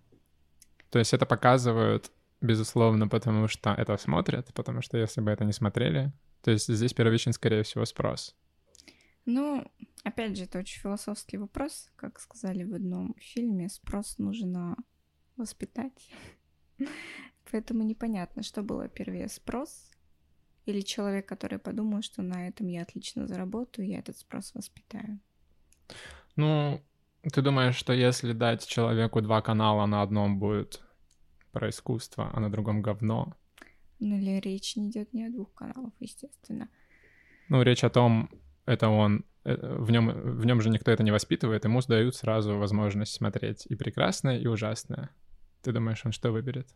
То 0.90 0.98
есть 0.98 1.14
это 1.14 1.24
показывают, 1.24 2.10
безусловно, 2.40 3.06
потому 3.06 3.46
что 3.46 3.70
это 3.70 3.96
смотрят, 3.96 4.52
потому 4.54 4.82
что 4.82 4.98
если 4.98 5.20
бы 5.20 5.30
это 5.30 5.44
не 5.44 5.52
смотрели, 5.52 6.12
то 6.42 6.50
есть 6.50 6.72
здесь 6.72 6.94
первичен, 6.94 7.32
скорее 7.32 7.62
всего, 7.62 7.84
спрос. 7.84 8.34
Ну, 9.24 9.70
опять 10.04 10.36
же, 10.36 10.44
это 10.44 10.58
очень 10.58 10.80
философский 10.80 11.36
вопрос. 11.36 11.90
Как 11.96 12.18
сказали 12.18 12.64
в 12.64 12.74
одном 12.74 13.14
фильме, 13.20 13.68
спрос 13.68 14.18
нужно 14.18 14.76
воспитать. 15.36 16.10
Поэтому 17.50 17.82
непонятно, 17.82 18.42
что 18.42 18.62
было 18.62 18.88
первее, 18.88 19.28
спрос 19.28 19.90
или 20.66 20.80
человек, 20.82 21.26
который 21.26 21.58
подумал, 21.58 22.02
что 22.02 22.22
на 22.22 22.48
этом 22.48 22.68
я 22.68 22.82
отлично 22.82 23.26
заработаю, 23.26 23.88
я 23.88 24.00
этот 24.00 24.18
спрос 24.18 24.52
воспитаю. 24.54 25.18
Ну, 26.36 26.82
ты 27.22 27.40
думаешь, 27.42 27.74
что 27.74 27.92
если 27.92 28.32
дать 28.32 28.66
человеку 28.66 29.22
два 29.22 29.40
канала, 29.40 29.86
на 29.86 30.02
одном 30.02 30.38
будет 30.38 30.82
про 31.52 31.70
искусство, 31.70 32.30
а 32.34 32.40
на 32.40 32.50
другом 32.50 32.82
говно? 32.82 33.34
Ну 33.98 34.16
или 34.16 34.38
речь 34.40 34.76
не 34.76 34.90
идет 34.90 35.12
не 35.12 35.24
о 35.24 35.30
двух 35.30 35.52
каналах, 35.54 35.92
естественно. 36.00 36.68
Ну, 37.48 37.62
речь 37.62 37.82
о 37.82 37.90
том, 37.90 38.30
это 38.66 38.88
он, 38.88 39.24
э, 39.44 39.56
в 39.56 39.90
нем, 39.90 40.10
в 40.10 40.44
нем 40.44 40.60
же 40.60 40.68
никто 40.68 40.90
это 40.90 41.02
не 41.02 41.10
воспитывает, 41.10 41.64
ему 41.64 41.80
дают 41.80 42.14
сразу 42.14 42.58
возможность 42.58 43.12
смотреть 43.12 43.64
и 43.66 43.74
прекрасное, 43.74 44.38
и 44.38 44.46
ужасное. 44.46 45.10
Ты 45.62 45.72
думаешь, 45.72 46.04
он 46.04 46.12
что 46.12 46.30
выберет? 46.30 46.68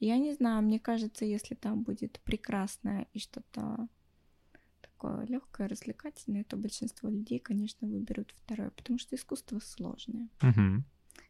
Я 0.00 0.18
не 0.18 0.34
знаю, 0.34 0.62
мне 0.62 0.78
кажется, 0.78 1.24
если 1.24 1.54
там 1.54 1.82
будет 1.82 2.20
прекрасное 2.24 3.06
и 3.12 3.18
что-то 3.18 3.88
такое 4.80 5.26
легкое, 5.26 5.68
развлекательное, 5.68 6.44
то 6.44 6.56
большинство 6.56 7.08
людей, 7.08 7.38
конечно, 7.38 7.88
выберут 7.88 8.32
второе, 8.36 8.70
потому 8.70 8.98
что 8.98 9.16
искусство 9.16 9.58
сложное. 9.58 10.28
Угу. 10.42 10.84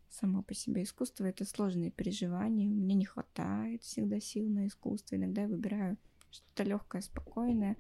Само 0.09 0.43
по 0.43 0.55
себе 0.55 0.83
искусство— 0.83 1.25
это 1.27 1.45
сложные 1.45 1.91
переживания. 1.91 2.69
Мне 2.69 2.95
не 2.95 3.05
хватает 3.05 3.83
всегда 3.83 4.21
сил 4.21 4.49
на 4.49 4.67
искусство. 4.67 5.17
Иногда 5.17 5.43
я 5.43 5.49
выбираю 5.49 5.97
что-то 6.31 6.63
легкое, 6.65 7.03
спокойное. 7.03 7.77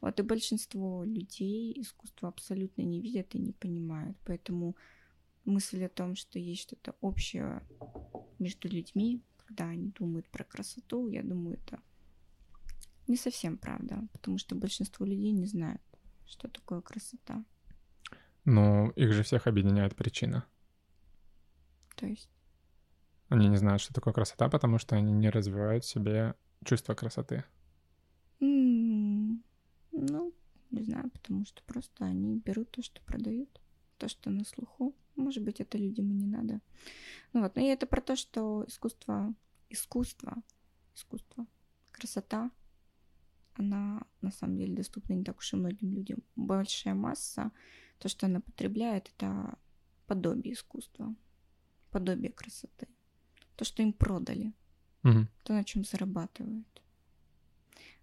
Вот 0.00 0.18
и 0.18 0.22
большинство 0.22 1.04
людей 1.04 1.72
искусство 1.80 2.28
абсолютно 2.28 2.82
не 2.82 3.00
видят 3.00 3.34
и 3.34 3.38
не 3.38 3.52
понимают. 3.52 4.16
Поэтому 4.24 4.76
мысль 5.44 5.84
о 5.84 5.88
том, 5.88 6.16
что 6.16 6.38
есть 6.38 6.62
что-то 6.62 6.96
общее 7.00 7.62
между 8.38 8.68
людьми, 8.68 9.22
когда 9.46 9.66
они 9.70 9.90
думают 9.90 10.28
про 10.28 10.44
красоту, 10.44 11.08
я 11.08 11.22
думаю, 11.22 11.58
это 11.58 11.80
не 13.06 13.16
совсем 13.16 13.56
правда, 13.56 14.06
потому 14.12 14.38
что 14.38 14.54
большинство 14.54 15.06
людей 15.06 15.32
не 15.32 15.46
знают 15.46 15.80
что 16.26 16.48
такое 16.48 16.80
красота. 16.80 17.44
Ну, 18.46 18.90
их 18.90 19.12
же 19.12 19.22
всех 19.22 19.46
объединяет 19.46 19.94
причина. 19.94 20.46
То 21.96 22.06
есть, 22.06 22.28
Они 23.28 23.46
не 23.48 23.56
знают, 23.56 23.80
что 23.80 23.94
такое 23.94 24.12
красота, 24.12 24.48
потому 24.48 24.78
что 24.78 24.96
они 24.96 25.12
не 25.12 25.30
развивают 25.30 25.84
в 25.84 25.88
себе 25.88 26.34
чувство 26.64 26.94
красоты. 26.94 27.44
м, 28.40 29.42
ну, 29.92 30.32
не 30.70 30.82
знаю, 30.82 31.10
потому 31.10 31.44
что 31.46 31.62
просто 31.64 32.04
они 32.04 32.36
берут 32.38 32.70
то, 32.70 32.82
что 32.82 33.00
продают, 33.02 33.60
то, 33.98 34.08
что 34.08 34.30
на 34.30 34.44
слуху. 34.44 34.94
Может 35.16 35.42
быть, 35.42 35.60
это 35.60 35.78
людям 35.78 36.10
и 36.10 36.14
не 36.14 36.26
надо. 36.26 36.60
Ну 37.32 37.42
вот, 37.42 37.56
но 37.56 37.62
и 37.62 37.66
это 37.66 37.86
про 37.86 38.00
то, 38.00 38.16
что 38.16 38.64
искусство, 38.66 39.34
искусство, 39.70 40.42
искусство, 40.94 41.46
красота, 41.90 42.50
она 43.54 44.02
на 44.20 44.30
самом 44.30 44.58
деле 44.58 44.74
доступна 44.74 45.14
не 45.14 45.24
так 45.24 45.38
уж 45.38 45.52
и 45.52 45.56
многим 45.56 45.92
людям. 45.92 46.22
Большая 46.36 46.94
масса, 46.94 47.50
то, 47.98 48.08
что 48.08 48.26
она 48.26 48.40
потребляет, 48.40 49.10
это 49.16 49.58
подобие 50.06 50.54
искусства, 50.54 51.14
подобие 51.90 52.32
красоты. 52.32 52.88
То, 53.56 53.64
что 53.64 53.82
им 53.82 53.92
продали, 53.92 54.52
Мгм. 55.02 55.28
то, 55.42 55.54
на 55.54 55.64
чем 55.64 55.84
зарабатывают. 55.84 56.66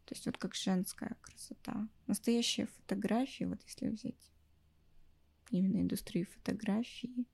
То 0.05 0.15
есть 0.15 0.25
вот 0.25 0.37
как 0.37 0.55
женская 0.55 1.15
красота. 1.21 1.87
Настоящие 2.07 2.65
фотографии, 2.67 3.45
вот 3.45 3.61
если 3.63 3.89
взять 3.89 4.32
именно 5.57 5.81
индустрию 5.81 6.27
фотографии, 6.27 7.25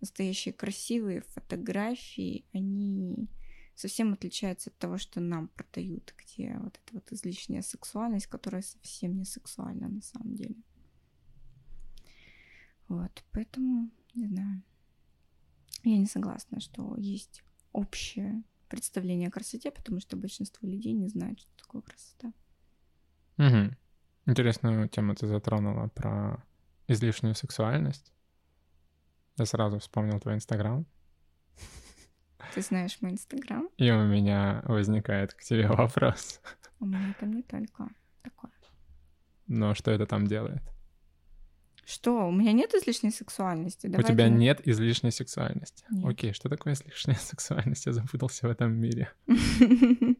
настоящие 0.00 0.52
красивые 0.52 1.22
фотографии, 1.22 2.44
они 2.52 3.28
совсем 3.74 4.12
отличаются 4.12 4.70
от 4.70 4.78
того, 4.78 4.98
что 4.98 5.20
нам 5.20 5.48
продают, 5.48 6.14
где 6.16 6.56
вот 6.58 6.80
эта 6.84 6.94
вот 6.94 7.12
излишняя 7.12 7.62
сексуальность, 7.62 8.26
которая 8.26 8.62
совсем 8.62 9.16
не 9.16 9.24
сексуальна 9.24 9.88
на 9.88 10.02
самом 10.02 10.34
деле. 10.34 10.56
Вот, 12.88 13.24
поэтому, 13.32 13.90
не 14.14 14.26
знаю. 14.26 14.62
Я 15.82 15.98
не 15.98 16.06
согласна, 16.06 16.60
что 16.60 16.96
есть 16.98 17.42
общее 17.72 18.42
представление 18.68 19.28
о 19.28 19.32
красоте, 19.32 19.70
потому 19.70 20.00
что 20.00 20.16
большинство 20.16 20.68
людей 20.68 20.92
не 20.92 21.08
знают, 21.08 21.40
что 21.40 21.50
такое 21.56 21.82
красота. 21.82 22.32
Мгм. 23.36 23.76
Интересную 24.26 24.88
тему 24.88 25.14
ты 25.14 25.26
затронула 25.26 25.88
про 25.88 26.42
излишнюю 26.88 27.34
сексуальность. 27.34 28.12
Я 29.36 29.46
сразу 29.46 29.78
вспомнил 29.78 30.20
твой 30.20 30.34
инстаграм, 30.34 30.86
Ты 32.54 32.60
знаешь 32.62 32.98
мой 33.00 33.12
инстаграм? 33.12 33.68
и 33.78 33.90
у 33.90 34.04
меня 34.04 34.62
возникает 34.66 35.34
к 35.34 35.42
тебе 35.42 35.66
вопрос. 35.68 36.40
У 36.80 36.86
меня 36.86 37.14
там 37.18 37.32
не 37.32 37.42
только 37.42 37.88
такое. 38.22 38.52
Но 39.46 39.74
что 39.74 39.90
это 39.90 40.06
там 40.06 40.26
делает? 40.26 40.62
Что? 41.86 42.26
У 42.28 42.32
меня 42.32 42.52
нет 42.52 42.72
излишней 42.74 43.10
сексуальности. 43.10 43.88
У 43.88 43.90
Давайте 43.90 44.12
тебя 44.14 44.28
мы- 44.28 44.36
нет 44.38 44.66
излишней 44.66 45.10
сексуальности. 45.10 45.84
Нет. 45.90 46.06
Окей, 46.06 46.32
что 46.32 46.48
такое 46.48 46.72
излишняя 46.74 47.16
сексуальность? 47.20 47.84
Я 47.86 47.92
запутался 47.92 48.46
в 48.48 48.50
этом 48.50 48.72
мире. 48.72 49.12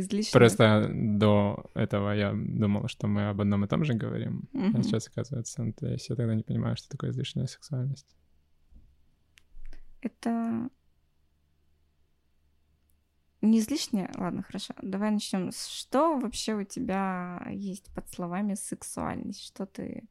Излишняя. 0.00 0.32
Просто 0.32 0.90
до 0.92 1.70
этого 1.74 2.10
я 2.12 2.32
думал, 2.34 2.88
что 2.88 3.06
мы 3.06 3.28
об 3.28 3.40
одном 3.40 3.64
и 3.64 3.68
том 3.68 3.84
же 3.84 3.94
говорим. 3.94 4.48
А 4.52 4.58
Мгм. 4.58 4.82
сейчас, 4.82 5.08
оказывается, 5.08 5.72
то 5.72 5.86
есть 5.86 6.08
я 6.08 6.16
тогда 6.16 6.34
не 6.34 6.42
понимаю, 6.42 6.76
что 6.76 6.88
такое 6.88 7.10
излишняя 7.10 7.46
сексуальность. 7.46 8.16
Это 10.02 10.68
не 13.42 13.58
излишне. 13.58 14.10
Ладно, 14.16 14.42
хорошо. 14.42 14.74
Давай 14.82 15.10
начнем. 15.10 15.50
Что 15.52 16.18
вообще 16.18 16.54
у 16.54 16.64
тебя 16.64 17.46
есть 17.50 17.92
под 17.94 18.08
словами 18.10 18.54
сексуальность? 18.54 19.42
Что 19.42 19.66
ты... 19.66 20.08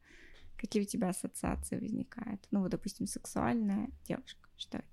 Какие 0.56 0.82
у 0.82 0.86
тебя 0.86 1.08
ассоциации 1.08 1.78
возникают? 1.78 2.46
Ну, 2.50 2.60
вот, 2.60 2.70
допустим, 2.70 3.06
сексуальная 3.06 3.88
девушка. 4.04 4.48
Что 4.56 4.78
это? 4.78 4.86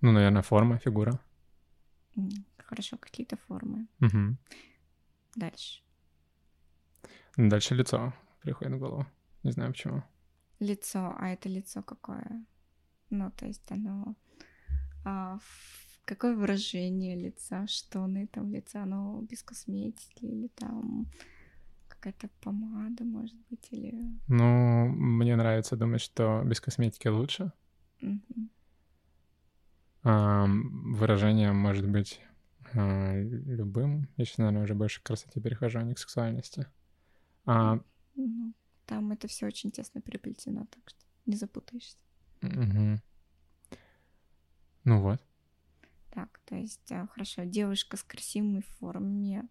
Ну, 0.00 0.12
наверное, 0.12 0.42
форма, 0.42 0.78
фигура. 0.78 1.20
Хорошо, 2.68 2.98
какие-то 2.98 3.36
формы. 3.36 3.86
Мгм. 3.98 4.38
Дальше. 5.36 5.82
Дальше 7.36 7.74
лицо 7.74 8.12
приходит 8.42 8.74
в 8.74 8.78
голову. 8.78 9.06
Не 9.42 9.52
знаю 9.52 9.72
почему. 9.72 10.02
Лицо. 10.60 11.14
А 11.18 11.30
это 11.30 11.48
лицо 11.48 11.82
какое? 11.82 12.44
Ну, 13.10 13.30
то 13.30 13.46
есть 13.46 13.72
оно... 13.72 14.16
а, 15.04 15.38
какое 16.04 16.36
выражение 16.36 17.16
лица? 17.16 17.66
Что 17.66 18.06
на 18.06 18.24
этом 18.24 18.52
лице? 18.52 18.80
Оно 18.80 19.22
без 19.22 19.42
косметики 19.42 20.26
или 20.26 20.48
там 20.48 21.06
какая-то 21.88 22.28
помада, 22.40 23.04
может 23.04 23.36
быть, 23.48 23.66
или... 23.70 23.94
Ну, 24.28 24.88
мне 24.88 25.36
нравится 25.36 25.76
думать, 25.76 26.02
что 26.02 26.42
без 26.44 26.60
косметики 26.60 27.08
лучше. 27.08 27.50
Мгм. 28.02 28.50
Ам, 30.02 30.94
выражение 30.94 31.52
может 31.52 31.88
быть 31.88 32.20
а, 32.74 33.14
любым. 33.20 34.08
Я 34.16 34.24
сейчас, 34.24 34.38
наверное, 34.38 34.62
уже 34.64 34.74
больше 34.74 35.00
к 35.00 35.04
красоте 35.06 35.40
перехожу, 35.40 35.78
а 35.78 35.82
не 35.82 35.94
к 35.94 35.98
сексуальности. 35.98 36.66
А, 37.46 37.80
Ну, 38.14 38.54
там 38.86 39.12
это 39.12 39.28
все 39.28 39.46
очень 39.46 39.70
тесно 39.70 40.00
переплетено, 40.00 40.66
так 40.66 40.88
что 40.88 41.00
не 41.26 41.36
запутаешься. 41.36 41.96
мгм. 42.42 43.00
Ну 44.84 45.00
вот. 45.02 45.22
Так, 46.10 46.40
то 46.46 46.56
есть, 46.56 46.90
а, 46.90 47.06
хорошо, 47.06 47.44
девушка 47.44 47.96
с 47.96 48.02
красивыми 48.02 48.60
формами, 48.60 49.48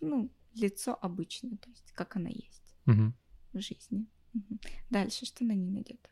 ну, 0.00 0.30
лицо 0.54 0.98
обычное, 1.00 1.56
то 1.56 1.70
есть, 1.70 1.92
как 1.92 2.16
она 2.16 2.28
есть 2.28 2.74
Мгм. 2.86 3.14
в 3.52 3.60
жизни. 3.60 4.06
Мгм. 4.32 4.60
Дальше, 4.90 5.24
что 5.26 5.44
на 5.44 5.52
ней 5.52 5.70
надето? 5.70 6.08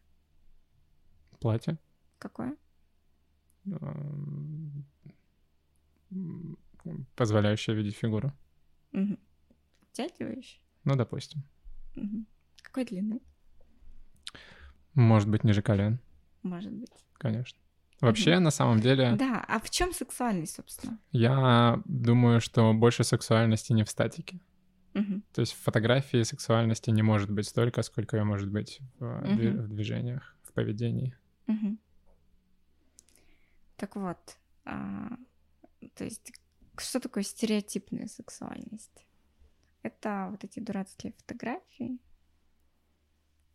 Платье. 1.41 1.79
Какое? 2.19 2.57
Позволяющее 7.17 7.77
видеть 7.77 7.97
фигуру. 7.97 8.33
Мгм. 8.93 9.19
Обтягивающее? 9.83 10.61
Ну, 10.85 10.97
допустим. 10.97 11.43
Мгм. 11.97 12.27
Какой 12.63 12.85
длины? 12.85 13.21
Может 14.95 15.29
быть, 15.29 15.45
ниже 15.45 15.63
колен, 15.63 16.01
Может 16.43 16.73
быть. 16.73 16.91
конечно. 17.15 17.59
Вообще, 18.01 18.39
на 18.39 18.51
самом 18.51 18.81
деле, 18.81 19.17
Да, 19.17 19.45
а 19.49 19.59
в 19.59 19.71
чем 19.71 19.93
сексуальность, 19.93 20.55
собственно? 20.55 20.99
я 21.11 21.81
думаю, 21.85 22.41
что 22.41 22.73
больше 22.73 23.03
сексуальности 23.05 23.73
не 23.73 23.83
в 23.85 23.91
статике. 23.91 24.41
Мгм. 24.95 25.23
То 25.33 25.41
есть 25.41 25.53
в 25.53 25.57
фотографии 25.59 26.23
сексуальности 26.23 26.91
не 26.91 27.03
может 27.03 27.31
быть 27.31 27.47
столько, 27.47 27.83
сколько 27.83 28.17
ее 28.17 28.25
может 28.25 28.51
быть 28.51 28.81
в, 28.99 29.05
дви- 29.05 29.51
Мгм. 29.51 29.63
в 29.65 29.69
движениях, 29.69 30.37
в 30.45 30.53
поведении. 30.53 31.17
Мгм. 31.47 31.79
Так 33.77 33.97
вот, 33.97 34.39
а, 34.65 35.11
то 35.95 36.05
есть, 36.05 36.33
что 36.77 37.01
такое 37.01 37.23
стереотипная 37.23 38.07
сексуальность? 38.09 39.07
Это 39.83 40.29
вот 40.31 40.45
эти 40.45 40.61
дурацкие 40.61 41.13
фотографии, 41.13 41.99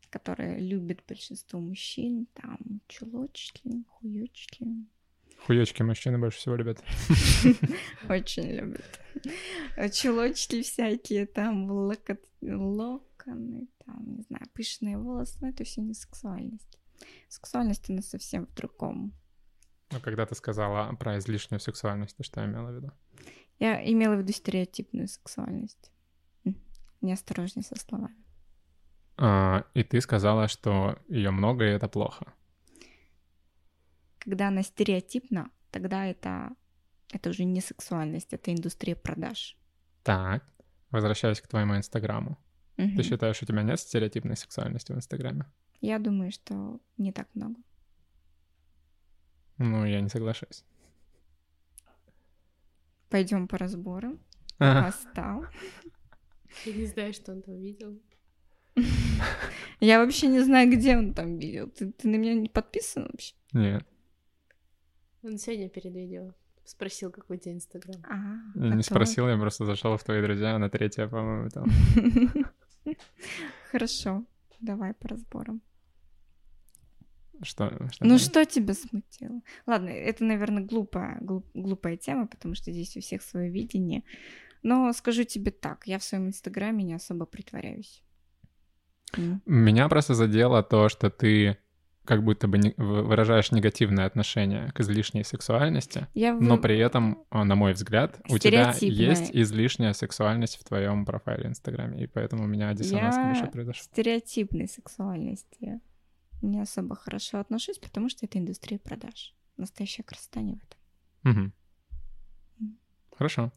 которые 0.10 0.60
любят 0.60 1.04
большинство 1.08 1.60
мужчин, 1.60 2.28
там 2.34 2.82
чулочки, 2.88 3.84
хуёчки. 3.88 4.66
Хуёчки 5.46 5.84
мужчины 5.84 6.18
больше 6.18 6.38
всего 6.38 6.56
любят. 6.56 6.82
Очень 8.10 8.52
любят. 8.52 9.02
Чулочки 9.92 10.62
всякие, 10.62 11.26
там 11.26 11.70
локоны, 11.70 13.68
там, 13.86 14.16
не 14.16 14.24
знаю, 14.24 14.48
пышные 14.54 14.98
волосы, 14.98 15.38
но 15.42 15.50
это 15.50 15.64
все 15.64 15.82
не 15.82 15.94
сексуальность. 15.94 16.80
Сексуальность, 17.28 17.90
она 17.90 18.02
совсем 18.02 18.46
в 18.48 18.54
другом. 18.54 19.14
Ну, 19.94 20.00
когда 20.00 20.26
ты 20.26 20.34
сказала 20.36 20.92
про 20.96 21.18
излишнюю 21.20 21.60
сексуальность, 21.60 22.18
ты 22.18 22.24
что 22.24 22.44
имела 22.44 22.72
в 22.72 22.76
виду? 22.76 22.92
Я 23.60 23.80
имела 23.92 24.16
в 24.16 24.20
виду 24.20 24.34
стереотипную 24.34 25.08
сексуальность. 25.08 25.92
М, 26.46 26.56
Неосторожней 27.02 27.64
со 27.64 27.76
словами. 27.80 28.16
А, 29.18 29.66
и 29.76 29.84
ты 29.84 30.02
сказала, 30.02 30.48
что 30.48 30.98
ее 31.08 31.30
много, 31.32 31.64
и 31.66 31.70
это 31.70 31.88
плохо. 31.88 32.34
Когда 34.18 34.48
она 34.48 34.64
стереотипна, 34.64 35.52
тогда 35.70 36.06
это, 36.06 36.56
это 37.12 37.30
уже 37.30 37.44
не 37.44 37.62
сексуальность, 37.62 38.34
это 38.34 38.52
индустрия 38.52 38.96
продаж. 38.96 39.58
Так, 40.04 40.44
возвращаясь 40.90 41.42
к 41.42 41.48
твоему 41.48 41.76
инстаграму. 41.76 42.38
Мгм. 42.78 42.96
Ты 42.96 43.04
считаешь, 43.04 43.44
у 43.44 43.46
тебя 43.46 43.62
нет 43.62 43.80
стереотипной 43.80 44.36
сексуальности 44.38 44.92
в 44.92 44.96
инстаграме? 44.96 45.46
Я 45.82 46.00
думаю, 46.00 46.32
что 46.32 46.80
не 46.98 47.12
так 47.12 47.28
много. 47.36 47.56
Ну, 49.58 49.86
я 49.86 50.02
не 50.02 50.10
соглашусь. 50.10 50.64
Пойдем 53.10 53.48
по 53.48 53.58
разборам. 53.58 54.20
Ага. 54.60 54.86
Постал. 54.86 55.46
Я 56.66 56.74
не 56.74 56.86
знаю, 56.86 57.14
что 57.14 57.32
он 57.32 57.42
там 57.42 57.60
видел. 57.60 58.00
Я 59.80 60.00
вообще 60.04 60.28
не 60.28 60.40
знаю, 60.42 60.72
где 60.72 60.98
он 60.98 61.14
там 61.14 61.38
видел. 61.38 61.70
Ты, 61.70 61.92
ты 61.92 62.08
на 62.08 62.16
меня 62.16 62.34
не 62.34 62.50
подписан 62.50 63.04
вообще? 63.04 63.36
Нет. 63.54 63.86
Он 65.22 65.38
сегодня 65.38 65.70
перед 65.70 65.94
видео 65.94 66.34
спросил, 66.66 67.12
какой 67.12 67.38
у 67.38 67.40
тебя 67.40 67.54
Инстаграм. 67.54 68.02
А, 68.10 68.68
Я 68.68 68.76
не 68.76 68.84
спросил, 68.84 69.28
я 69.28 69.38
просто 69.38 69.66
зашел 69.66 69.96
в 69.98 70.04
твои 70.04 70.22
друзья 70.22 70.58
на 70.58 70.70
третье, 70.70 71.08
по-моему, 71.08 71.50
там. 71.50 71.66
Хорошо, 73.72 74.26
давай 74.60 74.94
по 74.94 75.10
разборам. 75.10 75.62
Что? 77.44 77.70
что 77.92 78.04
Ну 78.06 78.10
там? 78.12 78.20
что 78.20 78.46
тебя 78.46 78.74
смутило? 78.74 79.42
Ладно, 79.66 79.90
это, 79.90 80.24
наверное, 80.24 80.64
глупая, 80.64 81.18
глуп- 81.22 81.50
глупая 81.54 81.98
тема, 81.98 82.28
потому 82.28 82.56
что 82.56 82.72
здесь 82.72 82.96
у 82.98 83.02
всех 83.02 83.22
свое 83.22 83.50
видение. 83.50 84.04
Но 84.64 84.92
скажу 84.94 85.24
тебе 85.24 85.52
так, 85.52 85.86
я 85.88 85.98
в 86.00 86.04
своем 86.04 86.28
инстаграме 86.28 86.84
не 86.84 86.94
особо 86.94 87.26
притворяюсь. 87.26 88.04
Меня 89.46 89.90
просто 89.90 90.14
задело 90.16 90.64
то, 90.64 90.90
что 90.90 91.10
ты 91.10 91.58
как 92.06 92.22
будто 92.24 92.48
бы 92.50 92.58
не- 92.58 92.74
вы- 92.76 93.04
выражаешь 93.04 93.52
негативное 93.54 94.06
отношение 94.06 94.72
к 94.74 94.82
излишней 94.82 95.24
сексуальности, 95.24 96.08
Я 96.14 96.36
в- 96.36 96.42
но 96.42 96.58
при 96.58 96.78
этом, 96.78 97.24
на 97.32 97.56
мой 97.56 97.72
взгляд, 97.74 98.20
у 98.30 98.38
тебя 98.38 98.74
есть 98.82 99.32
излишняя 99.34 99.94
сексуальность 99.94 100.58
в 100.58 100.64
твоем 100.66 101.06
профайле 101.06 101.48
Инстаграме, 101.48 102.04
и 102.04 102.08
поэтому 102.08 102.44
у 102.44 102.48
меня 102.48 102.74
диссонанс 102.74 103.16
Я 103.16 103.24
небольшой 103.24 103.48
произошел. 103.52 103.84
стереотипной 103.86 104.68
сексуальности 104.68 105.80
не 106.44 106.62
особо 106.62 106.96
хорошо 106.96 107.40
отношусь, 107.40 107.80
потому 107.80 108.10
что 108.10 108.26
это 108.26 108.38
индустрия 108.38 108.80
продаж. 108.80 109.36
Настоящая 109.58 110.04
красота 110.04 110.42
не 110.42 110.56
в 110.56 110.64
этом. 110.64 110.80
М. 111.26 111.54
Хорошо. 113.18 113.52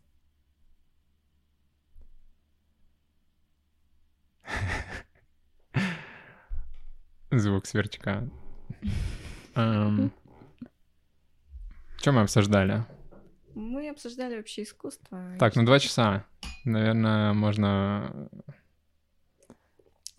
Звук 7.31 7.67
сверчка. 7.67 8.29
Что 9.53 10.13
мы 12.13 12.21
обсуждали? 12.21 12.85
Мы 13.55 13.89
обсуждали 13.89 14.37
вообще 14.37 14.63
искусство. 14.63 15.37
Так, 15.39 15.57
ну 15.57 15.65
два 15.65 15.79
часа. 15.79 16.27
Наверное, 16.65 17.33
можно... 17.33 18.31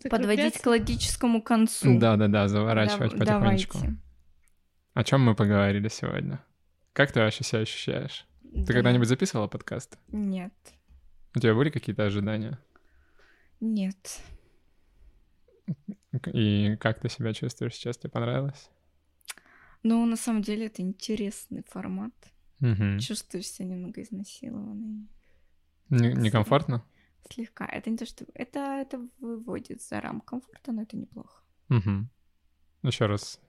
Подводить 0.08 0.60
к 0.60 0.66
логическому 0.66 1.42
концу. 1.42 1.98
Да-да-да, 1.98 2.46
заворачивать 2.48 3.10
Дав- 3.10 3.18
потихонечку. 3.18 3.78
давайте. 3.78 4.00
О 4.94 5.04
чем 5.04 5.22
мы 5.22 5.34
поговорили 5.34 5.88
сегодня? 5.88 6.44
Как 6.92 7.12
ты 7.12 7.20
вообще 7.20 7.44
себя 7.44 7.60
ощущаешь? 7.60 8.26
Ты 8.42 8.64
Да. 8.64 8.72
когда-нибудь 8.72 9.08
записывала 9.08 9.46
подкаст? 9.48 9.98
Нет. 10.08 10.52
У 11.34 11.40
тебя 11.40 11.54
были 11.54 11.70
какие-то 11.70 12.04
ожидания? 12.04 12.58
Нет. 13.60 14.20
И 16.32 16.76
как 16.80 17.00
ты 17.00 17.08
себя 17.08 17.34
чувствуешь 17.34 17.74
сейчас? 17.74 17.98
Тебе 17.98 18.10
понравилось? 18.10 18.70
Ну, 19.82 20.04
на 20.06 20.16
самом 20.16 20.42
деле, 20.42 20.66
это 20.66 20.82
интересный 20.82 21.62
формат. 21.68 22.12
Мгм. 22.60 22.98
Чувствуешь 22.98 23.46
себя 23.46 23.68
немного 23.68 24.02
изнасилованной. 24.02 25.08
Не- 25.90 26.12
Некомфортно? 26.14 26.82
Слегка. 27.30 27.66
Это 27.66 27.90
не 27.90 27.96
то, 27.96 28.06
что... 28.06 28.24
Это, 28.34 28.58
это 28.80 29.06
выводит 29.18 29.82
за 29.82 30.00
рамки 30.00 30.24
комфорта, 30.26 30.72
но 30.72 30.82
это 30.82 30.96
неплохо. 30.96 31.42
Угу. 31.70 32.08
Еще 32.82 33.06
раз 33.06 33.40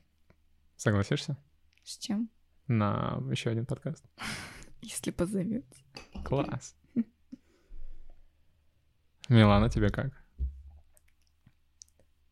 согласишься 0.75 1.37
С 1.83 1.97
чем? 1.97 2.29
на 2.67 3.21
еще 3.31 3.49
один 3.49 3.65
подкаст? 3.65 4.05
Если 4.81 5.11
позовете. 5.11 5.83
Класс. 6.25 6.75
Милана, 9.29 9.69
тебе 9.69 9.89
как? 9.89 10.11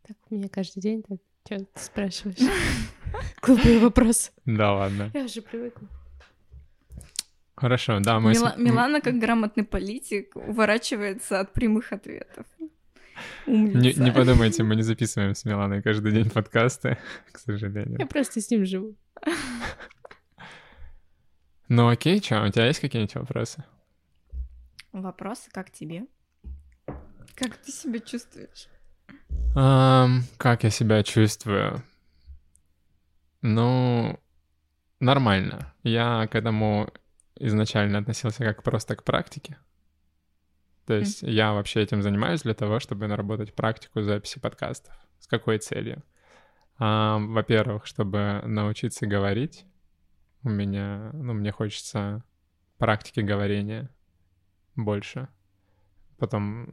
Так, 0.04 0.18
у 0.30 0.36
меня 0.36 0.50
каждый 0.50 0.82
день 0.82 1.04
так. 1.04 1.20
Чё 1.48 1.60
ты 1.60 1.80
спрашиваешь? 1.80 2.38
Глупый 3.42 3.80
вопрос. 3.80 4.32
Да 4.46 4.74
ладно. 4.74 5.12
Я 5.14 5.24
уже 5.24 5.42
привыкла. 5.42 5.88
Хорошо, 7.58 8.00
да, 8.00 8.20
мы... 8.20 8.34
Мила- 8.34 8.54
Милана, 8.58 9.02
как 9.02 9.18
грамотный 9.18 9.64
политик, 9.64 10.36
уворачивается 10.36 11.40
от 11.40 11.54
прямых 11.54 11.92
ответов. 11.92 12.46
Не, 13.48 13.54
Умница. 13.72 14.04
не 14.04 14.12
подумайте, 14.12 14.62
мы 14.64 14.76
не 14.76 14.84
записываем 14.84 15.34
с 15.34 15.44
Миланой 15.44 15.82
каждый 15.82 16.12
день 16.12 16.30
подкасты, 16.30 16.98
к 17.32 17.40
сожалению. 17.40 17.98
Я 18.00 18.06
просто 18.06 18.40
с 18.42 18.50
ним 18.52 18.66
живу. 18.66 18.96
Ну 21.70 21.90
окей, 21.90 22.22
чё, 22.22 22.46
у 22.46 22.50
тебя 22.50 22.68
есть 22.68 22.80
какие-нибудь 22.80 23.16
вопросы? 23.16 23.62
Вопросы, 24.94 25.50
как 25.52 25.70
тебе? 25.70 26.06
Как 27.36 27.58
ты 27.58 27.74
себя 27.74 28.00
чувствуешь? 28.00 28.70
Ам, 29.54 30.24
как 30.38 30.64
я 30.64 30.70
себя 30.70 31.04
чувствую? 31.04 31.84
Ну, 33.42 34.18
нормально. 35.02 35.74
Я 35.84 36.28
к 36.28 36.36
этому 36.36 36.90
изначально 37.40 38.00
относился 38.00 38.44
как 38.44 38.64
просто 38.64 38.96
к 38.96 39.04
практике. 39.04 39.58
То 40.86 40.94
есть 40.94 41.22
я 41.22 41.54
вообще 41.54 41.82
этим 41.82 42.02
занимаюсь 42.02 42.44
для 42.44 42.54
того, 42.54 42.80
чтобы 42.80 43.08
наработать 43.08 43.54
практику 43.54 44.02
записи 44.02 44.40
подкастов. 44.40 44.96
С 45.20 45.28
какой 45.28 45.58
целью? 45.58 46.04
Ам, 46.78 47.34
во-первых, 47.34 47.86
чтобы 47.86 48.42
научиться 48.46 49.06
говорить. 49.06 49.66
У 50.44 50.50
меня, 50.50 51.10
ну, 51.14 51.34
мне 51.34 51.52
хочется 51.52 52.24
практики 52.78 53.20
говорения 53.20 53.90
больше. 54.76 55.28
Потом 56.20 56.70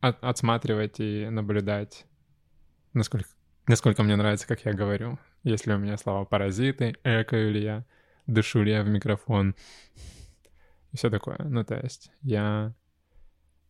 от- 0.00 0.22
отсматривать 0.22 1.00
и 1.00 1.28
наблюдать, 1.30 2.04
насколько, 2.92 3.28
насколько 3.66 4.02
мне 4.02 4.16
нравится, 4.16 4.46
как 4.46 4.64
я 4.64 4.74
говорю. 4.74 5.18
Если 5.44 5.72
у 5.72 5.78
меня 5.78 5.96
слова 5.96 6.24
паразиты, 6.24 6.96
экаю 7.04 7.52
ли 7.52 7.62
я, 7.62 7.86
дышу 8.26 8.62
ли 8.62 8.72
я 8.72 8.82
в 8.82 8.88
микрофон 8.88 9.54
и 10.92 10.96
все 10.96 11.10
такое. 11.10 11.38
Ну, 11.38 11.64
то 11.64 11.74
есть 11.76 12.10
я 12.22 12.74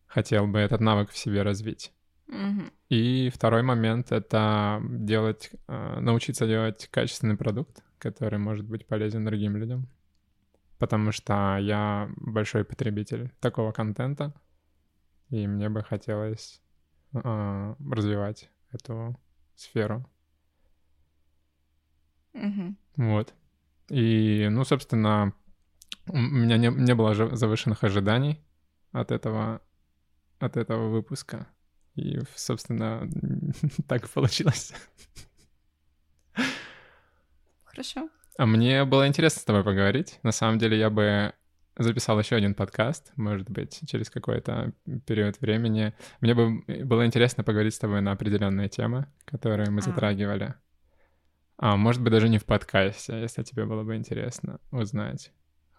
хотел 0.07 0.47
бы 0.47 0.59
этот 0.59 0.81
навык 0.81 1.09
в 1.09 1.17
себе 1.17 1.41
развить. 1.41 1.91
Мгм. 2.27 2.71
И 2.89 3.29
второй 3.33 3.63
момент— 3.63 4.09
это 4.11 4.81
делать, 4.83 5.51
э, 5.67 5.99
научиться 5.99 6.47
делать 6.47 6.87
качественный 6.91 7.37
продукт, 7.37 7.83
который 7.99 8.39
может 8.39 8.65
быть 8.65 8.85
полезен 8.87 9.25
другим 9.25 9.57
людям. 9.57 9.87
Потому 10.77 11.11
что 11.11 11.57
я 11.57 12.09
большой 12.17 12.63
потребитель 12.63 13.31
такого 13.39 13.71
контента, 13.71 14.33
и 15.29 15.47
мне 15.47 15.69
бы 15.69 15.83
хотелось 15.83 16.61
э, 17.13 17.75
развивать 17.91 18.49
эту 18.71 19.19
сферу. 19.55 20.05
Мгм. 22.33 22.77
Вот. 22.97 23.33
И, 23.89 24.47
ну, 24.49 24.63
собственно, 24.63 25.33
у 26.07 26.17
меня 26.17 26.57
не, 26.57 26.69
не 26.69 26.95
было 26.95 27.13
завышенных 27.35 27.83
ожиданий 27.83 28.41
от 28.91 29.11
этого, 29.11 29.61
от 30.39 30.57
этого 30.57 30.89
выпуска. 30.89 31.47
И, 31.95 32.19
собственно, 32.35 33.09
так 33.87 34.09
получилось. 34.09 34.73
Хорошо. 37.63 38.09
А 38.37 38.45
мне 38.45 38.83
было 38.85 39.07
интересно 39.07 39.41
с 39.41 39.45
тобой 39.45 39.63
поговорить. 39.63 40.19
На 40.23 40.31
самом 40.31 40.59
деле 40.59 40.77
я 40.77 40.89
бы 40.89 41.33
записал 41.77 42.19
еще 42.19 42.35
один 42.35 42.53
подкаст, 42.53 43.11
может 43.15 43.49
быть, 43.49 43.81
через 43.89 44.09
какой-то 44.09 44.73
период 45.05 45.39
времени. 45.41 45.93
Мне 46.21 46.33
бы 46.33 46.61
было 46.85 47.05
интересно 47.05 47.43
поговорить 47.43 47.75
с 47.75 47.79
тобой 47.79 48.01
на 48.01 48.11
определенные 48.11 48.69
темы, 48.69 49.07
которые 49.25 49.69
мы 49.69 49.79
А. 49.79 49.81
затрагивали. 49.81 50.55
А 51.57 51.77
может 51.77 52.01
быть, 52.01 52.11
даже 52.11 52.29
не 52.29 52.37
в 52.37 52.45
подкасте, 52.45 53.19
если 53.21 53.43
тебе 53.43 53.65
было 53.65 53.83
бы 53.83 53.95
интересно 53.95 54.59
узнать. 54.71 55.31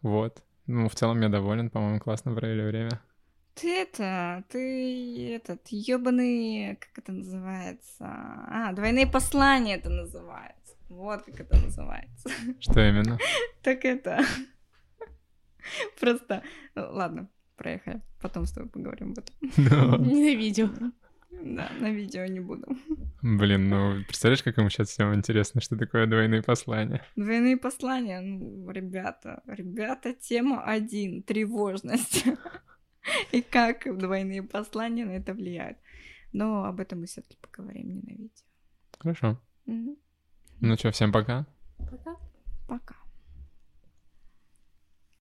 Вот. 0.03 0.43
Ну, 0.67 0.89
в 0.89 0.95
целом 0.95 1.21
я 1.21 1.29
доволен, 1.29 1.71
по-моему, 1.71 2.01
классно 2.01 2.35
провели 2.35 2.63
время. 2.63 3.01
Ты 3.55 3.83
это, 3.83 4.45
ты 4.49 5.35
этот, 5.35 5.67
ёбаный, 5.69 6.77
как 6.77 6.99
это 6.99 7.13
называется? 7.13 8.05
А, 8.05 8.73
двойные 8.73 9.07
послания 9.07 9.77
это 9.77 9.89
называется. 9.89 10.77
Вот 10.89 11.23
как 11.25 11.41
это 11.41 11.59
называется. 11.59 12.29
Что 12.61 12.81
именно? 12.81 13.19
Так 13.63 13.85
это... 13.85 14.21
Просто... 16.01 16.43
Ладно, 16.75 17.29
проехали. 17.57 18.03
Потом 18.21 18.47
с 18.47 18.53
тобой 18.53 18.71
поговорим 18.71 19.13
об 19.13 19.19
этом. 19.19 19.35
Ну, 19.57 20.05
Ненавидел. 20.05 20.71
Да, 21.31 21.71
на 21.81 21.91
видео 21.91 22.25
не 22.27 22.41
буду. 22.41 22.67
Блин, 23.23 23.69
ну, 23.69 24.03
представляешь, 24.07 24.43
как 24.43 24.57
ему 24.57 24.71
сейчас 24.71 24.89
всем 24.89 25.15
интересно, 25.15 25.61
что 25.61 25.77
такое 25.77 26.07
двойные 26.07 26.43
послания? 26.43 27.05
Двойные 27.17 27.57
послания, 27.57 28.21
ну, 28.21 28.71
ребята, 28.71 29.43
ребята, 29.47 30.13
тема 30.15 30.63
один, 30.63 31.23
тревожность. 31.23 32.25
И 33.33 33.43
как 33.43 33.99
двойные 33.99 34.43
послания 34.43 35.05
на 35.05 35.13
это 35.13 35.35
влияют. 35.35 35.79
Но 36.33 36.65
об 36.65 36.81
этом 36.81 37.01
мы 37.01 37.07
все-таки 37.07 37.37
поговорим 37.41 37.95
не 37.95 38.03
на 38.03 38.11
видео. 38.11 38.45
Хорошо. 38.99 39.41
Мгм. 39.67 39.97
Ну 40.61 40.77
что, 40.77 40.91
всем 40.91 41.13
пока. 41.13 41.47
Пока. 41.79 42.17
Пока. 42.69 42.97